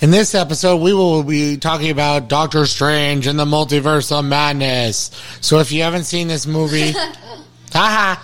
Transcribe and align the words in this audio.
In 0.00 0.12
this 0.12 0.34
episode, 0.36 0.76
we 0.76 0.94
will 0.94 1.24
be 1.24 1.56
talking 1.56 1.90
about 1.90 2.28
Doctor 2.28 2.66
Strange 2.66 3.26
and 3.26 3.36
the 3.36 3.44
Multiverse 3.44 4.16
of 4.16 4.24
Madness. 4.24 5.10
So 5.40 5.58
if 5.58 5.72
you 5.72 5.82
haven't 5.82 6.04
seen 6.04 6.28
this 6.28 6.46
movie, 6.46 6.92
haha. 7.72 8.20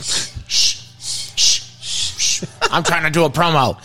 Shh, 0.00 0.32
shh, 0.48 1.36
shh, 1.36 2.18
shh. 2.18 2.44
I'm 2.72 2.82
trying 2.82 3.04
to 3.04 3.10
do 3.10 3.24
a 3.24 3.30
promo. 3.30 3.76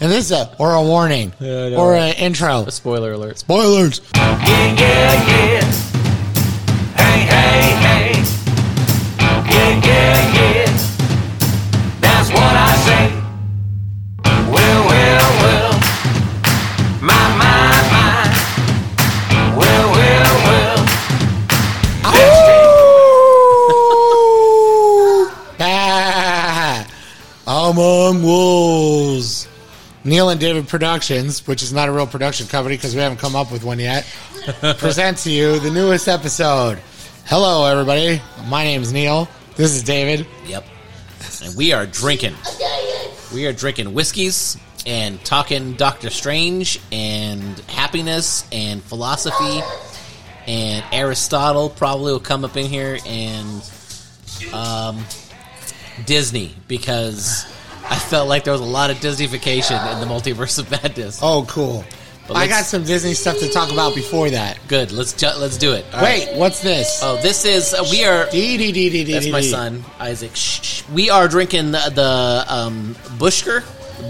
And 0.00 0.10
this 0.10 0.26
is 0.26 0.32
a, 0.32 0.52
or 0.58 0.74
a 0.74 0.82
warning, 0.82 1.32
Yeah, 1.38 1.76
or 1.76 1.94
an 1.94 2.14
intro. 2.16 2.64
A 2.66 2.72
spoiler 2.72 3.12
alert. 3.12 3.38
Spoilers. 3.38 4.00
Yeah, 4.16 4.74
yeah, 4.74 5.60
yeah. 5.60 6.07
Among 27.78 28.24
Wolves. 28.24 29.46
Neil 30.02 30.30
and 30.30 30.40
David 30.40 30.66
Productions, 30.66 31.46
which 31.46 31.62
is 31.62 31.72
not 31.72 31.88
a 31.88 31.92
real 31.92 32.08
production 32.08 32.48
company 32.48 32.74
because 32.74 32.92
we 32.92 33.00
haven't 33.00 33.18
come 33.18 33.36
up 33.36 33.52
with 33.52 33.62
one 33.62 33.78
yet, 33.78 34.04
present 34.78 35.18
to 35.18 35.30
you 35.30 35.60
the 35.60 35.70
newest 35.70 36.08
episode. 36.08 36.80
Hello, 37.26 37.66
everybody. 37.66 38.20
My 38.48 38.64
name's 38.64 38.92
Neil. 38.92 39.28
This 39.54 39.76
is 39.76 39.84
David. 39.84 40.26
Yep. 40.48 40.66
And 41.44 41.56
we 41.56 41.72
are 41.72 41.86
drinking. 41.86 42.34
We 43.32 43.46
are 43.46 43.52
drinking 43.52 43.94
whiskeys 43.94 44.58
and 44.84 45.24
talking 45.24 45.74
Doctor 45.74 46.10
Strange 46.10 46.80
and 46.90 47.60
happiness 47.68 48.44
and 48.50 48.82
philosophy 48.82 49.62
and 50.48 50.84
Aristotle 50.90 51.70
probably 51.70 52.10
will 52.10 52.18
come 52.18 52.44
up 52.44 52.56
in 52.56 52.66
here 52.66 52.98
and 53.06 53.62
um, 54.52 55.04
Disney 56.06 56.56
because 56.66 57.46
I 57.90 57.96
felt 57.98 58.28
like 58.28 58.44
there 58.44 58.52
was 58.52 58.60
a 58.60 58.64
lot 58.64 58.90
of 58.90 58.98
Disneyfication 58.98 59.92
in 59.92 60.00
the 60.00 60.06
multiverse 60.06 60.58
of 60.58 60.70
madness. 60.70 61.20
Oh, 61.22 61.44
cool. 61.48 61.84
I 62.34 62.46
got 62.46 62.64
some 62.64 62.84
Disney 62.84 63.14
stuff 63.14 63.38
to 63.38 63.48
talk 63.48 63.72
about 63.72 63.94
before 63.94 64.28
that. 64.30 64.58
Good. 64.68 64.92
Let's 64.92 65.14
ju- 65.14 65.32
let's 65.38 65.56
do 65.56 65.72
it. 65.72 65.86
All 65.94 66.02
right. 66.02 66.26
Wait, 66.28 66.36
what's 66.36 66.60
this? 66.60 67.00
Oh, 67.02 67.16
this 67.22 67.44
is 67.46 67.72
uh, 67.72 67.84
we 67.90 68.04
are. 68.04 68.28
Dee 68.30 68.58
dee 68.58 68.72
dee 68.72 68.90
dee 68.90 69.04
dee 69.04 69.12
That's 69.14 69.28
my 69.30 69.40
son, 69.40 69.82
Isaac. 69.98 70.36
Shh, 70.36 70.60
shh. 70.62 70.88
We 70.90 71.08
are 71.08 71.26
drinking 71.26 71.70
the, 71.72 71.90
the 71.94 72.44
um, 72.54 72.94
Bushker, 73.16 73.62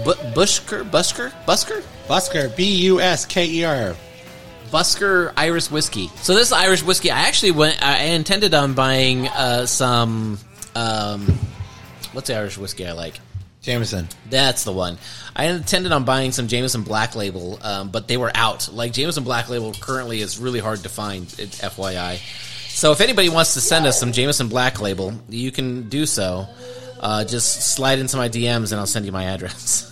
Bu- 0.03 0.15
Bushker, 0.33 0.83
Busker, 0.89 1.31
Busker, 1.45 1.81
Busker. 2.07 2.55
B 2.57 2.75
U 2.87 2.99
S 2.99 3.25
K 3.25 3.45
E 3.45 3.63
R. 3.63 3.95
Busker 4.69 5.31
Irish 5.37 5.71
whiskey. 5.71 6.09
So 6.21 6.35
this 6.35 6.51
Irish 6.51 6.83
whiskey, 6.83 7.11
I 7.11 7.21
actually 7.21 7.51
went. 7.51 7.81
I 7.81 8.03
intended 8.03 8.53
on 8.53 8.73
buying 8.73 9.27
uh, 9.29 9.65
some. 9.65 10.37
Um, 10.75 11.25
what's 12.11 12.27
the 12.27 12.35
Irish 12.37 12.57
whiskey 12.57 12.85
I 12.85 12.91
like? 12.91 13.19
Jameson. 13.61 14.07
That's 14.29 14.63
the 14.63 14.71
one. 14.71 14.97
I 15.35 15.45
intended 15.45 15.91
on 15.91 16.05
buying 16.05 16.31
some 16.31 16.47
Jameson 16.47 16.83
Black 16.83 17.15
Label, 17.15 17.59
um, 17.61 17.89
but 17.89 18.07
they 18.07 18.17
were 18.17 18.31
out. 18.33 18.69
Like 18.73 18.93
Jameson 18.93 19.23
Black 19.23 19.49
Label 19.49 19.73
currently 19.73 20.21
is 20.21 20.39
really 20.39 20.59
hard 20.59 20.79
to 20.83 20.89
find. 20.89 21.23
It, 21.37 21.49
FYI. 21.51 22.17
So 22.69 22.91
if 22.93 23.01
anybody 23.01 23.27
wants 23.29 23.55
to 23.55 23.61
send 23.61 23.85
us 23.85 23.99
some 23.99 24.11
Jameson 24.13 24.47
Black 24.47 24.79
Label, 24.79 25.13
you 25.27 25.51
can 25.51 25.89
do 25.89 26.05
so. 26.05 26.47
Uh, 26.99 27.25
just 27.25 27.73
slide 27.75 27.99
into 27.99 28.15
my 28.17 28.29
DMs 28.29 28.71
and 28.71 28.79
I'll 28.79 28.85
send 28.87 29.05
you 29.05 29.11
my 29.11 29.25
address. 29.25 29.85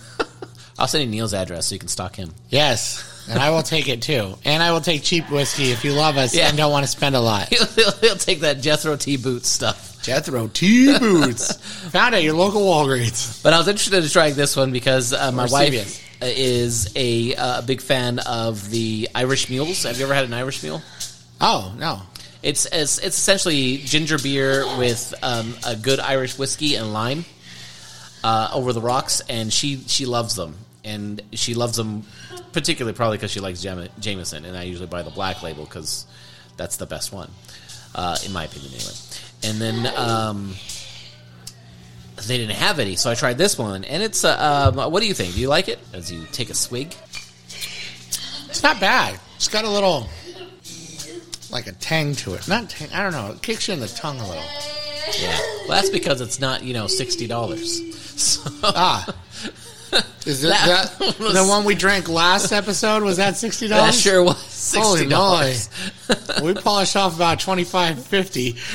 I'll 0.78 0.86
send 0.88 1.04
you 1.04 1.10
Neil's 1.10 1.34
address 1.34 1.66
so 1.66 1.74
you 1.74 1.78
can 1.78 1.88
stalk 1.88 2.16
him. 2.16 2.32
Yes. 2.48 3.26
And 3.28 3.38
I 3.38 3.50
will 3.50 3.62
take 3.62 3.88
it 3.88 4.00
too. 4.00 4.34
And 4.44 4.62
I 4.62 4.72
will 4.72 4.80
take 4.80 5.02
cheap 5.02 5.30
whiskey 5.30 5.70
if 5.70 5.84
you 5.84 5.92
love 5.92 6.16
us 6.16 6.34
Yeah. 6.34 6.48
and 6.48 6.56
don't 6.56 6.70
want 6.72 6.84
to 6.86 6.90
spend 6.90 7.14
a 7.16 7.20
lot. 7.20 7.48
He'll, 7.50 7.66
he'll, 7.66 7.92
he'll 7.92 8.16
take 8.16 8.40
that 8.40 8.60
Jethro 8.62 8.96
T 8.96 9.16
Boots 9.18 9.48
stuff. 9.48 9.97
Jethro 10.08 10.48
T 10.48 10.98
Boots. 10.98 11.54
Found 11.90 12.14
at 12.14 12.22
your 12.22 12.32
local 12.34 12.62
Walgreens. 12.62 13.42
But 13.42 13.52
I 13.52 13.58
was 13.58 13.68
interested 13.68 14.02
in 14.02 14.08
trying 14.08 14.34
this 14.34 14.56
one 14.56 14.72
because 14.72 15.12
uh, 15.12 15.30
my 15.32 15.44
Or 15.44 15.48
wife 15.48 15.72
CVS. 15.74 16.02
is 16.22 16.92
a 16.96 17.34
uh, 17.36 17.60
big 17.62 17.82
fan 17.82 18.18
of 18.20 18.70
the 18.70 19.08
Irish 19.14 19.50
mules. 19.50 19.82
Have 19.82 19.98
you 19.98 20.04
ever 20.06 20.14
had 20.14 20.24
an 20.24 20.32
Irish 20.32 20.62
mule? 20.62 20.80
Oh, 21.42 21.74
no. 21.78 22.00
It's 22.42 22.64
it's, 22.66 22.98
it's 22.98 23.18
essentially 23.18 23.78
ginger 23.78 24.16
beer 24.18 24.64
with 24.78 25.12
um, 25.22 25.54
a 25.66 25.76
good 25.76 26.00
Irish 26.00 26.38
whiskey 26.38 26.76
and 26.76 26.92
lime 26.94 27.24
uh, 28.24 28.50
over 28.54 28.72
the 28.72 28.80
rocks, 28.80 29.20
and 29.28 29.52
she 29.52 29.82
she 29.86 30.06
loves 30.06 30.36
them, 30.36 30.56
and 30.84 31.20
she 31.32 31.52
loves 31.54 31.76
them 31.76 32.04
particularly 32.52 32.96
probably 32.96 33.18
because 33.18 33.30
she 33.30 33.40
likes 33.40 33.60
Jam- 33.60 33.88
Jameson, 34.00 34.44
and 34.46 34.56
I 34.56 34.62
usually 34.62 34.86
buy 34.86 35.02
the 35.02 35.10
black 35.10 35.42
label 35.42 35.64
because 35.64 36.06
that's 36.56 36.76
the 36.78 36.86
best 36.86 37.12
one, 37.12 37.30
uh, 37.94 38.16
in 38.24 38.32
my 38.32 38.44
opinion, 38.44 38.72
anyway. 38.72 38.92
And 39.42 39.60
then 39.60 39.86
um, 39.96 40.54
they 42.26 42.36
didn't 42.38 42.56
have 42.56 42.78
any, 42.78 42.96
so 42.96 43.10
I 43.10 43.14
tried 43.14 43.38
this 43.38 43.56
one, 43.56 43.84
and 43.84 44.02
it's 44.02 44.24
uh, 44.24 44.72
um, 44.74 44.90
what 44.92 45.00
do 45.00 45.06
you 45.06 45.14
think? 45.14 45.34
Do 45.34 45.40
you 45.40 45.48
like 45.48 45.68
it? 45.68 45.78
As 45.92 46.10
you 46.10 46.24
take 46.32 46.50
a 46.50 46.54
swig, 46.54 46.94
It's 48.48 48.62
not 48.62 48.80
bad. 48.80 49.18
It's 49.36 49.48
got 49.48 49.64
a 49.64 49.70
little, 49.70 50.08
like 51.50 51.66
a 51.68 51.72
tang 51.72 52.14
to 52.16 52.34
it. 52.34 52.48
Not 52.48 52.70
tang, 52.70 52.88
I 52.92 53.02
don't 53.04 53.12
know. 53.12 53.32
It 53.32 53.42
kicks 53.42 53.68
you 53.68 53.74
in 53.74 53.80
the 53.80 53.86
tongue 53.88 54.18
a 54.18 54.26
little. 54.26 54.42
yeah. 55.20 55.38
Well, 55.68 55.68
that's 55.68 55.90
because 55.90 56.20
it's 56.20 56.40
not 56.40 56.64
you 56.64 56.74
know 56.74 56.86
sixty 56.88 57.26
dollars. 57.28 57.94
So, 58.20 58.50
Ah. 58.64 59.06
Is 60.26 60.42
it 60.44 60.48
That 60.48 60.92
that, 60.98 61.18
was- 61.20 61.32
the 61.34 61.44
one 61.46 61.64
we 61.64 61.74
drank 61.76 62.08
last 62.08 62.52
episode? 62.52 63.02
Was 63.04 63.16
that 63.16 63.34
$60? 63.34 63.68
That 63.70 63.94
sure 63.94 64.22
was 64.22 64.36
Holy 64.74 65.06
moly. 65.06 65.54
we 66.42 66.54
polished 66.54 66.96
off 66.96 67.16
about 67.16 67.40
twenty 67.40 67.64
five 67.64 68.02
fifty. 68.04 68.56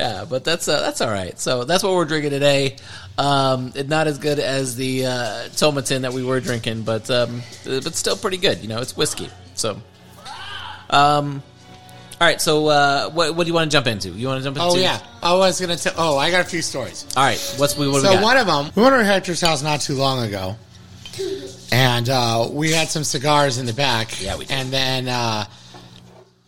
Yeah, 0.00 0.24
but 0.24 0.44
that's 0.44 0.66
uh, 0.66 0.80
that's 0.80 1.02
all 1.02 1.10
right. 1.10 1.38
So 1.38 1.64
that's 1.64 1.82
what 1.82 1.92
we're 1.92 2.06
drinking 2.06 2.30
today. 2.30 2.76
Um, 3.18 3.72
it's 3.74 3.88
not 3.88 4.06
as 4.06 4.16
good 4.16 4.38
as 4.38 4.74
the 4.74 5.04
uh, 5.04 5.10
Tomatin 5.50 6.02
that 6.02 6.14
we 6.14 6.24
were 6.24 6.40
drinking, 6.40 6.82
but 6.82 7.10
um, 7.10 7.42
uh, 7.66 7.80
but 7.82 7.94
still 7.94 8.16
pretty 8.16 8.38
good. 8.38 8.62
You 8.62 8.68
know, 8.68 8.80
it's 8.80 8.96
whiskey. 8.96 9.28
So, 9.54 9.78
um, 10.88 11.42
all 12.18 12.26
right. 12.26 12.40
So 12.40 12.62
what 13.10 13.34
what 13.36 13.44
do 13.44 13.48
you 13.48 13.52
want 13.52 13.70
to 13.70 13.76
jump 13.76 13.86
into? 13.88 14.08
You 14.08 14.26
want 14.28 14.38
to 14.38 14.44
jump 14.44 14.56
into? 14.56 14.68
Oh, 14.68 14.76
yeah. 14.76 15.00
I 15.22 15.34
was 15.34 15.60
going 15.60 15.76
to 15.76 15.82
tell. 15.82 15.92
Oh, 15.98 16.16
I 16.16 16.30
got 16.30 16.46
a 16.46 16.48
few 16.48 16.62
stories. 16.62 17.04
All 17.14 17.22
right. 17.22 17.54
What's 17.58 17.76
we 17.76 17.86
what 17.86 18.00
So 18.00 18.16
we 18.16 18.22
one 18.22 18.38
of 18.38 18.46
them, 18.46 18.70
we 18.74 18.82
went 18.82 18.94
to 18.94 19.04
Hector's 19.04 19.42
house 19.42 19.62
not 19.62 19.82
too 19.82 19.96
long 19.96 20.24
ago, 20.26 20.56
and 21.72 22.08
uh, 22.08 22.48
we 22.50 22.72
had 22.72 22.88
some 22.88 23.04
cigars 23.04 23.58
in 23.58 23.66
the 23.66 23.72
back. 23.72 24.20
Yeah, 24.20 24.36
we 24.36 24.44
did. 24.44 24.54
And 24.54 24.70
then 24.70 25.08
uh, 25.08 25.44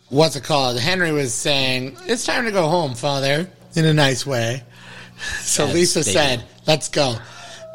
what's 0.09 0.35
it 0.35 0.43
called? 0.43 0.79
Henry 0.79 1.11
was 1.11 1.33
saying, 1.33 1.97
"It's 2.05 2.25
time 2.25 2.45
to 2.45 2.51
go 2.51 2.67
home, 2.67 2.93
Father," 2.95 3.49
in 3.75 3.85
a 3.85 3.93
nice 3.93 4.25
way. 4.25 4.63
So 5.39 5.65
Lisa 5.65 6.03
said, 6.03 6.43
"Let's 6.67 6.89
go." 6.89 7.15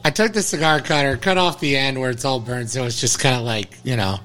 I 0.04 0.10
took 0.10 0.32
the 0.32 0.42
cigar 0.42 0.81
cutter, 0.81 1.16
cut 1.16 1.38
off 1.38 1.60
the 1.60 1.76
end 1.76 1.98
where 1.98 2.10
it's 2.10 2.25
all 2.25 2.41
burned, 2.41 2.70
so 2.70 2.84
it's 2.84 3.00
just 3.00 3.20
kind 3.20 3.36
of 3.36 3.42
like 3.42 3.78
you 3.84 3.97
know. 3.97 4.19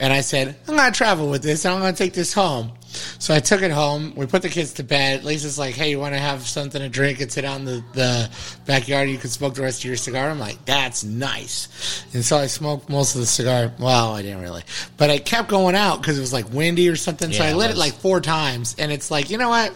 And 0.00 0.12
I 0.12 0.20
said, 0.20 0.56
I'm 0.68 0.76
going 0.76 0.92
to 0.92 0.96
travel 0.96 1.28
with 1.28 1.42
this. 1.42 1.64
and 1.64 1.74
I'm 1.74 1.80
going 1.80 1.92
to 1.92 1.98
take 1.98 2.12
this 2.14 2.32
home. 2.32 2.70
So 3.18 3.34
I 3.34 3.40
took 3.40 3.62
it 3.62 3.70
home. 3.70 4.12
We 4.16 4.26
put 4.26 4.42
the 4.42 4.48
kids 4.48 4.74
to 4.74 4.82
bed. 4.82 5.24
Lisa's 5.24 5.58
like, 5.58 5.74
hey, 5.74 5.90
you 5.90 5.98
want 5.98 6.14
to 6.14 6.20
have 6.20 6.46
something 6.46 6.80
to 6.80 6.88
drink 6.88 7.20
and 7.20 7.30
sit 7.30 7.44
out 7.44 7.58
in 7.58 7.64
the, 7.64 7.84
the 7.92 8.30
backyard? 8.66 9.08
You 9.08 9.18
can 9.18 9.30
smoke 9.30 9.54
the 9.54 9.62
rest 9.62 9.80
of 9.80 9.84
your 9.84 9.96
cigar. 9.96 10.30
I'm 10.30 10.38
like, 10.38 10.64
that's 10.64 11.04
nice. 11.04 12.04
And 12.14 12.24
so 12.24 12.36
I 12.36 12.46
smoked 12.46 12.88
most 12.88 13.14
of 13.14 13.20
the 13.20 13.26
cigar. 13.26 13.72
Well, 13.78 14.14
I 14.14 14.22
didn't 14.22 14.42
really. 14.42 14.62
But 14.96 15.10
I 15.10 15.18
kept 15.18 15.48
going 15.48 15.74
out 15.74 16.00
because 16.00 16.18
it 16.18 16.20
was 16.20 16.32
like 16.32 16.52
windy 16.52 16.88
or 16.88 16.96
something. 16.96 17.32
so 17.32 17.44
I 17.44 17.52
lit 17.52 17.70
it 17.70 17.72
was. 17.72 17.78
like 17.78 17.94
four 17.94 18.20
times. 18.20 18.76
And 18.78 18.92
it's 18.92 19.10
like, 19.10 19.30
you 19.30 19.38
know 19.38 19.48
what? 19.48 19.72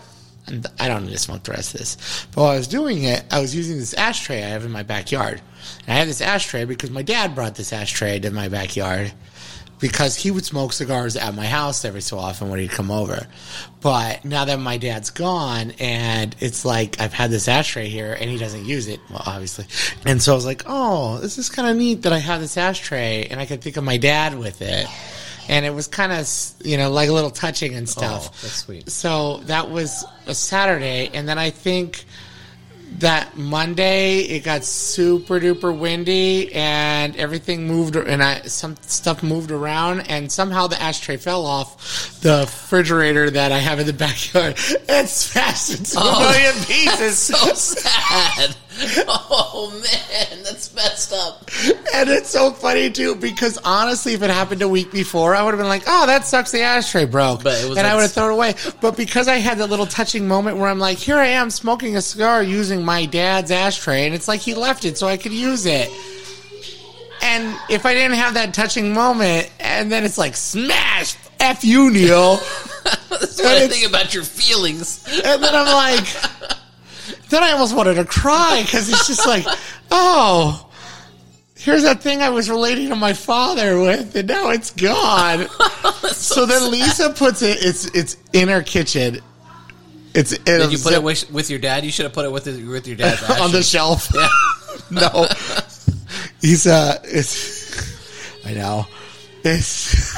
I 0.79 0.89
don't 0.89 1.05
need 1.05 1.13
to 1.13 1.19
smoke 1.19 1.45
the 1.45 1.53
rest 1.53 1.75
of 1.75 1.81
this. 1.81 2.27
But 2.35 2.41
while 2.43 2.51
I 2.51 2.57
was 2.57 2.67
doing 2.67 3.05
it, 3.05 3.25
I 3.31 3.41
was 3.41 3.55
using 3.55 3.79
this 3.79 3.95
ashtray 3.95 4.43
I 4.43 4.49
have 4.49 4.65
in 4.65 4.73
my 4.73 4.83
backyard. 4.83 5.41
And 5.87 5.95
I 5.95 5.99
had 5.99 6.09
this 6.09 6.21
ashtray 6.21 6.65
because 6.65 6.91
my 6.91 7.03
dad 7.03 7.35
brought 7.35 7.55
this 7.55 7.73
ashtray 7.73 8.19
to 8.21 8.31
my 8.31 8.49
backyard 8.49 9.13
because 9.83 10.15
he 10.15 10.31
would 10.31 10.45
smoke 10.45 10.73
cigars 10.73 11.17
at 11.17 11.35
my 11.35 11.45
house 11.45 11.85
every 11.85 12.01
so 12.01 12.17
often 12.17 12.49
when 12.49 12.61
he'd 12.61 12.71
come 12.71 12.89
over. 12.89 13.27
But 13.81 14.25
now 14.25 14.45
that 14.45 14.61
my 14.61 14.79
dad's 14.79 15.11
gone 15.11 15.73
and 15.81 16.37
it's 16.39 16.65
like 16.65 17.01
I've 17.01 17.13
had 17.13 17.33
this 17.33 17.49
ashtray 17.49 17.89
here 17.89 18.17
and 18.19 18.31
he 18.31 18.39
doesn't 18.39 18.65
use 18.65 18.87
it, 18.87 19.01
well, 19.11 19.25
obviously. 19.27 19.67
And 20.07 20.23
so 20.23 20.33
I 20.33 20.35
was 20.37 20.47
like, 20.47 20.63
oh, 20.67 21.19
this 21.19 21.37
is 21.37 21.51
kind 21.51 21.69
of 21.69 21.77
neat 21.77 22.03
that 22.03 22.13
I 22.13 22.19
have 22.19 22.41
this 22.41 22.57
ashtray 22.57 23.27
and 23.29 23.41
I 23.41 23.45
could 23.45 23.61
think 23.61 23.77
of 23.77 23.83
my 23.83 23.97
dad 23.97 24.39
with 24.39 24.63
it. 24.63 24.87
And 25.49 25.67
it 25.67 25.75
was 25.75 25.89
kind 25.89 26.13
of, 26.13 26.31
you 26.65 26.77
know, 26.77 26.89
like 26.89 27.09
a 27.09 27.13
little 27.13 27.33
touching 27.33 27.75
and 27.75 27.89
stuff. 27.89 28.29
Oh, 28.29 28.39
that's 28.41 28.55
sweet. 28.55 28.89
So 28.89 29.39
that 29.47 29.69
was 29.69 30.05
a 30.29 30.35
Saturday. 30.37 31.11
And 31.13 31.29
then 31.29 31.39
I 31.39 31.51
think 31.51 32.05
that 32.99 33.37
Monday 33.37 34.19
it 34.21 34.45
got 34.45 34.65
super 34.65 35.41
duper 35.41 35.77
windy 35.77 36.53
and 36.53 37.17
everything 37.17 37.67
moved 37.67 37.97
and 37.97 38.23
I 38.23 38.43
some 38.43 38.77
stuff 38.83 39.23
moved 39.23 39.51
around 39.51 40.01
and 40.11 40.31
somehow 40.31 40.67
the 40.67 40.81
ashtray 40.81 41.17
fell 41.17 41.47
off 41.47 42.21
the 42.21 42.41
refrigerator 42.41 43.31
that 43.31 43.53
I 43.53 43.59
have 43.59 43.79
in 43.81 43.87
the 43.87 43.93
backyard 44.07 44.59
and 44.89 45.09
smashed 45.09 45.71
into 45.79 45.97
oh. 45.99 46.03
a 46.03 46.13
Oh. 46.15 46.31
million 46.31 46.55
pieces. 46.67 47.19
so 47.19 47.37
sad. 47.55 48.55
Oh 49.35 49.71
man, 49.71 50.43
that's 50.43 50.75
messed 50.75 51.13
up. 51.13 51.49
And 51.95 52.09
it's 52.09 52.31
so 52.31 52.51
funny 52.51 52.91
too 52.91 53.15
because 53.15 53.59
honestly, 53.65 54.15
if 54.15 54.23
it 54.23 54.31
happened 54.31 54.63
a 54.63 54.69
week 54.69 54.91
before, 54.91 55.35
I 55.35 55.43
would 55.43 55.53
have 55.53 55.59
been 55.59 55.69
like, 55.69 55.85
"Oh, 55.87 56.07
that 56.07 56.25
sucks. 56.27 56.51
The 56.51 56.63
ashtray 56.63 57.05
broke," 57.07 57.43
But 57.43 57.63
it 57.63 57.69
was 57.69 57.79
and 57.79 57.87
I 57.87 57.95
would 57.95 58.03
have 58.03 58.13
thrown 58.13 58.31
it 58.31 58.35
away. 58.35 58.55
But 58.81 58.97
because 58.97 59.29
I 59.29 59.37
had 59.37 59.59
that 59.59 59.69
little 59.71 59.87
touching 59.87 60.27
moment 60.29 60.57
where 60.59 60.69
I'm 60.69 60.79
like, 60.79 60.99
"Here 60.99 61.17
I 61.17 61.27
am 61.27 61.51
smoking 61.51 61.97
a 61.97 62.03
cigar 62.03 62.43
using 62.43 62.85
my 62.85 63.07
dad's 63.07 63.51
ashtray," 63.51 64.07
and 64.07 64.15
it's 64.15 64.29
like 64.29 64.41
he 64.41 64.55
left 64.55 64.85
it 64.85 64.99
so 64.99 65.07
I 65.07 65.17
could 65.17 65.33
use 65.33 65.67
it. 65.67 65.89
And 67.23 67.57
if 67.71 67.87
I 67.87 67.95
didn't 67.95 68.17
have 68.17 68.35
that 68.35 68.53
touching 68.53 68.93
moment, 68.93 69.51
and 69.61 69.91
then 69.93 70.05
it's 70.05 70.19
like, 70.19 70.37
"Smash, 70.37 71.15
f 71.41 71.65
you, 71.65 71.91
Neil," 71.91 72.37
That's 73.11 73.41
what 73.41 73.57
I 73.63 73.69
think 73.69 73.89
about 73.89 74.13
your 74.15 74.25
feelings. 74.25 75.05
and 75.25 75.43
then 75.43 75.55
I'm 75.55 75.67
like, 75.67 76.07
then 77.33 77.43
I 77.43 77.53
almost 77.53 77.75
wanted 77.75 77.95
to 77.95 78.05
cry 78.05 78.63
because 78.63 78.89
it's 78.89 79.07
just 79.07 79.27
like, 79.27 79.45
oh, 79.91 80.69
here's 81.57 81.83
that 81.83 82.03
thing 82.03 82.21
I 82.21 82.31
was 82.31 82.51
relating 82.51 82.91
to 82.91 82.97
my 82.97 83.15
father 83.15 83.81
with, 83.81 84.15
and 84.15 84.29
now 84.29 84.51
it's 84.51 84.71
gone. 84.71 85.49
so 86.13 86.47
then 86.47 86.71
Lisa 86.71 87.11
puts 87.11 87.43
it. 87.43 87.59
It's 87.61 87.87
it's 87.87 88.17
in 88.33 88.49
her 88.49 88.63
kitchen. 88.63 89.21
It's 90.15 90.33
in 90.33 90.45
Did 90.45 90.73
you 90.73 90.79
put 90.79 90.91
zip- 90.91 90.95
it 90.95 91.03
with, 91.03 91.31
with 91.33 91.51
your 91.51 91.59
dad? 91.59 91.85
You 91.85 91.91
should 91.91 92.05
have 92.05 92.13
put 92.13 92.27
it 92.27 92.33
with 92.33 92.45
his, 92.45 92.63
with 92.63 92.87
your 92.87 92.97
dad's 92.97 93.23
on 93.41 93.51
the 93.51 93.63
shelf. 93.63 94.11
Yeah. 94.15 94.29
no, 94.91 95.27
he's 96.43 96.67
uh, 96.67 97.01
it's 97.05 98.47
I 98.47 98.53
know. 98.53 98.87
It's 99.43 100.12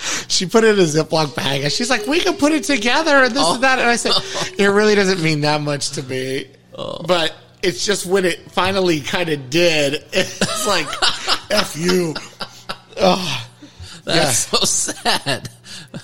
she 0.28 0.46
put 0.46 0.64
it 0.64 0.78
in 0.78 0.84
a 0.84 0.88
Ziploc 0.88 1.34
bag 1.34 1.62
and 1.62 1.72
she's 1.72 1.90
like, 1.90 2.06
we 2.06 2.20
can 2.20 2.36
put 2.36 2.52
it 2.52 2.64
together 2.64 3.24
and 3.24 3.34
this 3.34 3.46
and 3.46 3.62
that. 3.62 3.78
And 3.78 3.88
I 3.88 3.96
said, 3.96 4.12
oh. 4.14 4.48
it 4.58 4.66
really 4.66 4.94
doesn't 4.94 5.22
mean 5.22 5.42
that 5.42 5.60
much 5.60 5.90
to 5.92 6.02
me, 6.02 6.46
oh. 6.74 7.02
but 7.06 7.34
it's 7.62 7.84
just 7.84 8.06
when 8.06 8.24
it 8.24 8.50
finally 8.50 9.00
kind 9.00 9.28
of 9.28 9.50
did. 9.50 10.04
It's 10.12 10.66
like, 10.66 10.86
f 11.50 11.76
you. 11.76 12.14
Oh, 12.98 13.46
That's 14.04 14.38
so 14.48 14.58
sad. 14.58 15.50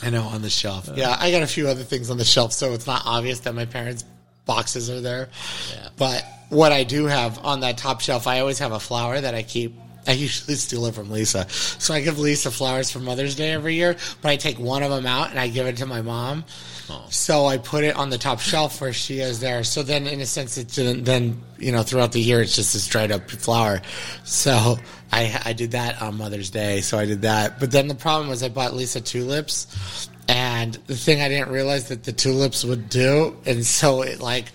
I 0.03 0.11
know 0.11 0.23
on 0.23 0.43
the 0.43 0.51
shelf. 0.51 0.89
Yeah, 0.95 1.17
I 1.19 1.31
got 1.31 1.43
a 1.43 1.47
few 1.47 1.69
other 1.69 1.83
things 1.83 2.11
on 2.11 2.19
the 2.19 2.25
shelf, 2.25 2.53
so 2.53 2.73
it's 2.73 2.87
not 2.87 3.03
obvious 3.05 3.41
that 3.41 3.55
my 3.55 3.65
parents' 3.65 4.05
boxes 4.45 4.91
are 4.91 5.01
there. 5.01 5.29
Yeah. 5.73 5.89
But 5.97 6.25
what 6.49 6.73
I 6.73 6.85
do 6.85 7.07
have 7.07 7.45
on 7.45 7.61
that 7.61 7.79
top 7.79 8.01
shelf, 8.01 8.27
I 8.27 8.41
always 8.41 8.59
have 8.59 8.73
a 8.73 8.81
flower 8.81 9.21
that 9.21 9.35
I 9.35 9.43
keep. 9.43 9.75
I 10.07 10.13
usually 10.13 10.55
steal 10.57 10.87
it 10.87 10.95
from 10.95 11.11
Lisa. 11.11 11.47
So 11.51 11.95
I 11.95 12.01
give 12.01 12.19
Lisa 12.19 12.51
flowers 12.51 12.91
for 12.91 13.01
Mother's 13.01 13.35
Day 13.35 13.53
every 13.53 13.75
year, 13.75 13.97
but 14.23 14.31
I 14.31 14.37
take 14.37 14.59
one 14.59 14.83
of 14.83 14.91
them 14.91 15.07
out 15.07 15.31
and 15.31 15.39
I 15.39 15.49
give 15.49 15.67
it 15.67 15.77
to 15.79 15.87
my 15.87 16.03
mom. 16.03 16.45
Oh. 16.89 17.07
So 17.11 17.47
I 17.47 17.59
put 17.59 17.83
it 17.83 17.97
on 17.97 18.11
the 18.11 18.19
top 18.19 18.41
shelf 18.41 18.81
where 18.81 18.93
she 18.93 19.19
is 19.19 19.41
there. 19.41 19.65
So 19.65 19.83
then, 19.83 20.07
in 20.07 20.21
a 20.21 20.27
sense, 20.27 20.57
it. 20.57 20.69
Then 21.05 21.43
you 21.59 21.73
know, 21.73 21.83
throughout 21.83 22.13
the 22.13 22.21
year, 22.21 22.41
it's 22.41 22.55
just 22.55 22.73
this 22.73 22.87
dried 22.87 23.11
up 23.11 23.29
flower. 23.29 23.83
So 24.25 24.77
I 25.13 25.41
I 25.45 25.53
did 25.53 25.73
that 25.73 26.01
on 26.01 26.17
Mother's 26.17 26.51
Day. 26.51 26.81
So 26.81 26.99
I 26.99 27.07
did 27.07 27.23
that. 27.23 27.59
But 27.59 27.73
then 27.73 27.89
the 27.89 27.95
problem 27.95 28.29
was 28.29 28.43
I 28.43 28.49
bought 28.49 28.75
Lisa 28.75 29.01
tulips, 29.01 30.09
and 30.29 30.75
the 30.87 30.97
thing 30.97 31.21
I 31.21 31.29
didn't 31.29 31.51
realize 31.51 31.89
that 31.89 32.05
the 32.05 32.13
tulips 32.13 32.65
would 32.65 32.89
do, 32.89 33.37
and 33.45 33.67
so 33.67 34.03
it 34.03 34.21
like 34.21 34.47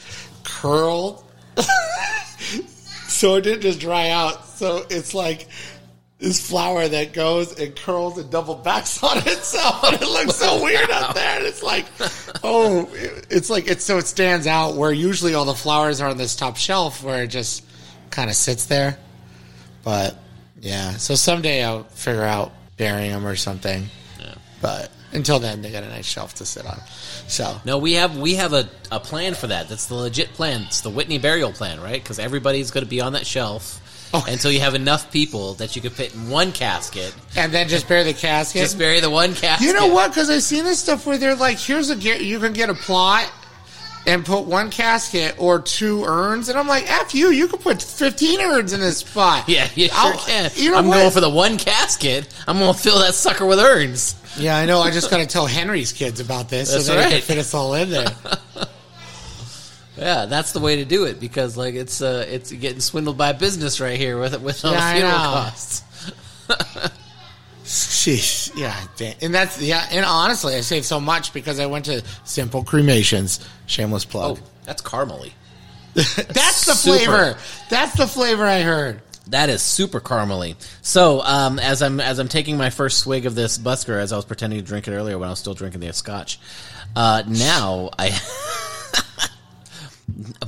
curled. 0.43 1.23
so 3.21 3.35
it 3.35 3.41
didn't 3.41 3.61
just 3.61 3.79
dry 3.79 4.09
out. 4.09 4.47
So 4.47 4.83
it's 4.89 5.13
like 5.13 5.47
this 6.17 6.45
flower 6.45 6.87
that 6.87 7.13
goes 7.13 7.59
and 7.59 7.75
curls 7.75 8.17
and 8.17 8.31
double 8.31 8.55
backs 8.55 9.01
on 9.03 9.19
itself, 9.19 9.83
and 9.83 10.01
it 10.01 10.07
looks 10.07 10.37
so 10.37 10.63
weird 10.63 10.89
up 10.89 11.13
there. 11.13 11.37
And 11.37 11.45
it's 11.45 11.61
like, 11.61 11.85
oh, 12.43 12.89
it's 13.29 13.51
like 13.51 13.67
it's 13.67 13.83
so 13.83 13.99
it 13.99 14.07
stands 14.07 14.47
out 14.47 14.73
where 14.75 14.91
usually 14.91 15.35
all 15.35 15.45
the 15.45 15.53
flowers 15.53 16.01
are 16.01 16.09
on 16.09 16.17
this 16.17 16.35
top 16.35 16.57
shelf 16.57 17.03
where 17.03 17.23
it 17.23 17.27
just 17.27 17.63
kind 18.09 18.27
of 18.27 18.35
sits 18.35 18.65
there. 18.65 18.97
But 19.83 20.17
yeah, 20.59 20.93
so 20.97 21.13
someday 21.13 21.63
I'll 21.63 21.83
figure 21.83 22.23
out 22.23 22.51
burying 22.77 23.11
them 23.11 23.27
or 23.27 23.35
something. 23.35 23.85
Yeah. 24.19 24.33
But 24.63 24.91
until 25.13 25.39
then, 25.39 25.61
they 25.61 25.71
got 25.71 25.83
a 25.83 25.89
nice 25.89 26.05
shelf 26.05 26.35
to 26.35 26.45
sit 26.45 26.65
on. 26.65 26.79
So 27.27 27.59
No, 27.65 27.77
we 27.77 27.93
have 27.93 28.17
we 28.17 28.35
have 28.35 28.53
a, 28.53 28.69
a 28.91 28.99
plan 28.99 29.33
for 29.33 29.47
that. 29.47 29.69
That's 29.69 29.85
the 29.87 29.95
legit 29.95 30.33
plan. 30.33 30.63
It's 30.67 30.81
the 30.81 30.89
Whitney 30.89 31.17
burial 31.19 31.51
plan, 31.51 31.79
right? 31.81 32.01
Because 32.01 32.19
everybody's 32.19 32.71
going 32.71 32.83
to 32.85 32.89
be 32.89 33.01
on 33.01 33.13
that 33.13 33.25
shelf 33.27 33.79
Oh. 34.13 34.25
until 34.27 34.51
you 34.51 34.59
have 34.59 34.75
enough 34.75 35.09
people 35.09 35.53
that 35.53 35.73
you 35.77 35.81
could 35.81 35.93
fit 35.93 36.13
in 36.13 36.29
one 36.29 36.51
casket. 36.51 37.15
and 37.37 37.49
then 37.53 37.69
just 37.69 37.87
bury 37.87 38.03
the 38.03 38.13
casket. 38.13 38.61
Just 38.61 38.77
bury 38.77 38.99
the 38.99 39.09
one 39.09 39.33
casket. 39.33 39.65
You 39.65 39.71
know 39.73 39.87
what? 39.87 40.09
Because 40.09 40.29
I've 40.29 40.43
seen 40.43 40.65
this 40.65 40.79
stuff 40.79 41.05
where 41.07 41.17
they're 41.17 41.33
like, 41.35 41.57
here's 41.57 41.89
a 41.89 41.95
you 41.95 42.37
can 42.41 42.51
get 42.51 42.69
a 42.69 42.73
plot 42.73 43.31
and 44.05 44.25
put 44.25 44.41
one 44.45 44.69
casket 44.69 45.35
or 45.37 45.61
two 45.61 46.03
urns, 46.03 46.49
and 46.49 46.59
I'm 46.59 46.67
like, 46.67 46.89
f 46.91 47.15
you, 47.15 47.29
you 47.29 47.47
could 47.47 47.61
put 47.61 47.81
15 47.81 48.41
urns 48.41 48.73
in 48.73 48.81
this 48.81 48.97
spot. 48.97 49.45
Yeah, 49.47 49.69
you 49.75 49.87
sure 49.87 49.97
I'll- 49.97 50.17
can. 50.17 50.51
You 50.55 50.71
know 50.71 50.77
I'm 50.79 50.87
what? 50.87 50.95
going 50.97 51.11
for 51.11 51.21
the 51.21 51.29
one 51.29 51.57
casket. 51.57 52.27
I'm 52.47 52.57
going 52.59 52.73
to 52.73 52.77
fill 52.79 52.99
that 52.99 53.13
sucker 53.13 53.45
with 53.45 53.59
urns. 53.59 54.15
yeah, 54.37 54.57
I 54.57 54.65
know. 54.65 54.79
I 54.81 54.91
just 54.91 55.09
got 55.09 55.17
to 55.17 55.25
tell 55.27 55.45
Henry's 55.47 55.91
kids 55.93 56.19
about 56.19 56.49
this 56.49 56.71
That's 56.71 56.85
so 56.85 56.95
that 56.95 57.09
they 57.09 57.15
can 57.17 57.21
fit 57.21 57.37
us 57.37 57.53
all 57.53 57.73
in 57.75 57.89
there. 57.89 58.07
Yeah, 59.97 60.25
that's 60.25 60.51
the 60.53 60.59
way 60.59 60.77
to 60.77 60.85
do 60.85 61.03
it 61.03 61.19
because 61.19 61.57
like 61.57 61.75
it's 61.75 62.01
uh 62.01 62.25
it's 62.27 62.51
getting 62.51 62.79
swindled 62.79 63.17
by 63.17 63.33
business 63.33 63.79
right 63.79 63.99
here 63.99 64.17
with 64.19 64.41
with 64.41 64.63
all 64.65 64.71
Yeah, 64.71 64.93
the 64.93 64.99
funeral 64.99 65.17
costs. 65.19 65.83
Sheesh. 67.65 68.51
Yeah, 68.57 69.15
and 69.21 69.33
that's 69.33 69.61
yeah. 69.61 69.85
And 69.91 70.03
honestly, 70.05 70.55
I 70.55 70.61
saved 70.61 70.85
so 70.85 70.99
much 70.99 71.33
because 71.33 71.59
I 71.59 71.67
went 71.67 71.85
to 71.85 72.03
Simple 72.23 72.63
Cremations. 72.63 73.39
Shameless 73.67 74.05
Oh, 74.05 74.09
plug. 74.09 74.39
that's 74.65 74.81
caramely. 74.81 75.33
that's 75.93 76.65
the 76.65 76.73
super. 76.73 76.97
flavor. 76.97 77.37
That's 77.69 77.95
the 77.97 78.07
flavor 78.07 78.45
I 78.45 78.61
heard. 78.61 79.01
That 79.27 79.49
is 79.49 79.61
super 79.61 79.99
caramely. 79.99 80.55
So, 80.81 81.21
um, 81.21 81.59
as 81.59 81.81
I'm 81.81 81.99
as 81.99 82.19
I'm 82.19 82.27
taking 82.27 82.57
my 82.57 82.69
first 82.69 82.99
swig 82.99 83.25
of 83.25 83.35
this 83.35 83.57
Busker, 83.57 84.01
as 84.01 84.11
I 84.11 84.15
was 84.15 84.25
pretending 84.25 84.59
to 84.59 84.65
drink 84.65 84.87
it 84.87 84.93
earlier 84.93 85.17
when 85.17 85.27
I 85.27 85.31
was 85.31 85.39
still 85.39 85.53
drinking 85.53 85.81
the 85.81 85.93
Scotch, 85.93 86.39
uh, 86.95 87.23
now 87.27 87.91
I, 87.97 88.19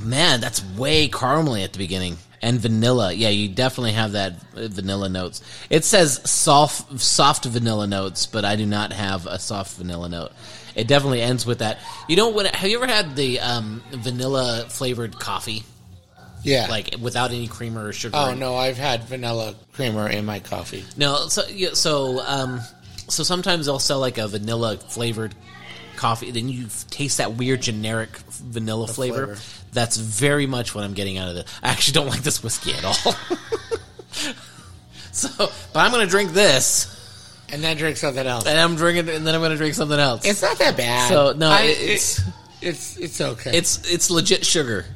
man, 0.00 0.40
that's 0.40 0.64
way 0.76 1.08
caramely 1.08 1.64
at 1.64 1.72
the 1.72 1.78
beginning 1.78 2.18
and 2.44 2.60
vanilla. 2.60 3.12
Yeah, 3.12 3.30
you 3.30 3.48
definitely 3.48 3.92
have 3.92 4.12
that 4.12 4.34
uh, 4.54 4.68
vanilla 4.68 5.08
notes. 5.08 5.40
It 5.70 5.84
says 5.84 6.20
soft 6.28 7.00
soft 7.00 7.46
vanilla 7.46 7.86
notes, 7.86 8.26
but 8.26 8.44
I 8.44 8.56
do 8.56 8.66
not 8.66 8.92
have 8.92 9.26
a 9.26 9.38
soft 9.38 9.76
vanilla 9.78 10.08
note. 10.08 10.32
It 10.74 10.86
definitely 10.86 11.22
ends 11.22 11.46
with 11.46 11.60
that. 11.60 11.78
You 12.08 12.16
know 12.16 12.28
what? 12.28 12.54
Have 12.54 12.68
you 12.68 12.76
ever 12.76 12.86
had 12.86 13.16
the 13.16 13.40
um, 13.40 13.82
vanilla 13.92 14.66
flavored 14.68 15.18
coffee, 15.18 15.64
Yeah. 16.44 16.66
like 16.70 16.94
without 17.00 17.30
any 17.32 17.48
creamer 17.48 17.86
or 17.88 17.92
sugar? 17.92 18.16
oh 18.16 18.34
no, 18.34 18.54
I've 18.54 18.76
had 18.76 19.04
vanilla 19.04 19.54
creamer 19.72 20.08
in 20.08 20.24
my 20.24 20.38
coffee. 20.40 20.84
No, 20.96 21.26
so 21.28 21.42
yeah, 21.50 21.70
so 21.72 22.20
um, 22.20 22.60
so 23.08 23.22
sometimes 23.22 23.66
they'll 23.66 23.78
sell 23.78 23.98
like 23.98 24.18
a 24.18 24.28
vanilla 24.28 24.76
flavored 24.76 25.34
coffee. 25.96 26.30
Then 26.30 26.48
you 26.48 26.66
taste 26.90 27.18
that 27.18 27.34
weird 27.34 27.62
generic 27.62 28.10
vanilla 28.30 28.86
flavor. 28.86 29.26
flavor. 29.36 29.40
That's 29.72 29.96
very 29.96 30.46
much 30.46 30.74
what 30.74 30.84
I'm 30.84 30.94
getting 30.94 31.18
out 31.18 31.28
of 31.30 31.36
it. 31.36 31.46
I 31.62 31.70
actually 31.70 31.94
don't 31.94 32.06
like 32.14 32.22
this 32.22 32.42
whiskey 32.42 32.72
at 32.74 32.84
all. 32.84 32.94
so, 35.12 35.28
but 35.38 35.76
I'm 35.80 35.90
going 35.92 36.04
to 36.04 36.10
drink 36.10 36.32
this, 36.32 36.90
And 37.52 37.62
then 37.62 37.76
drink 37.76 37.96
something 37.96 38.26
else. 38.26 38.46
and 38.46 38.58
I'm 38.58 38.76
drinking, 38.76 39.08
and 39.14 39.26
then 39.26 39.34
I'm 39.34 39.40
going 39.40 39.50
to 39.52 39.56
drink 39.56 39.74
something 39.74 39.98
else. 39.98 40.24
It's 40.24 40.42
not 40.42 40.58
that 40.58 40.76
bad. 40.76 41.08
So, 41.08 41.32
no, 41.36 41.48
I- 41.50 41.62
it's- 41.62 42.18
it- 42.18 42.24
it's 42.66 42.96
it's 42.96 43.20
okay. 43.20 43.50
it's 43.58 43.92
it's 43.92 44.10
legit 44.10 44.46
sugar. 44.46 44.86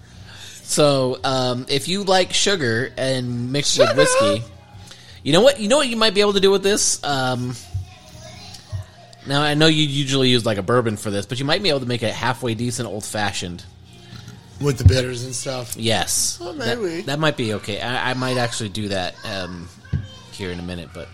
So, 0.68 1.18
um, 1.24 1.64
if 1.70 1.88
you 1.88 2.04
like 2.04 2.34
sugar 2.34 2.92
and 2.98 3.50
mixed 3.52 3.74
Shut 3.74 3.96
with 3.96 4.06
whiskey, 4.06 4.44
you 5.22 5.32
know 5.32 5.40
what? 5.40 5.58
You 5.58 5.66
know 5.68 5.78
what 5.78 5.88
you 5.88 5.96
might 5.96 6.12
be 6.12 6.20
able 6.20 6.34
to 6.34 6.40
do 6.40 6.50
with 6.50 6.62
this. 6.62 7.02
Um, 7.02 7.54
now 9.26 9.40
I 9.40 9.54
know 9.54 9.66
you 9.66 9.82
usually 9.82 10.28
use 10.28 10.44
like 10.44 10.58
a 10.58 10.62
bourbon 10.62 10.98
for 10.98 11.10
this, 11.10 11.24
but 11.24 11.38
you 11.38 11.46
might 11.46 11.62
be 11.62 11.70
able 11.70 11.80
to 11.80 11.86
make 11.86 12.02
a 12.02 12.12
halfway 12.12 12.54
decent 12.54 12.86
old 12.86 13.02
fashioned. 13.02 13.64
with 14.60 14.76
the 14.76 14.84
bitters 14.84 15.24
and 15.24 15.34
stuff. 15.34 15.74
Yes, 15.76 16.38
Well, 16.38 16.52
that, 16.52 16.78
maybe. 16.78 17.00
that 17.02 17.18
might 17.18 17.38
be 17.38 17.54
okay. 17.54 17.80
I, 17.80 18.10
I 18.10 18.14
might 18.14 18.36
actually 18.36 18.68
do 18.68 18.88
that 18.88 19.14
um, 19.24 19.68
here 20.32 20.50
in 20.50 20.58
a 20.58 20.62
minute, 20.62 20.90
but. 20.92 21.08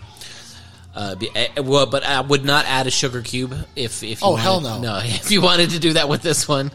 Uh, 0.93 1.13
be, 1.15 1.29
uh, 1.35 1.61
well, 1.63 1.85
but 1.85 2.03
I 2.05 2.21
would 2.21 2.45
not 2.45 2.65
add 2.67 2.87
a 2.87 2.91
sugar 2.91 3.21
cube 3.21 3.53
if 3.75 4.01
if 4.01 4.21
you 4.21 4.27
Oh, 4.27 4.31
wanted, 4.31 4.43
hell 4.43 4.61
no. 4.61 4.79
no 4.81 4.99
if 5.03 5.29
you 5.31 5.41
wanted 5.41 5.71
to 5.71 5.79
do 5.79 5.93
that 5.93 6.07
with 6.09 6.21
this 6.21 6.45
one, 6.47 6.71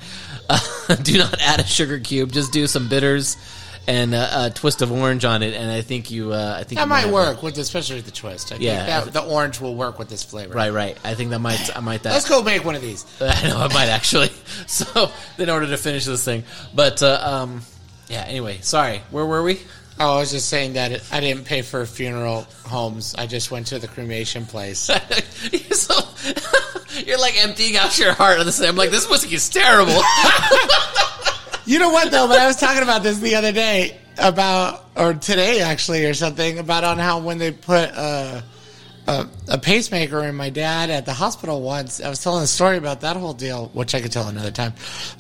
uh, 0.51 0.95
do 1.03 1.19
not 1.19 1.41
add 1.41 1.61
a 1.61 1.65
sugar 1.67 1.99
cube. 2.01 2.33
Just 2.33 2.53
do 2.53 2.67
some 2.67 2.89
bitters 2.89 3.37
and 3.87 4.15
uh, 4.15 4.29
a 4.33 4.51
twist 4.51 4.83
of 4.83 4.93
orange 4.93 5.25
on 5.25 5.43
it, 5.43 5.55
and 5.55 5.71
I 5.71 5.81
think 5.81 6.11
you 6.11 6.33
uh, 6.33 6.57
I 6.59 6.65
think 6.65 6.79
That 6.79 6.87
might 6.89 7.01
have 7.01 7.13
work 7.13 7.43
with 7.43 7.57
especially 7.59 8.01
the 8.03 8.11
twist. 8.11 8.53
I 8.53 8.57
Yeah. 8.57 9.01
think 9.01 9.13
that, 9.15 9.23
the 9.25 9.29
orange 9.29 9.59
will 9.61 9.75
work 9.75 9.99
with 9.99 10.09
this 10.09 10.23
flavor. 10.23 10.55
right, 10.55 10.73
right. 10.73 10.99
I 11.03 11.15
think 11.15 11.31
that 11.31 11.39
might 11.41 11.77
I 11.77 11.81
might 11.81 12.03
that. 12.03 12.13
Let's 12.13 12.29
go 12.29 12.43
make 12.43 12.65
one 12.65 12.75
of 12.75 12.83
these. 12.83 13.05
I 13.21 13.49
know 13.49 13.57
I 13.59 13.69
might 13.73 13.89
actually. 13.89 14.31
So 14.67 15.11
in 15.39 15.49
order 15.49 15.67
to 15.69 15.77
finish 15.79 16.05
this 16.05 16.25
thing, 16.25 16.45
but 16.75 17.03
uh, 17.03 17.19
um, 17.23 17.63
yeah. 18.09 18.25
Anyway, 18.27 18.59
sorry. 18.61 19.01
Where 19.11 19.25
were 19.27 19.43
we? 19.43 19.61
Oh, 20.03 20.17
I 20.17 20.21
was 20.21 20.31
just 20.31 20.49
saying 20.49 20.73
that 20.73 21.03
I 21.13 21.21
didn't 21.21 21.45
pay 21.45 21.61
for 21.61 21.85
funeral 21.85 22.47
homes. 22.65 23.15
I 23.19 23.27
just 23.27 23.51
went 23.51 23.67
to 23.67 23.79
the 23.79 23.87
cremation 23.87 24.47
place. 24.47 24.89
you're, 25.53 25.61
so, 25.73 25.95
you're 27.05 27.21
like 27.21 27.37
emptying 27.45 27.77
out 27.77 27.99
your 27.99 28.15
heart 28.15 28.39
on 28.39 28.47
this. 28.47 28.63
I'm 28.63 28.77
like, 28.77 28.89
this 28.89 29.11
whiskey 29.11 29.35
is 29.35 29.51
terrible. 29.51 29.93
you 31.67 31.79
know 31.79 31.91
what 31.91 32.11
though? 32.11 32.27
But 32.29 32.39
I 32.39 32.47
was 32.47 32.57
talking 32.57 32.83
about 32.83 33.03
this 33.03 33.19
the 33.19 33.35
other 33.35 33.53
day. 33.53 33.99
about, 34.17 34.87
or 34.97 35.13
today 35.13 35.61
actually, 35.61 36.07
or 36.07 36.15
something 36.15 36.59
about 36.59 36.83
on 36.83 36.97
how 36.97 37.19
when 37.19 37.37
they 37.37 37.53
put 37.53 37.91
a, 37.91 38.43
a, 39.07 39.29
a 39.49 39.59
pacemaker 39.59 40.21
in 40.25 40.35
my 40.35 40.49
dad 40.49 40.89
at 40.89 41.05
the 41.05 41.13
hospital 41.13 41.61
once. 41.61 42.01
I 42.01 42.09
was 42.09 42.23
telling 42.23 42.43
a 42.43 42.47
story 42.47 42.79
about 42.79 43.03
that 43.03 43.19
whole 43.19 43.35
deal, 43.35 43.69
which 43.75 43.95
I 43.95 44.01
could 44.01 44.13
tell 44.13 44.29
another 44.29 44.51
time. 44.51 44.73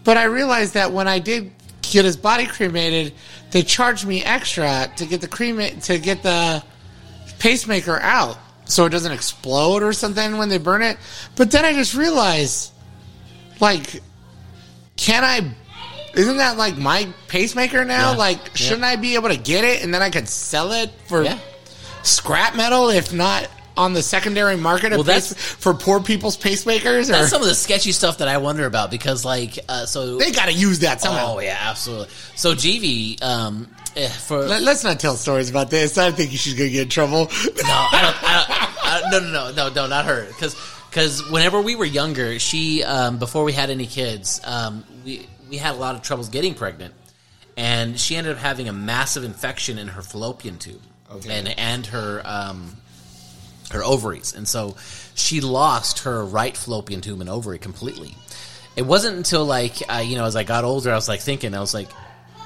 But 0.04 0.16
I 0.16 0.25
realized 0.25 0.72
that 0.72 0.90
when 0.90 1.06
I 1.06 1.18
did 1.18 1.52
get 1.90 2.04
his 2.04 2.16
body 2.16 2.47
cremated, 2.47 3.12
they 3.50 3.62
charged 3.62 4.06
me 4.06 4.25
extra 4.25 4.90
to 4.97 5.06
get 5.06 5.20
the 5.20 5.28
crema- 5.28 5.73
to 5.82 5.99
get 5.99 6.23
the 6.23 6.62
pacemaker 7.38 7.99
out 8.00 8.38
so 8.64 8.85
it 8.87 8.90
doesn't 8.90 9.12
explode 9.12 9.82
or 9.82 9.92
something 9.92 10.38
when 10.38 10.49
they 10.49 10.59
burn 10.59 10.82
it. 10.82 10.97
But 11.37 11.50
then 11.50 11.64
I 11.64 11.73
just 11.73 11.94
realized, 11.94 12.73
like, 13.61 14.00
can 14.97 15.25
I? 15.25 15.54
Isn't 16.14 16.38
that 16.38 16.56
like 16.56 16.76
my 16.76 17.09
pacemaker 17.28 17.85
now? 17.85 18.12
Yeah. 18.12 18.16
Like, 18.18 18.56
shouldn't 18.56 18.85
I 18.85 18.97
be 18.97 19.14
able 19.14 19.28
to 19.28 19.37
get 19.37 19.64
it 19.64 19.82
and 19.85 19.92
then 19.94 20.02
I 20.02 20.11
could 20.11 20.28
sell 20.28 20.73
it 20.73 20.90
for 21.06 21.23
Yeah. 21.25 21.38
scrap 22.02 22.56
metal, 22.56 22.90
if 22.90 23.12
not 23.12 23.49
on 23.80 23.94
the 23.94 24.02
secondary 24.02 24.56
market 24.56 24.92
Well, 24.92 25.02
that's- 25.02 25.32
pace- 25.32 25.42
for 25.42 25.75
poor 25.75 26.00
people's 26.00 26.37
pacemakers? 26.37 27.08
Or 27.08 27.12
That's 27.12 27.30
some 27.30 27.40
of 27.42 27.49
the 27.49 27.54
sketchy 27.54 27.92
stuff 27.92 28.18
that 28.18 28.28
I 28.28 28.37
wonder 28.37 28.66
about 28.66 28.90
because, 28.90 29.25
like, 29.25 29.58
uh, 29.68 29.87
so 29.87 30.18
they 30.18 30.30
got 30.30 30.46
to 30.46 30.52
use 30.52 30.80
that 30.80 31.00
somehow. 31.00 31.37
Oh 31.37 31.40
yeah, 31.40 31.56
absolutely. 31.60 32.08
So 32.37 32.54
GV, 32.54 33.22
um, 33.22 33.68
eh, 33.96 34.08
for 34.08 34.44
Let, 34.44 34.62
us 34.68 34.84
not 34.84 35.00
tell 35.00 35.16
stories 35.16 35.49
about 35.50 35.70
this. 35.70 35.96
I 35.99 36.10
think 36.10 36.30
she's 36.32 36.54
gonna 36.54 36.68
get 36.70 36.82
in 36.82 36.88
trouble. 36.88 37.25
no, 37.26 37.30
I 37.66 38.00
don't, 38.02 38.22
I 38.25 38.34
don't, 38.37 38.84
I, 38.84 39.10
no, 39.10 39.18
no, 39.20 39.30
no, 39.32 39.52
no, 39.68 39.75
no, 39.75 39.87
not 39.87 40.04
her. 40.04 40.26
Because 40.26 40.54
because 40.90 41.28
whenever 41.30 41.60
we 41.60 41.75
were 41.76 41.84
younger, 41.84 42.38
she 42.38 42.82
um, 42.84 43.18
before 43.18 43.44
we 43.44 43.52
had 43.52 43.70
any 43.70 43.87
kids, 43.87 44.40
um, 44.44 44.84
we 45.04 45.26
we 45.49 45.56
had 45.56 45.75
a 45.75 45.78
lot 45.78 45.94
of 45.94 46.02
troubles 46.02 46.28
getting 46.28 46.54
pregnant, 46.54 46.92
and 47.56 47.99
she 47.99 48.16
ended 48.16 48.32
up 48.32 48.38
having 48.38 48.68
a 48.68 48.72
massive 48.72 49.25
infection 49.25 49.78
in 49.78 49.88
her 49.88 50.02
fallopian 50.02 50.58
tube 50.58 50.82
Okay. 51.12 51.30
and 51.38 51.49
and 51.58 51.87
her 51.87 52.22
um, 52.25 52.76
her 53.70 53.84
ovaries, 53.84 54.34
and 54.34 54.46
so 54.48 54.76
she 55.14 55.40
lost 55.40 56.00
her 56.00 56.24
right 56.24 56.56
fallopian 56.56 57.00
tube 57.00 57.20
and 57.20 57.30
ovary 57.30 57.58
completely. 57.58 58.14
It 58.76 58.82
wasn't 58.82 59.16
until 59.16 59.44
like 59.44 59.82
uh, 59.92 59.98
you 59.98 60.16
know 60.16 60.24
as 60.24 60.36
I 60.36 60.44
got 60.44 60.64
older, 60.64 60.90
I 60.92 60.94
was 60.94 61.08
like 61.08 61.20
thinking, 61.20 61.54
I 61.54 61.60
was 61.60 61.74
like, 61.74 61.88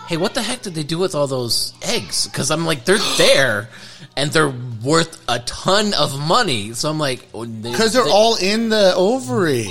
hey, 0.06 0.16
what 0.16 0.34
the 0.34 0.42
heck 0.42 0.62
did 0.62 0.74
they 0.74 0.82
do 0.82 0.98
with 0.98 1.14
all 1.14 1.26
those 1.26 1.72
eggs? 1.82 2.26
Because 2.26 2.50
I'm 2.50 2.66
like, 2.66 2.84
they're 2.84 2.98
there 3.18 3.68
and 4.16 4.30
they're 4.30 4.52
worth 4.82 5.22
a 5.28 5.38
ton 5.40 5.94
of 5.94 6.18
money. 6.18 6.72
So 6.72 6.90
I'm 6.90 6.98
like, 6.98 7.30
Because 7.32 7.92
they're 7.92 8.08
all 8.08 8.36
in 8.36 8.68
the 8.68 8.94
ovary. 8.94 9.68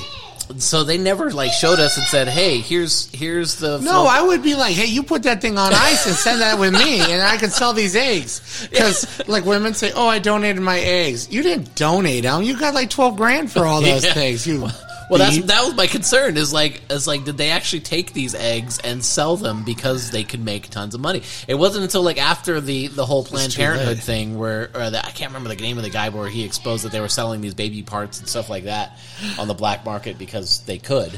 So 0.57 0.83
they 0.83 0.97
never 0.97 1.31
like 1.31 1.51
showed 1.51 1.79
us 1.79 1.97
and 1.97 2.05
said, 2.07 2.27
hey, 2.27 2.59
here's 2.59 3.09
here's 3.13 3.55
the 3.55 3.79
No, 3.79 4.05
I 4.05 4.21
would 4.21 4.43
be 4.43 4.55
like, 4.55 4.75
hey, 4.75 4.85
you 4.88 5.03
put 5.03 5.23
that 5.23 5.41
thing 5.41 5.57
on 5.57 5.73
ice 5.73 6.05
and 6.05 6.15
send 6.15 6.41
that 6.41 6.59
with 6.59 6.73
me, 6.73 7.00
and 7.00 7.21
I 7.21 7.38
can 7.38 7.50
sell 7.50 7.73
these 7.73 7.95
eggs. 7.95 8.67
Because 8.71 9.27
like 9.27 9.45
women 9.45 9.73
say, 9.73 9.91
oh, 9.95 10.07
I 10.07 10.19
donated 10.19 10.62
my 10.62 10.79
eggs. 10.79 11.29
You 11.31 11.43
didn't 11.43 11.75
donate 11.75 12.23
them. 12.23 12.43
You 12.43 12.57
got 12.59 12.73
like 12.73 12.89
twelve 12.89 13.15
grand 13.15 13.51
for 13.51 13.65
all 13.65 13.81
those 13.81 14.03
Yeah. 14.05 14.13
things. 14.13 14.45
You 14.47 14.67
Well, 15.13 15.32
that's 15.32 15.46
that 15.48 15.65
was 15.65 15.75
my 15.75 15.88
concern. 15.88 16.38
Is 16.38 16.51
like, 16.53 16.82
is 16.89 17.08
like, 17.08 17.24
did 17.25 17.38
they 17.38 17.50
actually 17.51 17.82
take 17.82 18.13
these 18.13 18.36
eggs 18.36 18.79
and 18.79 19.03
sell 19.03 19.38
them 19.38 19.63
because 19.63 20.12
they 20.12 20.24
could 20.24 20.43
make 20.43 20.70
tons 20.70 20.96
of 20.96 21.01
money? 21.01 21.24
It 21.48 21.55
wasn't 21.55 21.84
until 21.84 22.03
like 22.03 22.17
after 22.17 22.60
the 22.62 22.88
the 22.88 23.05
whole 23.05 23.24
Planned 23.24 23.53
Parenthood 23.55 23.98
late. 23.98 24.03
thing, 24.03 24.38
where 24.38 24.70
or 24.74 24.89
the, 24.89 25.05
I 25.05 25.12
can't 25.12 25.32
remember 25.32 25.53
the 25.53 25.62
name 25.62 25.77
of 25.77 25.84
the 25.84 25.89
guy, 25.89 26.10
where 26.10 26.27
he 26.29 26.43
exposed 26.43 26.84
that 26.86 26.91
they 26.91 27.00
were 27.01 27.10
selling 27.10 27.41
these 27.41 27.53
baby 27.53 27.84
parts 27.84 28.20
and 28.20 28.27
stuff 28.27 28.50
like 28.50 28.63
that 28.65 28.98
on 29.39 29.48
the 29.48 29.53
black 29.53 29.86
market 29.86 30.17
because 30.17 30.62
they 30.65 30.77
could. 30.77 31.17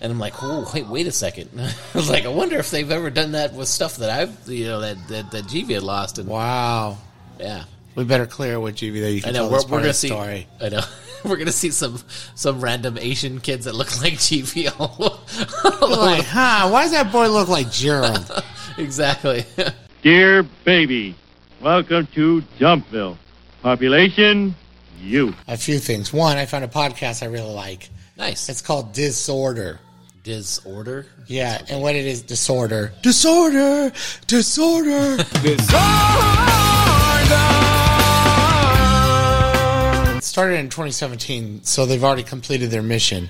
And 0.00 0.10
I'm 0.12 0.18
like, 0.18 0.42
oh, 0.42 0.68
wait, 0.74 0.88
wait 0.88 1.06
a 1.06 1.12
second. 1.12 1.48
I 1.60 1.72
was 1.94 2.10
like, 2.10 2.24
I 2.24 2.28
wonder 2.28 2.58
if 2.58 2.70
they've 2.72 2.90
ever 2.90 3.08
done 3.08 3.32
that 3.32 3.54
with 3.54 3.68
stuff 3.68 3.98
that 3.98 4.10
I've, 4.10 4.48
you 4.48 4.64
know, 4.66 4.80
that 4.80 5.08
that, 5.08 5.30
that 5.30 5.44
GV 5.44 5.74
had 5.74 5.82
lost. 5.84 6.18
And 6.18 6.28
wow. 6.28 6.98
yeah, 7.38 7.64
We 7.94 8.02
better 8.04 8.26
clear 8.26 8.58
with 8.58 8.74
GV 8.76 9.00
that 9.00 9.12
you 9.12 9.22
I 9.24 9.30
know 9.30 9.48
tell 9.48 9.50
we're, 9.50 9.62
we're 9.76 9.80
gonna 9.80 9.94
see. 9.94 10.08
story. 10.08 10.48
I 10.60 10.70
know 10.70 10.80
we're 11.28 11.36
gonna 11.36 11.52
see 11.52 11.70
some 11.70 11.98
some 12.34 12.60
random 12.60 12.98
Asian 12.98 13.40
kids 13.40 13.64
that 13.66 13.74
look 13.74 13.88
like 14.02 14.14
GV. 14.14 14.72
all- 14.78 15.20
all 15.82 15.98
Like, 15.98 16.24
huh? 16.24 16.68
Why 16.70 16.82
does 16.82 16.92
that 16.92 17.10
boy 17.12 17.28
look 17.28 17.48
like 17.48 17.70
Gerald? 17.70 18.30
exactly. 18.78 19.44
Dear 20.02 20.42
baby, 20.64 21.14
welcome 21.60 22.06
to 22.14 22.42
Dumpville. 22.58 23.16
Population, 23.62 24.54
you. 25.00 25.34
a 25.46 25.56
few 25.56 25.78
things. 25.78 26.12
One, 26.12 26.36
I 26.36 26.46
found 26.46 26.64
a 26.64 26.68
podcast 26.68 27.22
I 27.22 27.26
really 27.26 27.52
like. 27.52 27.90
nice. 28.16 28.48
It's 28.48 28.60
called 28.62 28.92
Disorder. 28.92 29.78
Disorder. 30.24 31.06
Yeah, 31.26 31.60
and 31.68 31.82
what 31.82 31.94
it 31.96 32.06
is, 32.06 32.22
disorder. 32.22 32.92
Disorder! 33.02 33.92
Disorder! 34.28 35.16
It 35.44 35.58
started 40.32 40.58
in 40.60 40.70
2017, 40.70 41.62
so 41.62 41.84
they've 41.84 42.02
already 42.02 42.22
completed 42.22 42.70
their 42.70 42.82
mission. 42.82 43.28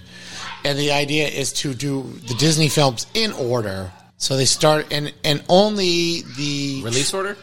And 0.65 0.79
the 0.79 0.93
idea 0.93 1.27
is 1.27 1.53
to 1.55 1.75
do 1.75 2.05
the 2.29 2.35
Disney 2.35 2.69
films 2.69 3.09
in 3.13 3.33
order. 3.33 3.91
So 4.19 4.37
they 4.37 4.45
start, 4.45 4.87
and, 4.93 5.13
and 5.25 5.43
only 5.49 6.23
the. 6.37 6.81
Release 6.85 7.13
order. 7.13 7.37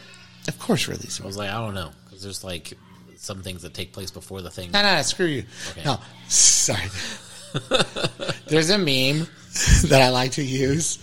Of 0.48 0.58
course, 0.58 0.88
release 0.88 1.20
Order. 1.20 1.26
I 1.26 1.28
was 1.28 1.36
like, 1.36 1.50
I 1.50 1.58
don't 1.60 1.74
know, 1.74 1.90
because 2.04 2.22
there's 2.22 2.42
like 2.42 2.72
some 3.16 3.42
things 3.42 3.60
that 3.60 3.74
take 3.74 3.92
place 3.92 4.10
before 4.10 4.40
the 4.40 4.50
thing. 4.50 4.70
No, 4.70 4.80
no, 4.80 4.94
no, 4.94 5.02
screw 5.02 5.26
you. 5.26 5.44
Okay. 5.72 5.82
No, 5.84 6.00
sorry. 6.26 6.88
There's 8.46 8.70
a 8.70 8.78
meme 8.78 9.28
that 9.88 10.00
I 10.00 10.08
like 10.08 10.32
to 10.32 10.42
use, 10.42 10.96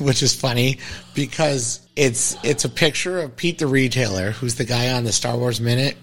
which 0.00 0.22
is 0.22 0.34
funny 0.34 0.78
because 1.14 1.86
it's 1.96 2.36
it's 2.42 2.64
a 2.64 2.70
picture 2.70 3.20
of 3.20 3.36
Pete 3.36 3.58
the 3.58 3.66
retailer, 3.66 4.30
who's 4.30 4.54
the 4.54 4.64
guy 4.64 4.92
on 4.92 5.04
the 5.04 5.12
Star 5.12 5.36
Wars 5.36 5.60
Minute 5.60 5.98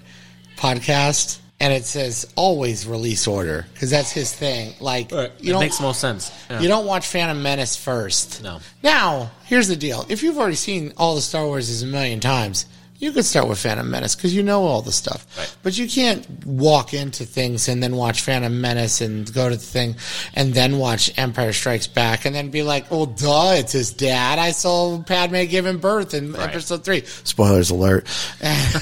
podcast, 0.58 1.41
and 1.62 1.72
it 1.72 1.86
says 1.86 2.28
always 2.36 2.88
release 2.88 3.28
order 3.28 3.66
because 3.74 3.90
that's 3.92 4.12
his 4.12 4.34
thing. 4.34 4.74
Like 4.80 5.12
you 5.12 5.18
it 5.20 5.46
don't 5.46 5.60
makes 5.60 5.80
most 5.80 6.02
sense. 6.02 6.32
Yeah. 6.50 6.60
you 6.60 6.68
don't 6.68 6.86
watch 6.88 7.08
Phantom 7.08 7.42
Menace 7.42 7.76
first. 7.76 8.42
No. 8.44 8.60
Now, 8.84 9.32
here's 9.46 9.68
the 9.68 9.76
deal. 9.76 10.06
If 10.10 10.24
you've 10.24 10.38
already 10.40 10.56
seen 10.56 10.92
all 10.98 11.14
the 11.16 11.22
Star 11.22 11.46
Wars 11.46 11.84
a 11.84 11.86
million 11.86 12.20
times, 12.20 12.66
you 12.98 13.12
could 13.12 13.26
start 13.26 13.48
with 13.48 13.58
Phantom 13.60 13.90
Menace 13.90 14.16
because 14.16 14.36
you 14.36 14.44
know 14.44 14.64
all 14.64 14.82
the 14.84 14.92
stuff. 14.92 15.26
Right. 15.38 15.56
But 15.64 15.78
you 15.78 15.88
can't 15.88 16.26
walk 16.46 16.94
into 16.94 17.26
things 17.26 17.68
and 17.68 17.82
then 17.82 17.96
watch 17.96 18.22
Phantom 18.22 18.62
Menace 18.62 19.02
and 19.02 19.32
go 19.34 19.50
to 19.50 19.56
the 19.56 19.62
thing 19.62 19.96
and 20.36 20.54
then 20.54 20.78
watch 20.78 21.12
Empire 21.18 21.52
Strikes 21.54 21.88
Back 21.88 22.26
and 22.26 22.36
then 22.36 22.50
be 22.50 22.62
like, 22.62 22.86
oh, 22.92 23.06
duh, 23.08 23.54
it's 23.56 23.72
his 23.72 23.92
dad. 23.92 24.38
I 24.38 24.52
saw 24.52 25.02
Padme 25.02 25.46
giving 25.46 25.78
birth 25.78 26.14
in 26.14 26.34
Right. 26.34 26.50
episode 26.50 26.84
three. 26.84 27.04
Spoilers 27.24 27.70
alert. 27.72 28.08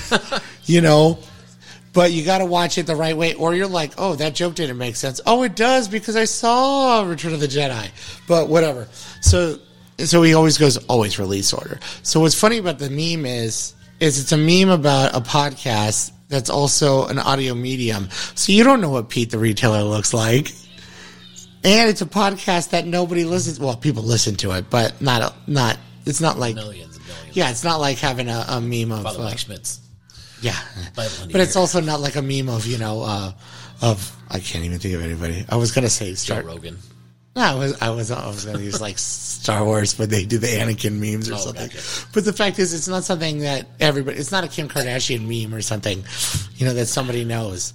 you 0.65 0.81
know? 0.81 1.19
But 1.91 2.11
you 2.11 2.23
got 2.23 2.37
to 2.37 2.45
watch 2.45 2.77
it 2.77 2.85
the 2.85 2.95
right 2.95 3.17
way, 3.17 3.33
or 3.33 3.55
you're 3.55 3.67
like, 3.67 3.93
oh, 3.97 4.15
that 4.15 4.35
joke 4.35 4.55
didn't 4.55 4.77
make 4.77 4.95
sense. 4.95 5.19
Oh, 5.25 5.43
it 5.43 5.55
does 5.55 5.87
because 5.87 6.15
I 6.15 6.25
saw 6.25 7.03
Return 7.03 7.33
of 7.33 7.39
the 7.39 7.47
Jedi. 7.47 7.89
But 8.27 8.47
whatever. 8.47 8.87
So, 9.21 9.57
so 9.97 10.21
he 10.21 10.33
always 10.35 10.57
goes, 10.57 10.77
always 10.85 11.17
release 11.17 11.51
order. 11.51 11.79
So 12.03 12.19
what's 12.19 12.39
funny 12.39 12.59
about 12.59 12.77
the 12.77 12.89
meme 12.89 13.25
is, 13.25 13.73
is 13.99 14.19
it's 14.19 14.31
a 14.31 14.37
meme 14.37 14.69
about 14.69 15.15
a 15.15 15.21
podcast 15.21 16.11
that's 16.29 16.49
also 16.49 17.07
an 17.07 17.17
audio 17.17 17.55
medium. 17.55 18.09
So 18.35 18.51
you 18.51 18.63
don't 18.63 18.81
know 18.81 18.91
what 18.91 19.09
Pete 19.09 19.31
the 19.31 19.39
retailer 19.39 19.83
looks 19.83 20.13
like. 20.13 20.51
And 21.63 21.89
it's 21.89 22.01
a 22.01 22.05
podcast 22.05 22.69
that 22.69 22.85
nobody 22.85 23.25
listens. 23.25 23.59
Well, 23.59 23.75
people 23.75 24.03
listen 24.03 24.35
to 24.37 24.51
it, 24.51 24.69
but 24.69 25.01
not 25.01 25.35
not. 25.47 25.77
It's 26.05 26.21
not 26.21 26.39
like 26.39 26.55
millions 26.55 26.95
and 26.95 27.05
millions. 27.05 27.35
yeah, 27.35 27.49
it's 27.49 27.65
not 27.65 27.81
like 27.81 27.97
having 27.97 28.29
a, 28.29 28.45
a 28.47 28.61
meme 28.61 28.93
of 28.93 29.03
Father 29.03 29.19
uh, 29.19 29.25
Mike 29.25 29.39
Schmitz. 29.39 29.81
Yeah, 30.41 30.57
but 30.95 31.35
it's 31.41 31.55
also 31.55 31.81
not 31.81 31.99
like 31.99 32.15
a 32.15 32.21
meme 32.21 32.49
of 32.49 32.65
you 32.65 32.77
know 32.77 33.01
uh, 33.03 33.31
of 33.81 34.15
I 34.29 34.39
can't 34.39 34.63
even 34.65 34.79
think 34.79 34.95
of 34.95 35.01
anybody. 35.01 35.45
I 35.49 35.55
was 35.55 35.71
gonna 35.71 35.89
say 35.89 36.09
Joe 36.09 36.15
Star. 36.15 36.41
Rogan. 36.43 36.77
No, 37.35 37.41
I 37.43 37.55
was 37.55 37.81
I 37.81 37.89
was 37.91 38.11
I 38.11 38.25
was 38.27 38.45
gonna 38.45 38.59
use 38.59 38.81
like 38.81 38.97
Star 38.97 39.63
Wars, 39.63 39.93
but 39.93 40.09
they 40.09 40.25
do 40.25 40.37
the 40.39 40.47
Anakin 40.47 40.93
memes 40.99 41.29
or 41.29 41.35
Oh, 41.35 41.37
something. 41.37 41.69
But 42.13 42.25
the 42.25 42.33
fact 42.33 42.59
is, 42.59 42.73
it's 42.73 42.87
not 42.87 43.03
something 43.03 43.39
that 43.39 43.67
everybody. 43.79 44.17
It's 44.17 44.31
not 44.31 44.43
a 44.43 44.47
Kim 44.47 44.67
Kardashian 44.67 45.27
meme 45.27 45.53
or 45.55 45.61
something, 45.61 46.03
you 46.55 46.65
know, 46.65 46.73
that 46.73 46.87
somebody 46.87 47.23
knows. 47.25 47.73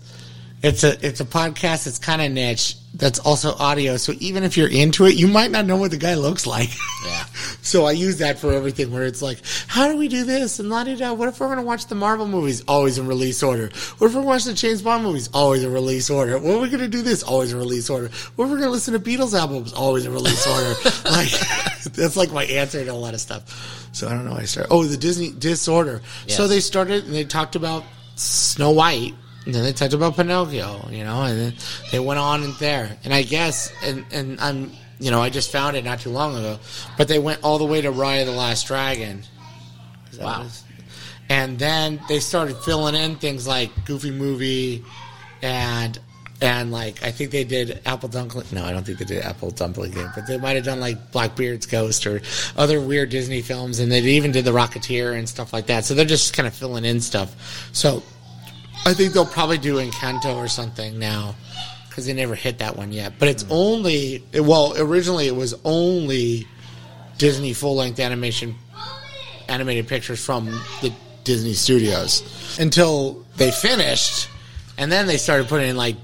It's 0.64 0.82
a 0.82 1.06
it's 1.06 1.20
a 1.20 1.26
podcast 1.26 1.84
that's 1.84 1.98
kind 1.98 2.22
of 2.22 2.32
niche. 2.32 2.76
That's 2.94 3.18
also 3.18 3.52
audio. 3.52 3.98
So 3.98 4.14
even 4.18 4.44
if 4.44 4.56
you're 4.56 4.70
into 4.70 5.04
it, 5.04 5.14
you 5.14 5.28
might 5.28 5.50
not 5.50 5.66
know 5.66 5.76
what 5.76 5.90
the 5.90 5.98
guy 5.98 6.14
looks 6.14 6.46
like. 6.46 6.70
Yeah. 7.04 7.24
So 7.60 7.86
I 7.86 7.92
use 7.92 8.18
that 8.18 8.38
for 8.38 8.52
everything 8.52 8.92
where 8.92 9.04
it's 9.04 9.22
like, 9.22 9.38
how 9.66 9.88
do 9.88 9.96
we 9.96 10.06
do 10.06 10.24
this? 10.24 10.60
And 10.60 10.68
la 10.68 10.84
da. 10.84 11.14
What 11.14 11.28
if 11.28 11.40
we're 11.40 11.46
going 11.46 11.58
to 11.58 11.64
watch 11.64 11.86
the 11.86 11.94
Marvel 11.94 12.28
movies? 12.28 12.62
Always 12.68 12.98
in 12.98 13.06
release 13.06 13.42
order. 13.42 13.70
What 13.98 14.08
if 14.08 14.14
we're 14.14 14.20
watching 14.20 14.52
the 14.52 14.56
James 14.56 14.82
Bond 14.82 15.02
movies? 15.02 15.30
Always 15.32 15.64
in 15.64 15.72
release 15.72 16.10
order. 16.10 16.38
What 16.38 16.56
are 16.56 16.60
we 16.60 16.68
going 16.68 16.82
to 16.82 16.88
do 16.88 17.00
this? 17.00 17.22
Always 17.22 17.52
in 17.52 17.58
release 17.58 17.88
order. 17.88 18.10
What 18.36 18.44
if 18.44 18.50
we're 18.50 18.58
going 18.58 18.62
to 18.64 18.70
listen 18.70 18.92
to 18.92 19.00
Beatles 19.00 19.36
albums? 19.36 19.72
Always 19.72 20.04
in 20.04 20.12
release 20.12 20.46
order. 20.46 20.68
like, 21.10 21.30
that's 21.94 22.16
like 22.16 22.32
my 22.32 22.44
answer 22.44 22.84
to 22.84 22.92
a 22.92 22.92
lot 22.92 23.14
of 23.14 23.20
stuff. 23.20 23.88
So 23.92 24.08
I 24.08 24.10
don't 24.10 24.26
know 24.26 24.32
why 24.32 24.40
I 24.40 24.44
started. 24.44 24.70
Oh, 24.70 24.84
the 24.84 24.98
Disney 24.98 25.30
disorder. 25.30 26.02
So 26.28 26.46
they 26.46 26.60
started 26.60 27.04
and 27.06 27.14
they 27.14 27.24
talked 27.24 27.56
about 27.56 27.82
Snow 28.14 28.72
White. 28.72 29.14
And 29.46 29.54
then 29.54 29.62
they 29.62 29.72
talked 29.72 29.92
about 29.92 30.16
Pinocchio, 30.16 30.88
you 30.90 31.04
know, 31.04 31.22
and 31.22 31.38
then 31.38 31.54
they 31.92 31.98
went 31.98 32.18
on 32.18 32.42
and 32.42 32.54
there. 32.54 32.96
And 33.04 33.12
I 33.12 33.22
guess, 33.22 33.72
and, 33.82 34.04
and 34.10 34.40
I'm, 34.40 34.72
you 34.98 35.10
know, 35.10 35.20
I 35.20 35.28
just 35.28 35.52
found 35.52 35.76
it 35.76 35.84
not 35.84 36.00
too 36.00 36.10
long 36.10 36.36
ago, 36.36 36.58
but 36.96 37.08
they 37.08 37.18
went 37.18 37.42
all 37.42 37.58
the 37.58 37.64
way 37.64 37.80
to 37.82 37.92
Raya 37.92 38.24
the 38.24 38.32
Last 38.32 38.66
Dragon. 38.66 39.22
Wow. 40.18 40.46
And 41.28 41.58
then 41.58 42.00
they 42.08 42.20
started 42.20 42.56
filling 42.58 42.94
in 42.94 43.16
things 43.16 43.46
like 43.46 43.70
Goofy 43.84 44.10
Movie 44.10 44.84
and 45.42 45.98
and 46.40 46.72
like 46.72 47.02
I 47.02 47.10
think 47.10 47.30
they 47.30 47.44
did 47.44 47.80
Apple 47.86 48.08
Dumpling. 48.08 48.52
No, 48.52 48.64
I 48.64 48.72
don't 48.72 48.84
think 48.84 48.98
they 48.98 49.04
did 49.04 49.22
Apple 49.22 49.50
Dumpling 49.50 49.92
Gang, 49.92 50.10
but 50.14 50.26
they 50.26 50.36
might 50.36 50.56
have 50.56 50.64
done 50.64 50.80
like 50.80 51.12
Blackbeard's 51.12 51.66
Ghost 51.66 52.06
or 52.06 52.20
other 52.56 52.80
weird 52.80 53.10
Disney 53.10 53.40
films, 53.40 53.78
and 53.78 53.90
they 53.90 54.00
even 54.00 54.32
did 54.32 54.44
the 54.44 54.50
Rocketeer 54.50 55.16
and 55.16 55.28
stuff 55.28 55.52
like 55.52 55.66
that. 55.66 55.84
So 55.84 55.94
they're 55.94 56.04
just 56.04 56.34
kind 56.34 56.46
of 56.46 56.54
filling 56.54 56.84
in 56.84 57.00
stuff. 57.00 57.34
So 57.72 58.02
I 58.86 58.92
think 58.92 59.14
they'll 59.14 59.26
probably 59.26 59.58
do 59.58 59.76
Encanto 59.76 60.36
or 60.36 60.48
something 60.48 60.98
now 60.98 61.34
because 61.88 62.06
they 62.06 62.12
never 62.12 62.34
hit 62.34 62.58
that 62.58 62.76
one 62.76 62.92
yet. 62.92 63.14
But 63.18 63.28
it's 63.28 63.44
mm. 63.44 63.52
only 63.52 64.24
well, 64.34 64.74
originally 64.76 65.26
it 65.26 65.36
was 65.36 65.54
only 65.64 66.46
Disney 67.18 67.52
full 67.52 67.76
length 67.76 68.00
animation 68.00 68.56
animated 69.48 69.88
pictures 69.88 70.24
from 70.24 70.46
the 70.82 70.92
Disney 71.24 71.54
studios 71.54 72.58
until 72.58 73.24
they 73.36 73.50
finished, 73.50 74.28
and 74.76 74.90
then 74.92 75.06
they 75.06 75.16
started 75.16 75.48
putting 75.48 75.70
in 75.70 75.76
like 75.76 75.96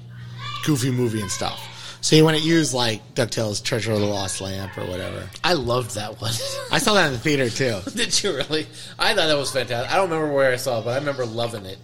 Goofy 0.65 0.91
movie 0.91 1.21
and 1.21 1.31
stuff. 1.31 1.67
So 2.03 2.17
you 2.17 2.25
want 2.25 2.39
to 2.39 2.43
use 2.43 2.73
like 2.73 3.15
Ducktales 3.15 3.63
Treasure 3.63 3.93
of 3.93 4.01
the 4.01 4.07
Lost 4.07 4.41
Lamp 4.41 4.77
or 4.79 4.87
whatever. 4.87 5.29
I 5.45 5.53
loved 5.53 5.97
that 5.97 6.21
one. 6.21 6.33
I 6.73 6.79
saw 6.79 6.95
that 6.95 7.09
in 7.09 7.13
the 7.13 7.19
theater 7.19 7.51
too. 7.51 7.81
Did 7.95 8.23
you 8.23 8.37
really? 8.37 8.67
I 8.99 9.15
thought 9.15 9.27
that 9.27 9.37
was 9.37 9.51
fantastic. 9.51 9.93
I 9.93 9.97
don't 9.97 10.09
remember 10.11 10.33
where 10.33 10.51
I 10.51 10.57
saw 10.57 10.81
it, 10.81 10.85
but 10.85 10.93
I 10.93 10.97
remember 10.97 11.27
loving 11.27 11.67
it. 11.67 11.79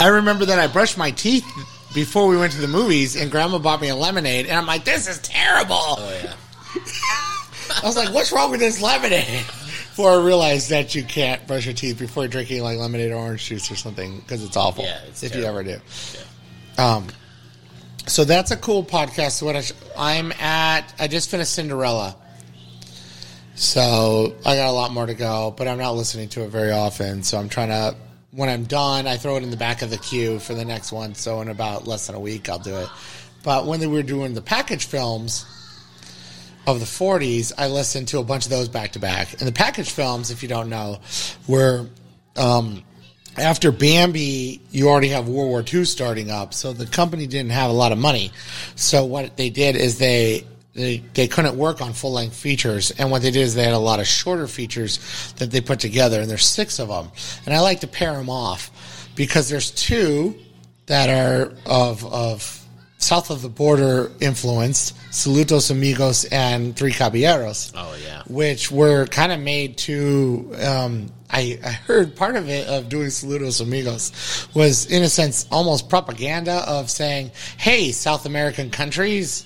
I 0.00 0.08
remember 0.08 0.44
that 0.46 0.58
I 0.58 0.66
brushed 0.66 0.98
my 0.98 1.10
teeth 1.10 1.44
before 1.94 2.26
we 2.26 2.36
went 2.36 2.52
to 2.52 2.60
the 2.60 2.68
movies, 2.68 3.16
and 3.16 3.30
Grandma 3.30 3.58
bought 3.58 3.80
me 3.80 3.88
a 3.88 3.96
lemonade, 3.96 4.46
and 4.46 4.56
I'm 4.58 4.66
like, 4.66 4.84
"This 4.84 5.08
is 5.08 5.18
terrible." 5.20 5.76
Oh 5.78 6.20
yeah. 6.22 6.34
I 7.82 7.86
was 7.86 7.96
like, 7.96 8.12
"What's 8.12 8.32
wrong 8.32 8.50
with 8.50 8.60
this 8.60 8.82
lemonade?" 8.82 9.44
Before 9.46 10.10
I 10.10 10.24
realized 10.24 10.70
that 10.70 10.96
you 10.96 11.04
can't 11.04 11.46
brush 11.46 11.66
your 11.66 11.74
teeth 11.74 12.00
before 12.00 12.26
drinking 12.26 12.62
like 12.62 12.78
lemonade 12.78 13.12
or 13.12 13.16
orange 13.16 13.44
juice 13.46 13.70
or 13.70 13.76
something 13.76 14.18
because 14.18 14.42
it's 14.42 14.56
awful. 14.56 14.84
Yeah, 14.84 14.98
it's 15.06 15.22
if 15.22 15.36
you 15.36 15.44
ever 15.44 15.62
do. 15.62 15.78
Um, 16.76 17.06
so 18.06 18.24
that's 18.24 18.50
a 18.50 18.56
cool 18.56 18.82
podcast. 18.84 19.40
What 19.40 19.54
I 19.54 19.60
sh- 19.60 19.72
I'm 19.96 20.32
at, 20.32 20.92
I 20.98 21.06
just 21.06 21.30
finished 21.30 21.52
Cinderella, 21.52 22.16
so 23.54 24.34
I 24.44 24.56
got 24.56 24.68
a 24.68 24.72
lot 24.72 24.92
more 24.92 25.06
to 25.06 25.14
go, 25.14 25.54
but 25.56 25.68
I'm 25.68 25.78
not 25.78 25.92
listening 25.92 26.28
to 26.30 26.42
it 26.42 26.48
very 26.48 26.72
often. 26.72 27.22
So 27.22 27.38
I'm 27.38 27.48
trying 27.48 27.68
to. 27.68 27.96
When 28.34 28.48
I'm 28.48 28.64
done, 28.64 29.06
I 29.06 29.16
throw 29.16 29.36
it 29.36 29.42
in 29.42 29.50
the 29.50 29.56
back 29.56 29.82
of 29.82 29.90
the 29.90 29.98
queue 29.98 30.38
for 30.38 30.54
the 30.54 30.64
next 30.64 30.92
one. 30.92 31.14
So 31.14 31.40
in 31.40 31.48
about 31.48 31.86
less 31.86 32.06
than 32.06 32.16
a 32.16 32.20
week, 32.20 32.48
I'll 32.48 32.58
do 32.58 32.76
it. 32.76 32.88
But 33.42 33.66
when 33.66 33.80
they 33.80 33.86
were 33.86 34.02
doing 34.02 34.34
the 34.34 34.42
package 34.42 34.86
films, 34.86 35.46
of 36.66 36.80
the 36.80 36.86
40s, 36.86 37.52
I 37.58 37.68
listened 37.68 38.08
to 38.08 38.18
a 38.18 38.24
bunch 38.24 38.46
of 38.46 38.50
those 38.50 38.68
back 38.68 38.92
to 38.92 38.98
back. 38.98 39.32
And 39.34 39.46
the 39.46 39.52
package 39.52 39.90
films, 39.90 40.30
if 40.30 40.42
you 40.42 40.48
don't 40.48 40.70
know, 40.70 41.00
were 41.46 41.88
um, 42.36 42.82
after 43.36 43.72
Bambi, 43.72 44.60
you 44.70 44.88
already 44.88 45.08
have 45.08 45.28
World 45.28 45.48
War 45.48 45.64
II 45.66 45.84
starting 45.84 46.30
up, 46.30 46.54
so 46.54 46.72
the 46.72 46.86
company 46.86 47.26
didn't 47.26 47.52
have 47.52 47.70
a 47.70 47.74
lot 47.74 47.92
of 47.92 47.98
money. 47.98 48.32
So 48.76 49.04
what 49.04 49.36
they 49.36 49.50
did 49.50 49.76
is 49.76 49.98
they 49.98 50.44
they, 50.74 50.98
they 51.14 51.28
couldn't 51.28 51.56
work 51.56 51.80
on 51.80 51.92
full 51.92 52.12
length 52.12 52.36
features, 52.36 52.90
and 52.92 53.10
what 53.10 53.22
they 53.22 53.30
did 53.30 53.40
is 53.42 53.54
they 53.54 53.64
had 53.64 53.74
a 53.74 53.78
lot 53.78 54.00
of 54.00 54.06
shorter 54.06 54.46
features 54.48 55.32
that 55.38 55.50
they 55.50 55.60
put 55.60 55.80
together, 55.80 56.20
and 56.20 56.28
there's 56.30 56.44
six 56.46 56.78
of 56.80 56.88
them. 56.88 57.10
And 57.46 57.54
I 57.54 57.60
like 57.60 57.80
to 57.80 57.86
pair 57.86 58.12
them 58.12 58.28
off 58.28 58.70
because 59.14 59.48
there's 59.48 59.70
two 59.70 60.34
that 60.86 61.08
are 61.08 61.52
of 61.64 62.04
of 62.12 62.60
south 62.98 63.30
of 63.30 63.42
the 63.42 63.48
border 63.48 64.10
influenced, 64.20 64.96
Saludos 65.10 65.70
Amigos 65.70 66.24
and 66.26 66.74
Three 66.74 66.92
Caballeros 66.92 67.70
Oh 67.76 67.94
yeah. 68.02 68.22
which 68.26 68.70
were 68.70 69.06
kind 69.06 69.30
of 69.30 69.40
made 69.40 69.76
to. 69.78 70.54
Um, 70.60 71.06
I, 71.30 71.58
I 71.64 71.70
heard 71.70 72.14
part 72.16 72.36
of 72.36 72.48
it 72.48 72.66
of 72.68 72.88
doing 72.88 73.08
Saludos 73.08 73.60
Amigos 73.60 74.48
was, 74.54 74.86
in 74.86 75.02
a 75.02 75.08
sense, 75.08 75.46
almost 75.50 75.88
propaganda 75.88 76.62
of 76.66 76.90
saying, 76.90 77.30
"Hey, 77.58 77.92
South 77.92 78.24
American 78.26 78.70
countries, 78.70 79.44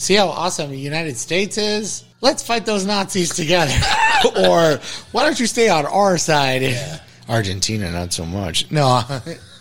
see 0.00 0.14
how 0.14 0.28
awesome 0.28 0.70
the 0.70 0.76
United 0.76 1.16
States 1.16 1.58
is. 1.58 2.04
Let's 2.20 2.42
fight 2.42 2.66
those 2.66 2.84
Nazis 2.86 3.34
together." 3.34 3.72
or 4.36 4.80
why 5.12 5.24
don't 5.24 5.38
you 5.38 5.46
stay 5.46 5.68
on 5.68 5.86
our 5.86 6.18
side? 6.18 7.00
Argentina, 7.28 7.90
not 7.92 8.12
so 8.12 8.26
much. 8.26 8.70
No, 8.70 9.02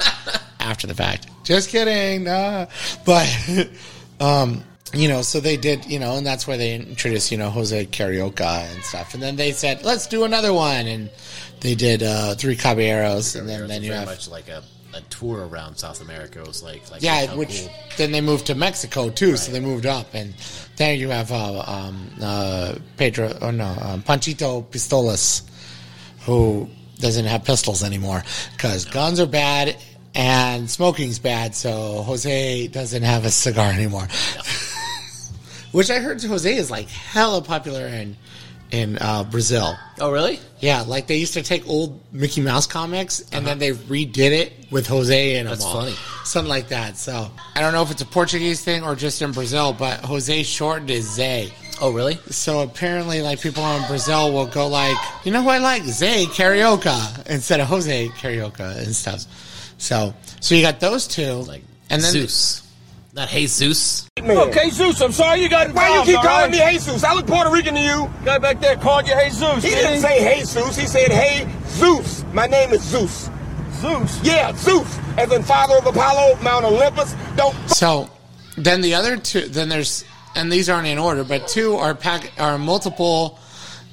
after 0.59 0.87
the 0.87 0.95
fact. 0.95 1.27
Just 1.43 1.69
kidding. 1.69 2.25
Nah. 2.25 2.65
But, 3.05 3.69
um, 4.19 4.63
you 4.93 5.07
know, 5.07 5.21
so 5.21 5.39
they 5.39 5.55
did, 5.55 5.85
you 5.85 5.99
know, 5.99 6.17
and 6.17 6.25
that's 6.25 6.47
where 6.47 6.57
they 6.57 6.75
introduced, 6.75 7.31
you 7.31 7.37
know, 7.37 7.49
Jose 7.49 7.85
Carioca 7.87 8.71
and 8.71 8.83
stuff. 8.83 9.13
And 9.13 9.21
then 9.21 9.35
they 9.35 9.51
said, 9.51 9.83
let's 9.83 10.07
do 10.07 10.23
another 10.23 10.51
one. 10.51 10.87
And 10.87 11.09
they 11.61 11.75
did 11.75 12.01
uh, 12.01 12.35
Three 12.35 12.55
Caballeros. 12.55 13.35
And 13.35 13.47
then, 13.47 13.67
then 13.67 13.83
you 13.83 13.89
very 13.89 13.99
have. 13.99 14.07
much 14.07 14.27
like 14.29 14.47
a, 14.47 14.63
a 14.93 15.01
tour 15.01 15.47
around 15.47 15.75
South 15.77 16.01
America. 16.01 16.39
It 16.39 16.47
was 16.47 16.63
like 16.63 16.89
like 16.91 17.01
Yeah, 17.01 17.35
which 17.35 17.61
cool. 17.61 17.69
then 17.97 18.11
they 18.11 18.21
moved 18.21 18.47
to 18.47 18.55
Mexico 18.55 19.09
too, 19.09 19.37
so 19.37 19.51
they 19.51 19.59
moved 19.59 19.85
up, 19.85 20.13
and 20.13 20.33
there 20.77 20.93
you 20.93 21.09
have 21.09 21.31
uh, 21.31 21.63
um, 21.65 22.09
uh, 22.21 22.75
Pedro, 22.97 23.37
oh 23.41 23.51
no, 23.51 23.67
um, 23.81 24.01
Panchito 24.03 24.65
Pistolas, 24.65 25.43
who 26.21 26.69
doesn't 26.99 27.25
have 27.25 27.43
pistols 27.45 27.83
anymore 27.83 28.23
because 28.55 28.85
guns 28.85 29.19
are 29.19 29.25
bad 29.25 29.77
and 30.15 30.69
smoking's 30.69 31.19
bad, 31.19 31.55
so 31.55 32.01
Jose 32.03 32.67
doesn't 32.67 33.03
have 33.03 33.25
a 33.25 33.31
cigar 33.31 33.71
anymore. 33.71 34.07
which 35.71 35.89
I 35.91 35.99
heard 35.99 36.21
Jose 36.21 36.55
is 36.55 36.71
like 36.71 36.87
hella 36.89 37.41
popular 37.41 37.85
in 37.87 38.17
in 38.71 38.97
uh, 38.99 39.23
Brazil. 39.23 39.75
Oh 39.99 40.11
really? 40.11 40.39
Yeah, 40.59 40.81
like 40.81 41.07
they 41.07 41.17
used 41.17 41.33
to 41.33 41.43
take 41.43 41.67
old 41.67 41.99
Mickey 42.13 42.41
Mouse 42.41 42.67
comics 42.67 43.23
and 43.31 43.45
then 43.45 43.59
they 43.59 43.71
redid 43.71 44.31
it 44.31 44.53
with 44.71 44.87
Jose 44.87 45.37
in 45.37 45.45
them. 45.45 45.51
That's 45.51 45.65
all. 45.65 45.81
funny. 45.81 45.95
Something 46.23 46.49
like 46.49 46.67
that. 46.69 46.97
So 46.97 47.31
I 47.55 47.61
don't 47.61 47.73
know 47.73 47.81
if 47.81 47.91
it's 47.91 48.01
a 48.01 48.05
Portuguese 48.05 48.63
thing 48.63 48.83
or 48.83 48.95
just 48.95 49.21
in 49.21 49.31
Brazil, 49.31 49.73
but 49.73 50.01
Jose 50.01 50.43
shortened 50.43 50.89
is 50.89 51.09
Zay. 51.11 51.51
Oh 51.81 51.91
really? 51.93 52.15
So 52.29 52.59
apparently, 52.61 53.21
like 53.21 53.41
people 53.41 53.63
in 53.63 53.87
Brazil 53.87 54.33
will 54.33 54.47
go 54.47 54.67
like, 54.67 54.97
you 55.23 55.31
know 55.31 55.41
who 55.41 55.49
I 55.49 55.59
like? 55.59 55.83
Zay 55.83 56.25
Carioca 56.25 57.25
instead 57.27 57.59
of 57.59 57.67
Jose 57.67 58.09
Carioca 58.09 58.77
and 58.77 58.93
stuff. 58.93 59.25
So, 59.77 60.13
so 60.41 60.55
you 60.55 60.61
got 60.61 60.81
those 60.81 61.07
two, 61.07 61.31
Like 61.33 61.63
and 61.89 62.01
then 62.03 62.11
Zeus, 62.11 62.68
not 63.13 63.29
Jesus. 63.29 64.07
Okay, 64.19 64.69
Zeus, 64.69 65.01
I'm 65.01 65.11
sorry 65.11 65.41
you 65.41 65.49
got 65.49 65.69
it. 65.69 65.75
Why 65.75 65.95
you 65.99 66.03
keep 66.03 66.15
calling 66.15 66.51
right? 66.51 66.51
me 66.51 66.73
Jesus? 66.73 67.03
I 67.03 67.13
look 67.13 67.25
Puerto 67.25 67.49
Rican 67.49 67.75
to 67.75 67.81
you. 67.81 68.09
Guy 68.23 68.37
back 68.37 68.59
there 68.59 68.75
called 68.75 69.07
you 69.07 69.15
Jesus. 69.23 69.63
He 69.63 69.69
didn't 69.69 70.01
say 70.01 70.37
Jesus. 70.37 70.75
He 70.75 70.85
said, 70.85 71.11
hey, 71.11 71.49
Zeus. 71.67 72.23
My 72.33 72.45
name 72.47 72.71
is 72.71 72.81
Zeus. 72.83 73.29
Zeus. 73.73 74.23
Yeah, 74.23 74.53
Zeus. 74.55 74.97
As 75.17 75.31
in 75.31 75.43
father 75.43 75.77
of 75.77 75.85
Apollo, 75.85 76.37
Mount 76.41 76.65
Olympus. 76.65 77.15
Don't 77.35 77.55
So 77.69 78.09
then 78.57 78.81
the 78.81 78.93
other 78.93 79.17
two, 79.17 79.47
then 79.47 79.69
there's, 79.69 80.05
and 80.35 80.51
these 80.51 80.69
aren't 80.69 80.87
in 80.87 80.97
order, 80.97 81.23
but 81.23 81.47
two 81.47 81.75
are 81.75 81.95
pack 81.95 82.31
are 82.39 82.57
multiple. 82.57 83.39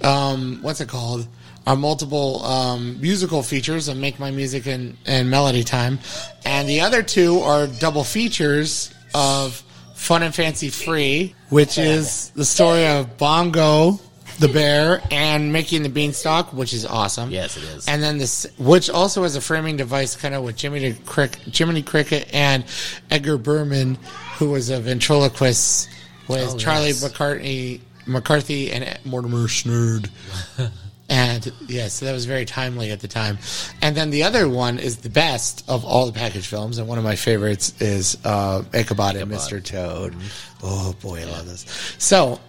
Um, 0.03 0.59
what's 0.61 0.81
it 0.81 0.89
called? 0.89 1.27
Are 1.67 1.75
multiple 1.75 2.45
um, 2.45 3.01
musical 3.01 3.43
features 3.43 3.89
of 3.89 3.97
"Make 3.97 4.21
Mine 4.21 4.37
Music" 4.37 4.67
and, 4.67 4.97
and 5.05 5.31
"Melody 5.31 5.65
Time," 5.65 5.99
and 6.45 6.69
the 6.69 6.81
other 6.81 7.03
two 7.03 7.41
are 7.41 7.67
double 7.67 8.05
features 8.05 8.93
of 9.17 9.63
"Fun 9.95 10.23
and 10.23 10.35
Fancy 10.35 10.69
Free," 10.69 11.35
which 11.49 11.79
is 11.79 12.31
the 12.31 12.45
story 12.45 12.87
of 12.87 13.17
Bongo 13.17 13.99
the 14.39 14.49
bear 14.49 15.01
and 15.11 15.51
Mickey 15.51 15.77
and 15.77 15.85
the 15.85 15.89
Beanstalk, 15.89 16.53
which 16.53 16.75
is 16.75 16.85
awesome. 16.85 17.31
Yes, 17.31 17.57
it 17.57 17.63
is. 17.65 17.89
And 17.89 18.03
then 18.03 18.19
this, 18.19 18.47
which 18.59 18.91
also 18.91 19.23
has 19.23 19.35
a 19.35 19.41
framing 19.41 19.79
device, 19.79 20.15
kind 20.15 20.35
of 20.35 20.43
with 20.43 20.57
Jimmy 20.57 20.93
Crick, 21.07 21.37
Jiminy 21.37 21.83
Cricket 21.83 22.29
and 22.35 22.65
Edgar 23.11 23.39
Bergen, 23.39 23.97
who 24.37 24.51
was 24.51 24.69
a 24.69 24.79
ventriloquist 24.79 25.89
with 26.29 26.51
Oh, 26.55 26.59
Charlie 26.59 26.89
yes. 26.89 27.03
McCartney, 27.03 27.81
McCarthy 28.07 28.73
and 28.73 28.99
Mortimer 29.07 29.47
Snerd. 29.49 30.11
and 31.09 31.53
yeah, 31.69 31.89
so 31.89 32.07
that 32.07 32.13
was 32.13 32.25
very 32.25 32.45
timely 32.45 32.91
at 32.91 33.01
the 33.01 33.09
time. 33.09 33.39
And 33.81 33.97
then 33.97 34.11
the 34.11 34.25
other 34.25 34.49
one 34.49 34.79
is 34.79 34.99
the 34.99 35.11
best 35.11 35.65
of 35.69 35.85
all 35.85 36.07
the 36.07 36.13
package 36.13 36.47
films, 36.47 36.79
and 36.79 36.89
one 36.89 36.99
of 36.99 37.05
my 37.05 37.17
favorites 37.17 37.81
is 37.81 38.19
uh, 38.25 38.65
Ichabod 38.73 39.17
and 39.17 39.31
Mr. 39.31 39.63
Toad. 39.63 40.15
Oh 40.63 40.95
boy, 41.01 41.23
I 41.23 41.25
love 41.25 41.47
this. 41.47 41.65
So 41.99 42.41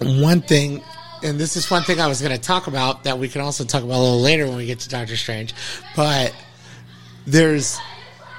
one 0.00 0.40
thing, 0.40 0.82
and 1.22 1.38
this 1.38 1.56
is 1.56 1.70
one 1.70 1.82
thing 1.82 2.00
I 2.00 2.06
was 2.06 2.20
going 2.20 2.34
to 2.34 2.40
talk 2.40 2.66
about 2.66 3.04
that 3.04 3.18
we 3.18 3.28
can 3.28 3.40
also 3.40 3.64
talk 3.64 3.82
about 3.82 3.98
a 3.98 4.02
little 4.02 4.20
later 4.20 4.46
when 4.46 4.56
we 4.56 4.66
get 4.66 4.80
to 4.80 4.88
Doctor 4.88 5.16
Strange, 5.16 5.54
but 5.94 6.34
there's 7.26 7.78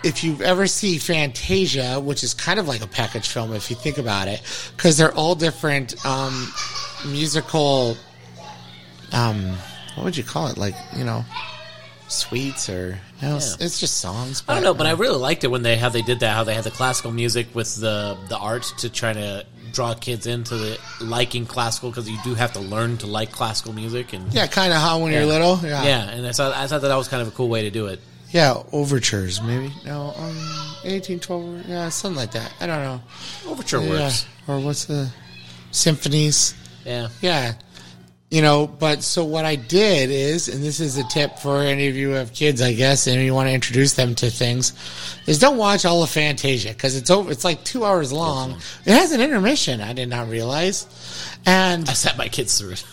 if 0.04 0.24
you 0.24 0.40
ever 0.44 0.68
see 0.68 1.00
Fantasia, 1.00 2.00
which 2.00 2.24
is 2.24 2.36
kind 2.36 2.60
of 2.60 2.68
like 2.68 2.84
a 2.84 2.88
package 2.88 3.28
film 3.28 3.54
if 3.54 3.72
you 3.72 3.76
think 3.76 3.98
about 3.98 4.28
it, 4.28 4.42
because 4.78 4.98
they're 4.98 5.14
all 5.14 5.34
different 5.36 6.06
um, 6.06 6.54
musical. 7.08 7.98
Um, 9.16 9.56
what 9.96 10.04
would 10.04 10.18
you 10.18 10.24
call 10.24 10.48
it? 10.48 10.58
Like 10.58 10.76
you 10.96 11.04
know, 11.04 11.24
suites 12.08 12.70
or 12.70 13.00
no? 13.22 13.38
it's- 13.38 13.56
Yeah. 13.60 13.66
It's 13.66 13.80
just 13.80 13.98
songs. 13.98 14.44
I 14.48 14.54
don't 14.54 14.64
know, 14.64 14.74
but 14.74 14.88
I 14.88 14.92
really 14.92 15.18
liked 15.18 15.44
it 15.44 15.48
when 15.48 15.64
they 15.64 15.76
how 15.78 15.90
they 15.90 16.02
did 16.02 16.20
that. 16.20 16.34
How 16.36 16.44
they 16.44 16.54
had 16.54 16.64
the 16.64 16.72
classical 16.72 17.12
music 17.12 17.48
with 17.54 17.76
the 17.76 18.18
the 18.30 18.38
art 18.38 18.64
to 18.80 18.90
try 18.90 19.14
to 19.14 19.46
draw 19.72 19.94
kids 19.94 20.26
into 20.26 20.56
the 20.56 20.78
liking 21.02 21.46
classical 21.46 21.90
because 21.90 22.10
you 22.10 22.18
do 22.24 22.34
have 22.34 22.54
to 22.54 22.60
learn 22.60 22.98
to 22.98 23.08
like 23.08 23.32
classical 23.32 23.74
music 23.74 24.14
and 24.14 24.34
Yeah, 24.34 24.48
kind 24.48 24.72
of 24.72 24.80
how 24.80 25.00
when 25.00 25.12
you're 25.12 25.26
little. 25.26 25.60
Yeah. 25.64 25.84
yeah, 25.84 26.10
and 26.10 26.26
I 26.26 26.32
thought 26.32 26.54
I 26.56 26.68
thought 26.68 26.82
that, 26.82 26.88
that 26.90 26.96
was 26.96 27.08
kind 27.08 27.22
of 27.22 27.28
a 27.28 27.32
cool 27.32 27.50
way 27.50 27.64
to 27.64 27.70
do 27.72 27.88
it. 27.88 28.00
Yeah, 28.32 28.62
overtures, 28.74 29.42
maybe. 29.42 29.72
No, 29.86 30.14
um, 30.18 30.36
1812. 30.84 31.70
Yeah, 31.70 31.88
something 31.90 32.18
like 32.18 32.32
that. 32.32 32.52
I 32.60 32.66
don't 32.66 32.82
know. 32.84 33.02
Overture 33.48 33.82
Yeah. 33.82 33.90
works. 33.90 34.26
Or 34.48 34.60
what's 34.60 34.86
the 34.86 35.10
symphonies? 35.72 36.54
Yeah. 36.86 37.08
Yeah. 37.22 37.54
You 38.32 38.42
know, 38.42 38.66
but 38.66 39.04
so 39.04 39.24
what 39.24 39.46
I 39.46 39.56
did 39.56 40.10
is, 40.10 40.50
and 40.50 40.64
this 40.64 40.80
is 40.80 40.98
a 40.98 41.04
tip 41.04 41.38
for 41.38 41.62
any 41.62 41.88
of 41.88 41.96
you 41.96 42.10
who 42.10 42.14
have 42.16 42.34
kids, 42.34 42.60
I 42.60 42.74
guess, 42.74 43.06
and 43.06 43.22
you 43.22 43.34
want 43.36 43.48
to 43.48 43.54
introduce 43.54 43.94
them 43.94 44.16
to 44.16 44.32
things, 44.32 44.74
is 45.28 45.38
don't 45.38 45.58
watch 45.58 45.86
all 45.86 46.02
of 46.02 46.10
Fantasia 46.10 46.70
because 46.70 46.96
it's 46.96 47.12
over. 47.12 47.32
It's 47.32 47.46
like 47.46 47.64
two 47.64 47.86
hours 47.86 48.12
long. 48.12 48.54
It 48.86 48.94
has 48.94 49.12
an 49.12 49.22
intermission. 49.22 49.80
I 49.80 49.94
did 49.94 50.10
not 50.10 50.28
realize, 50.28 50.88
and 51.46 51.88
I 51.88 51.94
sat 51.94 52.18
my 52.18 52.28
kids 52.28 52.60
through 52.60 52.72
it. 52.72 52.86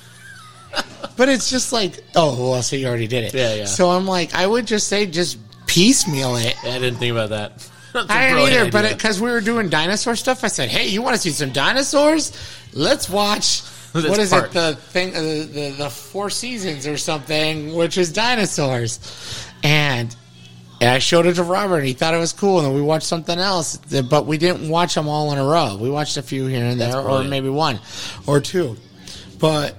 but 1.16 1.30
it's 1.30 1.50
just 1.50 1.72
like, 1.72 2.04
oh, 2.14 2.50
well, 2.50 2.62
so 2.62 2.76
you 2.76 2.86
already 2.86 3.08
did 3.08 3.24
it. 3.24 3.34
Yeah, 3.34 3.54
yeah. 3.54 3.64
So 3.64 3.88
I'm 3.88 4.06
like, 4.06 4.34
I 4.34 4.46
would 4.46 4.66
just 4.66 4.86
say, 4.86 5.06
just 5.06 5.38
piecemeal 5.66 6.36
it. 6.36 6.54
Yeah, 6.62 6.74
I 6.74 6.78
didn't 6.78 6.98
think 6.98 7.12
about 7.12 7.30
that. 7.30 7.70
I 7.94 8.28
didn't 8.28 8.38
either, 8.52 8.70
but 8.70 8.92
because 8.92 9.20
we 9.20 9.30
were 9.30 9.40
doing 9.40 9.70
dinosaur 9.70 10.14
stuff, 10.14 10.44
I 10.44 10.48
said, 10.48 10.68
"Hey, 10.68 10.88
you 10.88 11.02
want 11.02 11.16
to 11.16 11.20
see 11.20 11.30
some 11.30 11.52
dinosaurs? 11.52 12.32
Let's 12.72 13.08
watch." 13.08 13.62
What 14.08 14.18
is 14.18 14.30
part. 14.30 14.46
it? 14.46 14.52
The 14.52 14.74
thing, 14.76 15.14
uh, 15.14 15.20
the 15.20 15.74
the 15.76 15.90
Four 15.90 16.30
Seasons 16.30 16.86
or 16.86 16.96
something, 16.96 17.74
which 17.74 17.98
is 17.98 18.12
dinosaurs, 18.12 18.98
and. 19.62 20.14
And 20.80 20.90
I 20.90 20.98
showed 20.98 21.26
it 21.26 21.34
to 21.34 21.44
Robert, 21.44 21.76
and 21.76 21.86
he 21.86 21.92
thought 21.92 22.12
it 22.12 22.18
was 22.18 22.32
cool. 22.32 22.58
And 22.58 22.66
then 22.66 22.74
we 22.74 22.82
watched 22.82 23.06
something 23.06 23.38
else, 23.38 23.76
but 23.76 24.26
we 24.26 24.36
didn't 24.36 24.68
watch 24.68 24.96
them 24.96 25.06
all 25.06 25.30
in 25.30 25.38
a 25.38 25.44
row. 25.44 25.78
We 25.80 25.88
watched 25.88 26.16
a 26.16 26.22
few 26.22 26.46
here 26.46 26.64
and 26.64 26.80
there, 26.80 26.98
or 26.98 27.22
maybe 27.22 27.48
one 27.48 27.78
or 28.26 28.40
two. 28.40 28.76
But 29.38 29.76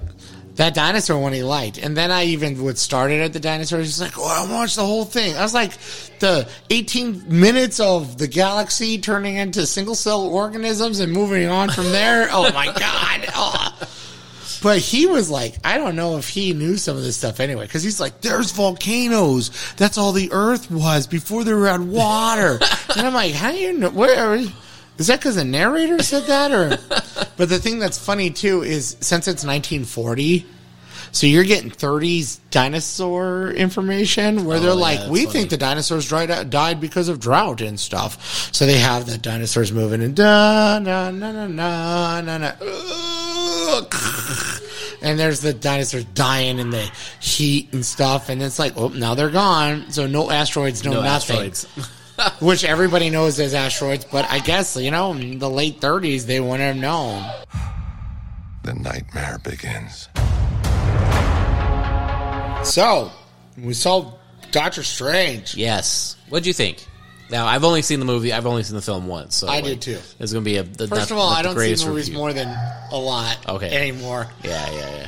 that 0.55 0.75
dinosaur 0.75 1.19
one 1.19 1.33
he 1.33 1.43
liked. 1.43 1.77
And 1.77 1.97
then 1.97 2.11
I 2.11 2.25
even 2.25 2.61
would 2.63 2.77
start 2.77 3.11
it 3.11 3.21
at 3.21 3.33
the 3.33 3.39
dinosaurs. 3.39 3.85
He's 3.87 4.01
like, 4.01 4.17
oh, 4.17 4.25
I 4.47 4.51
watched 4.51 4.75
the 4.75 4.85
whole 4.85 5.05
thing. 5.05 5.35
I 5.35 5.41
was 5.41 5.53
like, 5.53 5.71
the 6.19 6.47
18 6.69 7.25
minutes 7.27 7.79
of 7.79 8.17
the 8.17 8.27
galaxy 8.27 8.99
turning 8.99 9.35
into 9.35 9.65
single 9.65 9.95
cell 9.95 10.27
organisms 10.27 10.99
and 10.99 11.11
moving 11.11 11.47
on 11.47 11.69
from 11.69 11.85
there. 11.85 12.27
Oh 12.31 12.51
my 12.53 12.67
God. 12.67 13.29
Oh. 13.35 13.89
But 14.63 14.77
he 14.79 15.05
was 15.07 15.29
like, 15.29 15.55
I 15.63 15.77
don't 15.77 15.95
know 15.97 16.17
if 16.17 16.29
he 16.29 16.53
knew 16.53 16.77
some 16.77 16.95
of 16.95 17.03
this 17.03 17.17
stuff 17.17 17.39
anyway, 17.41 17.65
because 17.65 17.83
he's 17.83 17.99
like, 17.99 18.21
there's 18.21 18.51
volcanoes. 18.53 19.51
That's 19.75 19.97
all 19.97 20.13
the 20.13 20.31
Earth 20.31 20.71
was 20.71 21.05
before 21.05 21.43
there 21.43 21.65
had 21.65 21.81
water. 21.81 22.59
and 22.95 23.05
I'm 23.05 23.13
like, 23.13 23.33
how 23.33 23.51
do 23.51 23.57
you 23.57 23.73
know? 23.73 23.89
Where? 23.89 24.35
Is 24.97 25.07
that 25.07 25.19
because 25.19 25.35
the 25.35 25.43
narrator 25.43 26.01
said 26.01 26.23
that, 26.27 26.51
or? 26.51 26.77
But 27.35 27.49
the 27.49 27.57
thing 27.59 27.79
that's 27.79 27.97
funny 27.97 28.29
too 28.29 28.61
is 28.61 28.95
since 29.01 29.27
it's 29.27 29.43
1940, 29.43 30.45
so 31.11 31.25
you're 31.25 31.43
getting 31.43 31.71
30s 31.71 32.39
dinosaur 32.51 33.49
information 33.49 34.45
where 34.45 34.59
they're 34.59 34.69
Oh, 34.69 34.75
yeah, 34.75 34.79
like, 34.81 35.09
we 35.09 35.21
funny. 35.25 35.33
think 35.39 35.49
the 35.49 35.57
dinosaurs 35.57 36.07
dried 36.07 36.29
out, 36.29 36.51
died 36.51 36.79
because 36.79 37.09
of 37.09 37.19
drought 37.19 37.61
and 37.61 37.79
stuff. 37.79 38.53
So 38.53 38.65
they 38.67 38.77
have 38.77 39.07
the 39.07 39.17
dinosaurs 39.17 39.71
moving 39.71 40.03
and 40.03 40.15
da 40.15 40.77
na 40.79 41.09
na 41.09 41.31
na 41.31 41.47
na 41.47 42.21
na 42.21 42.37
na. 42.37 42.53
Ugh. 45.03 45.09
And 45.09 45.19
there's 45.19 45.41
the 45.41 45.53
dinosaurs 45.53 46.05
dying 46.05 46.59
in 46.59 46.69
the 46.69 46.89
heat 47.19 47.73
and 47.73 47.85
stuff, 47.85 48.29
and 48.29 48.41
it's 48.41 48.59
like, 48.59 48.73
oh, 48.77 48.87
now 48.89 49.15
they're 49.15 49.29
gone. 49.29 49.91
So 49.91 50.07
no 50.07 50.31
asteroids, 50.31 50.83
no, 50.83 50.93
no 50.93 51.01
nothing 51.01 51.51
asteroids. 51.51 51.67
which 52.39 52.63
everybody 52.63 53.09
knows 53.09 53.39
as 53.39 53.53
asteroids, 53.53 54.05
but 54.05 54.29
I 54.29 54.39
guess, 54.39 54.75
you 54.77 54.91
know, 54.91 55.13
in 55.13 55.39
the 55.39 55.49
late 55.49 55.79
30s, 55.81 56.25
they 56.25 56.39
wouldn't 56.39 56.61
have 56.61 56.77
known. 56.77 57.23
The 58.63 58.73
nightmare 58.75 59.39
begins. 59.43 60.07
So, 62.67 63.11
we 63.57 63.73
saw 63.73 64.13
Doctor 64.51 64.83
Strange. 64.83 65.55
yes. 65.55 66.15
What'd 66.29 66.47
you 66.47 66.53
think? 66.53 66.87
Now 67.33 67.47
I've 67.47 67.63
only 67.63 67.81
seen 67.81 67.99
the 67.99 68.05
movie. 68.05 68.31
I've 68.31 68.45
only 68.45 68.61
seen 68.61 68.75
the 68.75 68.81
film 68.83 69.07
once. 69.07 69.35
So 69.35 69.47
I 69.47 69.55
like, 69.55 69.63
did 69.63 69.81
too. 69.81 69.97
It's 70.19 70.31
going 70.31 70.45
to 70.45 70.49
be 70.49 70.57
a. 70.57 70.63
The, 70.63 70.87
First 70.87 71.09
not- 71.09 71.11
of 71.11 71.17
all, 71.17 71.29
I 71.29 71.41
don't 71.41 71.55
see 71.57 71.87
movies 71.87 72.09
review. 72.09 72.13
more 72.19 72.31
than 72.31 72.47
a 72.91 72.95
lot 72.97 73.37
Okay. 73.49 73.69
anymore. 73.75 74.27
Yeah, 74.43 74.69
yeah, 74.71 75.07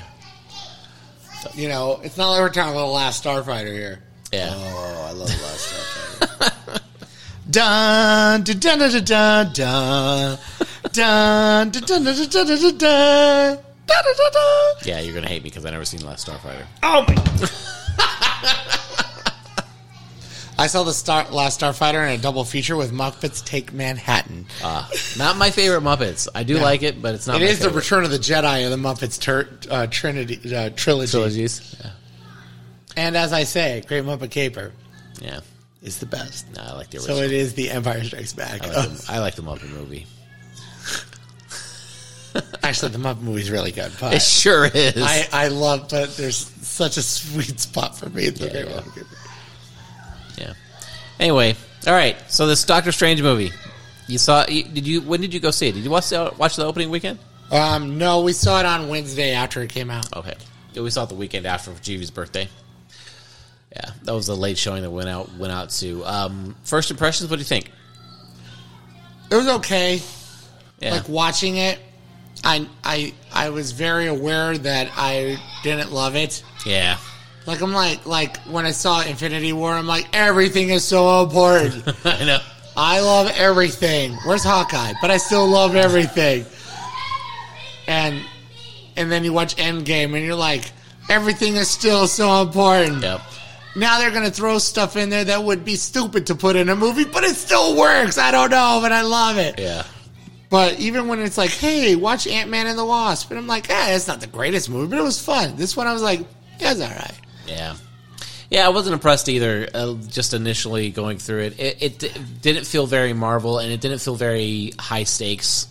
yeah, 1.43 1.51
You 1.53 1.69
know, 1.69 1.99
it's 2.03 2.17
not 2.17 2.31
like 2.31 2.41
we're 2.41 2.49
talking 2.49 2.71
about 2.73 2.87
the 2.87 2.91
last 2.93 3.23
Starfighter 3.23 3.71
here. 3.71 3.99
yeah. 4.33 4.49
Oh, 4.55 5.05
I 5.07 5.11
love 5.11 5.27
the 5.27 5.43
last 5.43 6.19
Starfighter. 6.19 6.81
dun, 7.51 8.43
dun, 8.43 8.59
dun, 8.59 8.79
dun, 8.79 8.89
dun, 8.89 9.53
dun, 9.53 10.39
dun, 10.91 11.69
dun, 11.69 11.69
dun, 11.69 12.03
dun, 12.03 12.03
dun, 12.03 12.03
dun, 12.03 12.27
dun, 12.27 12.57
dun, 12.57 12.77
dun, 12.77 13.57
dun, 13.85 14.03
dun, 14.17 14.31
dun. 14.33 14.75
Yeah, 14.83 14.99
you're 14.99 15.13
gonna 15.13 15.27
hate 15.27 15.43
me 15.43 15.49
because 15.51 15.63
I 15.63 15.69
never 15.69 15.85
seen 15.85 16.03
Last 16.03 16.27
Starfighter. 16.27 16.65
Oh 16.81 17.05
my! 17.07 17.49
I 20.57 20.67
saw 20.67 20.83
the 20.83 20.93
Star, 20.93 21.29
Last 21.31 21.59
Starfighter 21.59 22.07
in 22.07 22.17
a 22.17 22.21
double 22.21 22.45
feature 22.45 22.77
with 22.77 22.91
Muppets 22.93 23.43
Take 23.43 23.73
Manhattan. 23.73 24.45
Uh, 24.63 24.87
not 25.17 25.37
my 25.37 25.51
favorite 25.51 25.81
Muppets. 25.81 26.29
I 26.33 26.43
do 26.43 26.55
No. 26.55 26.61
like 26.61 26.81
it, 26.81 27.01
but 27.01 27.13
it's 27.13 27.27
not. 27.27 27.41
it 27.41 27.49
is 27.49 27.59
the. 27.59 27.69
Return 27.69 28.05
of 28.05 28.11
the 28.11 28.17
Jedi 28.17 28.63
of 28.63 28.71
the 28.71 28.77
Muppets 28.77 29.19
tur 29.19 29.49
uh, 29.69 29.87
Trinity 29.87 30.35
uh, 30.55 30.69
trilogy. 30.75 31.11
trilogies. 31.11 31.75
Yeah. 31.83 31.91
And 32.95 33.17
as 33.17 33.33
I 33.33 33.43
say, 33.43 33.83
Great 33.85 34.05
Muppet 34.05 34.31
Caper 34.31 34.71
yeah. 35.21 35.41
is 35.83 35.99
the 35.99 36.05
best. 36.05 36.45
No, 36.55 36.61
I 36.63 36.71
like 36.73 36.89
the 36.89 37.01
So 37.01 37.15
it 37.17 37.33
is 37.33 37.53
the 37.55 37.69
Empire 37.71 38.01
Strikes 38.05 38.31
Back. 38.31 38.63
I, 38.65 38.67
like 38.75 38.89
the, 38.89 39.05
I 39.09 39.19
like 39.19 39.35
the 39.35 39.41
Muppet 39.41 39.69
movie. 39.71 40.05
Actually, 42.63 42.91
the 42.93 42.97
Muppet 42.99 43.21
movie 43.21 43.41
is 43.41 43.51
really 43.51 43.71
good. 43.71 43.91
It 44.01 44.21
sure 44.21 44.65
is. 44.73 44.95
I, 44.97 45.27
I 45.33 45.47
love, 45.49 45.89
but 45.89 46.15
there's 46.15 46.37
such 46.37 46.95
a 46.95 47.01
sweet 47.01 47.59
spot 47.59 47.97
for 47.97 48.09
me. 48.09 48.23
It's 48.23 48.39
the 48.39 48.45
Yeah, 48.47 48.51
Great 48.53 48.67
yeah. 48.69 48.75
Muppet 48.81 48.95
Caper. 48.95 49.07
Yeah. 50.37 50.53
Anyway, 51.19 51.55
all 51.87 51.93
right. 51.93 52.15
So 52.31 52.47
this 52.47 52.63
Doctor 52.63 52.91
Strange 52.91 53.21
movie, 53.21 53.51
you 54.07 54.17
saw? 54.17 54.45
you- 54.47 54.63
Did 54.63 54.85
you? 54.87 55.01
When 55.01 55.21
did 55.21 55.33
you 55.33 55.39
go 55.39 55.51
see 55.51 55.67
it? 55.69 55.73
Did 55.73 55.83
you 55.83 55.89
watch 55.89 56.09
the 56.09 56.33
watch 56.37 56.55
the 56.55 56.65
opening 56.65 56.89
weekend? 56.89 57.19
Um, 57.51 57.97
no, 57.97 58.21
we 58.23 58.33
saw 58.33 58.59
it 58.59 58.65
on 58.65 58.89
Wednesday 58.89 59.33
after 59.33 59.61
it 59.61 59.69
came 59.69 59.89
out. 59.91 60.15
Okay. 60.15 60.33
Yeah, 60.73 60.81
we 60.81 60.89
saw 60.89 61.03
it 61.03 61.09
the 61.09 61.15
weekend 61.15 61.45
after 61.45 61.71
for 61.71 61.81
Jeevy's 61.81 62.11
birthday. 62.11 62.49
Yeah, 63.71 63.91
that 64.03 64.13
was 64.13 64.27
the 64.27 64.35
late 64.35 64.57
showing 64.57 64.81
that 64.83 64.91
went 64.91 65.09
out 65.09 65.31
went 65.37 65.51
out 65.53 65.69
to. 65.71 66.03
Um, 66.05 66.55
first 66.63 66.91
impressions. 66.91 67.29
What 67.29 67.35
do 67.37 67.41
you 67.41 67.45
think? 67.45 67.71
It 69.31 69.35
was 69.35 69.47
okay. 69.47 70.01
Yeah. 70.79 70.91
like 70.91 71.07
watching 71.07 71.55
it 71.55 71.79
i 72.43 72.67
i 72.83 73.13
i 73.33 73.49
was 73.49 73.71
very 73.71 74.07
aware 74.07 74.57
that 74.57 74.91
i 74.97 75.37
didn't 75.63 75.93
love 75.93 76.17
it 76.17 76.43
yeah. 76.65 76.97
Like 77.45 77.61
i'm 77.61 77.73
like 77.73 78.05
like 78.05 78.37
when 78.47 78.65
i 78.65 78.71
saw 78.71 79.01
infinity 79.01 79.53
war 79.53 79.73
i'm 79.73 79.87
like 79.87 80.07
everything 80.13 80.69
is 80.69 80.83
so 80.83 81.23
important 81.23 81.83
I 82.05 82.25
know. 82.25 82.39
i 82.75 82.99
love 82.99 83.31
everything 83.37 84.13
where's 84.25 84.43
hawkeye 84.43 84.93
but 85.01 85.11
i 85.11 85.17
still 85.17 85.47
love 85.47 85.75
everything 85.75 86.45
and 87.87 88.21
and 88.97 89.11
then 89.11 89.23
you 89.23 89.33
watch 89.33 89.55
endgame 89.57 90.15
and 90.15 90.25
you're 90.25 90.35
like 90.35 90.71
everything 91.09 91.55
is 91.55 91.69
still 91.69 92.07
so 92.07 92.41
important 92.41 93.01
Yep. 93.03 93.21
now 93.75 93.99
they're 93.99 94.11
gonna 94.11 94.31
throw 94.31 94.57
stuff 94.57 94.95
in 94.95 95.09
there 95.09 95.23
that 95.25 95.43
would 95.43 95.63
be 95.63 95.75
stupid 95.75 96.25
to 96.27 96.35
put 96.35 96.55
in 96.55 96.69
a 96.69 96.75
movie 96.75 97.05
but 97.05 97.23
it 97.23 97.35
still 97.35 97.77
works 97.77 98.17
i 98.17 98.31
don't 98.31 98.49
know 98.51 98.79
but 98.81 98.91
i 98.91 99.01
love 99.01 99.37
it 99.37 99.59
Yeah. 99.59 99.83
but 100.49 100.79
even 100.79 101.07
when 101.07 101.19
it's 101.19 101.37
like, 101.37 101.49
hey, 101.51 101.95
watch 101.95 102.25
Ant 102.27 102.49
Man 102.49 102.67
and 102.67 102.77
the 102.77 102.85
Wasp, 102.85 103.29
and 103.31 103.37
I'm 103.39 103.47
like, 103.47 103.67
ah, 103.69 103.91
it's 103.91 104.07
not 104.07 104.21
the 104.21 104.27
greatest 104.27 104.69
movie, 104.69 104.87
but 104.89 104.99
it 104.99 105.03
was 105.03 105.19
fun. 105.19 105.55
This 105.57 105.75
one, 105.75 105.85
I 105.87 105.91
was 105.93 106.01
like, 106.03 106.19
yeah, 106.59 106.71
it's 106.71 106.81
all 106.81 106.87
right. 106.89 107.19
Yeah. 107.47 107.75
Yeah, 108.49 108.65
I 108.65 108.69
wasn't 108.69 108.93
impressed 108.93 109.27
either. 109.27 109.67
Uh, 109.73 109.95
just 110.07 110.33
initially 110.33 110.91
going 110.91 111.17
through 111.17 111.41
it, 111.41 111.59
it, 111.59 111.77
it 111.81 111.99
d- 111.99 112.11
didn't 112.41 112.65
feel 112.65 112.85
very 112.85 113.13
Marvel, 113.13 113.59
and 113.59 113.71
it 113.71 113.81
didn't 113.81 113.99
feel 113.99 114.15
very 114.15 114.71
high 114.79 115.03
stakes. 115.03 115.67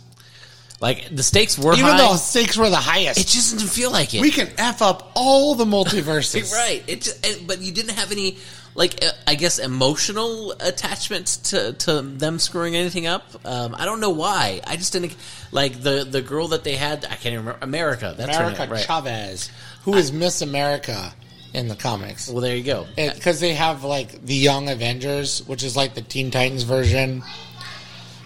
Like 0.80 1.08
the 1.08 1.22
stakes 1.22 1.58
were 1.58 1.72
Even 1.72 1.84
high, 1.92 1.98
though 1.98 2.16
stakes 2.16 2.56
were 2.58 2.68
the 2.68 2.76
highest, 2.76 3.18
it 3.18 3.26
just 3.26 3.56
didn't 3.56 3.70
feel 3.70 3.90
like 3.90 4.12
it. 4.12 4.20
we 4.20 4.30
can 4.30 4.48
f 4.58 4.82
up 4.82 5.12
all 5.14 5.54
the 5.54 5.64
multiverses. 5.64 6.52
right. 6.56 6.82
It 6.86 7.02
just, 7.02 7.24
it, 7.24 7.46
but 7.46 7.60
you 7.60 7.72
didn't 7.72 7.94
have 7.94 8.10
any, 8.10 8.38
like 8.74 9.02
uh, 9.04 9.12
I 9.26 9.36
guess, 9.36 9.60
emotional 9.60 10.52
attachment 10.60 11.26
to 11.44 11.72
to 11.74 12.02
them 12.02 12.40
screwing 12.40 12.74
anything 12.74 13.06
up. 13.06 13.24
Um, 13.44 13.76
I 13.78 13.84
don't 13.84 14.00
know 14.00 14.10
why. 14.10 14.60
I 14.66 14.76
just 14.76 14.92
didn't 14.92 15.14
like 15.52 15.80
the 15.80 16.04
the 16.04 16.20
girl 16.20 16.48
that 16.48 16.64
they 16.64 16.74
had. 16.74 17.04
I 17.04 17.14
can't 17.14 17.26
even 17.26 17.46
remember 17.46 17.64
America. 17.64 18.14
That's 18.14 18.36
America 18.36 18.56
her 18.62 18.66
name, 18.66 18.72
right? 18.72 18.84
Chavez, 18.84 19.50
who 19.84 19.94
is 19.94 20.12
Miss 20.12 20.42
America 20.42 21.14
in 21.54 21.68
the 21.68 21.76
comics, 21.76 22.28
Well, 22.28 22.40
there 22.42 22.56
you 22.56 22.64
go. 22.64 22.86
because 22.96 23.38
they 23.40 23.54
have 23.54 23.84
like 23.84 24.26
the 24.26 24.34
Young 24.34 24.68
Avengers, 24.68 25.46
which 25.46 25.62
is 25.62 25.76
like 25.76 25.94
the 25.94 26.02
Teen 26.02 26.30
Titans 26.30 26.64
version. 26.64 27.22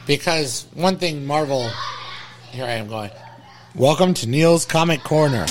Because 0.06 0.66
one 0.74 0.96
thing 0.96 1.26
Marvel, 1.26 1.70
here 2.50 2.64
I 2.64 2.72
am 2.72 2.88
going. 2.88 3.10
Welcome 3.74 4.14
to 4.14 4.26
Neil's 4.28 4.64
Comic 4.64 5.04
Corner. 5.04 5.44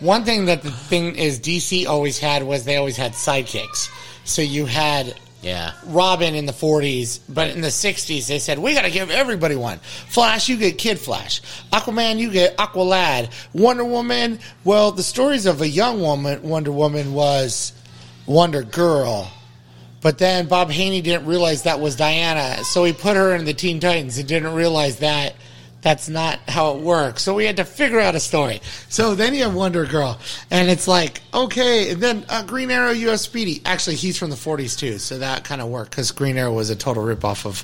One 0.00 0.24
thing 0.24 0.44
that 0.46 0.62
the 0.62 0.70
thing 0.70 1.16
is 1.16 1.40
DC 1.40 1.86
always 1.86 2.18
had 2.18 2.42
was 2.42 2.64
they 2.64 2.76
always 2.76 2.96
had 2.96 3.12
sidekicks. 3.12 3.88
So 4.24 4.42
you 4.42 4.66
had 4.66 5.14
Yeah. 5.44 5.72
Robin 5.84 6.34
in 6.34 6.46
the 6.46 6.52
40s, 6.52 7.20
but 7.28 7.50
in 7.50 7.60
the 7.60 7.68
60s 7.68 8.26
they 8.26 8.38
said 8.38 8.58
we 8.58 8.72
got 8.72 8.82
to 8.82 8.90
give 8.90 9.10
everybody 9.10 9.56
one. 9.56 9.78
Flash, 9.78 10.48
you 10.48 10.56
get 10.56 10.78
Kid 10.78 10.98
Flash. 10.98 11.42
Aquaman, 11.70 12.18
you 12.18 12.30
get 12.30 12.56
Aqualad. 12.56 13.30
Wonder 13.52 13.84
Woman, 13.84 14.38
well, 14.64 14.90
the 14.90 15.02
stories 15.02 15.44
of 15.44 15.60
a 15.60 15.68
young 15.68 16.00
woman, 16.00 16.42
Wonder 16.42 16.72
Woman 16.72 17.12
was 17.12 17.74
Wonder 18.24 18.62
Girl. 18.62 19.30
But 20.00 20.16
then 20.16 20.48
Bob 20.48 20.70
Haney 20.70 21.02
didn't 21.02 21.26
realize 21.26 21.64
that 21.64 21.78
was 21.78 21.94
Diana, 21.94 22.64
so 22.64 22.84
he 22.84 22.94
put 22.94 23.16
her 23.16 23.34
in 23.34 23.44
the 23.44 23.54
Teen 23.54 23.80
Titans 23.80 24.16
and 24.16 24.26
didn't 24.26 24.54
realize 24.54 25.00
that 25.00 25.34
that's 25.84 26.08
not 26.08 26.40
how 26.48 26.74
it 26.74 26.80
works. 26.80 27.22
So 27.22 27.34
we 27.34 27.44
had 27.44 27.58
to 27.58 27.64
figure 27.64 28.00
out 28.00 28.14
a 28.14 28.20
story. 28.20 28.60
So 28.88 29.14
then 29.14 29.34
you 29.34 29.42
have 29.44 29.54
Wonder 29.54 29.84
Girl, 29.84 30.18
and 30.50 30.70
it's 30.70 30.88
like, 30.88 31.20
okay, 31.32 31.90
and 31.90 32.00
then 32.02 32.24
uh, 32.30 32.42
Green 32.42 32.70
Arrow, 32.70 32.90
you 32.90 33.10
have 33.10 33.20
Speedy. 33.20 33.60
Actually, 33.66 33.96
he's 33.96 34.18
from 34.18 34.30
the 34.30 34.36
40s 34.36 34.78
too, 34.78 34.98
so 34.98 35.18
that 35.18 35.44
kind 35.44 35.60
of 35.60 35.68
worked 35.68 35.90
because 35.90 36.10
Green 36.10 36.38
Arrow 36.38 36.54
was 36.54 36.70
a 36.70 36.76
total 36.76 37.04
ripoff 37.04 37.44
of 37.44 37.62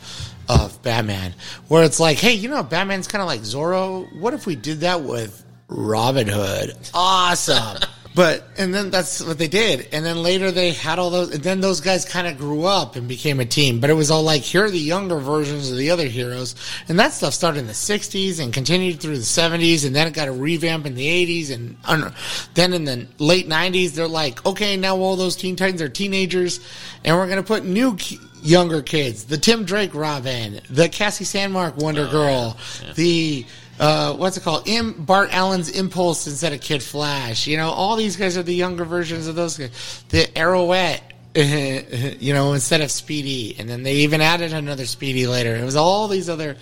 of 0.51 0.83
Batman. 0.83 1.33
Where 1.69 1.83
it's 1.83 1.99
like, 1.99 2.19
hey, 2.19 2.35
you 2.35 2.51
know, 2.51 2.63
Batman's 2.63 3.09
kind 3.09 3.23
of 3.23 3.27
like 3.27 3.41
Zorro. 3.41 4.07
What 4.21 4.35
if 4.35 4.47
we 4.47 4.55
did 4.55 4.81
that 4.81 5.03
with 5.03 5.43
Robin 5.69 6.29
Hood? 6.29 6.77
Awesome. 6.93 7.79
But 8.13 8.45
and 8.59 8.75
then 8.75 8.91
that's 8.91 9.23
what 9.23 9.39
they 9.39 9.47
did, 9.47 9.87
and 9.93 10.05
then 10.05 10.21
later 10.21 10.51
they 10.51 10.73
had 10.73 10.99
all 10.99 11.11
those, 11.11 11.33
and 11.33 11.45
then 11.45 11.61
those 11.61 11.81
guys 11.81 12.05
kind 12.05 12.27
of 12.27 12.37
grew 12.39 12.65
up 12.65 12.97
and 12.97 13.07
became 13.07 13.39
a 13.39 13.45
team. 13.45 13.79
But 13.79 13.89
it 13.89 13.95
was 13.95 14.11
all 14.11 14.25
like 14.25 14.43
here 14.43 14.65
are 14.65 14.71
the 14.71 14.81
younger 14.81 15.19
versions 15.19 15.71
of 15.71 15.77
the 15.77 15.91
other 15.91 16.07
heroes, 16.09 16.57
and 16.89 16.99
that 16.99 17.13
stuff 17.13 17.35
started 17.35 17.61
in 17.61 17.67
the 17.69 17.73
'60s 17.73 18.41
and 18.43 18.53
continued 18.53 18.99
through 19.01 19.17
the 19.17 19.23
'70s, 19.23 19.87
and 19.87 19.95
then 19.95 20.09
it 20.09 20.13
got 20.15 20.27
a 20.27 20.33
revamp 20.33 20.87
in 20.87 20.97
the 20.97 21.07
'80s, 21.07 21.53
and 21.55 21.77
uh, 21.85 22.11
then 22.55 22.73
in 22.73 22.85
the 22.85 23.07
late 23.19 23.49
'90s 23.49 23.93
they're 23.93 24.09
like, 24.09 24.45
okay, 24.45 24.77
now 24.77 24.97
all 24.97 25.15
those 25.15 25.37
Teen 25.37 25.55
Titans 25.55 25.81
are 25.81 25.89
teenagers, 25.89 26.59
and 27.05 27.17
we're 27.17 27.29
gonna 27.29 27.45
put 27.45 27.65
new. 27.65 27.95
ki- 27.97 28.19
Younger 28.43 28.81
kids, 28.81 29.25
the 29.25 29.37
Tim 29.37 29.67
Drake 29.67 29.95
Robin, 29.95 30.63
the 30.71 30.89
Cassie 30.89 31.27
Sandsmark 31.27 31.75
Wonder 31.77 32.09
Girl, 32.09 32.57
the 32.95 33.45
uh, 33.81 34.15
what's 34.15 34.37
it 34.37 34.43
called? 34.43 34.69
Im- 34.69 34.93
Bart 34.93 35.33
Allen's 35.33 35.71
Impulse 35.71 36.27
instead 36.27 36.53
of 36.53 36.61
Kid 36.61 36.83
Flash. 36.83 37.47
You 37.47 37.57
know, 37.57 37.71
all 37.71 37.97
these 37.97 38.15
guys 38.15 38.37
are 38.37 38.43
the 38.43 38.55
younger 38.55 38.85
versions 38.85 39.27
of 39.27 39.37
those 39.37 39.57
guys. 39.57 40.05
The 40.11 40.27
Arrowette, 40.37 41.01
you 42.21 42.35
know, 42.35 42.53
instead 42.53 42.83
of 42.83 42.91
Speedy. 42.91 43.57
And 43.59 43.67
then 43.67 43.83
they 43.83 43.95
even 43.97 44.21
added 44.21 44.53
another 44.53 44.85
Speedy 44.85 45.27
later. 45.27 45.57
It 45.57 45.65
was 45.65 45.77
all 45.77 46.09
these 46.09 46.29
other, 46.29 46.59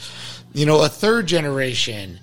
you 0.53 0.65
know, 0.65 0.85
a 0.85 0.89
third 0.89 1.27
generation. 1.27 2.21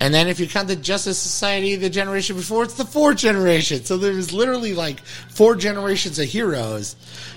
And 0.00 0.12
then 0.12 0.28
if 0.28 0.38
you 0.38 0.46
count 0.46 0.68
the 0.68 0.76
Justice 0.76 1.18
Society, 1.18 1.76
the 1.76 1.88
generation 1.88 2.36
before, 2.36 2.64
it's 2.64 2.74
the 2.74 2.84
fourth 2.84 3.16
generation. 3.16 3.86
So 3.86 3.96
there 3.96 4.12
was 4.12 4.34
literally 4.34 4.74
like 4.74 5.00
four 5.00 5.56
generations 5.56 6.18
of 6.18 6.26
heroes. 6.26 6.94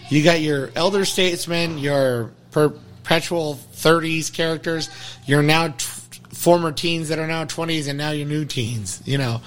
You 0.09 0.21
got 0.21 0.41
your 0.41 0.71
elder 0.75 1.05
statesmen, 1.05 1.77
your 1.77 2.31
perpetual 2.51 3.57
30s 3.75 4.33
characters, 4.33 4.89
your 5.25 5.41
now 5.41 5.73
former 6.39 6.71
teens 6.71 7.09
that 7.09 7.19
are 7.19 7.27
now 7.27 7.43
20s, 7.43 7.89
and 7.89 7.97
now 7.97 8.11
your 8.11 8.25
new 8.25 8.45
teens, 8.45 9.03
you 9.05 9.17
know. 9.17 9.41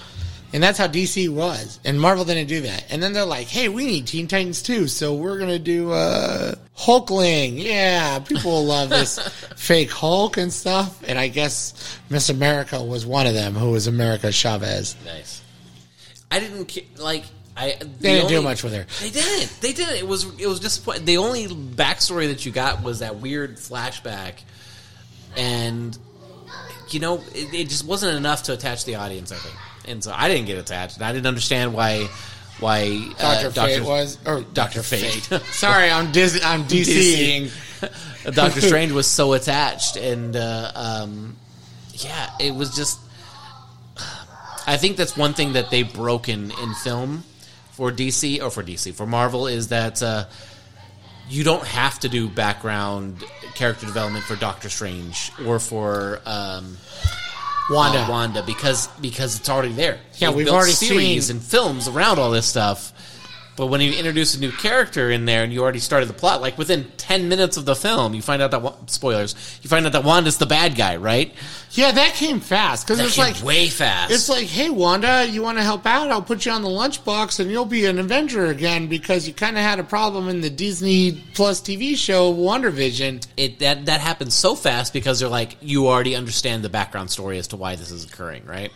And 0.53 0.63
that's 0.63 0.77
how 0.77 0.87
DC 0.87 1.31
was. 1.31 1.81
And 1.83 1.99
Marvel 1.99 2.27
didn't 2.27 2.49
do 2.49 2.61
that. 2.61 2.85
And 2.91 3.03
then 3.03 3.15
they're 3.15 3.25
like, 3.25 3.47
hey, 3.47 3.71
we 3.71 3.87
need 3.87 4.07
Teen 4.07 4.29
Titans 4.29 4.61
too. 4.61 4.87
So 4.87 5.15
we're 5.15 5.39
going 5.39 5.49
to 5.49 5.59
do 5.59 5.91
uh, 5.93 6.55
Hulkling. 6.77 7.55
Yeah, 7.57 8.19
people 8.19 8.51
will 8.51 8.67
love 8.67 8.91
this 8.91 9.19
fake 9.57 9.91
Hulk 9.91 10.37
and 10.37 10.53
stuff. 10.53 11.03
And 11.09 11.19
I 11.19 11.29
guess 11.29 11.99
Miss 12.11 12.29
America 12.29 12.85
was 12.85 13.07
one 13.07 13.27
of 13.27 13.33
them, 13.33 13.55
who 13.55 13.71
was 13.71 13.87
America 13.87 14.31
Chavez. 14.31 14.95
Nice. 15.07 15.43
I 16.31 16.41
didn't 16.41 16.99
like. 16.99 17.25
I 17.57 17.77
the 17.81 17.87
They 17.87 18.15
didn't 18.17 18.29
do 18.29 18.43
much 18.43 18.63
with 18.63 18.75
her. 18.75 18.87
They 19.01 19.11
didn't. 19.11 19.59
They 19.63 19.73
didn't. 19.73 19.97
It 19.97 20.07
was 20.07 20.25
it 20.39 20.47
was 20.47 20.61
disappointing. 20.61 21.07
The 21.07 21.17
only 21.19 21.47
backstory 21.47 22.29
that 22.29 22.45
you 22.45 22.53
got 22.53 22.83
was 22.83 22.99
that 23.01 23.17
weird 23.17 23.57
flashback, 23.57 24.35
and 25.37 25.97
you 26.95 27.01
know 27.01 27.23
it, 27.35 27.55
it 27.55 27.69
just 27.69 27.87
wasn't 27.87 28.17
enough 28.17 28.45
to 28.45 28.53
attach 28.53 28.85
the 28.85 28.97
audience. 28.97 29.33
I 29.33 29.37
think, 29.37 29.57
and 29.87 30.05
so 30.05 30.13
I 30.15 30.29
didn't 30.29 30.47
get 30.47 30.59
attached. 30.59 30.97
And 30.97 31.05
I 31.05 31.13
didn't 31.13 31.27
understand 31.27 31.75
why 31.75 32.09
why 32.61 33.13
uh, 33.19 33.51
Dr. 33.51 33.51
Fate 33.51 33.83
was, 33.83 34.19
or 34.27 34.41
Dr. 34.55 34.83
Fate. 34.83 35.25
Sorry, 35.51 35.91
I'm 35.91 36.13
Disney. 36.13 36.43
I'm 36.43 36.65
DCing. 36.69 37.51
Doctor 38.35 38.61
Strange 38.61 38.93
was 38.93 39.07
so 39.07 39.33
attached, 39.33 39.97
and 39.97 40.37
uh, 40.37 40.73
um, 40.75 41.37
yeah, 41.95 42.31
it 42.41 42.55
was 42.55 42.75
just. 42.75 42.99
I 44.65 44.77
think 44.77 44.97
that's 44.97 45.17
one 45.17 45.35
thing 45.35 45.55
that 45.55 45.71
they've 45.71 45.93
broken 45.93 46.53
in 46.53 46.75
film 46.75 47.25
for 47.73 47.91
DC 47.91 48.41
or 48.41 48.49
for 48.49 48.63
DC 48.63 48.95
for 48.95 49.07
Marvel 49.07 49.49
is 49.49 49.69
that 49.69 50.01
uh, 50.03 50.27
you 51.29 51.45
don't 51.45 51.65
have 51.67 51.99
to 52.01 52.09
do 52.09 52.29
background 52.29 53.25
character 53.55 53.87
development 53.87 54.25
for 54.25 54.37
Doctor 54.37 54.69
Strange 54.69 55.31
or 55.47 55.59
for 55.59 56.21
um, 56.27 56.77
Wanda. 57.71 58.01
uh, 58.01 58.11
Wanda 58.11 58.43
because 58.43 58.89
because 59.01 59.39
it's 59.39 59.49
already 59.49 59.73
there. 59.73 59.99
Yeah, 60.17 60.29
They've 60.29 60.37
we've 60.37 60.47
built 60.47 60.57
already 60.57 60.73
series 60.73 61.27
seen- 61.27 61.37
and 61.37 61.45
films 61.45 61.89
around 61.89 62.19
all 62.19 62.31
this 62.31 62.47
stuff. 62.47 62.93
But 63.55 63.67
when 63.67 63.81
you 63.83 63.93
introduce 63.93 64.35
a 64.35 64.41
new 64.41 64.51
character 64.51 65.11
in 65.11 65.27
there 65.27 65.45
and 65.45 65.53
you 65.53 65.63
already 65.63 65.79
started 65.79 66.09
the 66.09 66.15
plot, 66.15 66.41
like 66.41 66.57
within 66.57 66.91
ten 66.97 67.29
minutes 67.29 67.57
of 67.57 67.67
the 67.67 67.77
film, 67.77 68.15
you 68.15 68.23
find 68.23 68.41
out 68.41 68.51
that 68.51 68.91
spoilers. 68.91 69.35
You 69.63 69.69
find 69.69 69.85
out 69.85 69.93
that 69.93 70.05
Wanda's 70.05 70.39
the 70.39 70.47
bad 70.47 70.75
guy, 70.75 70.97
right? 70.97 71.35
Yeah, 71.73 71.93
that 71.93 72.15
came 72.15 72.41
fast 72.41 72.87
because 72.87 72.99
That 72.99 73.07
it's 73.07 73.17
came 73.17 73.25
like 73.33 73.43
way 73.43 73.69
fast. 73.69 74.13
It's 74.13 74.29
like, 74.29 74.47
hey, 74.47 74.69
Wanda, 74.71 75.27
you 75.27 75.43
want 75.43 75.59
to 75.59 75.65
help 75.65 75.87
out? 75.87 76.11
I'll 76.11 76.23
put 76.23 76.45
you 76.45 76.53
on 76.53 76.63
the 76.63 76.69
lunchbox 76.69 77.41
and 77.41 77.51
you'll 77.51 77.65
be 77.65 77.87
an 77.87 77.99
Avenger 77.99 78.47
again 78.47 78.89
because 78.89 79.27
you 79.27 79.35
kind 79.35 79.57
of 79.57 79.63
had 79.63 79.79
a 79.79 79.85
problem 79.85 80.29
in 80.29 80.41
the 80.41 80.51
Disney 80.51 81.23
Plus 81.35 81.61
TV 81.61 81.97
show 81.97 82.33
WandaVision. 82.33 83.27
it 83.37 83.59
that 83.61 83.87
that 83.87 84.01
happens 84.01 84.35
so 84.35 84.55
fast 84.55 84.93
because 84.93 85.21
they're 85.21 85.29
like 85.29 85.57
you 85.61 85.89
already 85.89 86.15
understand 86.15 86.63
the 86.63 86.69
background 86.69 87.11
story 87.11 87.39
as 87.39 87.49
to 87.49 87.57
why 87.57 87.77
this 87.77 87.91
is 87.91 88.05
occurring, 88.05 88.45
right? 88.47 88.73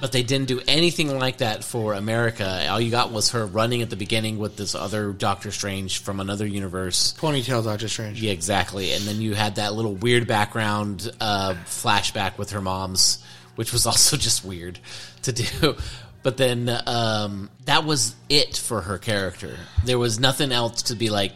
But 0.00 0.12
they 0.12 0.22
didn't 0.22 0.46
do 0.46 0.60
anything 0.68 1.18
like 1.18 1.38
that 1.38 1.64
for 1.64 1.94
America. 1.94 2.66
All 2.70 2.80
you 2.80 2.90
got 2.90 3.10
was 3.10 3.30
her 3.30 3.44
running 3.46 3.82
at 3.82 3.90
the 3.90 3.96
beginning 3.96 4.38
with 4.38 4.56
this 4.56 4.74
other 4.74 5.12
Doctor 5.12 5.50
Strange 5.50 6.02
from 6.02 6.20
another 6.20 6.46
universe. 6.46 7.14
Ponytail 7.18 7.64
Doctor 7.64 7.88
Strange. 7.88 8.22
Yeah, 8.22 8.32
exactly. 8.32 8.92
And 8.92 9.04
then 9.04 9.20
you 9.20 9.34
had 9.34 9.56
that 9.56 9.74
little 9.74 9.94
weird 9.94 10.26
background 10.28 11.10
uh, 11.20 11.54
flashback 11.64 12.38
with 12.38 12.50
her 12.50 12.60
mom's, 12.60 13.22
which 13.56 13.72
was 13.72 13.86
also 13.90 14.16
just 14.16 14.44
weird 14.44 14.78
to 15.22 15.32
do. 15.32 15.76
But 16.22 16.36
then 16.36 16.68
um, 16.86 17.48
that 17.64 17.84
was 17.84 18.14
it 18.28 18.56
for 18.56 18.82
her 18.82 18.98
character. 18.98 19.56
There 19.84 19.98
was 19.98 20.20
nothing 20.20 20.52
else 20.52 20.82
to 20.82 20.94
be 20.94 21.10
like. 21.10 21.32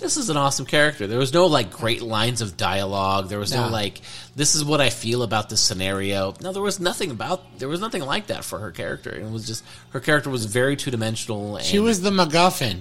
This 0.00 0.16
is 0.16 0.30
an 0.30 0.36
awesome 0.36 0.64
character. 0.66 1.06
There 1.06 1.18
was 1.18 1.32
no 1.34 1.46
like 1.46 1.70
great 1.70 2.00
lines 2.02 2.40
of 2.40 2.56
dialogue. 2.56 3.28
There 3.28 3.38
was 3.38 3.52
no, 3.54 3.66
No. 3.66 3.72
like 3.72 4.00
this 4.34 4.54
is 4.54 4.64
what 4.64 4.80
I 4.80 4.88
feel 4.90 5.22
about 5.22 5.48
this 5.50 5.60
scenario. 5.60 6.34
No, 6.40 6.52
there 6.52 6.62
was 6.62 6.80
nothing 6.80 7.10
about. 7.10 7.58
There 7.58 7.68
was 7.68 7.80
nothing 7.80 8.02
like 8.02 8.28
that 8.28 8.42
for 8.44 8.58
her 8.58 8.70
character. 8.70 9.10
It 9.10 9.30
was 9.30 9.46
just 9.46 9.62
her 9.90 10.00
character 10.00 10.30
was 10.30 10.46
very 10.46 10.74
two 10.76 10.90
dimensional. 10.90 11.58
She 11.58 11.78
was 11.78 12.00
the 12.00 12.10
MacGuffin. 12.10 12.80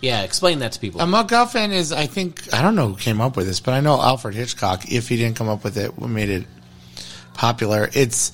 yeah. 0.00 0.22
Explain 0.22 0.58
that 0.58 0.72
to 0.72 0.80
people. 0.80 1.00
A 1.00 1.04
MacGuffin 1.04 1.70
is, 1.72 1.92
I 1.92 2.06
think, 2.06 2.52
I 2.52 2.60
don't 2.62 2.74
know 2.74 2.88
who 2.88 2.96
came 2.96 3.20
up 3.20 3.36
with 3.36 3.46
this, 3.46 3.60
but 3.60 3.74
I 3.74 3.80
know 3.80 4.00
Alfred 4.00 4.34
Hitchcock, 4.34 4.90
if 4.90 5.08
he 5.08 5.16
didn't 5.16 5.36
come 5.36 5.48
up 5.48 5.62
with 5.64 5.76
it, 5.78 5.96
what 5.96 6.08
made 6.10 6.28
it 6.28 6.44
popular. 7.34 7.88
It's 7.92 8.32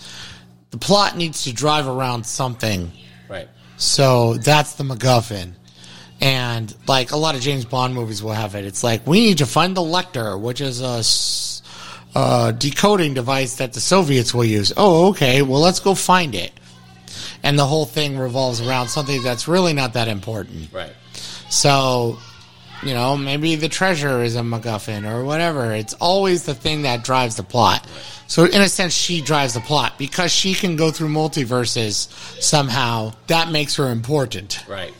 the 0.70 0.78
plot 0.78 1.16
needs 1.16 1.44
to 1.44 1.52
drive 1.52 1.86
around 1.86 2.24
something. 2.26 2.90
right. 3.28 3.48
So 3.76 4.34
that's 4.34 4.74
the 4.74 4.84
MacGuffin. 4.84 5.52
And 6.20 6.74
like 6.86 7.12
a 7.12 7.16
lot 7.16 7.34
of 7.34 7.40
James 7.40 7.64
Bond 7.64 7.94
movies 7.94 8.22
will 8.22 8.32
have 8.32 8.54
it. 8.54 8.64
It's 8.64 8.82
like 8.82 9.06
we 9.06 9.20
need 9.20 9.38
to 9.38 9.46
find 9.46 9.76
the 9.76 9.82
Lektor, 9.82 10.40
which 10.40 10.60
is 10.60 10.80
a 10.80 11.02
uh, 12.14 12.52
decoding 12.52 13.14
device 13.14 13.56
that 13.56 13.72
the 13.72 13.80
Soviets 13.80 14.32
will 14.32 14.44
use. 14.44 14.72
Oh, 14.76 15.08
okay. 15.08 15.42
Well, 15.42 15.60
let's 15.60 15.80
go 15.80 15.94
find 15.94 16.34
it. 16.34 16.52
And 17.42 17.58
the 17.58 17.66
whole 17.66 17.84
thing 17.84 18.18
revolves 18.18 18.60
around 18.60 18.88
something 18.88 19.22
that's 19.22 19.46
really 19.48 19.72
not 19.72 19.94
that 19.94 20.08
important. 20.08 20.72
Right. 20.72 20.92
So, 21.50 22.18
you 22.82 22.94
know, 22.94 23.16
maybe 23.16 23.56
the 23.56 23.68
treasure 23.68 24.22
is 24.22 24.36
a 24.36 24.40
MacGuffin 24.40 25.10
or 25.10 25.24
whatever. 25.24 25.72
It's 25.72 25.94
always 25.94 26.44
the 26.44 26.54
thing 26.54 26.82
that 26.82 27.04
drives 27.04 27.36
the 27.36 27.42
plot. 27.42 27.86
So, 28.26 28.44
in 28.44 28.62
a 28.62 28.68
sense, 28.68 28.94
she 28.94 29.20
drives 29.20 29.54
the 29.54 29.60
plot 29.60 29.98
because 29.98 30.32
she 30.32 30.54
can 30.54 30.76
go 30.76 30.90
through 30.90 31.08
multiverses 31.08 32.10
somehow. 32.42 33.12
That 33.26 33.50
makes 33.50 33.76
her 33.76 33.90
important. 33.90 34.64
Right. 34.66 34.94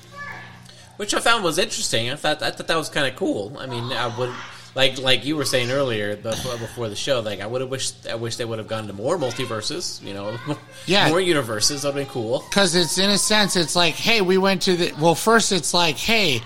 Which 0.97 1.13
I 1.15 1.21
found 1.21 1.43
was 1.45 1.59
interesting. 1.59 2.11
I 2.11 2.17
thought 2.17 2.43
I 2.43 2.51
thought 2.51 2.67
that 2.69 2.77
was 2.77 2.89
kind 2.89 3.07
of 3.07 3.17
cool. 3.17 3.57
I 3.59 3.67
mean, 3.67 3.93
I 3.93 4.17
would 4.19 4.31
like 4.77 4.99
like 4.99 5.25
you 5.25 5.37
were 5.37 5.45
saying 5.45 5.71
earlier 5.71 6.17
before, 6.17 6.57
before 6.59 6.89
the 6.89 6.97
show. 6.97 7.21
Like 7.21 7.41
I 7.41 7.47
would 7.47 7.61
have 7.61 7.71
wished 7.71 8.07
I 8.09 8.15
wish 8.15 8.37
they 8.37 8.45
would 8.45 8.59
have 8.59 8.69
gone 8.69 8.87
to 8.87 8.93
more 8.93 9.17
multiverses. 9.19 10.01
You 10.03 10.15
know, 10.15 10.37
Yeah. 10.87 11.09
more 11.09 11.21
universes. 11.21 11.83
That'd 11.83 11.97
been 11.97 12.07
cool. 12.07 12.45
Because 12.49 12.75
it's, 12.75 12.99
in 12.99 13.11
a 13.11 13.19
sense, 13.19 13.57
it's 13.57 13.75
like, 13.77 13.95
hey, 13.95 14.21
we 14.21 14.39
went 14.39 14.63
to 14.63 14.77
the. 14.77 14.93
Well, 15.01 15.15
first, 15.15 15.51
it's 15.53 15.75
like, 15.75 15.97
hey, 15.97 16.41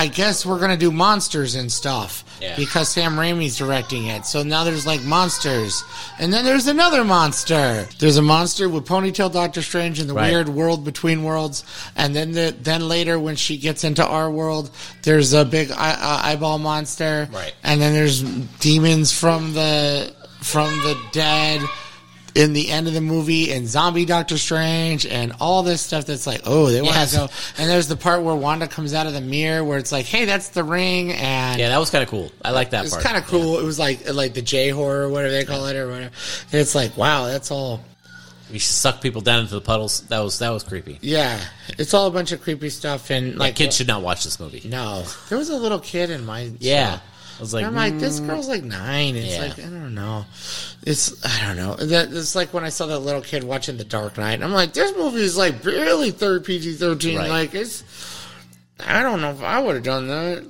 I 0.00 0.06
guess 0.06 0.46
we're 0.46 0.58
gonna 0.58 0.78
do 0.78 0.90
monsters 0.90 1.54
and 1.56 1.70
stuff 1.70 2.24
Yeah. 2.40 2.56
because 2.56 2.88
Sam 2.88 3.16
Raimi's 3.16 3.58
directing 3.58 4.06
it. 4.06 4.24
So 4.24 4.42
now 4.42 4.64
there's 4.64 4.86
like 4.86 5.02
monsters, 5.02 5.84
and 6.18 6.32
then 6.32 6.42
there's 6.42 6.66
another 6.68 7.04
monster. 7.04 7.86
There's 7.98 8.16
a 8.16 8.22
monster 8.22 8.66
with 8.70 8.86
ponytail 8.86 9.30
Doctor 9.30 9.60
Strange 9.60 10.00
in 10.00 10.06
the 10.06 10.14
Right. 10.14 10.30
weird 10.32 10.48
world 10.48 10.86
between 10.86 11.22
worlds, 11.22 11.64
and 11.96 12.16
then 12.16 12.32
the 12.32 12.54
then 12.62 12.88
later 12.88 13.18
when 13.18 13.36
she 13.36 13.58
gets 13.58 13.84
into 13.84 14.02
our 14.06 14.30
world, 14.30 14.70
there's 15.02 15.34
a 15.34 15.44
big 15.44 15.70
eye, 15.70 15.96
uh, 16.00 16.20
eyeball 16.28 16.56
monster, 16.58 17.28
Right. 17.30 17.52
And 17.62 17.82
then 17.82 17.92
there's 17.92 18.22
demons 18.60 19.12
from 19.12 19.52
the 19.52 20.14
from 20.40 20.70
the 20.78 20.96
dead 21.12 21.60
in 22.34 22.52
the 22.52 22.70
end 22.70 22.86
of 22.86 22.94
the 22.94 23.00
movie 23.00 23.52
and 23.52 23.66
zombie 23.68 24.04
Doctor 24.04 24.38
Strange 24.38 25.04
and 25.06 25.32
all 25.40 25.62
this 25.62 25.80
stuff 25.80 26.04
that's 26.06 26.26
like, 26.26 26.42
oh, 26.46 26.66
they 26.70 26.80
want 26.80 26.94
Yes. 26.94 27.10
to 27.12 27.16
go. 27.16 27.28
And 27.58 27.68
there's 27.70 27.88
the 27.88 27.96
part 27.96 28.22
where 28.22 28.34
Wanda 28.34 28.68
comes 28.68 28.94
out 28.94 29.06
of 29.06 29.12
the 29.12 29.20
mirror 29.20 29.64
where 29.64 29.78
it's 29.78 29.92
like, 29.92 30.06
hey, 30.06 30.24
that's 30.24 30.50
the 30.50 30.62
ring. 30.64 31.12
And 31.12 31.58
Yeah, 31.60 31.68
that 31.70 31.78
was 31.78 31.90
kind 31.90 32.02
of 32.04 32.08
cool. 32.10 32.30
I 32.44 32.50
like 32.52 32.70
that 32.70 32.84
it's 32.84 32.94
part. 32.94 33.04
kind 33.04 33.16
of 33.16 33.26
cool. 33.26 33.58
It 33.58 33.64
was 33.64 33.78
like, 33.78 34.12
like 34.12 34.34
the 34.34 34.42
J 34.42 34.68
horror, 34.70 35.02
or 35.02 35.08
whatever 35.08 35.32
they 35.32 35.44
call 35.44 35.66
it 35.66 35.76
or 35.76 35.86
whatever. 35.88 36.10
And 36.52 36.60
it's 36.60 36.74
like, 36.74 36.96
wow, 36.96 37.26
that's 37.26 37.50
all. 37.50 37.82
We 38.52 38.58
suck 38.58 39.00
people 39.00 39.20
down 39.20 39.40
into 39.42 39.54
the 39.54 39.60
puddles. 39.60 40.00
That 40.08 40.18
was 40.20 40.40
that 40.40 40.50
was 40.50 40.64
creepy. 40.64 40.98
Yeah. 41.02 41.40
It's 41.78 41.94
all 41.94 42.08
a 42.08 42.10
bunch 42.10 42.32
of 42.32 42.42
creepy 42.42 42.68
stuff. 42.70 43.08
And 43.10 43.32
Like 43.36 43.38
like, 43.50 43.54
kids 43.54 43.76
should 43.76 43.86
not 43.86 44.02
watch 44.02 44.24
this 44.24 44.40
movie. 44.40 44.62
no, 44.68 45.04
there 45.28 45.38
was 45.38 45.50
a 45.50 45.56
little 45.56 45.78
kid 45.78 46.10
in 46.10 46.26
my, 46.26 46.50
Yeah, 46.58 46.96
show. 46.96 47.02
I 47.40 47.42
was 47.42 47.54
like, 47.54 47.64
I'm 47.64 47.74
like, 47.74 47.98
this 47.98 48.20
mm, 48.20 48.26
girl's 48.26 48.48
like 48.48 48.62
nine. 48.62 49.16
It's 49.16 49.34
Yeah. 49.34 49.40
like 49.44 49.58
I 49.58 49.62
don't 49.62 49.94
know. 49.94 50.26
It's 50.82 51.24
I 51.24 51.46
don't 51.46 51.56
know. 51.56 51.74
That 51.86 52.12
it's 52.12 52.34
like 52.34 52.52
when 52.52 52.64
I 52.64 52.68
saw 52.68 52.84
that 52.88 52.98
little 52.98 53.22
kid 53.22 53.44
watching 53.44 53.78
The 53.78 53.84
Dark 53.84 54.18
Knight. 54.18 54.42
I'm 54.42 54.52
like, 54.52 54.74
this 54.74 54.94
movie 54.94 55.22
is 55.22 55.38
like 55.38 55.62
barely 55.62 56.10
third 56.10 56.44
PG 56.44 56.74
thirteen. 56.74 57.16
Right. 57.16 57.30
Like 57.30 57.54
it's. 57.54 57.82
I 58.78 59.02
don't 59.02 59.22
know 59.22 59.30
if 59.30 59.42
I 59.42 59.58
would 59.58 59.76
have 59.76 59.84
done 59.84 60.08
that. 60.08 60.44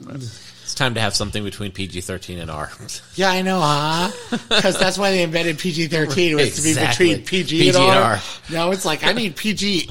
It's 0.65 0.75
time 0.75 0.95
to 0.95 1.01
have 1.01 1.15
something 1.15 1.45
between 1.45 1.71
PG 1.71 2.01
thirteen 2.01 2.41
and 2.41 2.51
R. 2.51 2.73
Yeah, 3.15 3.31
I 3.31 3.43
know, 3.43 3.61
huh? 3.61 4.11
Because 4.49 4.77
that's 4.77 4.99
why 4.99 5.13
they 5.13 5.23
invented 5.23 5.61
PG 5.61 5.87
thirteen 5.89 6.35
was 6.35 6.57
to 6.57 6.63
be 6.63 6.75
between 6.75 7.25
PG, 7.25 7.59
PG 7.59 7.69
and 7.69 7.77
and 7.77 7.87
R. 7.87 8.03
R. 8.15 8.21
No, 8.51 8.73
it's 8.73 8.85
like 8.85 9.05
I 9.05 9.13
need 9.13 9.37
PG 9.37 9.89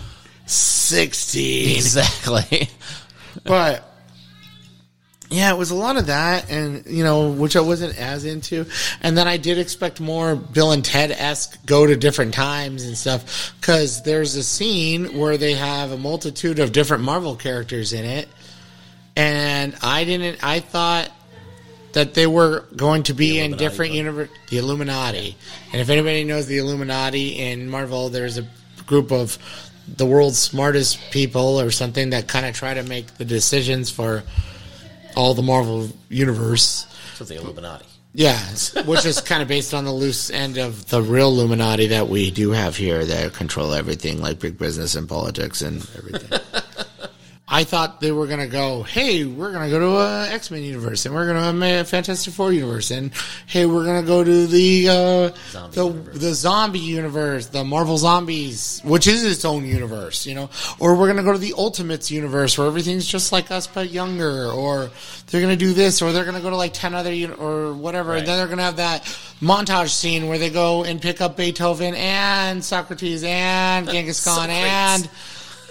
sixteen. 0.48 1.78
exactly. 1.78 2.70
but 3.46 3.88
yeah, 5.30 5.54
it 5.54 5.58
was 5.58 5.70
a 5.70 5.76
lot 5.76 5.96
of 5.98 6.08
that, 6.08 6.50
and 6.50 6.86
you 6.88 7.04
know, 7.04 7.30
which 7.32 7.56
I 7.56 7.62
wasn't 7.62 7.98
as 8.00 8.26
into. 8.26 8.65
And 9.02 9.18
then 9.18 9.28
I 9.28 9.38
did 9.38 9.60
expect 9.60 10.00
more 10.00 10.36
Bill 10.36 10.72
and 10.72 10.84
Ted 10.84 11.12
esque 11.12 11.63
go 11.65 11.86
to 11.86 11.96
different 11.96 12.34
times 12.34 12.84
and 12.84 12.98
stuff, 12.98 13.54
because 13.60 14.02
there's 14.04 14.36
a 14.36 14.44
scene 14.44 15.18
where 15.18 15.38
they 15.38 15.54
have 15.54 15.92
a 15.92 15.98
multitude 15.98 16.60
of 16.60 16.72
different 16.72 17.04
Marvel 17.04 17.36
characters 17.36 17.94
in 17.94 18.06
it, 18.06 18.28
and 19.15 19.76
I 19.84 20.04
didn't. 20.04 20.44
I 20.44 20.62
thought 20.62 21.12
that 21.94 22.13
they 22.13 22.28
were 22.28 22.65
going 22.76 23.04
to 23.04 23.13
be 23.13 23.39
in 23.39 23.58
different 23.58 23.94
universe, 23.94 24.30
the 24.50 24.58
Illuminati. 24.58 25.36
And 25.72 25.82
if 25.82 25.89
anybody 25.89 26.24
knows 26.24 26.48
the 26.48 26.60
Illuminati 26.60 27.39
in 27.39 27.70
Marvel, 27.70 28.10
there's 28.10 28.38
a 28.38 28.48
group 28.86 29.12
of 29.12 29.38
the 29.88 30.06
world's 30.06 30.38
smartest 30.38 31.00
people 31.12 31.60
or 31.60 31.72
something 31.72 32.12
that 32.12 32.28
kind 32.28 32.46
of 32.46 32.56
try 32.56 32.76
to 32.76 32.84
make 32.84 33.18
the 33.18 33.26
decisions 33.26 33.89
for 33.89 34.24
all 35.15 35.34
the 35.34 35.41
Marvel 35.41 35.89
universe. 36.10 36.86
For 37.15 37.24
the 37.24 37.36
Illuminati. 37.36 37.86
Yeah, 38.13 38.39
which 38.86 39.06
is 39.06 39.22
kind 39.22 39.41
of 39.41 39.48
based 39.48 39.74
on 39.74 39.86
the 39.86 39.91
loose 39.91 40.32
end 40.32 40.58
of 40.58 40.89
the 40.89 41.02
real 41.02 41.28
Illuminati 41.28 41.88
that 41.88 42.10
we 42.10 42.32
do 42.32 42.52
have 42.52 42.76
here 42.76 43.06
that 43.06 43.34
control 43.34 43.74
everything, 43.74 44.19
like 44.19 44.39
big 44.39 44.58
business 44.58 44.95
and 44.95 45.08
politics 45.08 45.62
and 45.62 45.88
everything. 45.95 46.39
I 47.52 47.64
thought 47.64 48.00
they 48.00 48.12
were 48.12 48.28
gonna 48.28 48.48
go, 48.48 48.84
hey, 48.84 49.26
we're 49.26 49.52
gonna 49.52 49.72
go 49.72 49.80
to 49.80 49.98
a 49.98 50.30
X 50.30 50.52
Men 50.52 50.62
universe, 50.62 51.08
and 51.08 51.16
we're 51.16 51.26
gonna 51.26 51.42
have 51.42 51.62
a 51.82 51.84
Fantastic 51.84 52.32
Four 52.34 52.54
universe, 52.54 52.92
and 52.92 53.12
hey, 53.48 53.66
we're 53.66 53.86
gonna 53.86 54.04
go 54.04 54.24
to 54.24 54.46
the 54.46 54.88
uh, 54.88 55.30
Zombie 55.50 55.76
the 55.76 55.86
universe. 55.88 56.20
the 56.20 56.34
zombie 56.36 56.80
universe, 56.80 57.46
the 57.48 57.64
Marvel 57.64 57.98
Zombies, 57.98 58.82
which 58.84 59.08
is 59.08 59.26
its 59.26 59.46
own 59.46 59.66
universe, 59.66 60.28
you 60.28 60.36
know, 60.36 60.50
or 60.78 60.96
we're 60.96 61.08
gonna 61.08 61.24
go 61.24 61.32
to 61.34 61.40
the 61.40 61.54
Ultimates 61.58 62.12
universe 62.12 62.56
where 62.56 62.68
everything's 62.68 63.08
just 63.08 63.32
like 63.32 63.50
us 63.50 63.66
but 63.66 63.90
younger, 63.90 64.52
or 64.52 64.92
they're 65.28 65.42
gonna 65.42 65.56
do 65.56 65.74
this, 65.74 66.04
or 66.04 66.12
they're 66.12 66.26
gonna 66.26 66.42
go 66.42 66.52
to 66.52 66.56
like 66.56 66.74
ten 66.74 66.94
other 66.94 67.12
uni- 67.12 67.34
or 67.34 67.74
whatever, 67.74 68.14
and 68.16 68.28
then 68.28 68.38
they're 68.38 68.48
gonna 68.48 68.62
have 68.62 68.76
that 68.78 69.04
montage 69.42 69.90
scene 69.90 70.28
where 70.28 70.38
they 70.38 70.52
go 70.52 70.84
and 70.84 71.02
pick 71.02 71.20
up 71.20 71.36
Beethoven 71.36 71.96
and 71.96 72.64
Socrates 72.64 73.24
and 73.24 73.90
Genghis 73.92 74.24
Khan 74.24 74.52
and. 74.52 75.10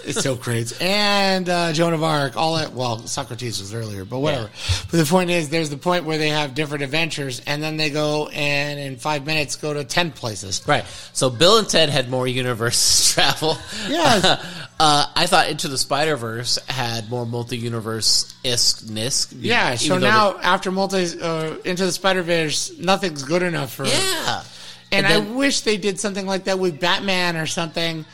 It's 0.05 0.21
so 0.21 0.35
great. 0.35 0.79
And 0.81 1.47
uh, 1.49 1.73
Joan 1.73 1.93
of 1.93 2.03
Arc, 2.03 2.37
all 2.37 2.55
that. 2.55 2.73
Well, 2.73 2.99
Socrates 3.07 3.59
was 3.59 3.73
earlier, 3.73 4.05
but 4.05 4.19
whatever. 4.19 4.49
But 4.89 4.97
the 4.97 5.05
point 5.05 5.29
is, 5.29 5.49
there's 5.49 5.69
the 5.69 5.77
point 5.77 6.05
where 6.05 6.17
they 6.17 6.29
have 6.29 6.55
different 6.55 6.83
adventures, 6.83 7.41
and 7.45 7.61
then 7.61 7.77
they 7.77 7.89
go 7.89 8.27
and 8.29 8.79
in 8.79 8.97
five 8.97 9.25
minutes 9.25 9.55
go 9.55 9.73
to 9.73 9.83
ten 9.83 10.11
places. 10.11 10.61
Right. 10.67 10.85
So 11.13 11.29
Bill 11.29 11.57
and 11.57 11.67
Ted 11.69 11.89
had 11.89 12.09
more 12.09 12.27
universe 12.27 13.11
travel. 13.13 13.57
Yes. 13.87 14.23
uh, 14.79 15.05
I 15.15 15.25
thought 15.27 15.49
Into 15.49 15.67
the 15.67 15.77
Spider 15.77 16.15
Verse 16.15 16.57
had 16.67 17.09
more 17.09 17.25
multi 17.25 17.57
universe 17.57 18.33
iskness. 18.43 19.33
Yeah. 19.37 19.75
So 19.75 19.97
now 19.97 20.37
after 20.39 20.71
multi 20.71 21.19
uh, 21.21 21.57
into 21.65 21.85
the 21.85 21.91
Spider 21.91 22.21
Verse, 22.23 22.77
nothing's 22.79 23.23
good 23.23 23.43
enough 23.43 23.73
for. 23.73 23.85
yeah. 23.85 24.43
And, 24.91 25.05
And 25.05 25.13
I 25.13 25.35
wish 25.35 25.61
they 25.61 25.77
did 25.77 25.99
something 25.99 26.25
like 26.25 26.45
that 26.45 26.57
with 26.57 26.79
Batman 26.79 27.37
or 27.37 27.45
something, 27.45 28.05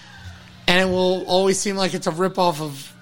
and 0.75 0.89
it 0.89 0.91
will 0.93 1.23
always 1.25 1.59
seem 1.59 1.75
like 1.77 1.93
it's 1.93 2.07
a 2.07 2.11
ripoff 2.11 2.59
of 2.61 2.93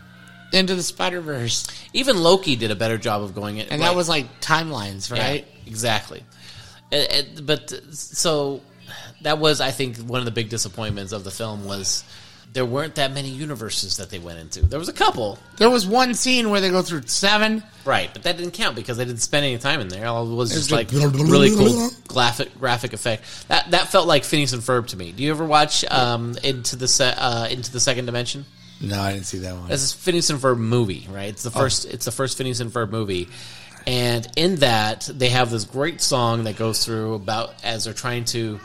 Into 0.51 0.75
the 0.75 0.83
Spider 0.83 1.21
Verse, 1.21 1.65
Even 1.93 2.21
Loki 2.21 2.55
did 2.55 2.69
a 2.71 2.75
better 2.75 2.97
job 2.97 3.23
of 3.23 3.33
going 3.33 3.57
it. 3.57 3.71
and 3.71 3.81
that 3.81 3.95
was 3.95 4.07
like 4.07 4.39
timelines, 4.41 5.09
Yeah, 5.09 5.21
right? 5.23 5.47
exactly. 5.65 6.23
It- 6.91 7.11
it- 7.37 7.45
but 7.45 7.73
uh, 7.73 7.77
so 7.91 8.61
that 9.23 9.39
was, 9.39 9.59
I 9.61 9.71
think, 9.71 9.97
one 9.97 10.19
of 10.19 10.25
the 10.25 10.31
big 10.31 10.49
disappointments 10.49 11.11
of 11.11 11.23
the 11.23 11.31
film 11.31 11.65
was 11.65 12.03
there 12.53 12.65
weren't 12.65 12.95
that 12.95 13.11
many 13.11 13.29
universes 13.29 13.97
that 13.97 14.11
they 14.11 14.19
went 14.19 14.37
into. 14.37 14.63
There 14.63 14.77
was 14.77 14.87
a 14.87 14.93
couple, 14.93 15.39
There 15.57 15.71
was 15.71 15.87
one 15.87 16.13
scene 16.13 16.51
where 16.51 16.61
they 16.61 16.69
go 16.69 16.83
through 16.83 17.01
seven. 17.07 17.63
right? 17.83 18.09
But 18.13 18.23
that 18.23 18.37
didn't 18.37 18.53
count 18.53 18.75
because 18.75 18.95
they 18.97 19.05
didn't 19.05 19.21
spend 19.21 19.43
any 19.45 19.57
time 19.57 19.79
in 19.81 19.87
there. 19.87 20.05
All 20.05 20.31
it 20.31 20.35
was 20.35 20.51
just 20.51 20.71
like 20.71 20.91
really 20.91 21.49
cool 21.49 21.89
graphic 22.07 22.57
graphic 22.59 22.93
effect. 22.93 23.23
That 23.47 23.71
that 23.71 23.87
felt 23.89 24.07
like 24.07 24.23
Phineas 24.23 24.53
and 24.53 24.61
Ferb 24.61 24.87
to 24.89 24.97
me. 24.97 25.11
Do 25.11 25.23
you 25.23 25.31
ever 25.31 25.45
watch 25.45 25.83
um, 25.89 26.35
into 26.43 26.75
the 26.75 26.87
se- 26.87 27.15
uh, 27.17 27.47
into 27.47 27.71
the 27.71 27.79
second 27.79 28.05
dimension? 28.05 28.45
No, 28.79 28.99
I 29.01 29.13
didn't 29.13 29.25
see 29.25 29.39
that 29.39 29.55
one. 29.55 29.69
This 29.69 29.81
is 29.81 29.93
Phineas 29.93 30.29
and 30.29 30.39
Ferb 30.39 30.57
movie, 30.57 31.07
right? 31.09 31.29
It's 31.29 31.43
the 31.43 31.51
first. 31.51 31.85
It's 31.85 32.05
the 32.05 32.11
first 32.11 32.37
Phineas 32.37 32.59
and 32.59 32.71
Ferb 32.71 32.89
movie, 32.91 33.29
and 33.87 34.27
in 34.35 34.57
that 34.57 35.09
they 35.11 35.29
have 35.29 35.49
this 35.49 35.63
great 35.63 36.01
song 36.01 36.43
that 36.43 36.57
goes 36.57 36.85
through 36.85 37.15
about 37.15 37.53
as 37.63 37.85
they're 37.85 37.93
trying 37.93 38.25
to 38.25 38.59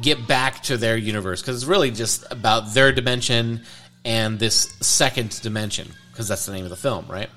get 0.00 0.26
back 0.26 0.62
to 0.64 0.76
their 0.76 0.96
universe 0.96 1.40
because 1.40 1.56
it's 1.56 1.64
really 1.64 1.90
just 1.90 2.24
about 2.30 2.74
their 2.74 2.92
dimension 2.92 3.62
and 4.04 4.38
this 4.38 4.62
second 4.80 5.40
dimension 5.42 5.88
because 6.10 6.28
that's 6.28 6.46
the 6.46 6.52
name 6.52 6.64
of 6.64 6.70
the 6.70 6.76
film, 6.76 7.06
right? 7.08 7.30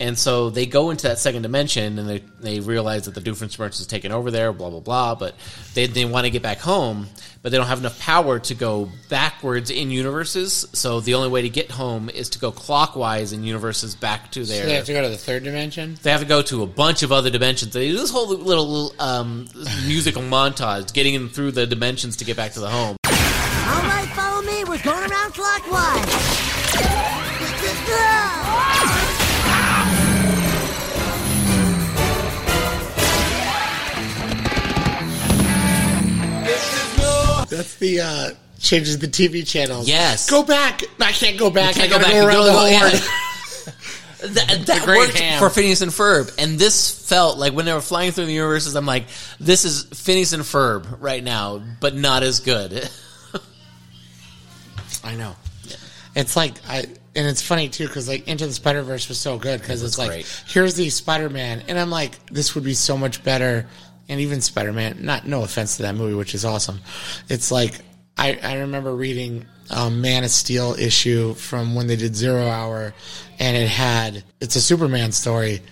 And 0.00 0.18
so 0.18 0.48
they 0.48 0.64
go 0.64 0.88
into 0.88 1.08
that 1.08 1.18
second 1.18 1.42
dimension 1.42 1.98
and 1.98 2.08
they, 2.08 2.24
they 2.40 2.60
realize 2.60 3.04
that 3.04 3.14
the 3.14 3.20
Doofenshmirtz 3.20 3.76
has 3.76 3.86
taken 3.86 4.12
over 4.12 4.30
there, 4.30 4.50
blah, 4.50 4.70
blah, 4.70 4.80
blah. 4.80 5.14
But 5.14 5.34
they, 5.74 5.86
they 5.86 6.06
want 6.06 6.24
to 6.24 6.30
get 6.30 6.40
back 6.42 6.58
home, 6.58 7.06
but 7.42 7.52
they 7.52 7.58
don't 7.58 7.66
have 7.66 7.80
enough 7.80 8.00
power 8.00 8.38
to 8.38 8.54
go 8.54 8.88
backwards 9.10 9.68
in 9.70 9.90
universes. 9.90 10.66
So 10.72 11.00
the 11.00 11.14
only 11.14 11.28
way 11.28 11.42
to 11.42 11.50
get 11.50 11.70
home 11.70 12.08
is 12.08 12.30
to 12.30 12.38
go 12.38 12.50
clockwise 12.50 13.34
in 13.34 13.44
universes 13.44 13.94
back 13.94 14.30
to 14.32 14.46
their. 14.46 14.62
So 14.62 14.68
they 14.68 14.74
have 14.74 14.86
to 14.86 14.94
go 14.94 15.02
to 15.02 15.10
the 15.10 15.18
third 15.18 15.44
dimension. 15.44 15.98
They 16.02 16.10
have 16.12 16.20
to 16.20 16.26
go 16.26 16.40
to 16.40 16.62
a 16.62 16.66
bunch 16.66 17.02
of 17.02 17.12
other 17.12 17.28
dimensions. 17.28 17.74
They 17.74 17.88
do 17.88 17.98
this 17.98 18.10
whole 18.10 18.26
little, 18.26 18.46
little 18.46 18.94
um, 18.98 19.48
musical 19.86 20.22
montage, 20.22 20.94
getting 20.94 21.12
them 21.12 21.28
through 21.28 21.52
the 21.52 21.66
dimensions 21.66 22.16
to 22.16 22.24
get 22.24 22.38
back 22.38 22.52
to 22.52 22.60
the 22.60 22.70
home. 22.70 22.96
All 23.04 23.12
right, 23.82 24.08
follow 24.14 24.40
me. 24.40 24.64
We're 24.64 24.82
going 24.82 25.10
around 25.10 25.34
clockwise. 25.34 26.46
That's 37.60 37.74
the 37.76 38.00
uh 38.00 38.30
changes 38.58 38.98
the 38.98 39.06
TV 39.06 39.46
channels. 39.46 39.86
Yes. 39.86 40.30
Go 40.30 40.42
back. 40.42 40.82
I 40.98 41.12
can't 41.12 41.38
go 41.38 41.50
back. 41.50 41.76
I 41.76 41.80
Can't 41.80 41.90
go 41.90 41.98
gotta 41.98 42.10
back 42.10 42.20
go 42.22 42.26
around 42.26 42.46
go 42.46 42.64
the 42.64 42.70
yeah. 42.70 43.00
That, 44.34 44.66
that 44.66 44.86
worked 44.86 45.18
ham. 45.18 45.38
for 45.38 45.48
Phineas 45.48 45.80
and 45.80 45.90
Ferb, 45.90 46.34
and 46.36 46.58
this 46.58 47.08
felt 47.08 47.38
like 47.38 47.54
when 47.54 47.64
they 47.64 47.72
were 47.72 47.80
flying 47.80 48.12
through 48.12 48.26
the 48.26 48.34
universes. 48.34 48.76
I'm 48.76 48.84
like, 48.84 49.06
this 49.38 49.64
is 49.64 49.84
Phineas 49.84 50.34
and 50.34 50.42
Ferb 50.42 50.98
right 51.00 51.24
now, 51.24 51.62
but 51.80 51.94
not 51.94 52.22
as 52.22 52.40
good. 52.40 52.86
I 55.04 55.16
know. 55.16 55.36
It's 56.14 56.36
like 56.36 56.54
I 56.68 56.80
and 57.14 57.26
it's 57.26 57.42
funny 57.42 57.68
too 57.68 57.86
because 57.86 58.08
like 58.08 58.28
Into 58.28 58.46
the 58.46 58.52
Spider 58.52 58.82
Verse 58.82 59.08
was 59.08 59.18
so 59.18 59.38
good 59.38 59.60
because 59.60 59.82
it's 59.82 59.96
like 59.98 60.10
great. 60.10 60.44
here's 60.48 60.74
the 60.74 60.90
Spider 60.90 61.30
Man 61.30 61.62
and 61.68 61.78
I'm 61.78 61.90
like 61.90 62.24
this 62.26 62.54
would 62.54 62.64
be 62.64 62.74
so 62.74 62.96
much 62.96 63.24
better 63.24 63.66
and 64.10 64.20
even 64.20 64.42
Spider 64.42 64.72
Man 64.72 64.98
not 65.00 65.26
no 65.26 65.42
offense 65.42 65.78
to 65.78 65.84
that 65.84 65.94
movie 65.94 66.14
which 66.14 66.34
is 66.34 66.44
awesome. 66.44 66.80
It's 67.30 67.50
like 67.50 67.80
I, 68.18 68.38
I 68.42 68.58
remember 68.58 68.94
reading 68.94 69.46
um, 69.70 70.02
Man 70.02 70.24
of 70.24 70.30
Steel 70.30 70.74
issue 70.78 71.32
from 71.34 71.74
when 71.74 71.86
they 71.86 71.96
did 71.96 72.14
Zero 72.14 72.46
Hour, 72.46 72.92
and 73.38 73.56
it 73.56 73.68
had 73.68 74.24
it's 74.40 74.56
a 74.56 74.60
Superman 74.60 75.12
story, 75.12 75.62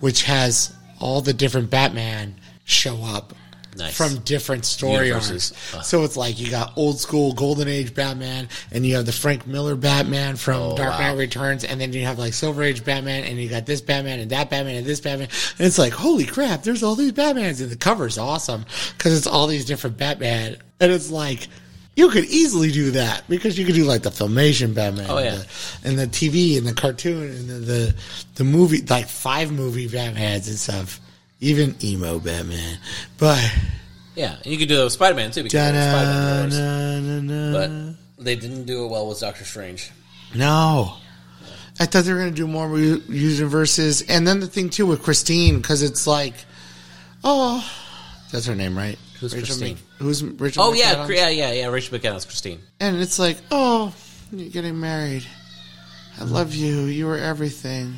which 0.00 0.22
has 0.22 0.74
all 0.98 1.20
the 1.20 1.34
different 1.34 1.68
Batman 1.68 2.36
show 2.64 3.02
up 3.04 3.34
Nice. 3.76 3.96
from 3.96 4.18
different 4.20 4.64
story 4.64 5.06
Universes. 5.08 5.52
arcs. 5.52 5.74
Uh. 5.74 5.82
So 5.82 6.02
it's 6.04 6.16
like 6.16 6.40
you 6.40 6.50
got 6.50 6.72
old 6.76 6.98
school 6.98 7.32
Golden 7.32 7.68
Age 7.68 7.94
Batman, 7.94 8.48
and 8.72 8.84
you 8.84 8.96
have 8.96 9.06
the 9.06 9.12
Frank 9.12 9.46
Miller 9.46 9.76
Batman 9.76 10.36
from 10.36 10.56
Oh, 10.72 10.76
Dark 10.76 10.92
wow. 10.92 10.98
Knight 10.98 11.18
Returns, 11.18 11.64
and 11.64 11.80
then 11.80 11.92
you 11.92 12.04
have 12.04 12.18
like 12.18 12.32
Silver 12.32 12.62
Age 12.62 12.84
Batman, 12.84 13.24
and 13.24 13.38
you 13.38 13.48
got 13.48 13.66
this 13.66 13.80
Batman 13.80 14.18
and 14.20 14.30
that 14.30 14.50
Batman 14.50 14.76
and 14.76 14.86
this 14.86 15.00
Batman, 15.00 15.28
and 15.58 15.66
it's 15.66 15.78
like 15.78 15.92
holy 15.92 16.24
crap, 16.24 16.62
there's 16.64 16.82
all 16.82 16.94
these 16.96 17.12
Batmans, 17.12 17.60
and 17.62 17.70
the 17.70 17.76
cover's 17.76 18.18
awesome 18.18 18.64
because 18.96 19.16
it's 19.16 19.26
all 19.26 19.46
these 19.46 19.64
different 19.64 19.96
Batman, 19.96 20.56
and 20.80 20.92
it's 20.92 21.10
like. 21.10 21.46
You 21.96 22.10
could 22.10 22.26
easily 22.26 22.70
do 22.70 22.92
that 22.92 23.24
because 23.28 23.58
you 23.58 23.66
could 23.66 23.74
do 23.74 23.82
like 23.82 24.02
the 24.02 24.10
filmation 24.10 24.72
Batman, 24.72 25.06
Oh, 25.10 25.18
yeah. 25.18 25.32
and, 25.32 25.98
the, 25.98 26.02
and 26.04 26.12
the 26.12 26.16
TV 26.16 26.56
and 26.56 26.64
the 26.64 26.72
cartoon 26.72 27.24
and 27.24 27.48
the, 27.48 27.54
the 27.54 27.94
the 28.36 28.44
movie, 28.44 28.82
like 28.82 29.08
five 29.08 29.50
movie 29.50 29.88
Batmans 29.88 30.46
and 30.46 30.56
stuff, 30.56 31.00
even 31.40 31.74
emo 31.82 32.18
Batman. 32.18 32.78
But 33.18 33.52
Yeah, 34.14 34.36
and 34.42 34.46
you 34.46 34.58
could 34.58 34.68
do 34.68 34.80
it 34.80 34.84
with 34.84 34.92
Spider 34.92 35.14
Man 35.16 35.30
too 35.30 35.42
because 35.44 35.58
Spider 35.60 36.50
Man. 36.50 37.52
But 38.18 38.24
they 38.24 38.36
didn't 38.36 38.64
do 38.64 38.84
it 38.84 38.88
well 38.88 39.08
with 39.08 39.20
Doctor 39.20 39.44
Strange. 39.44 39.90
No. 40.34 40.94
I 41.80 41.86
thought 41.86 42.04
they 42.04 42.12
were 42.12 42.18
going 42.18 42.30
to 42.34 42.36
do 42.36 42.48
more 42.48 42.76
u- 42.76 43.02
user 43.08 43.46
verses. 43.46 44.02
And 44.02 44.26
then 44.26 44.40
the 44.40 44.48
thing, 44.48 44.68
too, 44.68 44.84
with 44.84 45.00
Christine, 45.04 45.58
because 45.58 45.82
it's 45.84 46.08
like, 46.08 46.34
oh, 47.22 47.64
that's 48.32 48.46
her 48.46 48.56
name, 48.56 48.76
right? 48.76 48.98
Who's 49.20 49.32
Rachel 49.32 49.46
Christine? 49.46 49.74
Mc- 49.74 49.84
who's 50.00 50.24
Rachel 50.24 50.64
Oh 50.64 50.72
yeah, 50.72 50.94
McAdams? 50.96 51.06
cr- 51.06 51.12
yeah, 51.12 51.28
yeah, 51.28 51.52
yeah. 51.52 51.66
Rachel 51.68 51.96
McAdams, 51.96 52.26
Christine. 52.26 52.58
And 52.80 52.96
it's 53.00 53.20
like, 53.20 53.38
oh, 53.52 53.94
you're 54.32 54.50
getting 54.50 54.80
married. 54.80 55.24
I 56.20 56.24
love 56.24 56.52
you. 56.52 56.82
You 56.86 57.06
were 57.06 57.16
everything. 57.16 57.94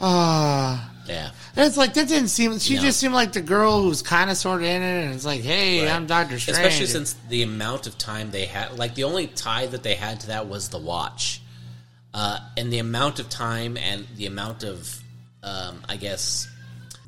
Ah. 0.00 0.90
Yeah, 1.10 1.30
And 1.56 1.66
it's 1.66 1.76
like, 1.76 1.94
that 1.94 2.06
didn't 2.08 2.28
seem, 2.28 2.58
she 2.58 2.76
No. 2.76 2.82
just 2.82 3.00
seemed 3.00 3.14
like 3.14 3.32
the 3.32 3.40
girl 3.40 3.82
who's 3.82 4.00
kind 4.02 4.30
of 4.30 4.36
sort 4.36 4.60
of 4.62 4.66
in 4.68 4.82
it. 4.82 5.04
And 5.06 5.14
it's 5.14 5.24
like, 5.24 5.40
hey, 5.40 5.82
Right. 5.84 5.90
I'm 5.90 6.06
Doctor 6.06 6.38
Strange. 6.38 6.58
especially 6.58 6.86
since 6.86 7.16
the 7.28 7.42
amount 7.42 7.86
of 7.86 7.98
time 7.98 8.30
they 8.30 8.46
had. 8.46 8.78
Like 8.78 8.94
the 8.94 9.04
only 9.04 9.26
tie 9.26 9.66
that 9.66 9.82
they 9.82 9.94
had 9.94 10.20
to 10.20 10.26
that 10.28 10.46
was 10.48 10.68
the 10.68 10.78
watch, 10.78 11.40
uh, 12.14 12.38
and 12.56 12.72
the 12.72 12.78
amount 12.78 13.18
of 13.18 13.28
time 13.28 13.76
and 13.76 14.06
the 14.16 14.26
amount 14.26 14.62
of, 14.62 15.00
um, 15.42 15.82
I 15.88 15.96
guess, 15.96 16.46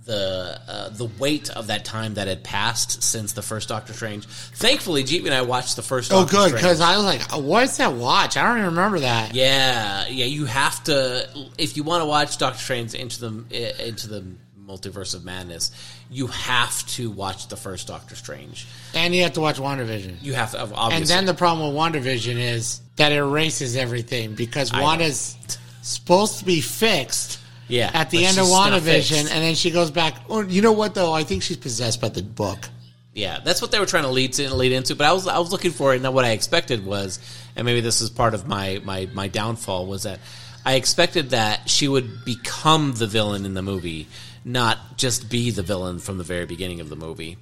the 0.04 0.60
uh, 0.66 0.88
the 0.90 1.04
weight 1.18 1.50
of 1.50 1.68
that 1.68 1.84
time 1.84 2.14
that 2.14 2.28
had 2.28 2.42
passed 2.42 3.02
since 3.02 3.32
the 3.32 3.42
first 3.42 3.68
Doctor 3.68 3.92
Strange. 3.92 4.26
Thankfully, 4.26 5.04
GV 5.04 5.26
and 5.26 5.34
I 5.34 5.42
watched 5.42 5.76
the 5.76 5.82
first. 5.82 6.12
Oh, 6.12 6.20
Doctor 6.20 6.36
good, 6.36 6.52
because 6.54 6.80
I 6.80 6.96
was 6.96 7.04
like, 7.04 7.22
what's 7.32 7.76
that 7.76 7.92
watch? 7.92 8.36
I 8.36 8.42
don't 8.42 8.58
even 8.58 8.70
remember 8.70 9.00
that. 9.00 9.34
Yeah, 9.34 10.06
yeah. 10.08 10.24
You 10.24 10.46
have 10.46 10.82
to 10.84 11.28
if 11.58 11.76
you 11.76 11.82
want 11.82 12.02
to 12.02 12.06
watch 12.06 12.38
Doctor 12.38 12.58
Strange 12.58 12.94
into 12.94 13.20
the 13.20 13.86
into 13.86 14.08
the 14.08 14.24
multiverse 14.66 15.14
of 15.14 15.24
madness. 15.24 15.70
You 16.10 16.28
have 16.28 16.86
to 16.88 17.10
watch 17.10 17.48
the 17.48 17.56
first 17.56 17.88
Doctor 17.88 18.14
Strange. 18.16 18.66
And 18.94 19.14
you 19.14 19.22
have 19.22 19.34
to 19.34 19.40
watch 19.40 19.56
WandaVision. 19.56 20.22
You 20.22 20.34
have 20.34 20.52
to 20.52 20.60
obviously. 20.60 20.96
And 20.96 21.06
then 21.06 21.26
the 21.26 21.34
problem 21.34 21.74
with 21.74 21.76
WandaVision 21.76 22.36
is 22.36 22.80
that 22.96 23.12
it 23.12 23.16
erases 23.16 23.76
everything 23.76 24.34
because. 24.34 24.72
Wanda's 24.72 25.36
supposed 25.82 26.38
to 26.38 26.44
be 26.44 26.60
fixed 26.60 27.41
yeah, 27.72 27.90
at 27.94 28.10
the 28.10 28.24
end 28.24 28.38
of 28.38 28.44
WandaVision, 28.46 29.20
and 29.20 29.28
then 29.28 29.54
she 29.54 29.70
goes 29.70 29.90
back. 29.90 30.14
Oh, 30.28 30.42
you 30.42 30.60
know 30.60 30.72
what 30.72 30.94
though? 30.94 31.12
I 31.12 31.24
think 31.24 31.42
she's 31.42 31.56
possessed 31.56 32.00
by 32.00 32.10
the 32.10 32.22
book. 32.22 32.68
Yeah, 33.14 33.40
that's 33.44 33.60
what 33.62 33.70
they 33.72 33.78
were 33.78 33.86
trying 33.86 34.04
to 34.04 34.10
lead 34.10 34.34
to 34.34 34.54
lead 34.54 34.72
into. 34.72 34.94
But 34.94 35.06
I 35.06 35.12
was 35.12 35.26
I 35.26 35.38
was 35.38 35.52
looking 35.52 35.70
for 35.70 35.94
it, 35.94 36.02
and 36.02 36.14
what 36.14 36.24
I 36.24 36.30
expected 36.32 36.84
was, 36.84 37.18
and 37.56 37.64
maybe 37.64 37.80
this 37.80 38.00
is 38.00 38.10
part 38.10 38.34
of 38.34 38.46
my 38.46 38.80
my 38.84 39.08
my 39.14 39.28
downfall 39.28 39.86
was 39.86 40.02
that 40.02 40.20
I 40.64 40.74
expected 40.74 41.30
that 41.30 41.68
she 41.68 41.88
would 41.88 42.24
become 42.24 42.92
the 42.92 43.06
villain 43.06 43.46
in 43.46 43.54
the 43.54 43.62
movie, 43.62 44.06
not 44.44 44.96
just 44.96 45.30
be 45.30 45.50
the 45.50 45.62
villain 45.62 45.98
from 45.98 46.18
the 46.18 46.24
very 46.24 46.46
beginning 46.46 46.80
of 46.80 46.88
the 46.88 46.96
movie. 46.96 47.38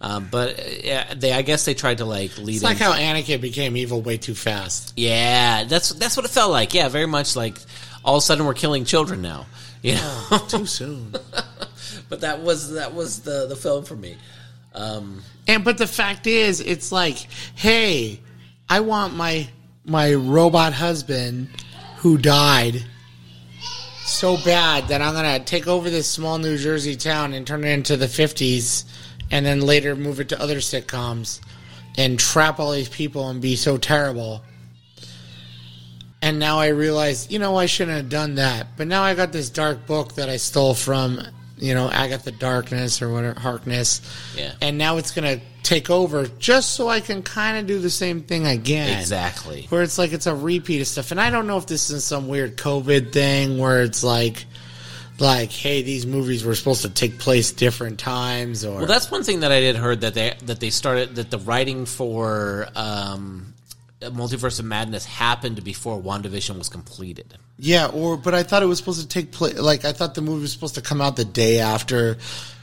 Um, 0.00 0.28
but 0.30 0.58
uh, 0.58 1.14
they 1.16 1.32
I 1.32 1.42
guess 1.42 1.64
they 1.64 1.74
tried 1.74 1.98
to 1.98 2.04
like 2.04 2.36
lead. 2.38 2.56
It's 2.56 2.64
like 2.64 2.78
how 2.78 2.92
Anakin 2.92 3.40
became 3.40 3.76
evil 3.76 4.02
way 4.02 4.16
too 4.16 4.34
fast. 4.34 4.94
yeah, 4.96 5.64
that's 5.64 5.90
that's 5.90 6.16
what 6.16 6.26
it 6.26 6.30
felt 6.30 6.50
like. 6.50 6.74
Yeah, 6.74 6.88
very 6.88 7.06
much 7.06 7.36
like 7.36 7.56
all 8.04 8.16
of 8.16 8.18
a 8.18 8.22
sudden 8.22 8.46
we're 8.46 8.54
killing 8.54 8.84
children 8.84 9.22
now. 9.22 9.46
You 9.82 9.94
know, 9.94 10.38
Too 10.48 10.66
soon. 10.66 11.14
but 12.08 12.20
that 12.20 12.40
was 12.40 12.72
that 12.72 12.94
was 12.94 13.20
the 13.20 13.46
the 13.46 13.56
film 13.56 13.84
for 13.84 13.96
me. 13.96 14.16
Um, 14.74 15.22
And 15.46 15.64
but 15.64 15.78
the 15.78 15.86
fact 15.86 16.26
is, 16.26 16.60
it's 16.60 16.92
like, 16.92 17.16
hey, 17.54 18.20
I 18.68 18.80
want 18.80 19.14
my 19.14 19.48
my 19.84 20.14
robot 20.14 20.72
husband 20.72 21.48
who 21.98 22.18
died 22.18 22.84
so 24.04 24.36
bad 24.44 24.88
that 24.88 25.02
I'm 25.02 25.14
gonna 25.14 25.40
take 25.40 25.66
over 25.66 25.90
this 25.90 26.08
small 26.08 26.38
New 26.38 26.56
Jersey 26.56 26.96
town 26.96 27.32
and 27.32 27.46
turn 27.46 27.64
it 27.64 27.68
into 27.70 27.96
the 27.96 28.06
'50s, 28.06 28.84
and 29.30 29.44
then 29.44 29.60
later 29.60 29.96
move 29.96 30.20
it 30.20 30.28
to 30.30 30.40
other 30.40 30.58
sitcoms 30.58 31.40
and 31.98 32.18
trap 32.18 32.60
all 32.60 32.72
these 32.72 32.88
people 32.88 33.28
and 33.28 33.40
be 33.40 33.56
so 33.56 33.76
terrible. 33.78 34.42
And 36.22 36.38
now 36.38 36.58
I 36.58 36.68
realize, 36.68 37.30
you 37.30 37.38
know, 37.38 37.56
I 37.56 37.66
shouldn't 37.66 37.96
have 37.96 38.08
done 38.08 38.36
that. 38.36 38.68
But 38.76 38.88
now 38.88 39.02
I 39.02 39.14
got 39.14 39.32
this 39.32 39.50
dark 39.50 39.86
book 39.86 40.14
that 40.14 40.28
I 40.28 40.38
stole 40.38 40.74
from, 40.74 41.20
you 41.58 41.74
know, 41.74 41.90
Agatha 41.90 42.32
Darkness 42.32 43.02
or 43.02 43.12
whatever, 43.12 43.38
Harkness. 43.38 44.00
Yeah. 44.36 44.52
And 44.60 44.78
now 44.78 44.96
it's 44.96 45.10
going 45.10 45.38
to 45.38 45.44
take 45.62 45.90
over 45.90 46.26
just 46.38 46.72
so 46.72 46.88
I 46.88 47.00
can 47.00 47.22
kind 47.22 47.58
of 47.58 47.66
do 47.66 47.78
the 47.78 47.90
same 47.90 48.22
thing 48.22 48.46
again. 48.46 48.98
Exactly. 48.98 49.66
Where 49.68 49.82
it's 49.82 49.98
like 49.98 50.12
it's 50.12 50.26
a 50.26 50.34
repeat 50.34 50.80
of 50.80 50.86
stuff. 50.86 51.10
And 51.10 51.20
I 51.20 51.30
don't 51.30 51.46
know 51.46 51.58
if 51.58 51.66
this 51.66 51.90
is 51.90 52.04
some 52.04 52.28
weird 52.28 52.56
COVID 52.56 53.12
thing 53.12 53.58
where 53.58 53.82
it's 53.82 54.02
like, 54.02 54.46
like, 55.18 55.50
hey, 55.50 55.82
these 55.82 56.06
movies 56.06 56.44
were 56.44 56.54
supposed 56.54 56.82
to 56.82 56.90
take 56.90 57.18
place 57.18 57.52
different 57.52 57.98
times 57.98 58.64
or. 58.64 58.78
Well, 58.78 58.86
that's 58.86 59.10
one 59.10 59.22
thing 59.22 59.40
that 59.40 59.52
I 59.52 59.60
did 59.60 59.76
heard 59.76 60.02
that 60.02 60.14
they 60.14 60.34
that 60.44 60.60
they 60.60 60.70
started 60.70 61.16
that 61.16 61.30
the 61.30 61.38
writing 61.38 61.86
for 61.86 62.68
um, 62.74 63.54
Uh, 64.02 64.10
multiverse 64.10 64.58
of 64.58 64.66
Madness 64.66 65.06
happened 65.06 65.64
before 65.64 65.98
WandaVision 66.00 66.58
was 66.58 66.68
completed. 66.68 67.38
Yeah, 67.58 67.86
or 67.86 68.18
but 68.18 68.34
I 68.34 68.42
thought 68.42 68.62
it 68.62 68.66
was 68.66 68.76
supposed 68.78 69.00
to 69.00 69.08
take 69.08 69.32
place. 69.32 69.58
Like 69.58 69.86
I 69.86 69.92
thought 69.92 70.14
the 70.14 70.20
movie 70.20 70.42
was 70.42 70.52
supposed 70.52 70.74
to 70.74 70.82
come 70.82 71.00
out 71.00 71.16
the 71.16 71.24
day 71.24 71.60
after, 71.60 72.18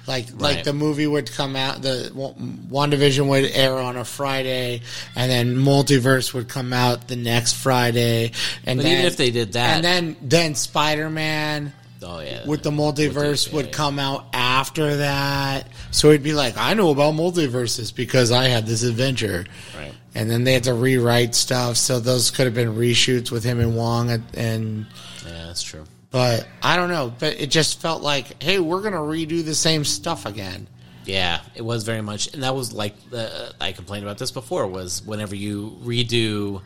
like 0.05 0.27
like 0.39 0.63
the 0.63 0.73
movie 0.73 1.07
would 1.07 1.31
come 1.31 1.55
out. 1.55 1.81
The 1.81 2.11
Wa- 2.13 2.33
WandaVision 2.33 3.27
would 3.27 3.45
air 3.45 3.73
on 3.79 3.97
a 3.97 4.05
Friday, 4.05 4.81
and 5.15 5.31
then 5.31 5.55
Multiverse 5.55 6.35
would 6.35 6.49
come 6.49 6.71
out 6.71 7.07
the 7.07 7.15
next 7.15 7.53
Friday. 7.53 8.33
And 8.67 8.77
But 8.77 8.83
then, 8.83 8.91
even 8.93 9.05
if 9.05 9.17
they 9.17 9.31
did 9.31 9.53
that- 9.53 9.77
and 9.77 9.83
then 9.83 10.15
then 10.21 10.53
Spider 10.53 11.09
Man 11.09 11.73
Oh 12.03 12.19
yeah, 12.19 12.45
with 12.45 12.63
the 12.63 12.69
multiverse 12.71 13.47
yeah, 13.47 13.55
would 13.55 13.65
yeah. 13.67 13.71
come 13.71 13.97
out 13.97 14.25
after 14.33 14.97
that. 14.97 15.67
So 15.91 16.09
it'd 16.09 16.21
be 16.21 16.33
like, 16.33 16.57
I 16.57 16.73
know 16.73 16.91
about 16.91 17.13
multiverses 17.15 17.95
because 17.95 18.31
I 18.31 18.49
had 18.49 18.67
this 18.67 18.83
adventure. 18.83 19.45
Right. 19.75 19.93
And 20.15 20.29
then 20.29 20.43
they 20.43 20.53
had 20.53 20.65
to 20.65 20.73
rewrite 20.73 21.33
stuff, 21.35 21.75
so 21.77 21.99
those 21.99 22.29
could 22.29 22.45
have 22.45 22.53
been 22.53 22.75
reshoots 22.75 23.31
with 23.31 23.43
him 23.43 23.59
and 23.59 23.75
Wong, 23.75 24.11
and, 24.11 24.23
and 24.35 24.85
Yeah, 25.25 25.47
that's 25.47 25.63
true. 25.63 25.83
but 26.11 26.47
I 26.61 26.75
don't 26.75 26.89
know. 26.89 27.11
But 27.17 27.39
it 27.41 27.49
just 27.49 27.81
felt 27.81 28.03
like, 28.03 28.41
hey, 28.43 28.59
we're 28.59 28.81
gonna 28.81 28.97
redo 28.97 29.43
the 29.43 29.55
same 29.55 29.83
stuff 29.83 30.25
again. 30.27 30.67
Yeah, 31.05 31.41
it 31.55 31.63
was 31.63 31.83
very 31.83 32.01
much, 32.01 32.33
and 32.33 32.43
that 32.43 32.55
was 32.55 32.71
like 32.73 32.93
the, 33.09 33.53
I 33.59 33.71
complained 33.71 34.03
about 34.05 34.17
this 34.19 34.31
before. 34.31 34.67
Was 34.67 35.01
whenever 35.03 35.35
you 35.35 35.77
redo 35.83 36.61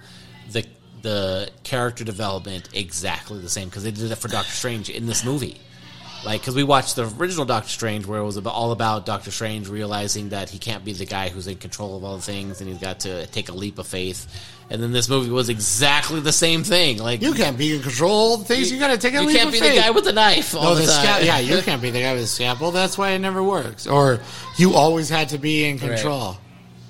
the 0.51 0.65
the 1.01 1.49
character 1.63 2.03
development 2.03 2.69
exactly 2.73 3.39
the 3.39 3.49
same 3.49 3.69
because 3.69 3.83
they 3.83 3.91
did 3.91 4.11
it 4.11 4.15
for 4.17 4.27
Doctor 4.27 4.51
Strange 4.51 4.89
in 4.89 5.05
this 5.05 5.23
movie. 5.23 5.59
Like, 6.25 6.41
because 6.41 6.55
we 6.55 6.63
watched 6.63 6.95
the 6.95 7.07
original 7.17 7.45
Doctor 7.45 7.69
Strange, 7.69 8.05
where 8.05 8.19
it 8.19 8.25
was 8.25 8.37
about, 8.37 8.53
all 8.53 8.71
about 8.71 9.05
Doctor 9.05 9.31
Strange 9.31 9.69
realizing 9.69 10.29
that 10.29 10.49
he 10.49 10.57
can't 10.57 10.83
be 10.83 10.93
the 10.93 11.05
guy 11.05 11.29
who's 11.29 11.47
in 11.47 11.57
control 11.57 11.95
of 11.95 12.03
all 12.03 12.15
the 12.15 12.21
things, 12.21 12.59
and 12.59 12.69
he's 12.69 12.79
got 12.79 13.01
to 13.01 13.27
take 13.27 13.49
a 13.49 13.53
leap 13.53 13.77
of 13.77 13.87
faith. 13.87 14.27
And 14.69 14.83
then 14.83 14.91
this 14.91 15.07
movie 15.07 15.29
was 15.29 15.47
exactly 15.47 16.19
the 16.19 16.33
same 16.33 16.63
thing. 16.63 16.97
Like, 16.97 17.21
You 17.21 17.33
can't 17.33 17.57
be 17.57 17.75
in 17.75 17.81
control 17.81 18.11
of 18.11 18.31
all 18.31 18.37
the 18.37 18.45
things. 18.45 18.71
You, 18.71 18.79
gotta 18.79 18.97
take 18.97 19.13
a 19.13 19.21
leap 19.21 19.27
of 19.27 19.31
faith. 19.31 19.33
you 19.33 19.39
can't 19.39 19.51
be 19.53 19.59
faith. 19.59 19.75
the 19.75 19.81
guy 19.81 19.91
with 19.91 20.03
the 20.03 20.13
knife 20.13 20.55
all 20.55 20.63
no, 20.63 20.75
the, 20.75 20.81
the 20.81 20.87
sca- 20.87 21.25
yeah, 21.25 21.39
you 21.39 21.61
can't 21.61 21.81
be 21.81 21.91
the 21.91 22.01
guy 22.01 22.13
with 22.13 22.23
the 22.23 22.27
scalpel. 22.27 22.71
That's 22.71 22.97
why 22.97 23.11
it 23.11 23.19
never 23.19 23.41
works. 23.41 23.87
Or 23.87 24.19
you 24.57 24.73
always 24.73 25.09
had 25.09 25.29
to 25.29 25.37
be 25.37 25.65
in 25.65 25.79
control. 25.79 26.37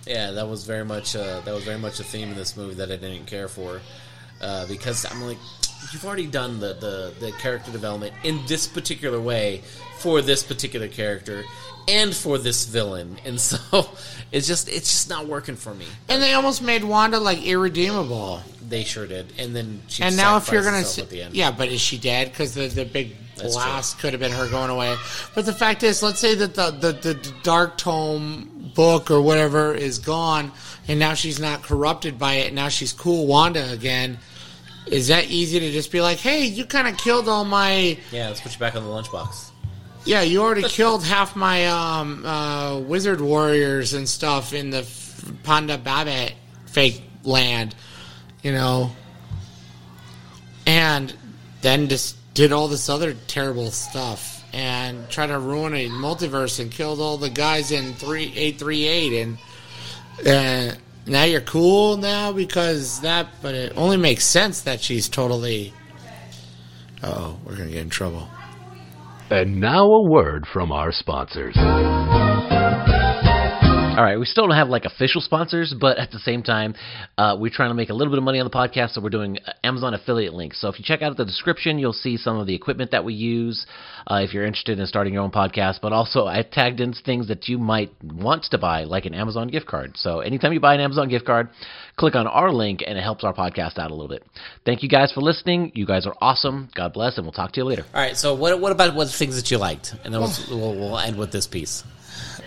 Yeah, 0.08 0.32
that 0.32 0.48
was 0.48 0.64
very 0.64 0.86
much 0.86 1.16
uh, 1.16 1.42
that 1.42 1.54
was 1.54 1.66
very 1.66 1.78
much 1.78 2.00
a 2.00 2.04
theme 2.04 2.30
in 2.30 2.36
this 2.36 2.56
movie 2.56 2.76
that 2.76 2.90
I 2.92 2.96
didn't 2.96 3.26
care 3.26 3.50
for 3.50 3.82
uh, 4.42 4.66
because 4.68 5.06
I'm 5.06 5.22
like, 5.22 5.38
you've 5.92 6.06
already 6.06 6.28
done 6.28 6.60
the, 6.60 6.74
the 6.74 7.14
the 7.20 7.32
character 7.34 7.72
development 7.72 8.14
in 8.24 8.46
this 8.48 8.68
particular 8.68 9.20
way 9.20 9.62
for 9.98 10.22
this 10.22 10.44
particular 10.44 10.88
character 10.88 11.44
and 11.88 12.14
for 12.14 12.38
this 12.38 12.66
villain, 12.66 13.18
and 13.26 13.40
so 13.40 13.90
it's 14.32 14.48
just 14.48 14.70
it's 14.70 14.92
just 14.92 15.10
not 15.10 15.28
working 15.28 15.56
for 15.56 15.74
me. 15.74 15.86
And 16.10 16.22
they 16.22 16.34
almost 16.34 16.62
made 16.62 16.84
Wanda 16.84 17.20
like 17.20 17.44
irredeemable. 17.44 18.42
They 18.68 18.84
sure 18.84 19.08
did, 19.08 19.34
and 19.38 19.56
then 19.56 19.82
she 19.88 20.04
and 20.04 20.18
now 20.18 20.38
if 20.38 20.52
you're 20.52 20.64
gonna, 20.64 20.84
see, 20.84 21.02
at 21.02 21.10
the 21.10 21.22
end, 21.24 21.36
yeah, 21.36 21.52
but 21.52 21.70
is 21.70 21.80
she 21.80 21.98
dead? 21.98 22.30
Because 22.30 22.54
the 22.54 22.68
the 22.68 22.86
big 22.86 23.16
That's 23.38 23.56
last 23.56 24.00
could 24.00 24.14
have 24.14 24.20
been 24.20 24.32
her 24.32 24.50
going 24.50 24.70
away. 24.70 24.96
But 25.34 25.46
the 25.46 25.54
fact 25.54 25.84
is, 25.84 26.04
let's 26.04 26.20
say 26.20 26.36
that 26.36 26.56
the, 26.56 26.72
the, 26.72 26.92
the 26.92 27.34
Dark 27.44 27.78
Tome 27.78 28.72
book 28.76 29.10
or 29.10 29.22
whatever 29.22 29.74
is 29.74 30.00
gone, 30.00 30.52
and 30.88 31.00
now 31.00 31.14
she's 31.14 31.40
not 31.40 31.64
corrupted 31.64 32.20
by 32.20 32.36
it. 32.36 32.54
Now 32.54 32.68
she's 32.68 32.92
cool 32.92 33.26
Wanda 33.26 33.72
again. 33.72 34.20
Is 34.92 35.08
that 35.10 35.26
easy 35.26 35.60
to 35.60 35.72
just 35.72 35.92
be 35.92 36.02
like, 36.02 36.18
hey, 36.18 36.46
you 36.46 36.66
kind 36.66 36.88
of 36.88 36.98
killed 36.98 37.28
all 37.28 37.46
my. 37.46 37.98
Yeah, 38.12 38.28
let's 38.28 38.42
put 38.42 38.54
you 38.54 38.60
back 38.60 38.76
on 38.76 38.84
the 38.84 38.90
lunchbox. 38.90 39.52
Yeah, 40.06 40.22
you 40.22 40.42
already 40.42 40.64
killed 40.64 41.04
half 41.04 41.36
my 41.36 41.68
um, 41.68 42.26
uh, 42.26 42.80
wizard 42.80 43.20
warriors 43.20 43.94
and 43.94 44.08
stuff 44.08 44.54
in 44.54 44.70
the 44.70 44.80
f- 44.80 45.32
Panda 45.44 45.78
Babbitt 45.78 46.34
fake 46.66 47.04
land, 47.24 47.76
you 48.42 48.54
know. 48.54 48.92
And 50.66 51.14
then 51.62 51.90
just 51.90 52.16
did 52.34 52.54
all 52.54 52.68
this 52.70 52.88
other 52.88 53.16
terrible 53.28 53.72
stuff 53.72 54.46
and 54.54 55.10
tried 55.10 55.28
to 55.28 55.40
ruin 55.40 55.74
a 55.74 55.90
multiverse 55.90 56.60
and 56.60 56.72
killed 56.72 57.02
all 57.02 57.18
the 57.18 57.30
guys 57.30 57.72
in 57.72 57.94
three 57.94 58.32
eight 58.36 58.60
three 58.60 58.86
eight 58.86 59.22
and 59.22 59.38
uh, 60.26 60.76
now 61.08 61.24
you're 61.24 61.42
cool 61.42 61.98
now 61.98 62.32
because 62.32 63.02
that. 63.02 63.28
But 63.42 63.56
it 63.56 63.74
only 63.76 63.98
makes 63.98 64.26
sense 64.26 64.62
that 64.62 64.82
she's 64.82 65.10
totally. 65.10 65.74
Oh, 67.04 67.38
we're 67.46 67.56
gonna 67.56 67.70
get 67.70 67.82
in 67.82 67.90
trouble. 67.90 68.28
And 69.30 69.60
now 69.60 69.86
a 69.86 70.10
word 70.10 70.46
from 70.52 70.72
our 70.72 70.92
sponsors. 70.92 71.56
All 73.98 74.04
right, 74.04 74.20
we 74.20 74.28
still 74.28 74.46
don't 74.46 74.56
have 74.56 74.70
like 74.70 74.86
official 74.86 75.22
sponsors, 75.22 75.74
but 75.74 75.98
at 75.98 76.12
the 76.12 76.20
same 76.20 76.44
time, 76.44 76.76
uh, 77.18 77.36
we're 77.40 77.50
trying 77.50 77.72
to 77.72 77.74
make 77.74 77.90
a 77.90 77.96
little 77.96 78.14
bit 78.14 78.20
of 78.20 78.24
money 78.24 78.40
on 78.40 78.46
the 78.46 78.52
podcast, 78.52 78.92
so 78.92 79.02
we're 79.02 79.10
doing 79.10 79.40
uh, 79.40 79.54
Amazon 79.64 79.96
affiliate 79.96 80.36
links. 80.36 80.62
So 80.62 80.68
if 80.68 80.78
you 80.78 80.86
check 80.86 81.02
out 81.02 81.18
the 81.18 81.26
description, 81.26 81.80
you'll 81.80 81.94
see 81.94 82.16
some 82.16 82.38
of 82.38 82.46
the 82.46 82.54
equipment 82.54 82.92
that 82.92 83.04
we 83.04 83.16
use 83.16 83.66
uh, 84.06 84.18
if 84.18 84.36
you're 84.36 84.46
interested 84.46 84.78
in 84.78 84.86
starting 84.86 85.14
your 85.14 85.24
own 85.24 85.32
podcast. 85.32 85.82
But 85.82 85.94
also, 85.94 86.28
I 86.28 86.44
tagged 86.44 86.80
in 86.80 86.94
things 86.94 87.28
that 87.30 87.48
you 87.48 87.58
might 87.58 87.92
want 88.04 88.44
to 88.52 88.60
buy, 88.60 88.84
like 88.84 89.08
an 89.08 89.16
Amazon 89.16 89.48
gift 89.48 89.66
card. 89.66 89.98
So 89.98 90.20
anytime 90.20 90.54
you 90.54 90.60
buy 90.60 90.76
an 90.76 90.82
Amazon 90.82 91.10
gift 91.10 91.26
card, 91.26 91.50
click 91.96 92.14
on 92.14 92.28
our 92.28 92.52
link, 92.52 92.84
and 92.86 93.00
it 93.00 93.02
helps 93.02 93.24
our 93.24 93.34
podcast 93.34 93.80
out 93.80 93.90
a 93.90 93.96
little 93.96 94.10
bit. 94.10 94.24
Thank 94.64 94.84
you 94.84 94.90
guys 94.90 95.12
for 95.12 95.22
listening. 95.22 95.72
You 95.74 95.88
guys 95.88 96.06
are 96.06 96.16
awesome. 96.22 96.70
God 96.76 96.94
bless, 96.94 97.18
and 97.18 97.26
we'll 97.26 97.34
talk 97.34 97.54
to 97.54 97.62
you 97.62 97.66
later. 97.66 97.84
All 97.96 98.00
right. 98.00 98.16
So 98.16 98.36
what 98.36 98.62
what 98.62 98.72
about 98.72 98.94
what 98.94 99.08
things 99.10 99.38
that 99.38 99.50
you 99.50 99.58
liked? 99.58 99.96
And 100.06 100.14
then 100.14 100.22
we'll, 100.22 100.36
we'll, 100.52 100.76
we'll 100.76 101.00
end 101.00 101.18
with 101.18 101.32
this 101.32 101.48
piece. 101.48 101.84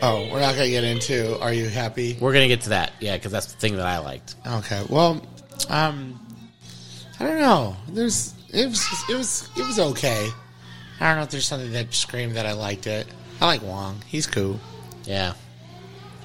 Oh, 0.02 0.28
we're 0.32 0.40
not 0.40 0.54
gonna 0.54 0.70
get 0.70 0.84
into. 0.84 1.38
Are 1.40 1.52
you 1.52 1.68
happy? 1.68 2.16
We're 2.20 2.32
gonna 2.32 2.48
get 2.48 2.62
to 2.62 2.70
that. 2.70 2.92
Yeah, 3.00 3.16
because 3.16 3.32
that's 3.32 3.52
the 3.52 3.58
thing 3.58 3.76
that 3.76 3.86
I 3.86 3.98
liked. 3.98 4.34
Okay. 4.46 4.82
Well, 4.88 5.22
um, 5.68 6.18
I 7.18 7.24
don't 7.26 7.38
know. 7.38 7.76
There's 7.88 8.34
it 8.52 8.66
was 8.66 8.86
it 9.08 9.16
was 9.16 9.48
it 9.56 9.66
was 9.66 9.78
okay. 9.78 10.28
I 11.00 11.08
don't 11.08 11.16
know 11.16 11.22
if 11.22 11.30
there's 11.30 11.46
something 11.46 11.72
that 11.72 11.92
screamed 11.94 12.36
that 12.36 12.46
I 12.46 12.52
liked 12.52 12.86
it. 12.86 13.06
I 13.40 13.46
like 13.46 13.62
Wong. 13.62 14.02
He's 14.06 14.26
cool. 14.26 14.60
Yeah. 15.04 15.34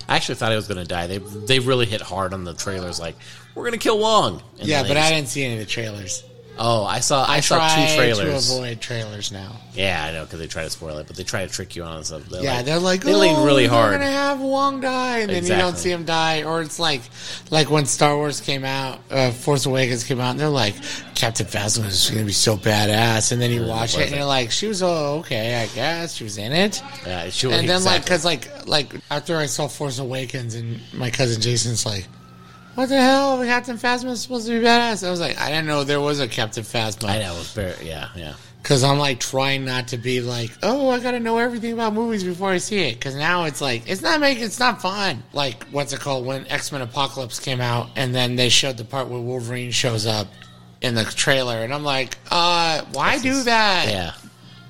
I 0.08 0.16
actually 0.16 0.36
thought 0.36 0.52
he 0.52 0.56
was 0.56 0.68
gonna 0.68 0.86
die. 0.86 1.08
They 1.08 1.18
they 1.18 1.60
really 1.60 1.86
hit 1.86 2.02
hard 2.02 2.34
on 2.34 2.44
the 2.44 2.54
trailers. 2.54 3.00
Like 3.00 3.16
we're 3.56 3.66
gonna 3.66 3.78
kill 3.78 4.00
Wong. 4.00 4.42
And 4.60 4.68
yeah, 4.68 4.84
but 4.84 4.94
they 4.94 5.00
I 5.00 5.10
didn't 5.10 5.30
see 5.30 5.44
any 5.44 5.54
of 5.54 5.60
the 5.60 5.66
trailers. 5.66 6.24
Oh, 6.58 6.86
I 6.86 7.00
saw. 7.00 7.26
I, 7.30 7.40
saw 7.42 7.58
try 7.58 7.88
two 7.88 7.96
trailers. 7.96 8.48
to 8.48 8.54
avoid 8.54 8.82
trailers 8.82 9.32
now. 9.32 9.58
Yeah, 9.74 10.04
I 10.04 10.12
know 10.14 10.24
because 10.24 10.40
they 10.40 10.48
try 10.48 10.64
to 10.64 10.70
spoil 10.70 10.98
it, 11.00 11.08
but 11.08 11.16
they 11.16 11.24
try 11.24 11.46
to 11.46 11.52
trick 11.52 11.76
you 11.76 11.84
on 11.84 12.04
stuff. 12.04 12.26
They're 12.26 12.44
yeah, 12.44 12.58
like, 12.58 12.66
they're 12.66 12.80
like, 12.80 13.04
they 13.04 13.14
lean 13.14 13.46
really 13.46 13.66
hard. 13.66 13.94
They're 13.94 14.00
gonna 14.00 14.12
have 14.12 14.40
Wong 14.40 14.80
die, 14.80 15.20
and 15.20 15.30
then 15.30 15.44
you 15.44 15.50
don't 15.50 15.78
see 15.78 15.92
him 15.92 16.06
die. 16.06 16.44
Or 16.44 16.62
it's 16.62 16.80
like, 16.80 17.02
like 17.52 17.70
when 17.70 17.86
Star 17.86 18.16
Wars 18.16 18.40
came 18.40 18.64
out, 18.64 19.00
uh, 19.12 19.32
Force 19.32 19.66
Awakens 19.66 20.04
came 20.04 20.20
out, 20.20 20.32
and 20.32 20.40
they're 20.40 20.48
like, 20.48 20.76
Captain 21.14 21.46
Phasma 21.46 21.88
is 21.88 22.10
gonna 22.10 22.26
be 22.26 22.32
so 22.32 22.56
badass, 22.56 23.32
and 23.32 23.42
then 23.42 23.52
you 23.52 23.66
watch 23.66 23.98
it, 23.98 24.08
and 24.08 24.16
you're 24.16 24.26
like, 24.26 24.52
she 24.52 24.68
was 24.68 24.82
oh 24.82 25.20
okay, 25.20 25.62
I 25.62 25.68
guess 25.68 26.14
she 26.16 26.24
was 26.24 26.38
in 26.38 26.54
it. 26.54 26.82
Yeah, 27.06 27.30
she 27.30 27.48
was. 27.48 27.58
and 27.58 27.68
then 27.68 27.84
like 27.84 28.04
because 28.04 28.24
like 28.24 28.68
like 28.68 28.94
after 29.12 29.38
I 29.38 29.48
saw 29.48 29.68
Force 29.68 30.00
Awakens 30.00 30.56
and 30.56 30.80
my 30.94 31.10
cousin 31.10 31.42
Jason's 31.42 31.86
like, 31.86 32.08
what 32.76 32.90
the 32.90 33.02
hell? 33.02 33.44
Captain 33.44 33.78
Phasma 33.78 34.12
is 34.12 34.22
supposed 34.22 34.48
to 34.48 34.60
be 34.60 34.66
badass. 34.66 35.06
I 35.06 35.10
was 35.10 35.20
like, 35.20 35.40
I 35.40 35.50
didn't 35.50 35.66
know 35.66 35.84
there 35.84 36.02
was 36.02 36.20
a 36.20 36.28
Captain 36.28 36.64
Phasma. 36.64 37.10
I 37.10 37.20
know. 37.20 37.34
It 37.34 37.38
was 37.38 37.52
very, 37.52 37.88
yeah, 37.88 38.10
yeah. 38.16 38.36
Because 38.62 38.84
I'm 38.84 38.98
like 38.98 39.20
trying 39.20 39.64
not 39.64 39.90
to 39.90 39.98
be 39.98 40.22
like, 40.22 40.52
oh, 40.64 40.90
I 40.90 41.00
gotta 41.00 41.20
know 41.20 41.38
everything 41.38 41.72
about 41.74 41.94
movies 41.94 42.24
before 42.24 42.50
I 42.50 42.58
see 42.58 42.80
it. 42.80 42.96
Because 42.96 43.16
now 43.16 43.44
it's 43.46 43.62
like 43.62 43.88
it's 43.88 44.02
not 44.02 44.20
making 44.20 44.44
it's 44.44 44.60
not 44.60 44.82
fun. 44.82 45.24
Like 45.34 45.64
what's 45.66 45.94
it 45.94 46.00
called 46.00 46.26
when 46.26 46.48
X 46.48 46.72
Men 46.72 46.82
Apocalypse 46.82 47.40
came 47.40 47.62
out, 47.62 47.90
and 47.96 48.14
then 48.14 48.36
they 48.36 48.50
showed 48.50 48.78
the 48.78 48.84
part 48.84 49.08
where 49.08 49.20
Wolverine 49.22 49.72
shows 49.72 50.08
up 50.08 50.28
in 50.82 50.96
the 50.96 51.04
trailer, 51.04 51.58
and 51.58 51.74
I'm 51.74 51.84
like, 51.84 52.18
uh, 52.32 52.84
why 52.94 53.20
do 53.20 53.44
that? 53.44 53.88
Yeah. 53.88 54.14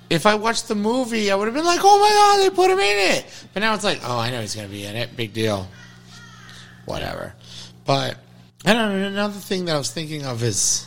If 0.10 0.26
I 0.26 0.36
watched 0.36 0.68
the 0.68 0.76
movie, 0.76 1.32
I 1.32 1.36
would 1.36 1.46
have 1.46 1.56
been 1.56 1.66
like, 1.66 1.80
oh 1.82 2.00
my 2.00 2.10
god, 2.10 2.44
they 2.44 2.56
put 2.56 2.70
him 2.70 2.80
in 2.80 3.18
it. 3.18 3.26
But 3.54 3.62
now 3.62 3.74
it's 3.74 3.84
like, 3.86 4.02
oh, 4.04 4.20
I 4.20 4.30
know 4.30 4.42
he's 4.42 4.56
gonna 4.56 4.68
be 4.68 4.86
in 4.86 4.96
it. 4.96 5.16
Big 5.16 5.34
deal. 5.34 5.68
Whatever. 6.86 7.34
But 7.86 8.18
I 8.66 8.74
don't 8.74 9.00
know. 9.00 9.08
Another 9.08 9.40
thing 9.40 9.66
that 9.66 9.76
I 9.76 9.78
was 9.78 9.92
thinking 9.92 10.26
of 10.26 10.44
is 10.44 10.86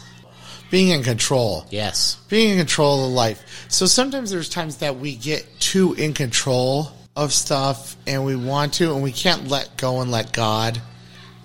being 0.70 0.88
in 0.88 1.02
control 1.02 1.64
Yes. 1.70 2.18
being 2.28 2.50
in 2.50 2.58
control 2.58 3.06
of 3.06 3.12
life. 3.12 3.42
So 3.68 3.86
sometimes 3.86 4.30
there's 4.30 4.48
times 4.48 4.76
that 4.78 4.98
we 4.98 5.14
get 5.16 5.46
too 5.60 5.94
in 5.94 6.12
control 6.12 6.92
of 7.16 7.32
stuff 7.32 7.96
and 8.06 8.24
we 8.24 8.36
want 8.36 8.74
to 8.74 8.92
and 8.92 9.02
we 9.02 9.12
can't 9.12 9.48
let 9.48 9.76
go 9.76 10.00
and 10.00 10.10
let 10.10 10.32
God. 10.32 10.80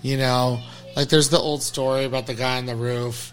You 0.02 0.18
know, 0.18 0.60
like 0.96 1.08
there's 1.08 1.30
the 1.30 1.38
old 1.38 1.62
story 1.62 2.04
about 2.04 2.26
the 2.26 2.34
guy 2.34 2.58
on 2.58 2.66
the 2.66 2.76
roof. 2.76 3.32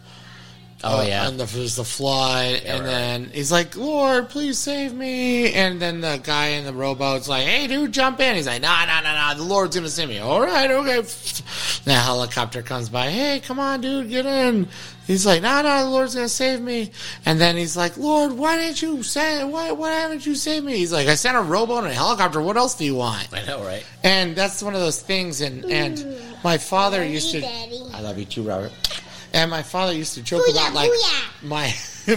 Oh 0.83 0.99
uh, 0.99 1.03
yeah. 1.03 1.27
And 1.27 1.39
the, 1.39 1.45
there's 1.45 1.75
the 1.75 1.85
flood, 1.85 2.61
and 2.65 2.79
right. 2.79 2.85
then 2.85 3.29
he's 3.33 3.51
like, 3.51 3.75
"Lord, 3.75 4.29
please 4.29 4.57
save 4.57 4.93
me!" 4.93 5.53
And 5.53 5.79
then 5.79 6.01
the 6.01 6.19
guy 6.23 6.47
in 6.47 6.65
the 6.65 6.73
rowboat's 6.73 7.27
like, 7.27 7.43
"Hey, 7.43 7.67
dude, 7.67 7.91
jump 7.91 8.19
in!" 8.19 8.35
He's 8.35 8.47
like, 8.47 8.61
"Nah, 8.61 8.85
nah, 8.85 9.01
nah, 9.01 9.13
nah. 9.13 9.33
The 9.35 9.43
Lord's 9.43 9.75
gonna 9.75 9.89
save 9.89 10.09
me." 10.09 10.19
All 10.19 10.41
right, 10.41 10.69
okay. 10.69 11.07
The 11.83 11.93
helicopter 11.93 12.61
comes 12.61 12.89
by. 12.89 13.09
Hey, 13.09 13.39
come 13.39 13.59
on, 13.59 13.81
dude, 13.81 14.09
get 14.09 14.27
in. 14.27 14.67
He's 15.07 15.25
like, 15.25 15.41
"Nah, 15.41 15.63
nah, 15.63 15.83
the 15.83 15.89
Lord's 15.89 16.13
gonna 16.15 16.29
save 16.29 16.61
me." 16.61 16.91
And 17.25 17.41
then 17.41 17.57
he's 17.57 17.75
like, 17.75 17.97
"Lord, 17.97 18.33
why 18.33 18.57
didn't 18.57 18.81
you 18.81 19.03
send? 19.03 19.51
Why, 19.51 19.71
why 19.71 19.91
haven't 19.91 20.25
you 20.25 20.35
saved 20.35 20.65
me?" 20.65 20.77
He's 20.77 20.93
like, 20.93 21.07
"I 21.07 21.15
sent 21.15 21.37
a 21.37 21.41
rowboat 21.41 21.83
and 21.83 21.91
a 21.91 21.95
helicopter. 21.95 22.41
What 22.41 22.57
else 22.57 22.75
do 22.75 22.85
you 22.85 22.95
want?" 22.95 23.27
I 23.33 23.43
know, 23.45 23.63
right? 23.63 23.85
And 24.03 24.35
that's 24.35 24.61
one 24.61 24.73
of 24.75 24.79
those 24.79 25.01
things. 25.01 25.41
And 25.41 25.65
and 25.65 26.05
my 26.43 26.57
father 26.57 27.03
used 27.03 27.31
to. 27.31 27.41
Daddy. 27.41 27.81
I 27.93 28.01
love 28.01 28.17
you 28.17 28.25
too, 28.25 28.43
Robert. 28.43 28.71
And 29.33 29.49
my 29.49 29.63
father 29.63 29.93
used 29.93 30.15
to 30.15 30.21
joke 30.21 30.45
Booyah, 30.45 30.51
about 30.51 30.73
like 30.73 30.91
booyah. 30.91 31.47
my 31.47 31.73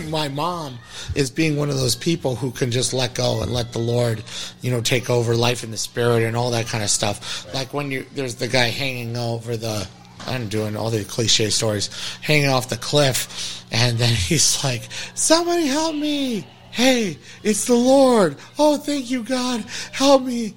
my 0.08 0.28
mom 0.28 0.78
is 1.14 1.30
being 1.30 1.56
one 1.56 1.70
of 1.70 1.76
those 1.76 1.94
people 1.94 2.34
who 2.36 2.50
can 2.50 2.70
just 2.70 2.92
let 2.92 3.14
go 3.14 3.42
and 3.42 3.52
let 3.52 3.72
the 3.72 3.78
Lord, 3.78 4.22
you 4.62 4.70
know, 4.70 4.80
take 4.80 5.10
over 5.10 5.36
life 5.36 5.62
in 5.62 5.70
the 5.70 5.76
spirit 5.76 6.22
and 6.22 6.36
all 6.36 6.50
that 6.50 6.66
kind 6.66 6.82
of 6.82 6.90
stuff. 6.90 7.46
Like 7.54 7.72
when 7.72 7.90
you 7.90 8.06
there's 8.14 8.36
the 8.36 8.48
guy 8.48 8.66
hanging 8.66 9.16
over 9.16 9.56
the 9.56 9.86
I'm 10.26 10.48
doing 10.48 10.76
all 10.76 10.90
the 10.90 11.04
cliche 11.04 11.50
stories, 11.50 11.90
hanging 12.20 12.48
off 12.48 12.68
the 12.68 12.76
cliff, 12.76 13.64
and 13.70 13.98
then 13.98 14.14
he's 14.14 14.64
like, 14.64 14.88
"Somebody 15.14 15.66
help 15.66 15.94
me!" 15.94 16.46
Hey, 16.70 17.18
it's 17.44 17.66
the 17.66 17.74
Lord. 17.74 18.36
Oh, 18.58 18.76
thank 18.76 19.08
you, 19.08 19.22
God. 19.22 19.64
Help 19.92 20.22
me. 20.22 20.54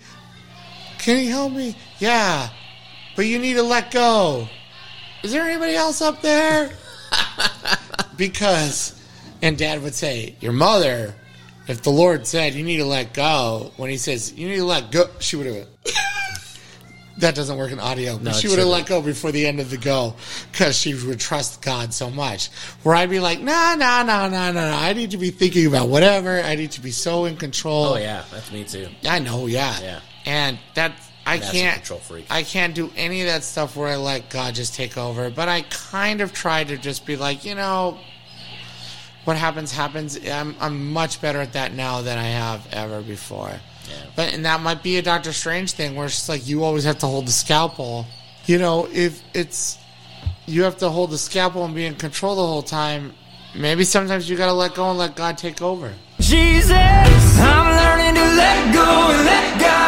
Can 0.98 1.24
you 1.24 1.30
help 1.30 1.54
me? 1.54 1.76
Yeah. 2.00 2.50
But 3.16 3.28
you 3.28 3.38
need 3.38 3.54
to 3.54 3.62
let 3.64 3.92
go. 3.92 4.50
Is 5.24 5.32
there 5.32 5.44
anybody 5.44 5.76
else 5.76 6.02
up 6.02 6.22
there? 6.22 6.70
because, 8.18 9.02
and 9.42 9.58
dad 9.58 9.82
would 9.82 9.96
say, 9.96 10.36
Your 10.40 10.54
mother, 10.54 11.16
if 11.68 11.82
the 11.82 11.90
Lord 11.90 12.26
said 12.26 12.54
you 12.54 12.64
need 12.64 12.78
to 12.78 12.86
let 12.86 13.14
go, 13.14 13.72
when 13.78 13.90
he 13.90 13.98
says 13.98 14.34
you 14.34 14.48
need 14.48 14.58
to 14.58 14.66
let 14.66 14.92
go, 14.92 15.10
she 15.20 15.36
would 15.36 15.48
have. 15.48 15.68
that 17.18 17.36
doesn't 17.36 17.58
work 17.58 17.72
in 17.72 17.80
audio. 17.80 18.16
But 18.16 18.24
No, 18.24 18.32
she 18.32 18.48
would 18.48 18.60
have 18.60 18.68
let 18.68 18.86
go 18.86 19.02
before 19.02 19.32
the 19.32 19.46
end 19.48 19.60
of 19.60 19.70
the 19.70 19.78
go 19.78 20.16
because 20.52 20.78
she 20.78 20.94
would 20.94 21.20
trust 21.20 21.62
God 21.62 21.94
so 21.94 22.10
much. 22.10 22.50
Where 22.84 22.96
I'd 22.96 23.10
be 23.10 23.20
like, 23.20 23.40
no, 23.40 23.76
no, 23.78 24.04
no, 24.04 24.30
no, 24.30 24.52
no. 24.52 24.72
I 24.72 24.94
need 24.94 25.12
to 25.12 25.18
be 25.18 25.32
thinking 25.32 25.66
about 25.66 25.90
whatever. 25.90 26.40
I 26.40 26.56
need 26.56 26.72
to 26.72 26.82
be 26.82 26.92
so 26.92 27.26
in 27.26 27.38
control. 27.38 27.86
Oh 27.86 27.98
yeah, 27.98 28.24
that's 28.32 28.52
me 28.52 28.64
too. 28.64 28.88
I 29.06 29.20
know, 29.20 29.48
yeah. 29.48 29.80
Yeah. 29.82 30.00
And 30.26 30.60
that 30.76 30.94
I 31.28 31.40
can't 31.40 31.78
control 31.78 32.00
freak. 32.00 32.26
I 32.30 32.44
can't 32.44 32.74
do 32.74 32.90
any 32.96 33.22
of 33.22 33.28
that 33.28 33.44
stuff 33.44 33.76
where 33.76 33.90
I 33.90 33.98
let 33.98 34.30
God 34.30 34.56
just 34.56 34.76
take 34.76 34.98
over. 34.98 35.30
But 35.30 35.50
I 35.50 35.62
kind 35.64 36.22
of 36.22 36.34
try 36.34 36.64
to 36.64 36.78
just 36.78 37.06
be 37.06 37.18
like, 37.18 37.44
you 37.44 37.56
know, 37.56 37.98
what 39.26 39.36
happens 39.36 39.74
happens. 39.74 40.18
I'm 40.26 40.56
I'm 40.62 40.94
much 40.94 41.20
better 41.20 41.42
at 41.42 41.54
that 41.54 41.74
now 41.74 42.02
than 42.02 42.18
I 42.18 42.24
have 42.24 42.66
ever 42.72 43.02
before. 43.02 43.50
Yeah. 43.50 43.96
But 44.16 44.34
and 44.34 44.46
that 44.46 44.62
might 44.62 44.82
be 44.82 44.98
a 44.98 45.02
Doctor 45.02 45.34
Strange 45.34 45.74
thing 45.74 45.96
where 45.96 46.06
it's 46.06 46.16
just 46.16 46.30
like 46.30 46.48
you 46.48 46.64
always 46.64 46.86
have 46.86 47.00
to 47.00 47.08
hold 47.08 47.28
the 47.28 47.32
scalpel. 47.32 48.06
You 48.46 48.58
know, 48.58 48.88
if 48.92 49.22
it's 49.34 49.78
you 50.46 50.64
have 50.64 50.78
to 50.78 50.90
hold 50.90 51.12
the 51.12 51.18
scalpel 51.18 51.66
and 51.66 51.76
be 51.76 51.86
in 51.86 51.96
control 51.96 52.38
the 52.38 52.48
whole 52.48 52.64
time, 52.64 53.14
maybe 53.54 53.84
sometimes 53.84 54.30
you 54.30 54.38
gotta 54.38 54.54
let 54.54 54.76
go 54.76 54.90
and 54.90 54.98
let 54.98 55.18
God 55.18 55.38
take 55.38 55.62
over. 55.62 55.94
Jesus, 56.22 56.72
I'm 56.72 57.76
learning 57.76 58.16
to 58.16 58.36
let 58.36 58.74
go 58.74 59.12
and 59.12 59.26
let 59.26 59.60
God. 59.60 59.87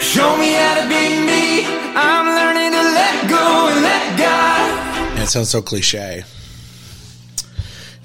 Show 0.00 0.36
me 0.36 0.52
how 0.52 0.80
to 0.80 0.88
be 0.88 1.20
me. 1.20 1.64
I'm 1.94 2.26
learning 2.26 2.72
to 2.72 2.82
let 2.82 3.28
go 3.28 3.68
and 3.70 3.82
let 3.82 4.18
God. 4.18 5.18
It 5.18 5.26
sounds 5.28 5.50
so 5.50 5.62
cliche. 5.62 6.24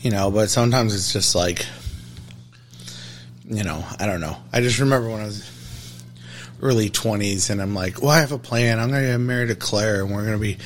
You 0.02 0.12
know, 0.12 0.30
but 0.30 0.50
sometimes 0.50 0.93
it's 0.93 1.12
just 1.12 1.36
like 1.36 1.66
you 3.48 3.64
know, 3.64 3.86
I 4.00 4.08
don't 4.08 4.22
know. 4.22 4.38
I 4.52 4.62
just 4.62 4.80
remember 4.80 5.10
when 5.10 5.22
I 5.22 5.26
was 5.26 5.52
early 6.62 6.89
20s 6.89 7.50
and 7.50 7.62
I'm 7.62 7.76
like, 7.76 8.02
well, 8.02 8.12
I 8.12 8.20
have 8.20 8.32
a 8.32 8.39
plan. 8.39 8.80
I'm 8.80 8.89
going 8.89 9.04
to 9.04 9.10
get 9.10 9.18
married 9.18 9.50
to 9.50 9.56
Claire 9.56 10.02
and 10.04 10.14
we're 10.14 10.26
going 10.26 10.34
to 10.34 10.39
be 10.39 10.58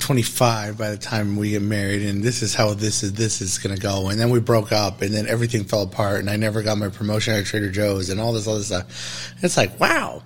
25 0.00 0.76
by 0.76 0.90
the 0.90 0.96
time 0.96 1.36
we 1.36 1.50
get 1.50 1.62
married 1.62 2.02
and 2.02 2.22
this 2.22 2.42
is 2.42 2.54
how 2.54 2.74
this 2.74 3.02
is 3.02 3.12
this 3.12 3.40
is 3.40 3.58
going 3.58 3.74
to 3.74 3.80
go. 3.80 4.08
And 4.08 4.18
then 4.18 4.30
we 4.30 4.40
broke 4.40 4.72
up 4.72 5.02
and 5.02 5.14
then 5.14 5.26
everything 5.26 5.64
fell 5.64 5.82
apart 5.82 6.20
and 6.20 6.30
I 6.30 6.36
never 6.36 6.62
got 6.62 6.78
my 6.78 6.88
promotion 6.88 7.34
at 7.34 7.46
Trader 7.46 7.70
Joe's 7.70 8.10
and 8.10 8.20
all 8.20 8.32
this 8.32 8.48
other 8.48 8.62
stuff. 8.62 9.32
It's 9.42 9.56
like, 9.56 9.78
wow. 9.78 10.22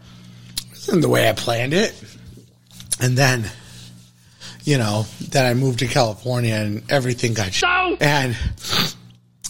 This 0.88 0.94
isn't 0.94 1.02
the 1.02 1.08
way 1.10 1.28
I 1.28 1.32
planned 1.34 1.74
it. 1.74 1.94
And 2.98 3.16
then 3.16 3.44
you 4.64 4.78
know, 4.78 5.04
then 5.28 5.44
I 5.44 5.52
moved 5.52 5.80
to 5.80 5.86
California 5.86 6.54
and 6.54 6.82
everything 6.90 7.32
got 7.34 7.52
sh- 7.52 7.62
and 8.00 8.36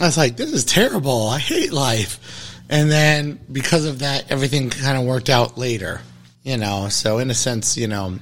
I 0.00 0.04
was 0.04 0.16
like, 0.16 0.36
this 0.36 0.52
is 0.52 0.64
terrible. 0.64 1.28
I 1.28 1.38
hate 1.38 1.72
life. 1.72 2.56
And 2.68 2.90
then 2.90 3.38
because 3.52 3.84
of 3.84 4.00
that, 4.00 4.30
everything 4.32 4.68
kind 4.70 4.98
of 4.98 5.04
worked 5.04 5.28
out 5.28 5.56
later, 5.58 6.00
you 6.42 6.56
know. 6.56 6.88
So 6.88 7.18
in 7.18 7.30
a 7.30 7.34
sense, 7.34 7.76
you 7.76 7.86
know, 7.88 8.18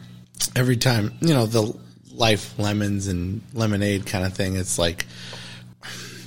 every 0.55 0.77
time, 0.77 1.13
you 1.21 1.33
know, 1.35 1.47
the 1.47 1.75
life 2.13 2.59
lemons 2.59 3.09
and 3.09 3.41
lemonade 3.55 4.05
kind 4.07 4.25
of 4.27 4.33
thing, 4.35 4.57
it's 4.57 4.79
like 4.79 5.07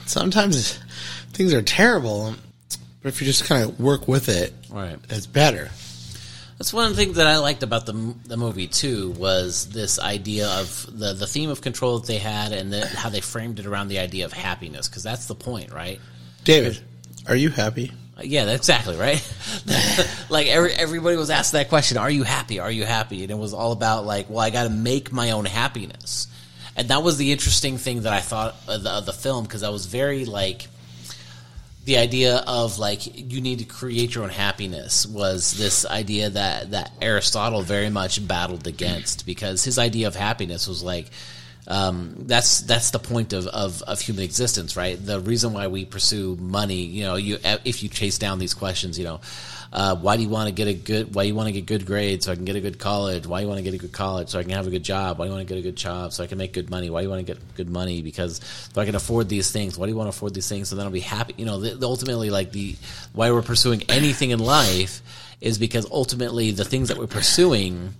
sometimes 0.08 0.80
things 1.34 1.54
are 1.54 1.62
terrible, 1.64 2.34
but 3.02 3.10
if 3.10 3.22
you 3.22 3.26
just 3.28 3.46
kind 3.46 3.64
of 3.64 3.80
work 3.80 4.08
with 4.08 4.28
it, 4.30 4.54
Right. 4.72 4.98
it's 5.10 5.26
better. 5.28 5.70
That's 6.60 6.74
one 6.74 6.92
of 6.92 6.96
the 6.96 7.02
things 7.02 7.16
that 7.16 7.26
I 7.26 7.38
liked 7.38 7.64
about 7.64 7.86
the 7.86 7.94
the 8.26 8.36
movie 8.36 8.68
too 8.68 9.12
was 9.12 9.70
this 9.70 9.98
idea 9.98 10.50
of 10.50 10.86
the 10.92 11.14
the 11.14 11.26
theme 11.26 11.50
of 11.50 11.62
control 11.62 12.00
that 12.00 12.08
they 12.08 12.18
had 12.18 12.52
and 12.52 12.74
the, 12.74 12.86
how 12.86 13.08
they 13.08 13.22
framed 13.22 13.62
it 13.62 13.66
around 13.66 13.88
the 13.88 14.00
idea 14.00 14.26
of 14.26 14.34
happiness 14.34 14.90
because 14.90 15.02
that's 15.02 15.28
the 15.28 15.36
point, 15.36 15.72
right? 15.72 16.02
David, 16.44 16.78
are 17.30 17.36
you 17.36 17.50
happy? 17.50 17.94
Uh, 18.18 18.24
Yeah, 18.26 18.44
that's 18.44 18.68
exactly 18.68 18.98
right. 18.98 19.26
like 20.30 20.48
every, 20.48 20.74
everybody 20.74 21.16
was 21.16 21.30
asked 21.30 21.54
that 21.54 21.70
question: 21.70 21.98
"Are 21.98 22.12
you 22.12 22.24
happy? 22.24 22.60
Are 22.60 22.72
you 22.72 22.84
happy?" 22.84 23.24
And 23.24 23.32
it 23.32 23.38
was 23.38 23.54
all 23.54 23.72
about 23.72 24.06
like, 24.06 24.30
well, 24.30 24.40
I 24.40 24.50
got 24.50 24.64
to 24.64 24.70
make 24.70 25.14
my 25.14 25.32
own 25.32 25.46
happiness, 25.46 26.28
and 26.76 26.90
that 26.90 27.04
was 27.04 27.16
the 27.16 27.32
interesting 27.32 27.78
thing 27.78 28.02
that 28.02 28.12
I 28.12 28.20
thought 28.20 28.58
of 28.68 28.84
the, 28.84 28.90
of 28.90 29.06
the 29.06 29.14
film 29.14 29.46
because 29.46 29.64
I 29.64 29.70
was 29.70 29.86
very 29.86 30.26
like 30.26 30.68
the 31.90 31.98
idea 31.98 32.44
of 32.46 32.78
like 32.78 33.34
you 33.34 33.42
need 33.42 33.58
to 33.58 33.66
create 33.66 34.14
your 34.14 34.24
own 34.24 34.30
happiness 34.30 35.08
was 35.08 35.54
this 35.54 35.88
idea 35.88 36.30
that 36.30 36.70
that 36.70 36.92
Aristotle 37.02 37.64
very 37.64 37.90
much 37.90 38.28
battled 38.28 38.68
against 38.68 39.26
because 39.26 39.64
his 39.64 39.80
idea 39.80 40.06
of 40.06 40.16
happiness 40.16 40.68
was 40.68 40.84
like 40.84 41.08
um, 41.68 42.16
that's 42.20 42.62
that's 42.62 42.92
the 42.92 43.00
point 43.00 43.34
of, 43.34 43.48
of, 43.48 43.82
of 43.84 44.00
human 44.00 44.24
existence, 44.24 44.76
right? 44.76 44.98
The 45.04 45.20
reason 45.20 45.54
why 45.54 45.68
we 45.68 45.86
pursue 45.86 46.36
money, 46.38 46.82
you 46.82 47.04
know, 47.04 47.16
you 47.16 47.38
if 47.44 47.84
you 47.84 47.90
chase 47.90 48.18
down 48.18 48.40
these 48.40 48.54
questions, 48.54 48.98
you 48.98 49.06
know, 49.06 49.22
uh, 49.72 49.96
why 49.96 50.18
do 50.18 50.24
you 50.24 50.30
want 50.30 50.48
to 50.48 50.54
get 50.54 50.68
a 50.68 50.74
good 50.74 51.14
why 51.14 51.24
you 51.24 51.36
want 51.36 51.48
to 51.48 51.52
get 51.52 51.68
good 51.68 51.86
grades 51.86 52.26
so 52.26 52.32
I 52.32 52.36
can 52.36 52.46
get 52.46 52.56
a 52.56 52.62
good 52.62 52.80
college? 52.80 53.28
Why 53.28 53.40
do 53.40 53.44
you 53.44 53.48
want 53.50 53.60
to 53.60 53.64
get 53.64 53.76
a 53.76 53.78
good 53.78 53.92
college 53.92 54.30
so 54.30 54.40
I 54.40 54.44
can 54.44 54.52
have 54.52 54.66
a 54.66 54.72
good 54.72 54.84
job? 54.84 55.20
Why 55.20 55.26
do 55.26 55.30
you 55.30 55.36
want 55.36 55.48
to 55.48 55.54
get 55.54 55.60
a 55.60 55.64
good 55.64 55.76
job 55.76 56.12
so 56.12 56.24
I 56.24 56.28
can 56.28 56.40
make 56.40 56.54
good 56.54 56.72
money? 56.72 56.90
Why 56.90 57.02
do 57.02 57.04
you 57.04 57.10
want 57.10 57.26
to 57.26 57.34
get 57.34 57.56
good 57.56 57.70
money 57.70 58.02
because 58.02 58.42
so 58.74 58.82
I 58.82 58.86
can 58.86 58.96
afford 58.96 59.30
these 59.30 59.52
things? 59.52 59.78
Why 59.78 59.86
do 59.86 59.92
you 59.92 59.98
want 59.98 60.08
to 60.08 60.18
afford 60.18 60.34
these 60.34 60.50
things 60.50 60.70
so 60.70 60.76
then 60.76 60.86
I'll 60.86 60.92
be 60.92 61.02
happy? 61.02 61.36
You 61.38 61.46
know, 61.46 61.60
the, 61.60 61.76
the 61.76 61.88
ultimately 61.88 62.32
like 62.32 62.52
the 62.52 62.76
why 63.14 63.30
we're 63.32 63.44
pursuing 63.44 63.84
anything 63.90 64.32
in 64.32 64.40
life 64.40 65.02
is 65.40 65.60
because 65.60 65.86
ultimately 65.92 66.50
the 66.52 66.66
things 66.66 66.88
that 66.88 66.98
we're 66.98 67.08
pursuing 67.08 67.94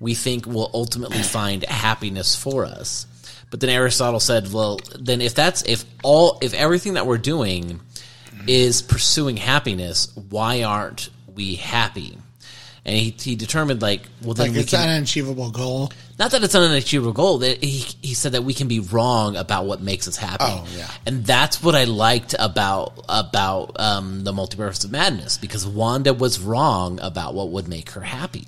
we 0.00 0.14
think 0.14 0.46
will 0.46 0.70
ultimately 0.74 1.22
find 1.22 1.64
happiness 1.64 2.36
for 2.36 2.64
us. 2.64 3.06
But 3.50 3.60
then 3.60 3.70
Aristotle 3.70 4.20
said, 4.20 4.52
well, 4.52 4.78
then 4.98 5.20
if 5.20 5.34
that's 5.34 5.62
if 5.62 5.84
all 6.02 6.38
if 6.42 6.52
everything 6.54 6.94
that 6.94 7.06
we're 7.06 7.18
doing 7.18 7.80
is 8.46 8.82
pursuing 8.82 9.36
happiness, 9.36 10.14
why 10.30 10.62
aren't 10.62 11.10
we 11.34 11.54
happy? 11.54 12.18
And 12.84 12.96
he, 12.96 13.10
he 13.18 13.34
determined 13.34 13.82
like, 13.82 14.02
well, 14.22 14.34
then 14.34 14.48
Like 14.48 14.56
we 14.56 14.60
it's 14.62 14.70
can, 14.70 14.88
an 14.88 14.96
unachievable 14.96 15.50
goal. 15.50 15.90
Not 16.18 16.30
that 16.30 16.42
it's 16.42 16.54
an 16.54 16.62
unachievable 16.62 17.12
goal. 17.12 17.38
That 17.38 17.62
he 17.62 17.84
he 18.00 18.14
said 18.14 18.32
that 18.32 18.42
we 18.42 18.54
can 18.54 18.68
be 18.68 18.80
wrong 18.80 19.36
about 19.36 19.66
what 19.66 19.82
makes 19.82 20.08
us 20.08 20.16
happy. 20.16 20.44
Oh, 20.46 20.66
yeah. 20.76 20.90
and 21.04 21.24
that's 21.24 21.62
what 21.62 21.74
I 21.74 21.84
liked 21.84 22.34
about 22.38 23.04
about 23.08 23.78
um, 23.78 24.24
the 24.24 24.32
multiverse 24.32 24.84
of 24.84 24.90
madness 24.90 25.36
because 25.36 25.66
Wanda 25.66 26.14
was 26.14 26.40
wrong 26.40 26.98
about 27.02 27.34
what 27.34 27.50
would 27.50 27.68
make 27.68 27.90
her 27.90 28.00
happy, 28.00 28.46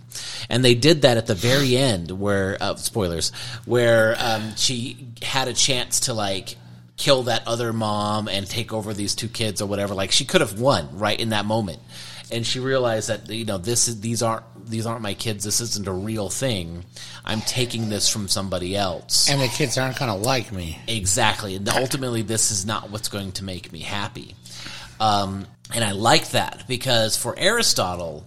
and 0.49 0.65
they 0.65 0.75
did 0.75 1.03
that 1.03 1.17
at 1.19 1.27
the 1.27 1.35
very 1.35 1.77
end 1.77 2.11
where 2.11 2.57
uh, 2.61 2.77
spoilers 2.77 3.31
where 3.67 4.17
um, 4.19 4.55
she 4.57 4.97
had 5.23 5.49
a 5.49 5.53
chance 5.53 6.01
to 6.01 6.15
like 6.15 6.57
kill 6.97 7.25
that 7.25 7.47
other 7.47 7.73
mom 7.73 8.29
and 8.29 8.47
take 8.47 8.73
over 8.73 8.93
these 8.93 9.15
two 9.15 9.29
kids 9.29 9.63
or 9.63 9.67
whatever. 9.67 9.95
Like 9.95 10.11
she 10.11 10.25
could 10.25 10.41
have 10.41 10.61
won 10.61 10.99
right 10.99 11.19
in 11.19 11.31
that 11.31 11.45
moment, 11.45 11.79
and 12.31 12.47
she 12.47 12.61
realized 12.61 13.09
that 13.09 13.29
you 13.31 13.45
know 13.45 13.59
this 13.59 13.89
is 13.89 14.01
these 14.01 14.23
aren't 14.23 14.45
these 14.69 14.87
aren't 14.87 15.03
my 15.03 15.15
kids. 15.15 15.45
This 15.45 15.61
isn't 15.61 15.87
a 15.87 15.93
real 15.93 16.29
thing. 16.29 16.85
I'm 17.25 17.41
taking 17.41 17.89
this 17.89 18.09
from 18.09 18.29
somebody 18.29 18.77
else. 18.77 19.31
And 19.31 19.41
the 19.41 19.49
kids 19.49 19.79
aren't 19.79 19.99
going 19.99 20.11
to 20.11 20.17
like 20.17 20.53
me. 20.53 20.79
Exactly. 20.87 21.57
And 21.57 21.69
ultimately, 21.69 22.23
this 22.23 22.51
is 22.51 22.67
not 22.67 22.91
what's 22.91 23.09
going 23.09 23.33
to 23.33 23.45
make 23.45 23.73
me 23.73 23.81
happy. 23.81 24.35
Um, 25.01 25.47
and 25.75 25.85
I 25.85 25.93
like 25.93 26.31
that 26.31 26.65
because 26.67 27.17
for 27.17 27.39
Aristotle, 27.39 28.27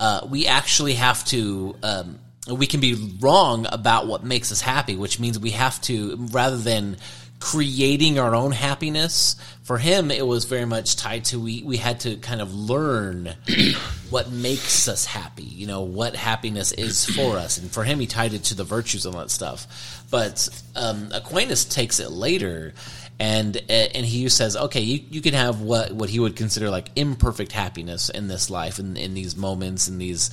uh, 0.00 0.26
we 0.28 0.46
actually 0.46 0.94
have 0.94 1.24
to. 1.26 1.76
Um, 1.82 2.18
we 2.50 2.66
can 2.66 2.80
be 2.80 3.14
wrong 3.20 3.66
about 3.70 4.06
what 4.06 4.24
makes 4.24 4.50
us 4.50 4.62
happy, 4.62 4.96
which 4.96 5.20
means 5.20 5.38
we 5.38 5.50
have 5.50 5.78
to, 5.82 6.16
rather 6.30 6.56
than 6.56 6.96
creating 7.40 8.18
our 8.18 8.34
own 8.34 8.52
happiness, 8.52 9.36
for 9.68 9.76
him, 9.76 10.10
it 10.10 10.26
was 10.26 10.46
very 10.46 10.64
much 10.64 10.96
tied 10.96 11.26
to 11.26 11.38
we, 11.38 11.62
we 11.62 11.76
had 11.76 12.00
to 12.00 12.16
kind 12.16 12.40
of 12.40 12.54
learn 12.54 13.34
what 14.08 14.30
makes 14.30 14.88
us 14.88 15.04
happy, 15.04 15.42
you 15.42 15.66
know, 15.66 15.82
what 15.82 16.16
happiness 16.16 16.72
is 16.72 17.04
for 17.04 17.36
us. 17.36 17.58
And 17.58 17.70
for 17.70 17.84
him, 17.84 18.00
he 18.00 18.06
tied 18.06 18.32
it 18.32 18.44
to 18.44 18.54
the 18.54 18.64
virtues 18.64 19.04
and 19.04 19.14
all 19.14 19.20
that 19.20 19.30
stuff. 19.30 20.06
But 20.10 20.48
um, 20.74 21.10
Aquinas 21.12 21.66
takes 21.66 22.00
it 22.00 22.10
later 22.10 22.72
and 23.20 23.58
and 23.68 24.06
he 24.06 24.26
says, 24.30 24.56
okay, 24.56 24.80
you, 24.80 25.04
you 25.10 25.20
can 25.20 25.34
have 25.34 25.60
what 25.60 25.92
what 25.92 26.08
he 26.08 26.18
would 26.18 26.34
consider 26.34 26.70
like 26.70 26.88
imperfect 26.96 27.52
happiness 27.52 28.08
in 28.08 28.26
this 28.26 28.48
life, 28.48 28.78
in, 28.78 28.96
in 28.96 29.12
these 29.12 29.36
moments, 29.36 29.86
in 29.86 29.98
these 29.98 30.30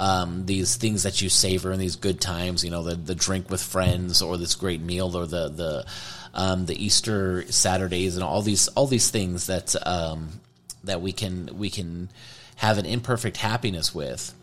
um, 0.00 0.46
these 0.46 0.74
things 0.74 1.04
that 1.04 1.22
you 1.22 1.28
savor 1.28 1.70
in 1.70 1.78
these 1.78 1.94
good 1.94 2.20
times, 2.20 2.64
you 2.64 2.70
know, 2.72 2.82
the 2.82 2.96
the 2.96 3.14
drink 3.14 3.48
with 3.48 3.62
friends, 3.62 4.22
or 4.22 4.36
this 4.38 4.56
great 4.56 4.80
meal, 4.80 5.16
or 5.16 5.26
the 5.26 5.48
the 5.50 5.86
um, 6.34 6.66
the 6.66 6.84
Easter 6.84 7.44
Saturdays, 7.50 8.16
and 8.16 8.24
all 8.24 8.42
these 8.42 8.68
all 8.68 8.86
these 8.86 9.10
things 9.10 9.46
that 9.46 9.74
um, 9.86 10.40
that 10.84 11.00
we 11.00 11.12
can 11.12 11.50
we 11.58 11.70
can 11.70 12.08
have 12.56 12.78
an 12.78 12.86
imperfect 12.86 13.36
happiness 13.36 13.94
with 13.94 14.34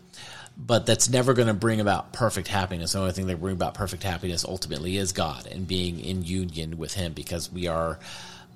but 0.66 0.84
that's 0.86 1.08
never 1.08 1.32
going 1.32 1.48
to 1.48 1.54
bring 1.54 1.80
about 1.80 2.12
perfect 2.12 2.48
happiness. 2.48 2.92
The 2.92 2.98
only 2.98 3.12
thing 3.12 3.26
that 3.28 3.40
brings 3.40 3.56
about 3.56 3.74
perfect 3.74 4.02
happiness 4.02 4.44
ultimately 4.44 4.96
is 4.96 5.12
God 5.12 5.46
and 5.46 5.66
being 5.66 6.00
in 6.00 6.22
union 6.22 6.76
with 6.76 6.92
Him, 6.94 7.12
because 7.12 7.50
we 7.50 7.66
are 7.66 7.98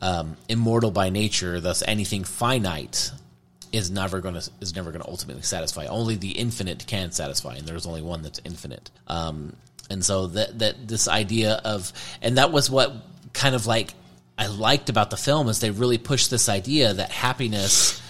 um, 0.02 0.36
immortal 0.48 0.90
by 0.90 1.08
nature. 1.10 1.60
Thus, 1.60 1.82
anything 1.86 2.24
finite 2.24 3.10
is 3.72 3.90
never 3.90 4.20
going 4.20 4.34
to 4.34 4.50
is 4.60 4.74
never 4.76 4.90
going 4.90 5.02
to 5.02 5.08
ultimately 5.08 5.42
satisfy. 5.42 5.86
Only 5.86 6.16
the 6.16 6.32
infinite 6.32 6.86
can 6.86 7.10
satisfy, 7.10 7.56
and 7.56 7.66
there's 7.66 7.86
only 7.86 8.02
one 8.02 8.22
that's 8.22 8.40
infinite. 8.44 8.90
Um, 9.06 9.56
and 9.88 10.04
so 10.04 10.26
that 10.28 10.58
that 10.58 10.86
this 10.86 11.08
idea 11.08 11.60
of 11.64 11.92
and 12.20 12.38
that 12.38 12.52
was 12.52 12.70
what 12.70 12.94
kind 13.34 13.54
of 13.54 13.66
like 13.66 13.92
I 14.38 14.46
liked 14.46 14.88
about 14.88 15.10
the 15.10 15.16
film 15.16 15.48
is 15.48 15.60
they 15.60 15.70
really 15.70 15.98
pushed 15.98 16.30
this 16.30 16.48
idea 16.48 16.94
that 16.94 17.10
happiness 17.10 18.00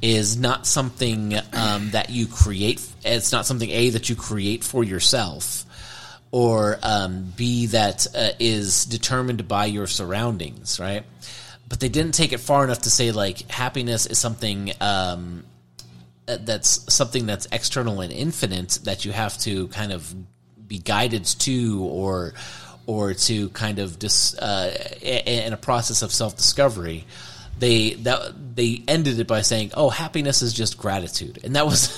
is 0.00 0.36
not 0.36 0.66
something 0.66 1.34
um, 1.52 1.90
that 1.90 2.10
you 2.10 2.26
create. 2.26 2.86
It's 3.04 3.32
not 3.32 3.46
something 3.46 3.70
a 3.70 3.90
that 3.90 4.08
you 4.08 4.16
create 4.16 4.62
for 4.62 4.84
yourself, 4.84 5.64
or 6.30 6.78
um, 6.82 7.32
b 7.36 7.66
that 7.66 8.06
uh, 8.14 8.30
is 8.38 8.84
determined 8.86 9.48
by 9.48 9.66
your 9.66 9.86
surroundings, 9.86 10.78
right? 10.78 11.04
But 11.68 11.80
they 11.80 11.88
didn't 11.88 12.12
take 12.12 12.32
it 12.32 12.38
far 12.38 12.62
enough 12.64 12.82
to 12.82 12.90
say 12.90 13.10
like 13.10 13.50
happiness 13.50 14.06
is 14.06 14.18
something 14.18 14.72
um, 14.80 15.44
uh, 16.28 16.38
that's 16.40 16.92
something 16.92 17.26
that's 17.26 17.46
external 17.52 18.00
and 18.00 18.12
infinite 18.12 18.80
that 18.84 19.04
you 19.04 19.12
have 19.12 19.36
to 19.38 19.68
kind 19.68 19.92
of 19.92 20.14
be 20.68 20.78
guided 20.78 21.24
to 21.24 21.84
or 21.84 22.34
or 22.86 23.14
to 23.14 23.48
kind 23.50 23.78
of 23.78 23.98
dis, 23.98 24.36
uh, 24.38 24.72
in 25.02 25.52
a 25.52 25.56
process 25.56 26.02
of 26.02 26.12
self 26.12 26.36
discovery 26.36 27.04
they 27.58 27.94
that 27.94 28.54
they 28.54 28.82
ended 28.86 29.18
it 29.18 29.26
by 29.26 29.40
saying, 29.40 29.70
"Oh, 29.72 29.88
happiness 29.88 30.42
is 30.42 30.52
just 30.52 30.76
gratitude," 30.76 31.40
and 31.42 31.56
that 31.56 31.64
was 31.64 31.88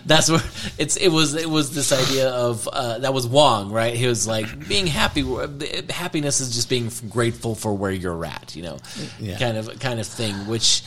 that's 0.06 0.30
where 0.30 0.40
it's 0.78 0.96
it 0.96 1.08
was 1.08 1.34
it 1.34 1.50
was 1.50 1.74
this 1.74 1.90
idea 1.90 2.28
of 2.30 2.68
uh, 2.72 2.98
that 2.98 3.12
was 3.12 3.26
Wong, 3.26 3.72
right? 3.72 3.94
He 3.94 4.06
was 4.06 4.28
like 4.28 4.68
being 4.68 4.86
happy. 4.86 5.24
Happiness 5.90 6.38
is 6.40 6.54
just 6.54 6.68
being 6.68 6.88
grateful 7.10 7.56
for 7.56 7.74
where 7.76 7.90
you're 7.90 8.24
at, 8.24 8.54
you 8.54 8.62
know, 8.62 8.78
Yeah. 9.18 9.38
kind 9.38 9.56
of 9.56 9.76
kind 9.80 9.98
of 9.98 10.06
thing. 10.06 10.34
Which 10.46 10.84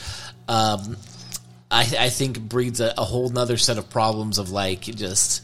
um, 0.47 0.95
I, 1.69 1.81
I 1.99 2.09
think 2.09 2.39
breeds 2.39 2.79
a, 2.79 2.93
a 2.97 3.03
whole 3.03 3.27
nother 3.27 3.57
set 3.57 3.77
of 3.77 3.89
problems 3.89 4.37
of 4.37 4.49
like 4.49 4.81
just 4.83 5.41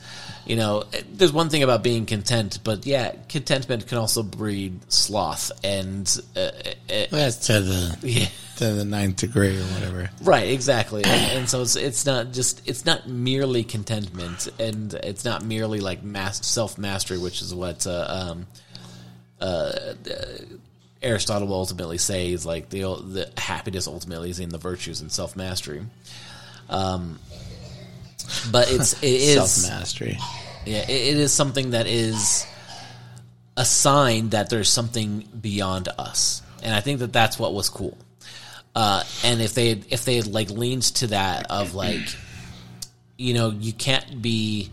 you 0.51 0.57
know 0.57 0.83
there's 1.13 1.31
one 1.31 1.47
thing 1.47 1.63
about 1.63 1.81
being 1.81 2.05
content 2.05 2.59
but 2.65 2.85
yeah 2.85 3.15
contentment 3.29 3.87
can 3.87 3.97
also 3.97 4.21
breed 4.21 4.77
sloth 4.91 5.49
and 5.63 6.19
uh, 6.35 6.39
uh, 6.39 7.05
That's 7.09 7.47
to 7.47 7.61
the 7.61 7.97
yeah 8.03 8.27
to 8.57 8.73
the 8.73 8.83
ninth 8.83 9.15
degree 9.15 9.57
or 9.57 9.63
whatever. 9.63 10.11
Right, 10.21 10.49
exactly, 10.49 11.03
and, 11.03 11.31
and 11.37 11.49
so 11.49 11.61
it's 11.61 11.77
it's 11.77 12.05
not 12.05 12.33
just 12.33 12.67
it's 12.67 12.85
not 12.85 13.07
merely 13.07 13.63
contentment, 13.63 14.49
and 14.59 14.93
it's 14.93 15.23
not 15.25 15.43
merely 15.43 15.79
like 15.79 16.03
mas- 16.03 16.45
self 16.45 16.77
mastery, 16.77 17.17
which 17.17 17.41
is 17.41 17.55
what 17.55 17.87
uh, 17.87 18.05
um, 18.07 18.47
uh, 19.39 19.45
uh, 19.45 19.93
Aristotle 21.01 21.47
will 21.47 21.55
ultimately 21.55 21.97
say 21.97 22.31
is 22.31 22.45
like 22.45 22.69
the 22.69 22.81
the 22.81 23.31
happiness 23.35 23.87
ultimately 23.87 24.29
is 24.29 24.39
in 24.39 24.49
the 24.49 24.59
virtues 24.59 25.01
and 25.01 25.11
self 25.11 25.35
mastery. 25.35 25.81
Um, 26.69 27.19
but 28.51 28.71
it's 28.71 28.93
it 29.01 29.07
is 29.07 29.51
Self 29.51 29.71
mastery. 29.71 30.17
Yeah, 30.65 30.83
it, 30.83 30.89
it 30.89 31.17
is 31.17 31.33
something 31.33 31.71
that 31.71 31.87
is 31.87 32.45
a 33.57 33.65
sign 33.65 34.29
that 34.29 34.49
there's 34.49 34.69
something 34.69 35.27
beyond 35.39 35.89
us, 35.97 36.41
and 36.63 36.73
I 36.73 36.81
think 36.81 36.99
that 36.99 37.13
that's 37.13 37.37
what 37.37 37.53
was 37.53 37.69
cool. 37.69 37.97
Uh, 38.75 39.03
and 39.23 39.41
if 39.41 39.53
they 39.53 39.71
if 39.71 40.05
they 40.05 40.15
had 40.15 40.27
like 40.27 40.49
leaned 40.49 40.83
to 40.83 41.07
that 41.07 41.49
of 41.49 41.73
like, 41.73 42.15
you 43.17 43.33
know, 43.33 43.49
you 43.49 43.73
can't 43.73 44.21
be, 44.21 44.69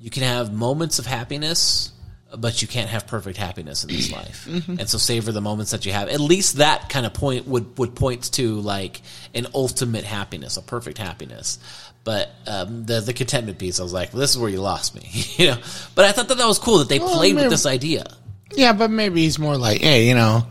you 0.00 0.10
can 0.10 0.22
have 0.22 0.52
moments 0.52 0.98
of 0.98 1.06
happiness, 1.06 1.92
but 2.36 2.60
you 2.60 2.68
can't 2.68 2.90
have 2.90 3.06
perfect 3.06 3.38
happiness 3.38 3.84
in 3.84 3.90
this 3.90 4.12
life. 4.20 4.46
And 4.46 4.88
so 4.88 4.98
savor 4.98 5.32
the 5.32 5.40
moments 5.40 5.70
that 5.70 5.86
you 5.86 5.92
have. 5.92 6.08
At 6.08 6.20
least 6.20 6.56
that 6.56 6.88
kind 6.88 7.06
of 7.06 7.14
point 7.14 7.46
would 7.46 7.78
would 7.78 7.94
point 7.94 8.32
to 8.34 8.60
like 8.60 9.00
an 9.34 9.46
ultimate 9.54 10.04
happiness, 10.04 10.56
a 10.56 10.62
perfect 10.62 10.98
happiness. 10.98 11.58
But 12.04 12.30
um, 12.46 12.86
the 12.86 13.00
the 13.00 13.12
contentment 13.12 13.58
piece, 13.58 13.80
I 13.80 13.82
was 13.82 13.92
like, 13.92 14.12
well, 14.12 14.20
this 14.20 14.30
is 14.30 14.38
where 14.38 14.50
you 14.50 14.60
lost 14.60 14.94
me, 14.94 15.08
you 15.36 15.48
know. 15.48 15.58
But 15.94 16.04
I 16.04 16.12
thought 16.12 16.28
that 16.28 16.38
that 16.38 16.46
was 16.46 16.58
cool 16.58 16.78
that 16.78 16.88
they 16.88 16.98
Well, 16.98 17.14
played 17.16 17.34
with 17.36 17.50
this 17.50 17.66
idea. 17.66 18.04
Yeah, 18.54 18.72
but 18.72 18.90
maybe 18.90 19.22
he's 19.22 19.38
more 19.38 19.56
like, 19.58 19.82
hey, 19.82 20.08
you 20.08 20.14
know, 20.14 20.46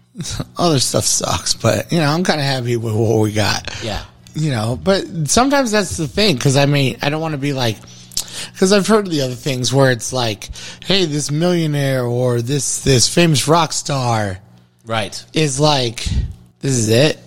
other 0.58 0.78
stuff 0.78 1.04
sucks, 1.04 1.54
but 1.54 1.90
you 1.92 1.98
know, 1.98 2.06
I'm 2.06 2.22
kind 2.24 2.40
of 2.40 2.46
happy 2.46 2.76
with 2.76 2.94
what 2.94 3.20
we 3.20 3.32
got. 3.32 3.82
Yeah. 3.82 4.04
You 4.34 4.50
know, 4.50 4.78
but 4.82 5.04
sometimes 5.28 5.72
that's 5.72 5.96
the 5.96 6.08
thing 6.08 6.36
because 6.36 6.56
I 6.56 6.66
mean, 6.66 6.98
I 7.02 7.10
don't 7.10 7.20
want 7.20 7.32
to 7.32 7.38
be 7.38 7.52
like, 7.52 7.76
because 8.52 8.72
I've 8.72 8.86
heard 8.86 9.06
of 9.06 9.12
the 9.12 9.20
other 9.22 9.34
things 9.34 9.72
where 9.72 9.90
it's 9.90 10.12
like, 10.12 10.48
hey, 10.84 11.04
this 11.04 11.30
millionaire 11.30 12.04
or 12.04 12.40
this 12.42 12.82
this 12.82 13.12
famous 13.12 13.46
rock 13.48 13.72
star 13.72 14.38
Right, 14.84 15.24
is 15.32 15.60
like, 15.60 16.04
this 16.60 16.72
is 16.72 16.88
it. 16.88 17.18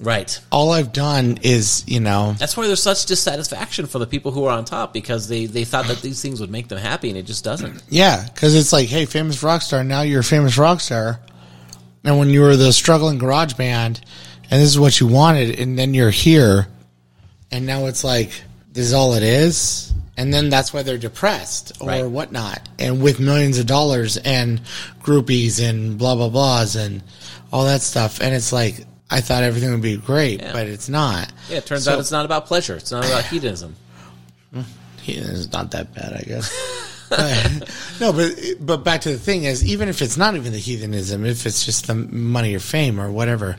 right. 0.00 0.40
All 0.52 0.70
I've 0.70 0.92
done 0.92 1.38
is, 1.42 1.82
you 1.88 1.98
know, 1.98 2.34
That's 2.38 2.56
why 2.56 2.66
there's 2.68 2.82
such 2.82 3.04
dissatisfaction 3.06 3.86
for 3.86 3.98
the 3.98 4.06
people 4.06 4.30
who 4.30 4.44
are 4.44 4.56
on 4.56 4.64
top 4.64 4.92
because 4.92 5.26
they, 5.28 5.46
they 5.46 5.64
thought 5.64 5.86
that 5.88 6.02
these 6.02 6.22
things 6.22 6.40
would 6.40 6.50
make 6.50 6.68
them 6.68 6.78
happy 6.78 7.08
and 7.08 7.18
it 7.18 7.24
just 7.26 7.42
doesn't. 7.42 7.82
Yeah, 7.88 8.24
because 8.32 8.54
it's 8.54 8.72
like, 8.72 8.88
hey, 8.88 9.06
famous 9.06 9.42
rock 9.42 9.62
star. 9.62 9.82
Now 9.82 10.02
you're 10.02 10.20
a 10.20 10.24
famous 10.24 10.56
rock 10.56 10.80
star, 10.80 11.18
and 12.04 12.16
when 12.18 12.30
you 12.30 12.42
were 12.42 12.54
the 12.56 12.72
struggling 12.72 13.18
garage 13.18 13.54
band, 13.54 14.00
and 14.52 14.62
this 14.62 14.68
is 14.70 14.78
what 14.78 15.00
you 15.00 15.06
wanted, 15.08 15.58
and 15.58 15.76
then 15.78 15.94
you're 15.94 16.10
here, 16.10 16.68
and 17.50 17.66
now 17.66 17.86
it's 17.86 18.04
like 18.04 18.30
this 18.72 18.86
is 18.86 18.92
all 18.92 19.14
it 19.14 19.22
is, 19.24 19.92
and 20.20 20.32
then 20.34 20.50
that's 20.50 20.72
why 20.74 20.82
they're 20.82 20.98
depressed 20.98 21.72
or 21.80 21.88
Right. 21.88 22.04
whatnot, 22.04 22.60
and 22.78 23.00
with 23.02 23.18
millions 23.20 23.58
of 23.58 23.66
dollars 23.66 24.16
and 24.18 24.60
groupies 25.02 25.58
and 25.66 25.96
blah 25.98 26.14
blah 26.14 26.28
blahs 26.28 26.76
and 26.76 27.02
all 27.52 27.64
that 27.64 27.80
stuff, 27.82 28.20
and 28.20 28.34
it's 28.34 28.52
like 28.52 28.84
I 29.10 29.20
thought 29.20 29.42
everything 29.42 29.70
would 29.72 29.82
be 29.82 29.96
great, 29.96 30.40
Yeah. 30.40 30.52
but 30.52 30.68
it's 30.68 30.88
not. 30.88 31.32
Yeah, 31.48 31.56
it 31.58 31.66
turns 31.66 31.84
So- 31.84 31.94
out 31.94 31.98
it's 31.98 32.12
not 32.12 32.24
about 32.24 32.46
pleasure. 32.46 32.76
It's 32.76 32.92
not 32.92 33.04
about 33.04 33.24
hedonism. 33.24 33.74
It's 35.06 35.50
not 35.52 35.70
that 35.72 35.94
bad, 35.94 36.12
I 36.12 36.22
guess. 36.28 36.52
But- 37.08 37.68
no, 38.00 38.12
but 38.12 38.34
but 38.60 38.84
back 38.84 39.00
to 39.02 39.08
the 39.10 39.18
thing 39.18 39.44
is, 39.44 39.64
even 39.64 39.88
if 39.88 40.02
it's 40.02 40.16
not 40.16 40.36
even 40.36 40.52
the 40.52 40.58
heathenism, 40.58 41.24
if 41.24 41.46
it's 41.46 41.64
just 41.64 41.86
the 41.86 41.94
money 41.94 42.54
or 42.54 42.60
fame 42.60 43.00
or 43.00 43.10
whatever, 43.10 43.56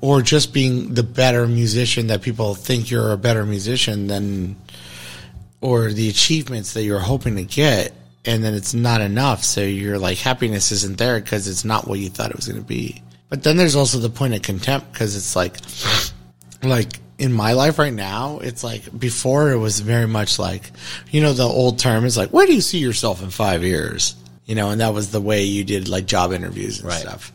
or 0.00 0.20
just 0.22 0.52
being 0.52 0.94
the 0.94 1.02
better 1.02 1.48
musician 1.48 2.06
that 2.08 2.22
people 2.22 2.54
think 2.54 2.90
you're 2.90 3.10
a 3.12 3.16
better 3.18 3.44
musician 3.46 4.06
than, 4.06 4.54
or 5.62 5.90
the 5.90 6.10
achievements 6.10 6.74
that 6.74 6.82
you're 6.82 6.98
hoping 7.00 7.36
to 7.36 7.44
get, 7.44 7.92
and 8.26 8.44
then 8.44 8.52
it's 8.52 8.74
not 8.74 9.00
enough, 9.00 9.42
so 9.42 9.62
you're 9.62 9.98
like 9.98 10.18
happiness 10.18 10.70
isn't 10.72 10.98
there 10.98 11.18
because 11.20 11.48
it's 11.48 11.64
not 11.64 11.88
what 11.88 11.98
you 11.98 12.10
thought 12.10 12.30
it 12.30 12.36
was 12.36 12.46
going 12.48 12.60
to 12.60 12.66
be. 12.66 13.00
But 13.30 13.42
then 13.42 13.56
there's 13.56 13.76
also 13.76 13.98
the 13.98 14.10
point 14.10 14.34
of 14.34 14.42
contempt 14.42 14.92
because 14.92 15.16
it's 15.16 15.34
like, 15.34 15.56
like 16.62 17.00
in 17.18 17.32
my 17.32 17.52
life 17.52 17.78
right 17.78 17.92
now, 17.92 18.38
it's 18.40 18.62
like 18.62 18.82
before 18.98 19.50
it 19.52 19.56
was 19.58 19.80
very 19.80 20.06
much 20.06 20.38
like, 20.38 20.70
you 21.10 21.20
know, 21.22 21.32
the 21.32 21.42
old 21.44 21.78
term 21.78 22.04
is 22.04 22.16
like, 22.16 22.30
where 22.30 22.46
do 22.46 22.54
you 22.54 22.60
see 22.60 22.78
yourself 22.78 23.22
in 23.22 23.30
five 23.30 23.62
years? 23.62 24.16
You 24.44 24.54
know, 24.54 24.70
and 24.70 24.80
that 24.80 24.92
was 24.92 25.10
the 25.12 25.20
way 25.20 25.44
you 25.44 25.64
did 25.64 25.88
like 25.88 26.06
job 26.06 26.32
interviews 26.32 26.80
and 26.80 26.88
Right. 26.88 27.00
stuff. 27.00 27.32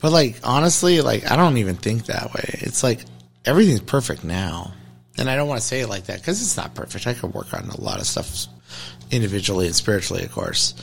But 0.00 0.12
like 0.12 0.36
honestly, 0.44 1.00
like 1.00 1.30
I 1.30 1.36
don't 1.36 1.56
even 1.58 1.76
think 1.76 2.06
that 2.06 2.32
way. 2.34 2.58
It's 2.60 2.82
like 2.82 3.04
everything's 3.44 3.80
perfect 3.80 4.24
now, 4.24 4.72
and 5.18 5.28
I 5.28 5.36
don't 5.36 5.48
want 5.48 5.60
to 5.60 5.66
say 5.66 5.80
it 5.80 5.88
like 5.88 6.04
that 6.04 6.18
because 6.18 6.40
it's 6.40 6.56
not 6.56 6.74
perfect. 6.74 7.06
I 7.06 7.14
could 7.14 7.34
work 7.34 7.52
on 7.54 7.68
a 7.68 7.80
lot 7.80 8.00
of 8.00 8.06
stuff 8.06 8.46
individually 9.10 9.66
and 9.66 9.74
spiritually, 9.74 10.24
of 10.24 10.32
course. 10.32 10.74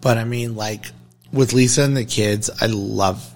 But 0.00 0.18
I 0.18 0.24
mean, 0.24 0.56
like 0.56 0.86
with 1.32 1.52
Lisa 1.52 1.82
and 1.82 1.96
the 1.96 2.04
kids, 2.04 2.50
I 2.60 2.66
love 2.66 3.28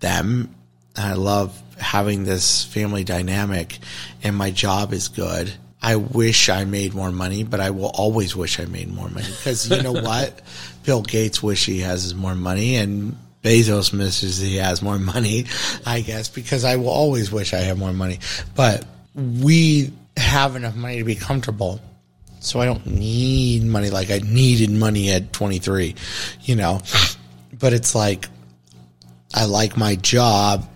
them. 0.00 0.54
I 0.96 1.14
love 1.14 1.60
having 1.78 2.24
this 2.24 2.64
family 2.64 3.04
dynamic, 3.04 3.78
and 4.22 4.36
my 4.36 4.50
job 4.50 4.92
is 4.92 5.08
good. 5.08 5.52
I 5.80 5.96
wish 5.96 6.48
I 6.48 6.64
made 6.64 6.94
more 6.94 7.10
money, 7.10 7.42
but 7.42 7.58
I 7.60 7.70
will 7.70 7.90
always 7.90 8.36
wish 8.36 8.60
I 8.60 8.66
made 8.66 8.92
more 8.92 9.08
money 9.08 9.26
because 9.26 9.68
you 9.68 9.82
know 9.82 9.92
what? 10.02 10.40
Bill 10.84 11.02
Gates 11.02 11.42
wish 11.42 11.66
he 11.66 11.80
has 11.80 12.14
more 12.14 12.34
money, 12.34 12.76
and 12.76 13.16
Bezos 13.42 13.92
misses 13.92 14.38
he 14.38 14.56
has 14.56 14.82
more 14.82 14.98
money. 14.98 15.46
I 15.86 16.02
guess 16.02 16.28
because 16.28 16.64
I 16.64 16.76
will 16.76 16.90
always 16.90 17.32
wish 17.32 17.52
I 17.52 17.58
had 17.58 17.78
more 17.78 17.92
money, 17.92 18.20
but 18.54 18.84
we 19.14 19.92
have 20.16 20.56
enough 20.56 20.74
money 20.74 20.98
to 20.98 21.04
be 21.04 21.14
comfortable. 21.14 21.80
So 22.40 22.60
I 22.60 22.64
don't 22.64 22.86
need 22.86 23.62
money 23.62 23.90
like 23.90 24.10
I 24.10 24.18
needed 24.18 24.70
money 24.70 25.10
at 25.10 25.32
23, 25.32 25.94
you 26.42 26.56
know. 26.56 26.80
But 27.58 27.72
it's 27.72 27.94
like 27.94 28.28
I 29.34 29.44
like 29.44 29.76
my 29.76 29.94
job. 29.96 30.68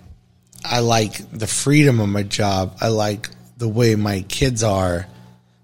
I 0.64 0.80
like 0.80 1.30
the 1.32 1.46
freedom 1.46 2.00
of 2.00 2.08
my 2.08 2.22
job. 2.22 2.76
I 2.80 2.88
like 2.88 3.30
the 3.56 3.68
way 3.68 3.94
my 3.94 4.22
kids 4.22 4.62
are. 4.62 5.06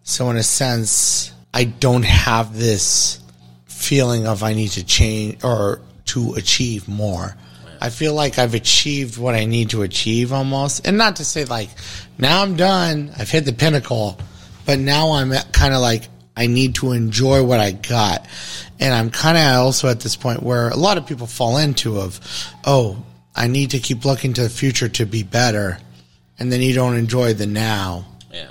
So 0.03 0.31
in 0.31 0.37
a 0.37 0.43
sense, 0.43 1.33
I 1.55 1.65
don't 1.65 2.05
have 2.05 2.57
this 2.57 3.21
feeling 3.67 4.27
of 4.27 4.43
I 4.43 4.55
need 4.55 4.71
to 4.71 4.85
change 4.85 5.43
or 5.45 5.81
to 6.07 6.35
achieve 6.35 6.89
more. 6.89 7.37
I 7.83 7.91
feel 7.91 8.15
like 8.15 8.39
I've 8.39 8.55
achieved 8.55 9.19
what 9.19 9.35
I 9.35 9.45
need 9.45 9.71
to 9.71 9.83
achieve 9.83 10.33
almost. 10.33 10.87
And 10.87 10.97
not 10.97 11.17
to 11.17 11.25
say 11.25 11.45
like, 11.45 11.69
now 12.17 12.41
I'm 12.43 12.55
done. 12.55 13.11
I've 13.19 13.29
hit 13.29 13.45
the 13.45 13.53
pinnacle. 13.53 14.19
But 14.65 14.79
now 14.79 15.13
I'm 15.15 15.33
kind 15.51 15.75
of 15.75 15.81
like, 15.81 16.07
I 16.37 16.47
need 16.47 16.77
to 16.77 16.93
enjoy 16.93 17.43
what 17.43 17.59
I 17.59 17.73
got. 17.73 18.25
And 18.79 18.95
I'm 18.95 19.11
kind 19.11 19.37
of 19.37 19.65
also 19.67 19.89
at 19.89 19.99
this 19.99 20.15
point 20.15 20.45
where 20.45 20.69
a 20.69 20.77
lot 20.77 20.97
of 20.97 21.07
people 21.07 21.27
fall 21.27 21.59
into 21.59 21.99
of, 21.99 22.21
oh, 22.65 23.05
I 23.35 23.49
need 23.49 23.71
to 23.73 23.81
keep 23.81 24.05
looking 24.05 24.33
to 24.35 24.43
the 24.43 24.49
future 24.49 24.89
to 24.91 25.05
be 25.05 25.25
better. 25.25 25.79
And 26.39 26.53
then 26.53 26.61
you 26.61 26.75
don't 26.75 26.95
enjoy 26.95 27.35
the 27.35 27.47
now 27.49 28.05
Yeah. 28.33 28.47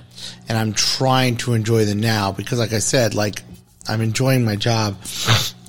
and 0.49 0.57
I'm 0.57 0.73
trying 0.73 1.37
to 1.37 1.53
enjoy 1.53 1.85
the 1.85 1.95
now 1.95 2.33
because, 2.33 2.59
like 2.59 2.73
I 2.73 2.79
said, 2.79 3.15
like 3.15 3.43
I'm 3.87 4.01
enjoying 4.01 4.43
my 4.43 4.57
job 4.57 5.01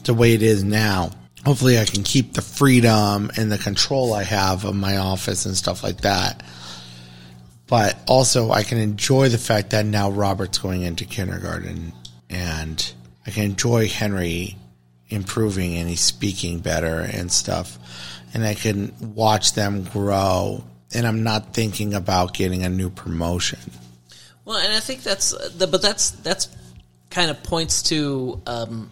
the 0.04 0.14
way 0.14 0.34
it 0.34 0.42
is 0.42 0.64
now. 0.64 1.12
Hopefully, 1.44 1.78
I 1.78 1.84
can 1.84 2.04
keep 2.04 2.34
the 2.34 2.42
freedom 2.42 3.30
and 3.36 3.50
the 3.50 3.58
control 3.58 4.14
I 4.14 4.22
have 4.22 4.64
of 4.64 4.76
my 4.76 4.98
office 4.98 5.44
and 5.44 5.56
stuff 5.56 5.82
like 5.82 6.02
that. 6.02 6.42
But 7.66 7.98
also, 8.06 8.50
I 8.50 8.62
can 8.62 8.78
enjoy 8.78 9.28
the 9.28 9.38
fact 9.38 9.70
that 9.70 9.86
now 9.86 10.10
Robert's 10.10 10.58
going 10.58 10.82
into 10.82 11.04
kindergarten 11.04 11.92
and 12.28 12.92
I 13.26 13.30
can 13.30 13.44
enjoy 13.44 13.88
Henry 13.88 14.56
improving 15.08 15.76
and 15.76 15.88
he's 15.88 16.00
speaking 16.00 16.60
better 16.60 17.00
and 17.00 17.32
stuff. 17.32 17.78
And 18.34 18.44
I 18.44 18.54
can 18.54 18.92
watch 19.14 19.54
them 19.54 19.84
grow. 19.84 20.64
And 20.94 21.06
I'm 21.06 21.22
not 21.22 21.54
thinking 21.54 21.94
about 21.94 22.34
getting 22.34 22.62
a 22.62 22.68
new 22.68 22.90
promotion. 22.90 23.58
Well, 24.44 24.58
and 24.58 24.72
I 24.72 24.80
think 24.80 25.02
that's, 25.02 25.30
the, 25.56 25.66
but 25.66 25.80
that's 25.80 26.10
that's 26.10 26.48
kind 27.08 27.30
of 27.30 27.42
points 27.42 27.82
to 27.84 28.40
um, 28.46 28.90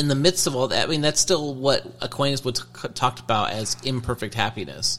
in 0.00 0.08
the 0.08 0.14
midst 0.14 0.46
of 0.46 0.56
all 0.56 0.68
that. 0.68 0.82
I 0.82 0.90
mean, 0.90 1.02
that's 1.02 1.20
still 1.20 1.54
what 1.54 1.86
Aquinas 2.00 2.42
would 2.44 2.56
t- 2.56 2.88
talked 2.94 3.20
about 3.20 3.50
as 3.50 3.76
imperfect 3.84 4.34
happiness, 4.34 4.98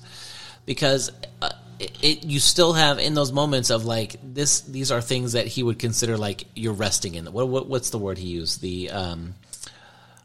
because 0.68 1.12
uh, 1.42 1.50
it, 1.80 1.98
it 2.02 2.24
you 2.24 2.40
still 2.40 2.74
have 2.74 3.00
in 3.00 3.16
those 3.16 3.32
moments 3.32 3.72
of 3.72 3.84
like 3.84 4.16
this. 4.24 4.62
These 4.62 4.92
are 4.92 5.02
things 5.02 5.34
that 5.34 5.48
he 5.48 5.64
would 5.64 5.80
consider 5.80 6.18
like 6.18 6.46
you're 6.56 6.74
resting 6.74 7.16
in. 7.16 7.26
What, 7.26 7.48
what 7.48 7.68
what's 7.68 7.90
the 7.90 7.98
word 7.98 8.20
he 8.20 8.28
used? 8.28 8.62
The 8.62 8.92
um, 8.92 9.34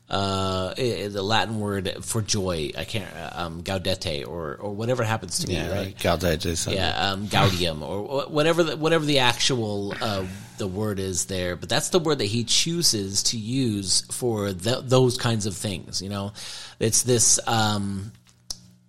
uh, 0.09 0.75
the 0.75 1.23
Latin 1.23 1.59
word 1.59 2.05
for 2.05 2.23
joy. 2.23 2.71
I 2.77 2.85
can't 2.85 3.11
um, 3.33 3.63
gaudete 3.63 4.27
or 4.27 4.55
or 4.55 4.73
whatever 4.73 5.03
happens 5.03 5.41
to 5.41 5.47
be. 5.47 5.55
Yeah, 5.55 5.75
right? 5.75 5.99
Gaudete 5.99 6.57
said. 6.57 6.75
Yeah, 6.75 7.11
um, 7.11 7.27
gaudium 7.27 7.83
or 7.83 8.27
whatever 8.29 8.63
the, 8.63 8.77
whatever 8.77 9.05
the 9.05 9.19
actual 9.21 9.95
uh, 10.01 10.25
the 10.59 10.69
word 10.69 11.01
is 11.01 11.27
there, 11.27 11.57
but 11.57 11.69
that's 11.69 11.89
the 11.91 11.99
word 11.99 12.19
that 12.19 12.27
he 12.27 12.45
chooses 12.45 13.25
to 13.25 13.39
use 13.39 14.03
for 14.13 14.53
th- 14.53 14.85
those 14.85 15.17
kinds 15.17 15.47
of 15.47 15.57
things. 15.57 16.01
You 16.01 16.09
know, 16.09 16.33
it's 16.79 17.03
this 17.03 17.41
um, 17.49 18.13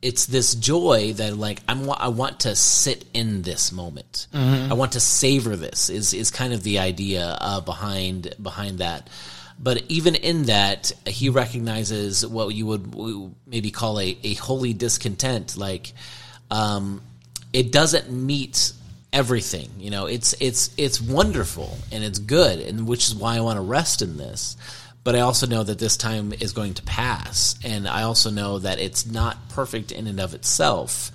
it's 0.04 0.28
this 0.28 0.54
joy 0.54 1.14
that 1.14 1.36
like 1.36 1.62
I'm 1.68 1.90
I 1.90 2.10
want 2.10 2.42
to 2.42 2.56
sit 2.56 3.06
in 3.16 3.42
this 3.42 3.72
moment. 3.72 4.28
I 4.34 4.76
want 4.76 4.92
to 4.92 5.00
savor 5.00 5.56
this. 5.56 5.90
Is 5.90 6.14
is 6.14 6.30
kind 6.30 6.54
of 6.54 6.62
the 6.62 6.78
idea 6.80 7.38
uh, 7.42 7.62
behind 7.62 8.36
behind 8.42 8.80
that. 8.80 9.10
But 9.60 9.84
even 9.90 10.16
in 10.16 10.44
that, 10.44 10.92
he 11.08 11.30
recognizes 11.30 12.26
what 12.26 12.54
you 12.54 12.68
would 12.68 13.36
maybe 13.48 13.72
call 13.72 14.00
a, 14.00 14.18
a 14.24 14.36
holy 14.36 14.74
discontent. 14.74 15.58
Like, 15.58 15.94
um, 16.52 17.02
it 17.54 17.72
doesn't 17.72 18.12
meet 18.12 18.74
everything. 19.12 19.70
You 19.80 19.90
know, 19.90 20.06
it's 20.06 20.36
it's 20.40 20.70
it's 20.78 21.02
wonderful 21.02 21.78
and 21.92 22.04
it's 22.04 22.20
good, 22.20 22.60
and 22.60 22.88
which 22.88 23.08
is 23.08 23.16
why 23.16 23.36
I 23.38 23.42
want 23.42 23.58
to 23.58 23.62
rest 23.62 24.02
in 24.02 24.18
this. 24.18 24.58
But 25.04 25.16
I 25.16 25.22
also 25.22 25.48
know 25.48 25.64
that 25.64 25.80
this 25.80 25.96
time 25.96 26.34
is 26.34 26.52
going 26.52 26.74
to 26.76 26.84
pass, 26.84 27.56
and 27.64 27.88
I 27.88 28.04
also 28.04 28.30
know 28.30 28.60
that 28.60 28.80
it's 28.80 29.06
not 29.06 29.50
perfect 29.50 29.92
in 29.92 30.06
and 30.06 30.20
of 30.20 30.34
itself. 30.34 31.12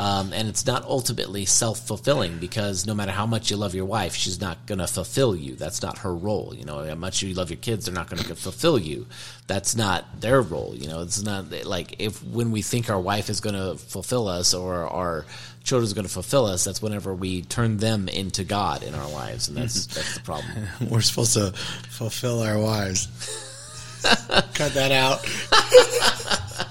Um, 0.00 0.32
and 0.32 0.48
it's 0.48 0.64
not 0.64 0.84
ultimately 0.84 1.44
self 1.44 1.86
fulfilling 1.86 2.38
because 2.38 2.86
no 2.86 2.94
matter 2.94 3.12
how 3.12 3.26
much 3.26 3.50
you 3.50 3.58
love 3.58 3.74
your 3.74 3.84
wife, 3.84 4.14
she's 4.14 4.40
not 4.40 4.64
going 4.64 4.78
to 4.78 4.86
fulfill 4.86 5.36
you. 5.36 5.56
That's 5.56 5.82
not 5.82 5.98
her 5.98 6.14
role. 6.14 6.54
You 6.56 6.64
know, 6.64 6.82
how 6.82 6.94
much 6.94 7.20
you 7.20 7.34
love 7.34 7.50
your 7.50 7.58
kids, 7.58 7.84
they're 7.84 7.94
not 7.94 8.08
going 8.08 8.22
to 8.22 8.34
fulfill 8.34 8.78
you. 8.78 9.06
That's 9.46 9.76
not 9.76 10.22
their 10.22 10.40
role. 10.40 10.74
You 10.74 10.88
know, 10.88 11.02
it's 11.02 11.22
not 11.22 11.52
like 11.66 11.96
if 11.98 12.24
when 12.24 12.50
we 12.50 12.62
think 12.62 12.88
our 12.88 12.98
wife 12.98 13.28
is 13.28 13.42
going 13.42 13.56
to 13.56 13.76
fulfill 13.76 14.26
us 14.26 14.54
or 14.54 14.86
our 14.86 15.26
children 15.64 15.84
is 15.84 15.92
going 15.92 16.06
to 16.06 16.12
fulfill 16.12 16.46
us, 16.46 16.64
that's 16.64 16.80
whenever 16.80 17.14
we 17.14 17.42
turn 17.42 17.76
them 17.76 18.08
into 18.08 18.42
God 18.42 18.82
in 18.82 18.94
our 18.94 19.10
lives, 19.10 19.48
and 19.48 19.56
that's 19.58 19.84
that's 19.84 20.14
the 20.14 20.20
problem. 20.20 20.66
We're 20.88 21.02
supposed 21.02 21.34
to 21.34 21.52
fulfill 21.90 22.40
our 22.40 22.58
wives. 22.58 23.06
Cut 24.54 24.72
that 24.72 24.92
out. 24.92 25.20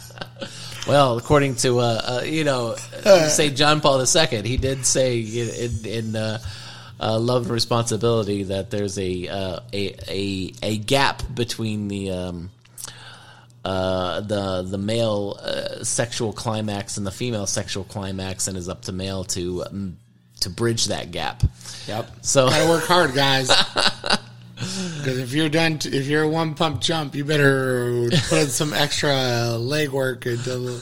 Well, 0.90 1.20
according 1.20 1.58
to 1.58 1.82
uh, 1.82 2.02
uh, 2.04 2.22
you 2.26 2.44
know 2.44 2.76
Saint 3.30 3.56
John 3.56 3.80
Paul 3.80 4.04
II, 4.04 4.42
he 4.42 4.58
did 4.58 4.88
say 4.88 5.20
in, 5.20 5.86
in 5.86 6.16
uh, 6.16 6.40
uh, 7.00 7.20
Love 7.20 7.44
and 7.44 7.52
Responsibility 7.52 8.42
that 8.44 8.72
there's 8.72 8.98
a 8.98 9.28
uh, 9.28 9.60
a, 9.72 9.96
a 10.08 10.54
a 10.64 10.78
gap 10.80 11.22
between 11.32 11.90
the 11.90 12.10
um, 12.10 12.50
uh, 13.64 14.22
the 14.22 14.64
the 14.64 14.80
male 14.80 15.38
uh, 15.44 15.84
sexual 15.84 16.34
climax 16.34 16.98
and 16.98 17.06
the 17.06 17.12
female 17.12 17.46
sexual 17.46 17.84
climax, 17.84 18.48
and 18.48 18.58
is 18.58 18.68
up 18.68 18.82
to 18.82 18.92
male 18.92 19.24
to 19.26 19.64
um, 19.66 19.98
to 20.40 20.50
bridge 20.50 20.86
that 20.86 21.12
gap. 21.12 21.44
Yep. 21.88 22.10
So 22.22 22.50
Gotta 22.50 22.68
work 22.68 22.86
hard, 22.86 23.14
guys. 23.14 23.52
Because 24.60 25.20
if 25.20 25.34
you're 25.34 25.50
done, 25.50 25.80
t- 25.80 25.90
if 25.90 26.08
you're 26.08 26.24
a 26.24 26.28
one 26.28 26.54
pump 26.54 26.82
jump, 26.82 27.16
you 27.16 27.24
better 27.24 28.10
put 28.30 28.50
some 28.50 28.74
extra 28.74 29.58
leg 29.58 29.90
work 29.90 30.26
into 30.26 30.82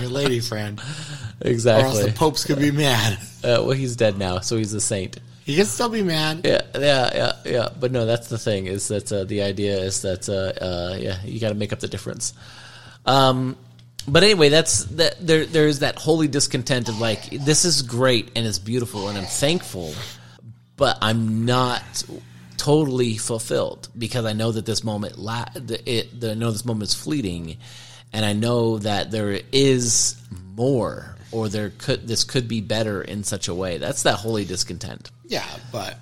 your 0.00 0.10
lady 0.10 0.40
friend, 0.40 0.80
or 0.80 0.82
else 0.82 1.40
exactly. 1.40 2.04
the 2.06 2.12
popes 2.12 2.44
could 2.44 2.58
be 2.58 2.72
mad. 2.72 3.18
Uh, 3.44 3.62
well, 3.62 3.70
he's 3.70 3.94
dead 3.94 4.18
now, 4.18 4.40
so 4.40 4.56
he's 4.56 4.74
a 4.74 4.80
saint. 4.80 5.18
He 5.44 5.56
can 5.56 5.66
still 5.66 5.90
be 5.90 6.02
mad. 6.02 6.40
Yeah, 6.44 6.62
yeah, 6.74 7.10
yeah, 7.14 7.32
yeah. 7.44 7.68
But 7.78 7.92
no, 7.92 8.06
that's 8.06 8.28
the 8.28 8.38
thing. 8.38 8.66
Is 8.66 8.88
that 8.88 9.12
uh, 9.12 9.24
the 9.24 9.42
idea 9.42 9.76
is 9.78 10.02
that 10.02 10.28
uh, 10.28 10.64
uh, 10.64 10.96
yeah, 10.98 11.18
you 11.24 11.38
got 11.38 11.50
to 11.50 11.54
make 11.54 11.72
up 11.72 11.80
the 11.80 11.88
difference. 11.88 12.32
Um, 13.06 13.56
but 14.08 14.22
anyway, 14.22 14.48
that's 14.48 14.84
that. 14.84 15.14
There, 15.24 15.44
there's 15.44 15.80
that 15.80 15.96
holy 15.96 16.28
discontent 16.28 16.88
of 16.88 16.98
like, 16.98 17.30
this 17.30 17.64
is 17.64 17.82
great 17.82 18.30
and 18.34 18.46
it's 18.46 18.58
beautiful 18.58 19.08
and 19.08 19.18
I'm 19.18 19.24
thankful, 19.24 19.94
but 20.76 20.98
I'm 21.00 21.44
not 21.44 22.04
totally 22.64 23.16
fulfilled 23.18 23.88
because 23.98 24.24
I 24.24 24.32
know 24.32 24.50
that 24.52 24.64
this 24.64 24.82
moment, 24.82 25.18
la- 25.18 25.44
it, 25.54 26.18
the, 26.20 26.30
I 26.30 26.34
know 26.34 26.50
this 26.50 26.64
moment 26.64 26.90
is 26.90 26.94
fleeting, 26.94 27.58
and 28.12 28.24
I 28.24 28.32
know 28.32 28.78
that 28.78 29.10
there 29.10 29.38
is 29.52 30.16
more, 30.56 31.16
or 31.30 31.48
there 31.48 31.70
could 31.76 32.08
this 32.08 32.24
could 32.24 32.48
be 32.48 32.60
better 32.62 33.02
in 33.02 33.22
such 33.24 33.48
a 33.48 33.54
way. 33.54 33.76
That's 33.78 34.04
that 34.04 34.14
holy 34.14 34.44
discontent. 34.44 35.10
Yeah, 35.26 35.44
but 35.72 35.98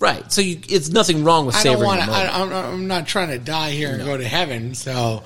Right. 0.00 0.32
So 0.32 0.40
you, 0.40 0.58
it's 0.68 0.88
nothing 0.88 1.24
wrong 1.24 1.44
with 1.44 1.54
I 1.56 1.62
don't 1.62 1.74
savoring 1.78 1.98
Wanna. 1.98 2.12
I'm, 2.12 2.52
I'm 2.52 2.88
not 2.88 3.06
trying 3.06 3.28
to 3.28 3.38
die 3.38 3.70
here 3.72 3.92
and 3.94 4.02
go 4.02 4.16
to 4.16 4.26
heaven. 4.26 4.74
So, 4.74 5.22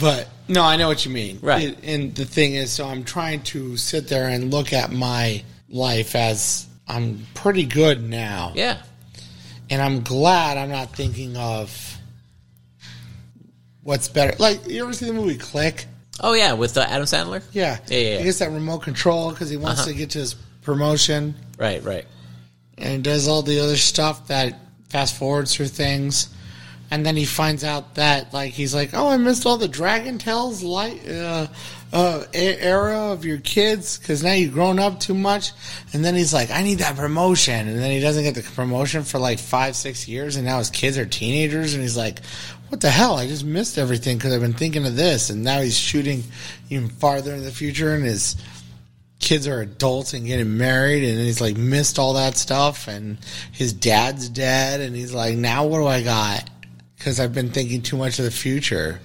but 0.00 0.28
no, 0.48 0.62
I 0.62 0.74
know 0.76 0.88
what 0.88 1.04
you 1.06 1.12
mean. 1.12 1.38
Right. 1.40 1.68
It- 1.68 1.78
and 1.84 2.14
the 2.16 2.24
thing 2.24 2.54
is, 2.54 2.72
so 2.72 2.84
I'm 2.86 3.04
trying 3.04 3.42
to 3.44 3.76
sit 3.76 4.08
there 4.08 4.28
and 4.28 4.50
look 4.52 4.72
at 4.72 4.90
my 4.90 5.44
life 5.68 6.16
as 6.16 6.66
I'm 6.88 7.24
pretty 7.34 7.64
good 7.64 8.02
now. 8.02 8.52
yeah. 8.56 8.78
And 9.70 9.80
I'm 9.82 10.02
glad 10.02 10.56
I'm 10.58 10.70
not 10.70 10.94
thinking 10.96 11.36
of 11.36 11.96
what's 13.82 14.08
better. 14.08 14.34
Like 14.38 14.66
you 14.66 14.82
ever 14.84 14.92
see 14.92 15.06
the 15.06 15.12
movie 15.12 15.36
Click? 15.36 15.86
Oh 16.20 16.32
yeah, 16.34 16.54
with 16.54 16.76
uh, 16.76 16.80
Adam 16.88 17.04
Sandler. 17.06 17.42
Yeah, 17.52 17.78
Yeah, 17.88 17.98
yeah, 17.98 18.08
yeah. 18.12 18.18
He 18.18 18.24
gets 18.24 18.38
that 18.40 18.50
remote 18.50 18.80
control 18.80 19.30
because 19.30 19.50
he 19.50 19.56
wants 19.56 19.80
Uh-huh. 19.82 19.90
to 19.90 19.94
get 19.96 20.10
to 20.10 20.18
his 20.18 20.34
promotion, 20.62 21.34
Right. 21.58 21.82
Right. 21.82 22.06
and 22.76 22.92
he 22.92 22.98
does 22.98 23.28
all 23.28 23.42
the 23.42 23.60
other 23.60 23.76
stuff 23.76 24.26
that 24.28 24.58
fast 24.88 25.16
forwards 25.16 25.54
through 25.54 25.68
things. 25.68 26.28
And 26.90 27.04
then 27.04 27.16
he 27.16 27.26
finds 27.26 27.64
out 27.64 27.96
that, 27.96 28.32
like, 28.32 28.52
he's 28.54 28.74
like, 28.74 28.90
"Oh, 28.94 29.08
I 29.10 29.18
missed 29.18 29.44
all 29.44 29.58
the 29.58 29.68
Dragon 29.68 30.16
Tales 30.16 30.62
light 30.62 31.06
uh, 31.06 31.46
uh, 31.92 32.24
era 32.32 33.12
of 33.12 33.24
your 33.24 33.38
kids 33.38 33.98
because 33.98 34.22
now 34.22 34.32
you've 34.32 34.52
grown 34.52 34.78
up 34.78 35.00
too 35.00 35.14
much." 35.14 35.52
And 35.92 36.04
then 36.04 36.14
he's 36.14 36.34
like, 36.34 36.50
"I 36.50 36.62
need 36.62 36.78
that 36.78 36.96
promotion," 36.96 37.68
and 37.68 37.78
then 37.78 37.90
he 37.90 38.00
doesn't 38.00 38.24
get 38.24 38.34
the 38.34 38.42
promotion 38.42 39.02
for 39.04 39.18
like 39.18 39.38
five, 39.38 39.76
six 39.76 40.06
years, 40.08 40.36
and 40.36 40.44
now 40.44 40.58
his 40.58 40.70
kids 40.70 40.98
are 40.98 41.06
teenagers, 41.06 41.74
and 41.74 41.82
he's 41.82 41.96
like, 41.96 42.20
"What 42.68 42.80
the 42.80 42.90
hell? 42.90 43.16
I 43.16 43.26
just 43.26 43.44
missed 43.44 43.78
everything 43.78 44.18
because 44.18 44.32
I've 44.34 44.40
been 44.40 44.52
thinking 44.52 44.86
of 44.86 44.96
this." 44.96 45.30
And 45.30 45.42
now 45.44 45.60
he's 45.60 45.76
shooting 45.78 46.24
even 46.70 46.88
farther 46.88 47.34
in 47.34 47.44
the 47.44 47.50
future, 47.52 47.94
and 47.94 48.04
his 48.04 48.36
kids 49.20 49.48
are 49.48 49.60
adults 49.60 50.14
and 50.14 50.26
getting 50.26 50.56
married 50.56 51.02
and 51.02 51.18
he's 51.18 51.40
like 51.40 51.56
missed 51.56 51.98
all 51.98 52.14
that 52.14 52.36
stuff 52.36 52.86
and 52.86 53.18
his 53.50 53.72
dad's 53.72 54.28
dead 54.28 54.80
and 54.80 54.94
he's 54.94 55.12
like 55.12 55.36
now 55.36 55.66
what 55.66 55.78
do 55.78 55.86
i 55.88 56.00
got 56.00 56.48
because 56.96 57.18
i've 57.18 57.34
been 57.34 57.50
thinking 57.50 57.82
too 57.82 57.96
much 57.96 58.20
of 58.20 58.24
the 58.24 58.30
future 58.30 59.00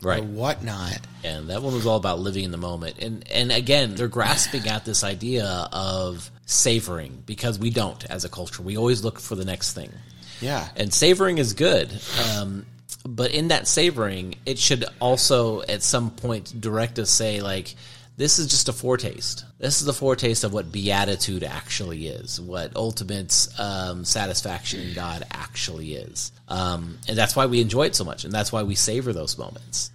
Right. 0.00 0.22
or 0.22 0.26
whatnot 0.26 1.00
And 1.24 1.50
that 1.50 1.62
one 1.62 1.74
was 1.74 1.86
all 1.86 1.96
about 1.96 2.20
living 2.20 2.44
in 2.44 2.50
the 2.50 2.58
moment. 2.58 2.98
And 3.00 3.28
and 3.30 3.50
again, 3.52 3.94
they're 3.94 4.08
grasping 4.08 4.66
at 4.68 4.84
this 4.84 5.02
idea 5.02 5.68
of 5.72 6.30
savoring 6.46 7.22
because 7.26 7.58
we 7.58 7.70
don't 7.70 8.04
as 8.06 8.24
a 8.24 8.28
culture. 8.28 8.62
We 8.62 8.76
always 8.76 9.04
look 9.04 9.20
for 9.20 9.34
the 9.34 9.44
next 9.44 9.72
thing. 9.72 9.92
yeah 10.40 10.68
And 10.76 10.92
savoring 10.92 11.38
is 11.38 11.52
good. 11.52 11.90
Um, 12.30 12.66
but 13.06 13.30
in 13.32 13.48
that 13.48 13.66
savoring, 13.66 14.36
it 14.46 14.58
should 14.58 14.84
also 15.00 15.62
at 15.62 15.82
some 15.82 16.10
point 16.10 16.58
direct 16.60 16.98
us 16.98 17.10
say 17.10 17.40
like 17.40 17.74
this 18.18 18.38
is 18.40 18.48
just 18.48 18.68
a 18.68 18.72
foretaste. 18.72 19.44
This 19.58 19.80
is 19.80 19.88
a 19.88 19.92
foretaste 19.92 20.42
of 20.44 20.52
what 20.52 20.70
beatitude 20.70 21.44
actually 21.44 22.08
is, 22.08 22.40
what 22.40 22.76
ultimate 22.76 23.48
um, 23.58 24.04
satisfaction 24.04 24.80
in 24.80 24.92
God 24.94 25.24
actually 25.32 25.94
is, 25.94 26.32
um, 26.48 26.98
and 27.08 27.16
that's 27.16 27.34
why 27.34 27.46
we 27.46 27.60
enjoy 27.60 27.86
it 27.86 27.94
so 27.94 28.04
much, 28.04 28.24
and 28.24 28.32
that's 28.32 28.52
why 28.52 28.64
we 28.64 28.74
savor 28.74 29.12
those 29.12 29.38
moments. 29.38 29.90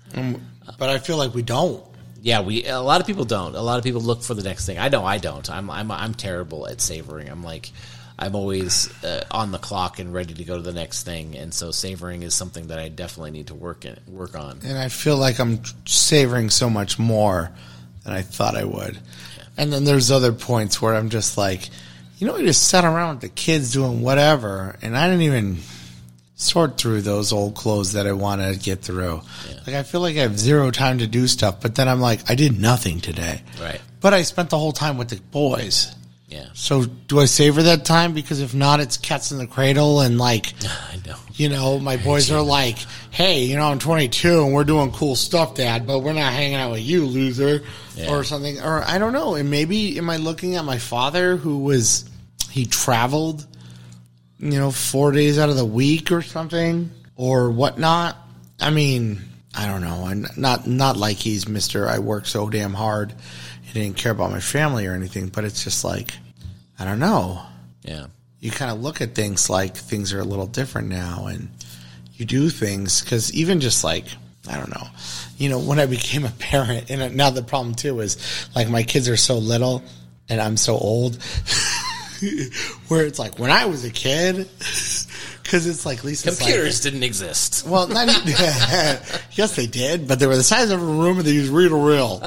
but 0.79 0.89
i 0.89 0.97
feel 0.97 1.17
like 1.17 1.33
we 1.35 1.41
don't 1.43 1.83
Yeah, 2.21 2.39
we 2.41 2.65
a 2.65 2.79
lot 2.79 3.01
of 3.01 3.07
people 3.07 3.25
don't. 3.25 3.53
A 3.55 3.61
lot 3.61 3.77
of 3.77 3.83
people 3.83 3.99
look 4.01 4.23
for 4.23 4.33
the 4.33 4.43
next 4.43 4.65
thing. 4.65 4.77
I 4.79 4.87
know 4.87 5.03
I 5.05 5.17
don't. 5.17 5.49
I'm 5.49 5.69
I'm 5.69 5.91
I'm 5.91 6.13
terrible 6.13 6.65
at 6.67 6.79
savoring. 6.79 7.27
I'm 7.29 7.43
like 7.43 7.69
I'm 8.17 8.35
always 8.35 8.87
uh, 9.03 9.25
on 9.31 9.51
the 9.51 9.57
clock 9.57 9.99
and 9.99 10.13
ready 10.13 10.33
to 10.33 10.43
go 10.45 10.55
to 10.55 10.61
the 10.61 10.71
next 10.71 11.03
thing, 11.03 11.35
and 11.35 11.53
so 11.53 11.71
savoring 11.71 12.23
is 12.23 12.33
something 12.33 12.67
that 12.67 12.79
I 12.79 12.87
definitely 12.87 13.31
need 13.31 13.47
to 13.47 13.55
work 13.55 13.83
in, 13.85 13.97
work 14.07 14.35
on. 14.39 14.59
and 14.63 14.77
i 14.77 14.87
feel 14.87 15.17
like 15.17 15.39
i'm 15.39 15.59
savoring 15.85 16.49
so 16.49 16.69
much 16.69 16.97
more 16.97 17.51
than 18.03 18.13
i 18.13 18.21
thought 18.21 18.55
i 18.55 18.63
would 18.63 18.97
and 19.57 19.71
then 19.71 19.83
there's 19.83 20.11
other 20.11 20.31
points 20.33 20.81
where 20.81 20.95
i'm 20.95 21.09
just 21.09 21.37
like 21.37 21.69
you 22.17 22.27
know 22.27 22.35
i 22.35 22.41
just 22.41 22.67
sat 22.67 22.85
around 22.85 23.15
with 23.15 23.21
the 23.21 23.29
kids 23.29 23.73
doing 23.73 24.01
whatever 24.01 24.77
and 24.81 24.97
i 24.97 25.07
didn't 25.07 25.21
even 25.21 25.57
sort 26.35 26.77
through 26.77 27.01
those 27.01 27.31
old 27.31 27.55
clothes 27.55 27.93
that 27.93 28.05
I 28.05 28.11
want 28.11 28.41
to 28.41 28.57
get 28.59 28.81
through. 28.81 29.21
Like 29.65 29.75
I 29.75 29.83
feel 29.83 30.01
like 30.01 30.17
I 30.17 30.21
have 30.21 30.37
zero 30.37 30.71
time 30.71 30.99
to 30.99 31.07
do 31.07 31.27
stuff, 31.27 31.61
but 31.61 31.75
then 31.75 31.87
I'm 31.87 32.01
like, 32.01 32.29
I 32.29 32.35
did 32.35 32.59
nothing 32.59 32.99
today. 32.99 33.41
Right. 33.61 33.81
But 34.01 34.13
I 34.13 34.23
spent 34.23 34.49
the 34.49 34.57
whole 34.57 34.73
time 34.73 34.97
with 34.97 35.09
the 35.09 35.21
boys. 35.31 35.95
Yeah, 36.33 36.47
So 36.53 36.85
do 36.85 37.19
I 37.19 37.25
savor 37.25 37.61
that 37.63 37.85
time? 37.85 38.13
Because 38.13 38.39
if 38.41 38.55
not, 38.55 38.79
it's 38.79 38.97
cats 38.97 39.31
in 39.31 39.37
the 39.37 39.45
cradle 39.45 40.01
and 40.01 40.17
like, 40.17 40.53
I 40.91 40.95
know. 41.05 41.15
you 41.35 41.47
know, 41.49 41.77
my 41.79 41.97
boys 41.97 42.31
are 42.31 42.41
like, 42.41 42.77
hey, 43.11 43.43
you 43.43 43.55
know, 43.55 43.67
I'm 43.67 43.77
22 43.77 44.43
and 44.43 44.51
we're 44.53 44.63
doing 44.63 44.91
cool 44.91 45.15
stuff, 45.15 45.53
dad, 45.53 45.85
but 45.85 45.99
we're 45.99 46.13
not 46.13 46.33
hanging 46.33 46.55
out 46.55 46.71
with 46.71 46.81
you, 46.81 47.05
loser, 47.05 47.61
Yeah. 47.95 48.09
or 48.11 48.23
something. 48.23 48.59
Or 48.61 48.81
I 48.81 48.97
don't 48.97 49.13
know. 49.13 49.35
And 49.35 49.51
maybe 49.51 49.95
am 49.99 50.09
I 50.09 50.17
looking 50.17 50.55
at 50.55 50.65
my 50.65 50.79
father 50.79 51.35
who 51.37 51.59
was, 51.59 52.09
he 52.49 52.65
traveled, 52.65 53.45
you 54.39 54.57
know, 54.57 54.71
four 54.71 55.11
days 55.11 55.37
out 55.37 55.49
of 55.49 55.55
the 55.55 55.65
week 55.65 56.11
or 56.11 56.23
something 56.23 56.89
or 57.15 57.51
whatnot. 57.51 58.17
I 58.59 58.71
mean, 58.71 59.21
I 59.55 59.67
don't 59.67 59.81
know. 59.81 60.05
I'm 60.07 60.25
not 60.35 60.65
not 60.65 60.97
like 60.97 61.17
he's 61.17 61.47
Mister. 61.47 61.87
I 61.87 61.99
work 61.99 62.25
so 62.25 62.49
damn 62.49 62.73
hard. 62.73 63.13
He 63.61 63.79
didn't 63.79 63.97
care 63.97 64.11
about 64.11 64.31
my 64.31 64.39
family 64.39 64.87
or 64.87 64.93
anything. 64.93 65.27
But 65.27 65.43
it's 65.45 65.63
just 65.63 65.83
like, 65.83 66.13
I 66.79 66.85
don't 66.85 66.99
know. 66.99 67.41
Yeah. 67.83 68.07
You 68.39 68.51
kind 68.51 68.71
of 68.71 68.81
look 68.81 68.99
at 69.01 69.15
things 69.15 69.49
like 69.49 69.75
things 69.75 70.11
are 70.13 70.19
a 70.19 70.23
little 70.25 70.47
different 70.47 70.89
now, 70.89 71.27
and 71.27 71.49
you 72.15 72.25
do 72.25 72.49
things 72.49 73.01
because 73.01 73.33
even 73.33 73.59
just 73.61 73.83
like 73.83 74.05
I 74.49 74.57
don't 74.57 74.69
know, 74.69 74.87
you 75.37 75.47
know, 75.49 75.59
when 75.59 75.79
I 75.79 75.85
became 75.97 76.25
a 76.25 76.29
parent, 76.31 76.89
and 76.91 77.15
now 77.15 77.29
the 77.29 77.43
problem 77.43 77.73
too 77.75 77.99
is 78.01 78.17
like 78.55 78.69
my 78.69 78.83
kids 78.83 79.07
are 79.07 79.17
so 79.17 79.37
little 79.37 79.81
and 80.29 80.41
I'm 80.41 80.57
so 80.57 80.73
old, 80.77 81.21
where 82.87 83.05
it's 83.05 83.19
like 83.19 83.39
when 83.39 83.51
I 83.51 83.65
was 83.65 83.85
a 83.85 83.89
kid, 83.89 84.35
because 85.43 85.67
it's 85.67 85.85
like 85.85 86.03
Lisa's 86.03 86.39
like- 86.39 86.49
Computers 86.49 86.81
didn't 86.81 87.03
exist. 87.03 87.65
well, 87.67 87.87
not 87.87 88.07
even, 88.09 88.27
yes, 89.33 89.55
they 89.55 89.67
did, 89.67 90.07
but 90.07 90.19
they 90.19 90.27
were 90.27 90.35
the 90.35 90.43
size 90.43 90.71
of 90.71 90.81
a 90.81 90.85
room 90.85 91.17
and 91.17 91.25
they 91.27 91.31
used 91.31 91.51
reel 91.51 91.69
to 91.69 91.75
reel. 91.75 92.23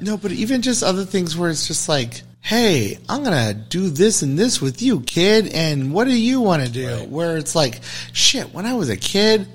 No, 0.00 0.16
but 0.16 0.32
even 0.32 0.62
just 0.62 0.82
other 0.82 1.04
things 1.04 1.36
where 1.36 1.50
it's 1.50 1.66
just 1.68 1.88
like, 1.88 2.22
hey, 2.44 2.98
I'm 3.08 3.24
gonna 3.24 3.54
do 3.54 3.88
this 3.88 4.20
and 4.20 4.38
this 4.38 4.60
with 4.60 4.82
you, 4.82 5.00
kid, 5.00 5.48
and 5.48 5.94
what 5.94 6.04
do 6.04 6.16
you 6.16 6.42
want 6.42 6.62
to 6.62 6.70
do? 6.70 6.88
Where 7.08 7.38
it's 7.38 7.54
like, 7.54 7.80
shit, 8.12 8.52
when 8.52 8.66
I 8.66 8.74
was 8.74 8.90
a 8.90 8.98
kid, 8.98 9.48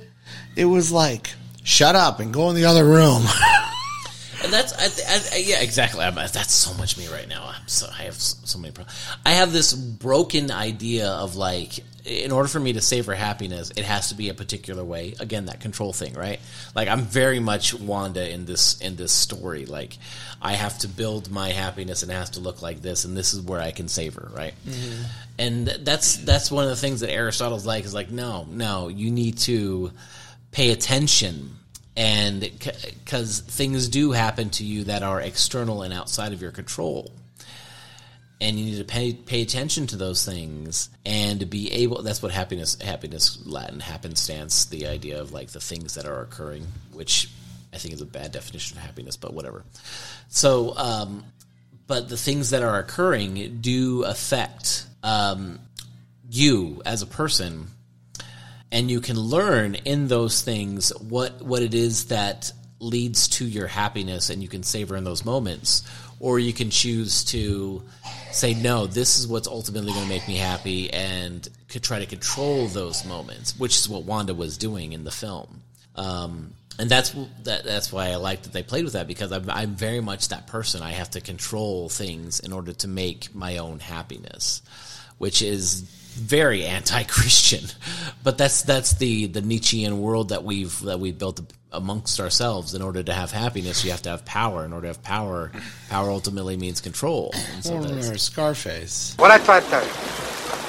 it 0.56 0.66
was 0.66 0.92
like, 0.92 1.30
shut 1.64 1.96
up 1.96 2.20
and 2.20 2.34
go 2.34 2.50
in 2.50 2.56
the 2.56 2.66
other 2.66 2.84
room. 2.84 3.24
And 4.42 4.54
that's 4.54 4.72
I, 4.74 5.36
I, 5.36 5.40
yeah, 5.40 5.60
exactly. 5.60 6.02
I'm, 6.02 6.16
that's 6.16 6.54
so 6.54 6.74
much 6.76 6.98
me 6.98 7.08
right 7.10 7.28
now. 7.28 7.44
I'm 7.54 7.68
so 7.68 7.88
I 7.92 8.04
have 8.04 8.16
so, 8.16 8.38
so 8.46 8.58
many 8.58 8.72
problems. 8.72 8.98
I 9.26 9.32
have 9.32 9.52
this 9.52 9.74
broken 9.74 10.50
idea 10.50 11.10
of 11.10 11.36
like, 11.36 11.84
in 12.06 12.32
order 12.32 12.48
for 12.48 12.60
me 12.60 12.74
to 12.74 12.82
savor 12.82 13.14
happiness, 13.14 13.72
it 13.76 13.86
has 13.86 14.10
to 14.10 14.16
be 14.16 14.30
a 14.30 14.34
particular 14.34 14.84
way. 14.84 15.16
Again, 15.20 15.46
that 15.46 15.60
control 15.60 15.94
thing, 15.94 16.14
right? 16.14 16.40
Like 16.76 16.88
I'm 16.88 17.02
very 17.02 17.40
much 17.40 17.74
Wanda 17.74 18.30
in 18.30 18.46
this 18.46 18.80
in 18.82 18.96
this 18.96 19.12
story. 19.12 19.66
Like 19.66 19.98
I 20.42 20.54
have 20.54 20.78
to 20.80 20.88
build 20.88 21.32
my 21.32 21.50
happiness, 21.50 22.04
and 22.04 22.12
it 22.12 22.16
has 22.16 22.32
to 22.32 22.40
look 22.40 22.62
like 22.62 22.82
this, 22.82 23.06
and 23.06 23.16
this 23.16 23.34
is 23.34 23.42
where 23.42 23.62
I 23.62 23.72
can 23.72 23.88
savor, 23.88 24.32
right? 24.34 24.54
Mm-hmm. 24.68 25.04
And 25.38 25.68
that's 25.68 26.18
that's 26.18 26.52
one 26.52 26.64
of 26.64 26.70
the 26.70 26.76
things 26.76 27.02
that 27.02 27.12
Aristotle's 27.12 27.66
like 27.66 27.86
is 27.86 27.94
like, 27.94 28.10
no, 28.12 28.46
no, 28.50 28.88
you 28.88 29.12
need 29.12 29.38
to 29.40 29.92
pay 30.52 30.72
attention 30.72 31.56
and 31.96 32.40
because 32.40 33.42
things 33.42 33.90
do 33.90 34.12
happen 34.12 34.50
to 34.50 34.64
you 34.64 34.86
that 34.86 35.04
are 35.04 35.20
external 35.20 35.82
and 35.82 35.94
outside 35.94 36.32
of 36.32 36.42
your 36.42 36.52
control 36.52 37.12
and 38.42 38.58
you 38.58 38.66
need 38.66 38.78
to 38.78 38.84
pay 38.84 39.14
pay 39.14 39.42
attention 39.42 39.88
to 39.88 39.96
those 39.96 40.26
things 40.26 40.90
and 41.06 41.50
be 41.50 41.72
able 41.72 42.02
that's 42.02 42.22
what 42.22 42.32
happiness 42.32 42.78
happiness 42.82 43.40
latin 43.46 43.80
happenstance 43.80 44.66
the 44.66 44.88
idea 44.88 45.20
of 45.20 45.32
like 45.34 45.50
the 45.50 45.60
things 45.60 45.96
that 45.96 46.06
are 46.06 46.22
occurring 46.22 46.66
which 46.94 47.30
i 47.74 47.78
think 47.78 47.94
is 47.94 48.02
a 48.02 48.06
bad 48.06 48.32
definition 48.32 48.78
of 48.78 48.84
happiness 48.84 49.18
but 49.18 49.34
whatever. 49.34 49.64
So 50.30 50.74
um 50.78 51.26
but 51.88 52.08
the 52.08 52.18
things 52.18 52.52
that 52.52 52.62
are 52.62 52.80
occurring 52.80 53.60
do 53.62 54.04
affect 54.04 54.86
um 55.04 55.60
you 56.30 56.82
as 56.86 57.02
a 57.02 57.08
person 57.08 57.68
and 58.72 58.92
you 58.92 59.02
can 59.02 59.20
learn 59.20 59.76
in 59.76 60.08
those 60.08 60.42
things 60.42 60.90
what 61.00 61.42
what 61.42 61.62
it 61.62 61.74
is 61.74 62.06
that 62.06 62.52
leads 62.80 63.28
to 63.28 63.46
your 63.46 63.68
happiness 63.68 64.30
and 64.30 64.42
you 64.42 64.48
can 64.48 64.64
savor 64.64 64.96
in 64.96 65.04
those 65.04 65.26
moments 65.26 65.84
or 66.20 66.40
you 66.40 66.54
can 66.54 66.70
choose 66.70 67.24
to 67.26 67.84
say 68.32 68.54
no 68.54 68.88
this 68.88 69.20
is 69.20 69.28
what's 69.28 69.48
ultimately 69.48 69.92
going 69.92 70.04
to 70.04 70.10
make 70.10 70.28
me 70.28 70.36
happy 70.36 70.92
and 70.94 71.50
could 71.68 71.84
try 71.84 72.00
to 72.00 72.06
control 72.06 72.68
those 72.68 73.06
moments 73.06 73.58
which 73.60 73.76
is 73.76 73.90
what 73.90 74.04
wanda 74.04 74.34
was 74.34 74.58
doing 74.58 74.94
in 74.94 75.04
the 75.04 75.12
film 75.12 75.62
um, 75.96 76.54
and 76.80 76.90
that's 76.90 77.12
that, 77.44 77.66
that's 77.66 77.92
why 77.92 78.08
I 78.08 78.16
like 78.16 78.44
that 78.44 78.54
they 78.54 78.64
played 78.64 78.86
with 78.86 78.94
that 78.94 79.06
because 79.06 79.34
I'm, 79.34 79.50
I'm 79.50 79.76
very 79.76 80.00
much 80.00 80.30
that 80.30 80.48
person. 80.48 80.82
I 80.82 80.92
have 80.92 81.10
to 81.12 81.22
control 81.22 81.90
things 81.90 82.40
in 82.40 82.54
order 82.54 82.72
to 82.72 82.88
make 82.88 83.36
my 83.36 83.58
own 83.58 83.80
happiness, 83.80 84.62
which 85.18 85.42
is 85.42 85.82
very 85.82 86.66
anti-Christian. 86.78 87.66
But 88.24 88.38
that's 88.38 88.62
that's 88.62 88.94
the 88.94 89.26
the 89.26 89.42
Nietzschean 89.42 90.00
world 90.00 90.30
that 90.30 90.46
we've 90.46 90.80
that 90.84 91.02
we've 91.02 91.18
built 91.18 91.42
amongst 91.72 92.20
ourselves. 92.20 92.74
In 92.74 92.82
order 92.82 93.04
to 93.04 93.14
have 93.14 93.32
happiness, 93.32 93.84
you 93.84 93.92
have 93.92 94.02
to 94.04 94.10
have 94.10 94.26
power. 94.26 94.66
In 94.66 94.74
order 94.74 94.88
to 94.88 94.94
have 94.94 95.04
power, 95.04 95.52
power 95.90 96.10
ultimately 96.10 96.58
means 96.58 96.82
control. 96.82 97.32
And 97.54 97.64
so 97.64 97.78
Or 97.78 98.18
Scarface. 98.18 99.16
What 99.18 99.32
I 99.32 99.38
try 99.40 99.60
to 99.60 99.66
tell 99.68 99.84
you, 99.84 99.92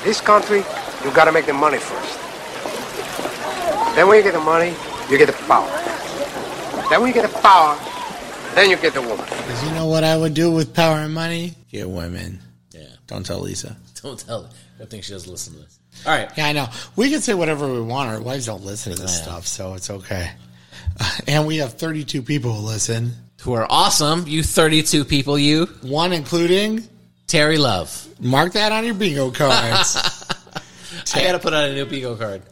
this 0.05 0.20
country, 0.20 0.59
you 1.05 1.12
gotta 1.12 1.32
make 1.32 1.46
the 1.46 1.53
money 1.53 1.78
first. 1.78 2.18
Then 3.94 4.09
when 4.09 4.18
you 4.18 4.22
get 4.22 4.34
the 4.34 4.40
money, 4.40 4.74
you 5.11 5.18
get 5.18 5.26
the 5.26 5.32
power. 5.32 5.68
Then 6.88 7.01
when 7.01 7.09
you 7.09 7.14
get 7.14 7.30
the 7.30 7.38
power, 7.38 7.78
then 8.55 8.70
you 8.70 8.76
get 8.76 8.94
the 8.94 9.03
woman. 9.03 9.24
Because 9.24 9.64
you 9.64 9.70
know 9.72 9.86
what 9.86 10.05
I 10.05 10.16
would 10.16 10.34
do 10.34 10.51
with 10.51 10.74
power 10.74 10.98
and 10.98 11.14
money? 11.14 11.55
Get 11.70 11.88
women. 11.88 12.40
Yeah. 12.72 12.86
Don't 13.07 13.24
tell 13.24 13.40
Lisa. 13.40 13.76
Don't 14.03 14.18
tell 14.18 14.44
her. 14.44 14.51
I 14.80 14.86
think 14.86 15.05
she 15.05 15.12
doesn't 15.12 15.30
listen 15.30 15.55
to 15.55 15.61
this. 15.61 15.78
All 16.07 16.16
right. 16.16 16.30
Yeah, 16.36 16.46
I 16.46 16.53
know. 16.53 16.68
We 16.96 17.11
can 17.11 17.20
say 17.20 17.34
whatever 17.34 17.70
we 17.70 17.80
want. 17.80 18.11
Our 18.11 18.20
wives 18.20 18.46
don't 18.46 18.64
listen 18.64 18.94
to 18.94 19.03
this 19.03 19.20
I 19.20 19.22
stuff, 19.22 19.46
so 19.46 19.74
it's 19.74 19.90
okay. 19.90 20.30
And 21.26 21.46
we 21.46 21.59
have 21.59 21.74
32 21.74 22.22
people 22.22 22.53
who 22.53 22.66
listen. 22.66 23.12
Who 23.42 23.55
are 23.55 23.66
awesome, 23.70 24.26
you 24.26 24.42
32 24.42 25.05
people, 25.07 25.38
you. 25.38 25.66
One 25.80 26.12
including 26.12 26.86
Terry 27.26 27.57
Love. 27.57 28.07
Mark 28.20 28.53
that 28.53 28.70
on 28.72 28.84
your 28.84 28.92
bingo 28.94 29.30
cards. 29.30 29.96
I 31.14 31.22
got 31.22 31.32
to 31.32 31.38
put 31.38 31.55
on 31.55 31.70
a 31.70 31.74
new 31.74 31.86
bingo 31.86 32.16
card. 32.16 32.42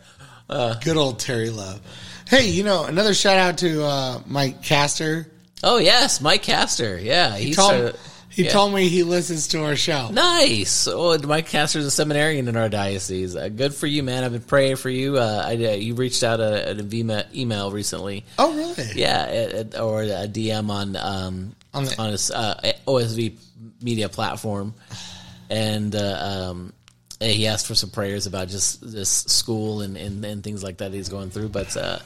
Good 0.82 0.96
old 0.96 1.18
Terry 1.18 1.50
Love. 1.50 1.80
Hey, 2.26 2.48
you 2.48 2.62
know, 2.62 2.84
another 2.84 3.12
shout 3.12 3.36
out 3.36 3.58
to 3.58 3.84
uh, 3.84 4.20
Mike 4.26 4.62
Caster. 4.62 5.26
Oh, 5.62 5.76
yes, 5.78 6.20
Mike 6.22 6.42
Caster. 6.42 6.98
Yeah. 6.98 7.36
He, 7.36 7.46
He, 7.48 7.52
started- 7.52 7.96
he 8.38 8.44
yeah. 8.44 8.50
told 8.50 8.72
me 8.72 8.86
he 8.86 9.02
listens 9.02 9.48
to 9.48 9.64
our 9.64 9.74
show. 9.74 10.10
Nice. 10.12 10.86
Oh, 10.86 11.18
Mike 11.18 11.48
Castor's 11.48 11.84
a 11.84 11.90
seminarian 11.90 12.46
in 12.46 12.54
our 12.54 12.68
diocese. 12.68 13.34
Uh, 13.34 13.48
good 13.48 13.74
for 13.74 13.88
you, 13.88 14.04
man. 14.04 14.22
I've 14.22 14.30
been 14.30 14.42
praying 14.42 14.76
for 14.76 14.90
you. 14.90 15.18
Uh, 15.18 15.42
I, 15.44 15.54
uh, 15.54 15.70
you 15.72 15.96
reached 15.96 16.22
out 16.22 16.38
a, 16.38 16.70
an 16.70 17.24
email, 17.34 17.72
recently. 17.72 18.24
Oh, 18.38 18.54
really? 18.54 18.92
Yeah, 18.94 19.22
at- 19.28 19.52
at- 19.74 19.80
or 19.80 20.02
a 20.02 20.28
DM 20.28 20.70
on 20.70 20.94
um, 20.94 21.56
On 21.74 21.84
on, 21.98 22.10
his 22.12 22.30
uh, 22.30 22.74
OSV 22.86 23.36
media 23.82 24.08
platform, 24.08 24.72
and 25.50 25.96
uh, 25.96 26.50
um, 26.50 26.72
he 27.18 27.48
asked 27.48 27.66
for 27.66 27.74
some 27.74 27.90
prayers 27.90 28.28
about 28.28 28.46
just 28.46 28.80
this 28.80 29.10
school 29.10 29.80
and, 29.80 29.96
and, 29.96 30.24
and 30.24 30.44
things 30.44 30.62
like 30.62 30.76
that 30.76 30.92
he's 30.92 31.08
going 31.08 31.30
through. 31.30 31.48
But 31.48 31.76
uh, 31.76 31.98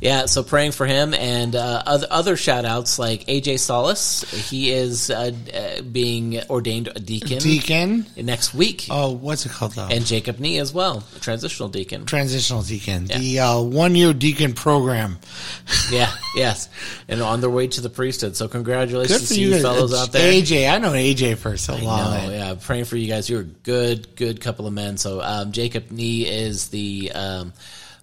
yeah, 0.00 0.26
so 0.26 0.42
praying 0.42 0.72
for 0.72 0.86
him 0.86 1.14
and 1.14 1.56
uh, 1.56 1.82
other 1.86 2.06
other 2.10 2.36
shout 2.36 2.64
outs 2.64 2.98
like 2.98 3.26
AJ 3.26 3.60
Solis. 3.60 4.22
He 4.50 4.70
is 4.70 5.10
uh, 5.10 5.32
uh, 5.54 5.82
being 5.82 6.40
ordained 6.50 6.88
a 6.88 7.00
deacon, 7.00 7.38
Deacon. 7.38 8.06
next 8.16 8.52
week, 8.54 8.86
Oh, 8.90 9.10
what's 9.12 9.46
it 9.46 9.52
called 9.52 9.72
though? 9.72 9.88
and 9.90 10.04
Jacob 10.04 10.38
Nee 10.38 10.58
as 10.58 10.72
well, 10.74 11.02
a 11.16 11.20
transitional 11.20 11.68
deacon. 11.68 12.04
Transitional 12.04 12.62
deacon. 12.62 13.06
Yeah. 13.06 13.18
The 13.18 13.38
uh, 13.40 13.60
one 13.60 13.94
year 13.94 14.12
deacon 14.12 14.52
program. 14.52 15.18
yeah, 15.90 16.10
yes, 16.34 16.68
and 17.08 17.22
on 17.22 17.40
their 17.40 17.50
way 17.50 17.66
to 17.68 17.80
the 17.80 17.90
priesthood. 17.90 18.36
So 18.36 18.48
congratulations 18.48 19.28
to 19.30 19.40
you 19.40 19.54
you 19.54 19.62
fellows 19.62 19.94
out 19.94 20.12
there. 20.12 20.32
AJ, 20.32 20.70
I 20.72 20.78
know 20.78 20.92
AJ 20.92 21.38
for 21.38 21.56
so 21.56 21.74
I 21.74 21.80
long. 21.80 22.26
know, 22.26 22.30
yeah, 22.32 22.54
praying 22.60 22.84
for 22.84 22.96
you 22.96 23.06
guys. 23.08 23.30
You're 23.30 23.40
a 23.40 23.44
good, 23.44 24.14
good 24.16 24.40
couple 24.40 24.66
of 24.66 24.72
men. 24.74 24.96
So 24.98 25.20
um, 25.22 25.52
Jacob 25.52 25.90
Nee 25.90 26.22
is 26.26 26.68
the 26.68 27.12
um, 27.14 27.52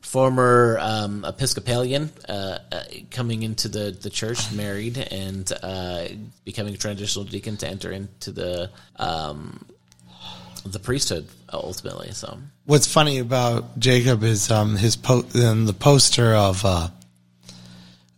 former 0.04 0.78
um, 0.80 1.26
Episcopalian 1.26 2.12
uh, 2.30 2.60
uh, 2.72 2.84
coming 3.10 3.41
into 3.41 3.68
the, 3.68 3.97
the 3.99 4.10
church, 4.10 4.51
married, 4.51 4.97
and 4.97 5.51
uh, 5.64 6.08
becoming 6.43 6.76
a 6.76 6.78
transitional 6.78 7.26
deacon 7.26 7.58
to 7.58 7.68
enter 7.68 7.91
into 7.91 8.32
the 8.32 8.70
um, 8.97 9.66
the 10.66 10.80
priesthood 10.80 11.28
ultimately. 11.51 12.12
So 12.12 12.38
What's 12.66 12.88
funny 12.88 13.20
about 13.20 13.80
Jacob 13.80 14.24
is 14.24 14.51
um, 14.51 14.76
his 14.76 14.95
po- 14.95 15.26
um, 15.36 15.66
the 15.66 15.74
poster 15.74 16.36
of 16.36 16.64
uh, 16.64 16.89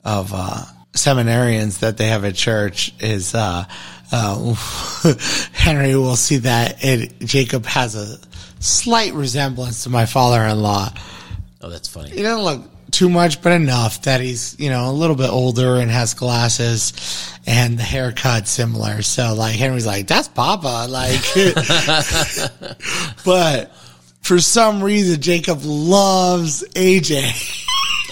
of 0.04 0.32
uh, 0.34 0.66
seminarians 0.94 1.80
that 1.80 1.98
they 1.98 2.08
have 2.08 2.26
at 2.26 2.36
church 2.36 2.94
is 3.00 3.32
Henry 5.54 5.96
will 5.96 6.16
see 6.16 6.38
that 6.38 6.84
it, 6.84 7.20
Jacob 7.20 7.66
has 7.66 7.96
a 7.96 8.18
slight 8.60 9.14
resemblance 9.14 9.84
to 9.84 9.90
my 9.90 10.06
father-in-law. 10.06 10.94
Oh, 11.66 11.70
that's 11.70 11.88
funny. 11.88 12.12
He 12.12 12.22
doesn't 12.22 12.44
look 12.44 12.62
too 12.92 13.10
much, 13.10 13.42
but 13.42 13.52
enough 13.52 14.04
that 14.04 14.22
he's 14.22 14.56
you 14.60 14.70
know 14.70 14.90
a 14.90 14.94
little 14.94 15.16
bit 15.16 15.30
older 15.30 15.76
and 15.78 15.90
has 15.92 16.14
glasses 16.14 16.94
and 17.46 17.78
the 17.78 17.84
haircut 17.84 18.48
similar. 18.48 19.02
So 19.02 19.34
like 19.34 19.56
Henry's 19.56 19.86
like 19.86 20.08
that's 20.08 20.28
Papa, 20.28 20.88
like. 20.90 21.22
but 23.26 23.76
for 24.22 24.40
some 24.40 24.84
reason, 24.84 25.22
Jacob 25.22 25.60
loves 25.64 26.64
AJ. 26.70 27.64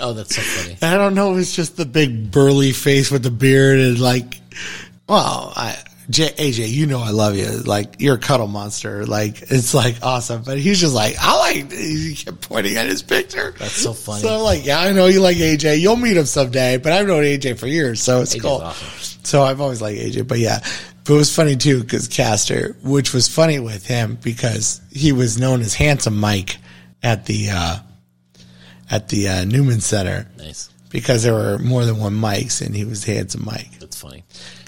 Oh, 0.02 0.14
that's 0.14 0.36
so 0.36 0.42
funny. 0.42 0.78
I 0.82 0.98
don't 0.98 1.16
know 1.16 1.34
if 1.34 1.40
it's 1.40 1.56
just 1.56 1.78
the 1.78 1.86
big 1.86 2.32
burly 2.32 2.72
face 2.72 3.10
with 3.10 3.24
the 3.24 3.32
beard 3.32 3.80
and 3.80 4.00
like, 4.00 4.42
well, 5.08 5.54
I 5.56 5.78
J- 6.10 6.30
AJ, 6.32 6.70
you 6.70 6.86
know 6.86 7.00
I 7.00 7.12
love 7.12 7.36
you. 7.38 7.48
Like 7.50 7.96
you're 8.00 8.16
a 8.16 8.20
cuddle 8.20 8.48
monster. 8.48 9.06
Like 9.06 9.42
it's 9.44 9.74
like 9.74 9.96
awesome. 10.04 10.44
But 10.44 10.58
he's 10.60 10.80
just 10.80 10.94
like, 10.94 11.16
I 11.20 11.38
like. 11.40 11.72
He 11.72 12.14
kept 12.16 12.42
pointing 12.48 12.76
at 12.76 12.88
his 12.88 13.02
picture. 13.02 13.54
That's 13.58 13.72
so 13.74 13.94
funny. 13.94 14.22
So 14.22 14.36
I'm 14.36 14.42
like, 14.42 14.66
yeah, 14.66 14.80
I 14.80 14.92
know 14.92 15.06
you 15.08 15.22
like 15.22 15.38
AJ. 15.38 15.80
You'll 15.80 15.96
meet 15.96 16.18
him 16.18 16.26
someday. 16.26 16.78
But 16.78 16.92
I've 16.94 17.08
known 17.08 17.24
AJ 17.24 17.58
for 17.58 17.68
years, 17.68 18.02
so 18.02 18.22
it's 18.22 18.36
AJ's 18.36 18.42
cool. 18.42 18.52
awesome. 18.62 19.20
So 19.24 19.44
I've 19.44 19.62
always 19.62 19.82
liked 19.82 20.00
AJ. 20.00 20.28
But 20.28 20.40
yeah, 20.40 20.60
but 21.06 21.14
it 21.14 21.18
was 21.18 21.34
funny 21.34 21.56
too 21.56 21.82
because 21.82 22.08
Caster, 22.10 22.76
which 22.84 23.14
was 23.14 23.28
funny 23.30 23.60
with 23.60 23.88
him 23.88 24.18
because 24.22 24.82
he 24.92 25.12
was 25.14 25.40
known 25.40 25.62
as 25.62 25.74
Handsome 25.74 26.20
Mike 26.20 26.58
at 27.02 27.26
the 27.26 27.50
uh, 27.52 27.78
at 28.92 29.08
the 29.10 29.30
uh, 29.30 29.46
Newman 29.46 29.80
Center 29.82 30.28
Nice. 30.38 30.70
because 30.90 31.24
there 31.24 31.34
were 31.34 31.58
more 31.60 31.86
than 31.86 31.98
one 31.98 32.14
Mikes, 32.14 32.62
and 32.62 32.76
he 32.76 32.84
was 32.86 33.04
Handsome 33.06 33.46
Mike. 33.46 33.80
That's 33.80 34.00
funny. 34.00 34.24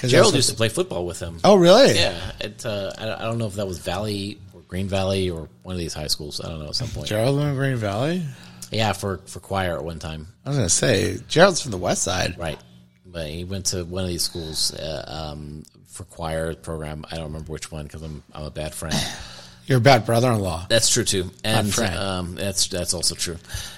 Gerald 0.07 0.35
used 0.35 0.49
to 0.49 0.55
play 0.55 0.69
football 0.69 1.05
with 1.05 1.19
him. 1.19 1.39
Oh, 1.43 1.55
really? 1.55 1.95
Yeah. 1.95 2.31
It, 2.39 2.65
uh, 2.65 2.91
I, 2.97 3.13
I 3.13 3.21
don't 3.23 3.37
know 3.37 3.47
if 3.47 3.55
that 3.55 3.67
was 3.67 3.79
Valley 3.79 4.39
or 4.53 4.61
Green 4.61 4.87
Valley 4.87 5.29
or 5.29 5.49
one 5.63 5.73
of 5.73 5.79
these 5.79 5.93
high 5.93 6.07
schools. 6.07 6.41
I 6.41 6.49
don't 6.49 6.59
know 6.59 6.67
at 6.67 6.75
some 6.75 6.89
point. 6.89 7.07
Gerald 7.07 7.37
went 7.37 7.51
to 7.51 7.55
Green 7.55 7.77
Valley. 7.77 8.23
Yeah, 8.71 8.93
for 8.93 9.17
for 9.25 9.39
choir 9.39 9.77
at 9.77 9.83
one 9.83 9.99
time. 9.99 10.27
I 10.45 10.49
was 10.49 10.57
gonna 10.57 10.69
say 10.69 11.19
Gerald's 11.27 11.61
from 11.61 11.71
the 11.71 11.77
West 11.77 12.03
Side. 12.03 12.37
Right. 12.37 12.59
But 13.05 13.27
he 13.27 13.43
went 13.43 13.67
to 13.67 13.85
one 13.85 14.03
of 14.03 14.09
these 14.09 14.23
schools 14.23 14.73
uh, 14.73 15.05
um, 15.07 15.63
for 15.87 16.03
choir 16.03 16.55
program. 16.55 17.05
I 17.09 17.15
don't 17.15 17.25
remember 17.25 17.51
which 17.51 17.71
one 17.71 17.85
because 17.85 18.01
I'm 18.01 18.23
I'm 18.33 18.43
a 18.43 18.51
bad 18.51 18.73
friend. 18.73 18.95
You're 19.67 19.79
a 19.79 19.81
bad 19.81 20.05
brother-in-law. 20.05 20.67
That's 20.69 20.89
true 20.91 21.03
too, 21.03 21.31
and 21.43 21.77
um, 21.79 22.35
that's 22.35 22.67
that's 22.67 22.93
also 22.93 23.15
true. 23.15 23.37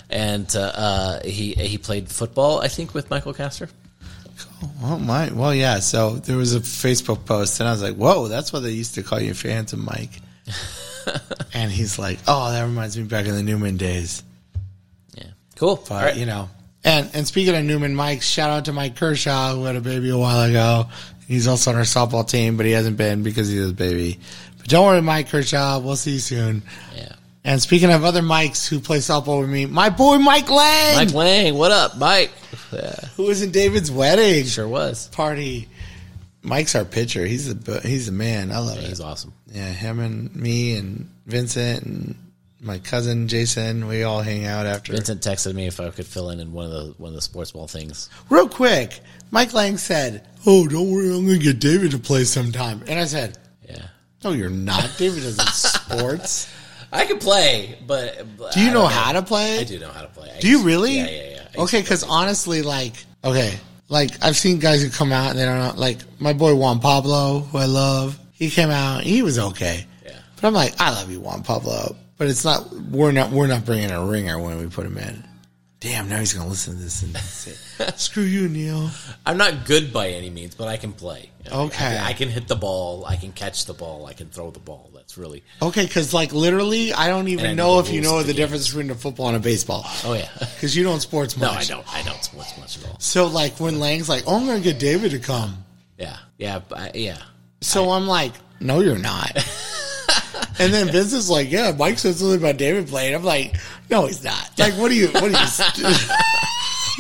And 0.10 0.54
uh, 0.54 0.60
uh, 0.60 1.24
he 1.24 1.54
he 1.54 1.78
played 1.78 2.10
football, 2.10 2.60
I 2.60 2.68
think, 2.68 2.94
with 2.94 3.10
Michael 3.10 3.34
Castor. 3.34 3.70
Oh 4.84 4.98
my! 5.00 5.32
Well, 5.32 5.54
yeah. 5.54 5.80
So 5.80 6.12
there 6.16 6.38
was 6.38 6.56
a 6.56 6.60
Facebook 6.60 7.26
post, 7.26 7.60
and 7.60 7.68
I 7.68 7.72
was 7.72 7.82
like, 7.82 7.96
"Whoa, 7.96 8.28
that's 8.28 8.54
what 8.54 8.62
they 8.62 8.72
used 8.72 8.96
to 8.96 9.04
call 9.04 9.20
you, 9.20 9.34
Phantom 9.34 9.84
Mike." 9.84 10.12
and 11.54 11.72
he's 11.72 11.98
like, 12.00 12.20
"Oh, 12.28 12.52
that 12.52 12.64
reminds 12.64 12.98
me 12.98 13.04
back 13.04 13.26
in 13.26 13.36
the 13.36 13.44
Newman 13.44 13.78
days." 13.78 14.24
Yeah, 15.16 15.28
cool. 15.56 15.78
But 15.78 15.92
All 15.92 16.02
right. 16.02 16.16
you 16.16 16.26
know, 16.26 16.50
and 16.84 17.10
and 17.14 17.28
speaking 17.28 17.56
of 17.56 17.64
Newman 17.64 17.96
Mike, 17.96 18.22
shout 18.22 18.50
out 18.50 18.66
to 18.66 18.74
Mike 18.74 18.96
Kershaw 18.96 19.56
who 19.56 19.64
had 19.66 19.76
a 19.76 19.82
baby 19.82 20.10
a 20.10 20.18
while 20.18 20.42
ago. 20.42 20.86
He's 21.28 21.48
also 21.48 21.72
on 21.72 21.78
our 21.78 21.84
softball 21.84 22.28
team, 22.28 22.56
but 22.56 22.66
he 22.66 22.72
hasn't 22.72 22.96
been 22.98 23.22
because 23.24 23.50
he 23.50 23.58
has 23.58 23.72
a 23.72 23.74
baby. 23.74 24.20
But 24.58 24.68
don't 24.68 24.86
worry, 24.86 25.02
Mike 25.02 25.30
Kershaw. 25.30 25.80
We'll 25.80 25.98
see 25.98 26.12
you 26.14 26.20
soon. 26.20 26.64
Yeah. 26.96 27.14
And 27.48 27.62
speaking 27.62 27.90
of 27.94 28.04
other 28.04 28.22
Mikes 28.22 28.68
who 28.68 28.82
play 28.82 28.98
softball 28.98 29.40
with 29.40 29.50
me, 29.50 29.66
my 29.66 29.90
boy 29.90 30.18
Mike 30.18 30.50
Lang, 30.50 30.98
Mike 30.98 31.14
Lang, 31.14 31.56
what 31.56 31.72
up, 31.72 31.98
Mike? 31.98 32.30
Yeah, 32.74 32.94
who 33.16 33.24
was 33.24 33.42
in 33.42 33.52
David's 33.52 33.90
wedding 33.90 34.44
sure 34.44 34.68
was. 34.68 35.08
party. 35.08 35.70
Mike's 36.42 36.76
our 36.76 36.84
pitcher. 36.84 37.26
He's 37.26 37.56
the 37.56 37.80
he's 37.80 38.08
the 38.08 38.12
man. 38.12 38.52
I 38.52 38.60
love 38.60 38.78
it. 38.80 38.84
He's 38.84 39.00
awesome. 39.00 39.32
Yeah, 39.50 39.72
him 39.72 40.02
and 40.02 40.36
me 40.36 40.76
and 40.76 41.10
Vincent 41.26 41.84
and 41.84 42.16
my 42.60 42.80
cousin 42.80 43.30
Jason. 43.30 43.88
We 43.88 44.04
all 44.04 44.22
hang 44.22 44.46
out 44.46 44.66
after. 44.66 44.92
Vincent 44.92 45.22
texted 45.22 45.54
me 45.54 45.68
if 45.68 45.80
I 45.80 45.90
could 45.92 46.06
fill 46.06 46.32
in 46.32 46.42
in 46.42 46.52
one 46.52 46.66
of 46.66 46.72
the 46.72 46.96
one 46.98 47.12
of 47.12 47.16
the 47.16 47.22
sports 47.22 47.54
ball 47.54 47.70
things. 47.70 48.10
Real 48.30 48.50
quick, 48.50 49.00
Mike 49.32 49.54
Lang 49.54 49.78
said, 49.78 50.28
"Oh, 50.46 50.68
don't 50.68 50.92
worry, 50.92 51.08
I'm 51.16 51.26
going 51.26 51.40
to 51.40 51.46
get 51.46 51.60
David 51.60 51.92
to 51.92 51.98
play 51.98 52.26
sometime." 52.26 52.84
And 52.90 53.00
I 53.00 53.06
said, 53.06 53.38
Yeah, 53.66 53.88
"No, 54.22 54.32
you're 54.32 54.50
not. 54.50 54.96
David 54.98 55.24
doesn't 55.24 55.48
sports. 55.54 56.54
I 56.92 57.06
can 57.06 57.20
play, 57.20 57.78
but 57.86 58.26
Do 58.54 58.62
you 58.62 58.70
I 58.70 58.74
know 58.74 58.88
how 58.88 59.12
to 59.12 59.22
play? 59.22 59.60
I 59.60 59.64
do 59.64 59.80
know 59.80 59.90
how 59.90 60.02
to 60.02 60.08
play. 60.08 60.32
I 60.36 60.40
Do 60.40 60.48
you 60.48 60.64
really? 60.64 60.98
Yeah, 60.98 61.10
yeah, 61.10 61.30
yeah. 61.32 61.48
I 61.58 61.62
Okay, 61.64 61.82
because 61.82 62.04
honestly, 62.04 62.62
like, 62.62 62.94
okay, 63.24 63.60
like 63.90 64.12
I've 64.24 64.38
seen 64.38 64.60
guys 64.60 64.84
who 64.84 64.90
come 64.90 65.12
out 65.12 65.32
and 65.32 65.40
they 65.40 65.46
don't 65.46 65.60
know. 65.60 65.74
Like 65.80 66.00
my 66.20 66.34
boy 66.34 66.56
Juan 66.56 66.80
Pablo, 66.80 67.40
who 67.40 67.58
I 67.58 67.66
love, 67.66 68.20
he 68.32 68.50
came 68.50 68.70
out. 68.70 69.04
He 69.04 69.22
was 69.22 69.40
okay. 69.40 69.86
Yeah. 70.06 70.20
But 70.36 70.48
I'm 70.48 70.54
like, 70.54 70.80
I 70.80 70.92
love 70.92 71.12
you, 71.12 71.20
Juan 71.20 71.44
Pablo. 71.44 71.96
But 72.18 72.28
it's 72.28 72.44
not. 72.44 72.72
We're 72.90 73.12
not. 73.12 73.32
We're 73.32 73.48
not 73.48 73.66
bringing 73.66 73.92
a 73.92 74.04
ringer 74.06 74.40
when 74.40 74.58
we 74.60 74.68
put 74.68 74.86
him 74.86 74.98
in. 74.98 75.24
Damn! 75.80 76.10
Now 76.10 76.18
he's 76.18 76.34
gonna 76.34 76.50
listen 76.50 76.76
to 76.76 76.84
this 76.84 77.04
and 77.04 77.16
say, 77.18 77.54
"Screw 77.98 78.24
you, 78.24 78.50
Neil." 78.50 78.90
I'm 79.26 79.38
not 79.38 79.66
good 79.66 79.94
by 79.94 80.10
any 80.10 80.32
means, 80.32 80.56
but 80.56 80.68
I 80.68 80.78
can 80.78 80.92
play. 80.94 81.30
I- 81.52 81.58
Okay. 81.68 81.86
I, 81.86 81.90
can, 81.90 82.04
I 82.06 82.14
can 82.14 82.30
hit 82.30 82.48
the 82.48 82.56
ball. 82.56 83.06
I 83.06 83.16
can 83.16 83.32
catch 83.32 83.66
the 83.66 83.74
ball. 83.74 84.06
I 84.06 84.14
can 84.14 84.28
throw 84.30 84.52
the 84.52 84.60
ball. 84.60 84.90
That's 84.94 85.18
really. 85.18 85.44
Okay, 85.62 85.86
because 85.86 86.14
like 86.14 86.34
literally, 86.34 86.94
I 86.94 87.08
don't 87.08 87.28
even 87.28 87.46
I 87.46 87.54
know 87.54 87.76
know 87.76 87.80
if 87.80 87.90
you 87.92 88.02
know 88.02 88.20
the 88.20 88.28
the 88.28 88.34
difference 88.34 88.68
between 88.68 88.90
a 88.92 88.96
football 88.96 89.28
and 89.28 89.38
a 89.38 89.40
baseball. 89.40 89.84
Oh 90.04 90.14
yeah. 90.14 90.30
Because 90.58 90.76
you 90.76 90.84
don't 90.84 91.00
sports 91.02 91.38
no, 91.38 91.52
much. 91.54 91.70
I 91.70 91.74
don't. 91.76 91.94
I 91.94 92.02
don't 92.04 92.24
sports 92.24 92.58
much 92.58 92.78
at 92.80 92.90
all. 92.90 93.00
So 93.00 93.28
like 93.28 93.60
when 93.60 93.80
Lang's 93.80 94.10
like, 94.10 94.24
"Oh, 94.26 94.38
I'm 94.40 94.46
gonna 94.48 94.60
get 94.60 94.80
David 94.80 95.12
to 95.12 95.20
come," 95.20 95.64
Yeah. 95.98 96.18
Yeah. 96.38 96.62
I, 96.76 96.92
yeah. 96.96 97.18
so 97.62 97.92
I'm 97.92 98.08
like, 98.08 98.34
"No, 98.60 98.80
you're 98.80 98.98
not." 98.98 99.32
and 100.60 100.74
then 100.74 100.88
Vince 100.92 101.14
is 101.14 101.30
like, 101.30 101.52
"Yeah, 101.52 101.74
Mike 101.78 102.00
said 102.00 102.16
something 102.16 102.38
about 102.38 102.58
David 102.58 102.88
playing." 102.88 103.14
I'm 103.16 103.24
like, 103.24 103.56
"No, 103.90 104.08
he's 104.08 104.24
not." 104.24 104.50
Like, 104.58 104.74
what 104.74 104.90
are 104.92 104.96
you? 104.96 105.08
What 105.10 105.24
are 105.26 105.30
you? 105.30 105.96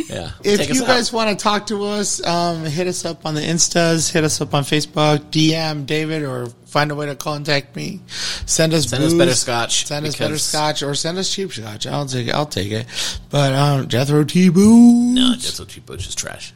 Yeah. 0.09 0.31
if 0.43 0.73
you 0.73 0.81
guys 0.85 1.11
want 1.11 1.29
to 1.37 1.41
talk 1.41 1.67
to 1.67 1.83
us, 1.83 2.25
um, 2.25 2.63
hit 2.63 2.87
us 2.87 3.05
up 3.05 3.25
on 3.25 3.35
the 3.35 3.41
Instas, 3.41 4.11
hit 4.11 4.23
us 4.23 4.39
up 4.41 4.53
on 4.53 4.63
Facebook, 4.63 5.19
DM 5.31 5.85
David, 5.85 6.23
or 6.23 6.47
find 6.65 6.91
a 6.91 6.95
way 6.95 7.07
to 7.07 7.15
contact 7.15 7.75
me. 7.75 8.01
Send 8.45 8.73
us 8.73 8.89
Send 8.89 9.03
us 9.03 9.13
better 9.13 9.33
scotch, 9.33 9.85
Send 9.85 10.05
us 10.05 10.15
better 10.15 10.37
scotch, 10.37 10.83
or 10.83 10.93
send 10.95 11.17
us 11.17 11.33
cheap 11.33 11.51
scotch. 11.51 11.87
I'll 11.87 12.05
take 12.05 12.27
it. 12.27 12.33
I'll 12.35 12.45
take 12.45 12.71
it. 12.71 12.87
But 13.29 13.53
um, 13.53 13.87
Jethro 13.87 14.23
T. 14.23 14.49
Boo. 14.49 15.13
no, 15.13 15.33
so 15.35 15.65
cheap 15.65 15.85
butch 15.85 16.07
is 16.07 16.15
trash. 16.15 16.53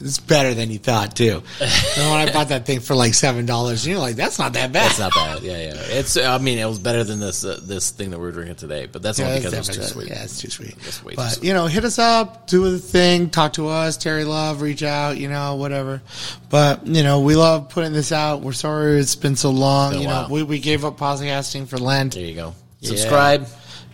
It's 0.00 0.18
better 0.18 0.54
than 0.54 0.70
you 0.70 0.78
thought 0.78 1.14
too. 1.14 1.42
and 1.60 2.10
when 2.10 2.26
I 2.26 2.32
bought 2.32 2.48
that 2.48 2.64
thing 2.64 2.80
for 2.80 2.94
like 2.94 3.12
seven 3.12 3.44
dollars, 3.44 3.86
you're 3.86 3.98
like, 3.98 4.16
that's 4.16 4.38
not 4.38 4.54
that 4.54 4.72
bad. 4.72 4.90
It's 4.90 4.98
not 4.98 5.12
bad. 5.12 5.42
Yeah, 5.42 5.58
yeah. 5.58 5.74
It's. 5.76 6.16
I 6.16 6.38
mean, 6.38 6.58
it 6.58 6.64
was 6.64 6.78
better 6.78 7.04
than 7.04 7.20
this 7.20 7.44
uh, 7.44 7.60
this 7.62 7.90
thing 7.90 8.08
that 8.10 8.18
we 8.18 8.28
are 8.28 8.32
drinking 8.32 8.56
today, 8.56 8.86
but 8.86 9.02
that's 9.02 9.18
Yeah, 9.18 9.26
only 9.26 9.40
that's 9.40 9.50
because 9.50 9.68
it 9.68 9.80
was 9.80 9.88
too 9.88 9.92
sweet. 9.92 10.08
Yeah, 10.08 10.24
it's 10.24 10.40
too 10.40 10.48
sweet. 10.48 10.74
That's 10.78 11.04
way 11.04 11.12
too 11.12 11.16
but 11.16 11.28
sweet. 11.32 11.46
you 11.46 11.52
know, 11.52 11.66
hit 11.66 11.84
us 11.84 11.98
up, 11.98 12.46
do 12.46 12.70
the 12.70 12.78
thing, 12.78 13.28
talk 13.28 13.52
to 13.54 13.68
us, 13.68 13.98
Terry 13.98 14.24
Love, 14.24 14.62
reach 14.62 14.82
out, 14.82 15.18
you 15.18 15.28
know, 15.28 15.56
whatever. 15.56 16.00
But 16.48 16.86
you 16.86 17.02
know, 17.02 17.20
we 17.20 17.36
love 17.36 17.68
putting 17.68 17.92
this 17.92 18.10
out. 18.10 18.40
We're 18.40 18.52
sorry 18.52 18.98
it's 18.98 19.16
been 19.16 19.36
so 19.36 19.50
long. 19.50 19.92
Been 19.92 20.00
you 20.02 20.08
know, 20.08 20.28
we 20.30 20.44
we 20.44 20.60
gave 20.60 20.86
up 20.86 20.96
podcasting 20.96 21.68
for 21.68 21.76
Lent. 21.76 22.14
There 22.14 22.24
you 22.24 22.34
go. 22.34 22.54
Yeah. 22.80 22.88
Subscribe. 22.88 23.46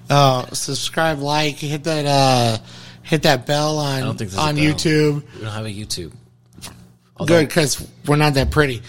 Uh, 0.08 0.46
subscribe, 0.52 1.18
like, 1.18 1.54
hit 1.56 1.84
that 1.84 2.04
uh, 2.06 2.58
hit 3.04 3.22
that 3.22 3.46
bell 3.46 3.78
on 3.78 4.00
don't 4.02 4.18
think 4.18 4.30
there's 4.30 4.42
a 4.42 4.48
on. 4.48 4.56
YouTube. 4.56 5.22
We 5.36 5.40
don't 5.42 5.52
have 5.52 5.66
a 5.66 5.68
YouTube. 5.68 6.12
Although- 7.16 7.40
Good, 7.40 7.48
because 7.48 7.86
we're 8.06 8.16
not 8.16 8.34
that 8.34 8.50
pretty. 8.50 8.82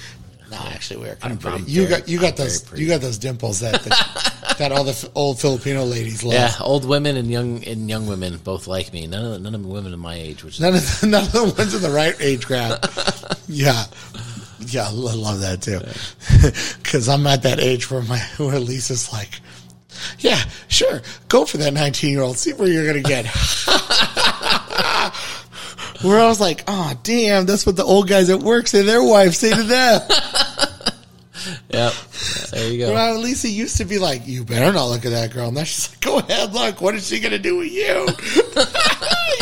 No, 0.50 0.58
actually, 0.58 0.98
we're 1.02 1.16
kind 1.16 1.24
I'm- 1.26 1.32
of 1.34 1.40
pretty. 1.42 1.58
I'm 1.58 1.64
you 1.68 1.88
very- 1.88 2.00
got 2.02 2.10
you 2.10 2.20
got 2.20 2.32
I'm 2.32 2.36
those 2.46 2.80
you 2.80 2.88
got 2.88 3.02
those 3.02 3.18
dimples 3.18 3.60
that 3.60 3.82
that, 3.84 4.56
that 4.60 4.72
all 4.72 4.84
the 4.84 4.92
f- 4.92 5.06
old 5.16 5.40
Filipino 5.40 5.84
ladies 5.86 6.24
love. 6.24 6.34
Yeah, 6.34 6.54
old 6.62 6.86
women 6.86 7.18
and 7.18 7.30
young 7.30 7.64
and 7.66 7.90
young 7.90 8.08
women 8.08 8.38
both 8.38 8.68
like 8.68 8.94
me. 8.94 9.06
None 9.08 9.26
of 9.26 9.32
the, 9.34 9.40
none 9.40 9.56
of 9.56 9.62
the 9.64 9.68
women 9.68 9.92
in 9.92 10.00
my 10.00 10.16
age, 10.16 10.44
which 10.44 10.56
is 10.56 10.60
None 10.62 10.76
of 10.76 10.82
the, 11.02 11.08
none 11.08 11.24
of 11.24 11.32
the 11.32 11.44
ones 11.44 11.74
in 11.74 11.82
the 11.82 11.90
right 11.90 12.16
age 12.22 12.46
crowd. 12.46 12.80
yeah, 13.48 13.84
yeah, 14.68 14.88
I 14.88 14.92
love 14.92 15.42
that 15.42 15.62
too. 15.64 15.82
Because 16.82 17.10
I'm 17.10 17.26
at 17.28 17.44
that 17.44 17.60
age 17.60 17.90
where 17.92 18.04
my 18.04 18.20
where 18.38 18.60
Lisa's 18.60 19.12
like, 19.12 19.42
yeah, 20.20 20.42
sure, 20.68 21.02
go 21.28 21.46
for 21.46 21.58
that 21.58 21.74
19 21.74 22.12
year 22.12 22.22
old. 22.22 22.38
See 22.38 22.54
where 22.54 22.68
you're 22.68 22.86
gonna 22.88 23.02
get. 23.02 23.26
Where 26.06 26.20
I 26.20 26.28
was 26.28 26.40
like, 26.40 26.64
oh 26.68 26.94
damn, 27.04 27.46
that's 27.46 27.66
what 27.66 27.76
the 27.76 27.84
old 27.84 28.08
guys 28.08 28.30
at 28.30 28.40
work 28.40 28.68
say 28.68 28.84
their 28.84 29.04
wives 29.04 29.38
say 29.38 29.54
to 29.54 29.64
them. 29.64 30.02
Yep. 31.70 31.94
There 32.52 32.72
you 32.72 32.80
go. 32.80 32.94
Well, 32.94 33.20
Lisa 33.20 33.50
used 33.50 33.78
to 33.78 33.86
be 33.86 34.00
like, 34.00 34.28
"You 34.28 34.44
better 34.46 34.72
not 34.72 34.86
look 34.86 35.06
at 35.06 35.12
that 35.12 35.32
girl." 35.32 35.52
Now 35.52 35.64
she's 35.64 35.90
like, 35.90 36.00
"Go 36.02 36.20
ahead, 36.20 36.54
look. 36.54 36.82
What 36.82 36.96
is 36.96 37.08
she 37.08 37.20
gonna 37.20 37.38
do 37.38 37.58
with 37.58 37.72
you? 37.72 38.08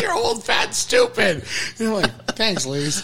You're 0.00 0.12
old, 0.12 0.44
fat, 0.44 0.74
stupid." 0.74 1.44
And 1.44 1.78
you're 1.78 1.94
like, 1.94 2.10
"Thanks, 2.34 2.66
Lise." 2.66 3.02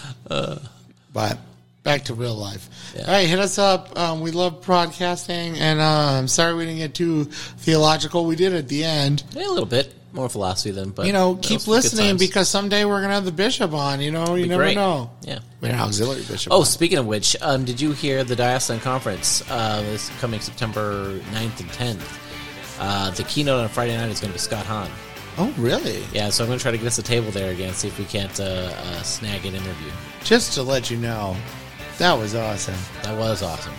but 1.12 1.38
back 1.82 2.04
to 2.04 2.14
real 2.14 2.34
life. 2.34 2.68
Yeah. 2.94 3.02
All 3.02 3.12
right, 3.12 3.28
hit 3.28 3.38
us 3.38 3.58
up. 3.58 3.98
Um, 3.98 4.20
we 4.20 4.32
love 4.32 4.62
broadcasting, 4.62 5.58
and 5.58 5.80
uh, 5.80 6.18
I'm 6.18 6.28
sorry 6.28 6.54
we 6.54 6.66
didn't 6.66 6.78
get 6.78 6.94
too 6.94 7.24
theological. 7.24 8.26
We 8.26 8.36
did 8.36 8.52
at 8.52 8.68
the 8.68 8.84
end. 8.84 9.22
Yeah, 9.32 9.46
a 9.46 9.50
little 9.50 9.64
bit 9.64 9.94
more 10.12 10.28
philosophy 10.28 10.70
than, 10.70 10.90
but 10.90 11.06
you 11.06 11.12
know, 11.12 11.36
keep 11.36 11.66
listening 11.66 12.16
because 12.16 12.48
someday 12.48 12.84
we're 12.84 13.00
gonna 13.00 13.14
have 13.14 13.24
the 13.24 13.32
bishop 13.32 13.72
on. 13.72 14.00
You 14.00 14.10
know, 14.10 14.34
you 14.34 14.46
never 14.46 14.62
great. 14.64 14.74
know. 14.74 15.10
Yeah. 15.22 15.40
We're 15.60 15.68
an 15.70 15.78
auxiliary 15.80 16.22
bishop. 16.22 16.52
Oh, 16.52 16.60
on. 16.60 16.64
speaking 16.64 16.98
of 16.98 17.06
which, 17.06 17.36
um, 17.42 17.64
did 17.64 17.80
you 17.80 17.92
hear 17.92 18.24
the 18.24 18.34
Diocesan 18.34 18.80
Conference 18.80 19.42
uh, 19.50 19.82
this 19.82 20.08
coming 20.20 20.40
September 20.40 21.18
9th 21.32 21.60
and 21.60 21.70
10th? 21.70 22.18
Uh, 22.80 23.10
the 23.10 23.22
keynote 23.24 23.60
on 23.60 23.68
Friday 23.68 23.94
night 23.96 24.08
is 24.10 24.20
going 24.20 24.30
to 24.30 24.34
be 24.34 24.38
Scott 24.38 24.64
Hahn. 24.64 24.88
oh, 25.36 25.52
really? 25.58 26.02
Yeah, 26.14 26.30
so 26.30 26.42
I'm 26.44 26.48
going 26.48 26.58
to 26.58 26.62
try 26.62 26.70
to 26.72 26.78
get 26.78 26.86
us 26.86 26.96
a 26.98 27.02
table 27.02 27.30
there 27.30 27.52
again, 27.52 27.74
see 27.74 27.88
if 27.88 27.98
we 27.98 28.06
can't 28.06 28.40
uh, 28.40 28.72
uh, 28.74 29.02
snag 29.02 29.44
an 29.44 29.54
interview. 29.54 29.90
Just 30.24 30.54
to 30.54 30.62
let 30.62 30.90
you 30.90 30.96
know, 30.96 31.36
that 31.98 32.14
was 32.14 32.34
awesome. 32.34 32.74
That 33.02 33.18
was 33.18 33.42
awesome. 33.42 33.74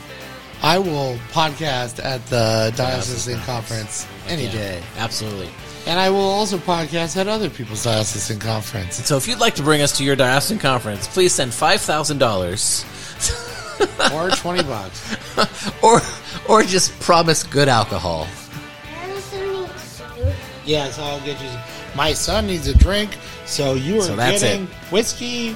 I 0.61 0.77
will 0.77 1.17
podcast 1.31 2.03
at 2.05 2.23
the 2.27 2.71
diocesan 2.77 3.33
Diocesan 3.39 3.39
conference 3.39 4.05
any 4.27 4.43
Yeah, 4.45 4.51
day, 4.51 4.83
Absolutely. 4.97 5.49
And 5.87 5.99
I 5.99 6.09
will 6.09 6.19
also 6.19 6.57
podcast 6.57 7.17
at 7.17 7.27
other 7.27 7.49
people's 7.49 7.83
diocesan 7.83 8.39
conference. 8.39 8.95
So 9.05 9.17
if 9.17 9.27
you'd 9.27 9.39
like 9.39 9.55
to 9.55 9.63
bring 9.63 9.81
us 9.81 9.97
to 9.97 10.03
your 10.03 10.15
diocesan 10.15 10.59
conference, 10.59 11.07
please 11.07 11.33
send 11.33 11.51
$5,000 11.51 14.13
or 14.13 14.29
twenty 14.35 14.61
bucks. 14.63 15.17
or 15.83 16.01
or 16.47 16.61
just 16.63 16.97
promise 16.99 17.41
good 17.43 17.67
alcohol. 17.67 18.27
Yeah, 20.65 20.89
so 20.91 21.01
I'll 21.03 21.19
get 21.21 21.41
you. 21.41 21.49
My 21.95 22.13
son 22.13 22.45
needs 22.47 22.67
a 22.67 22.77
drink, 22.77 23.17
so 23.45 23.73
you 23.73 23.97
are 23.97 24.01
So 24.03 24.15
that's 24.15 24.41
getting 24.43 24.63
it. 24.65 24.69
whiskey, 24.91 25.55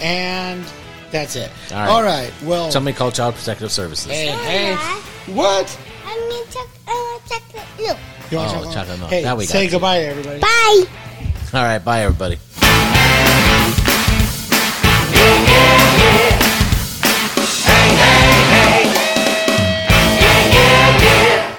and 0.00 0.64
that's 1.12 1.36
it. 1.36 1.50
All 1.70 1.78
right. 1.78 1.88
All 1.88 2.02
right. 2.02 2.32
Well, 2.42 2.70
Somebody 2.72 2.96
call 2.96 3.12
Child 3.12 3.36
Protective 3.36 3.70
Services. 3.70 4.10
hey, 4.10 4.26
hey, 4.28 4.74
what? 5.32 5.78
I 6.12 6.28
mean, 6.28 6.44
choc- 6.50 6.68
uh, 6.88 7.18
chocolate 7.28 7.66
milk. 7.78 7.98
You 8.30 8.36
want 8.38 8.50
Oh, 8.50 8.54
chocolate? 8.54 8.74
chocolate 8.74 8.98
milk. 8.98 9.10
Hey, 9.10 9.22
Now 9.22 9.36
we 9.36 9.44
got 9.46 9.52
say 9.52 9.64
you. 9.64 9.70
goodbye, 9.70 9.98
to 10.00 10.06
everybody. 10.06 10.40
Bye. 10.40 10.84
All 11.54 11.62
right, 11.64 11.78
bye 11.84 12.00
everybody. 12.02 12.38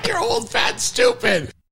You're 0.08 0.20
old, 0.20 0.50
fat, 0.50 0.80
stupid. 0.82 1.54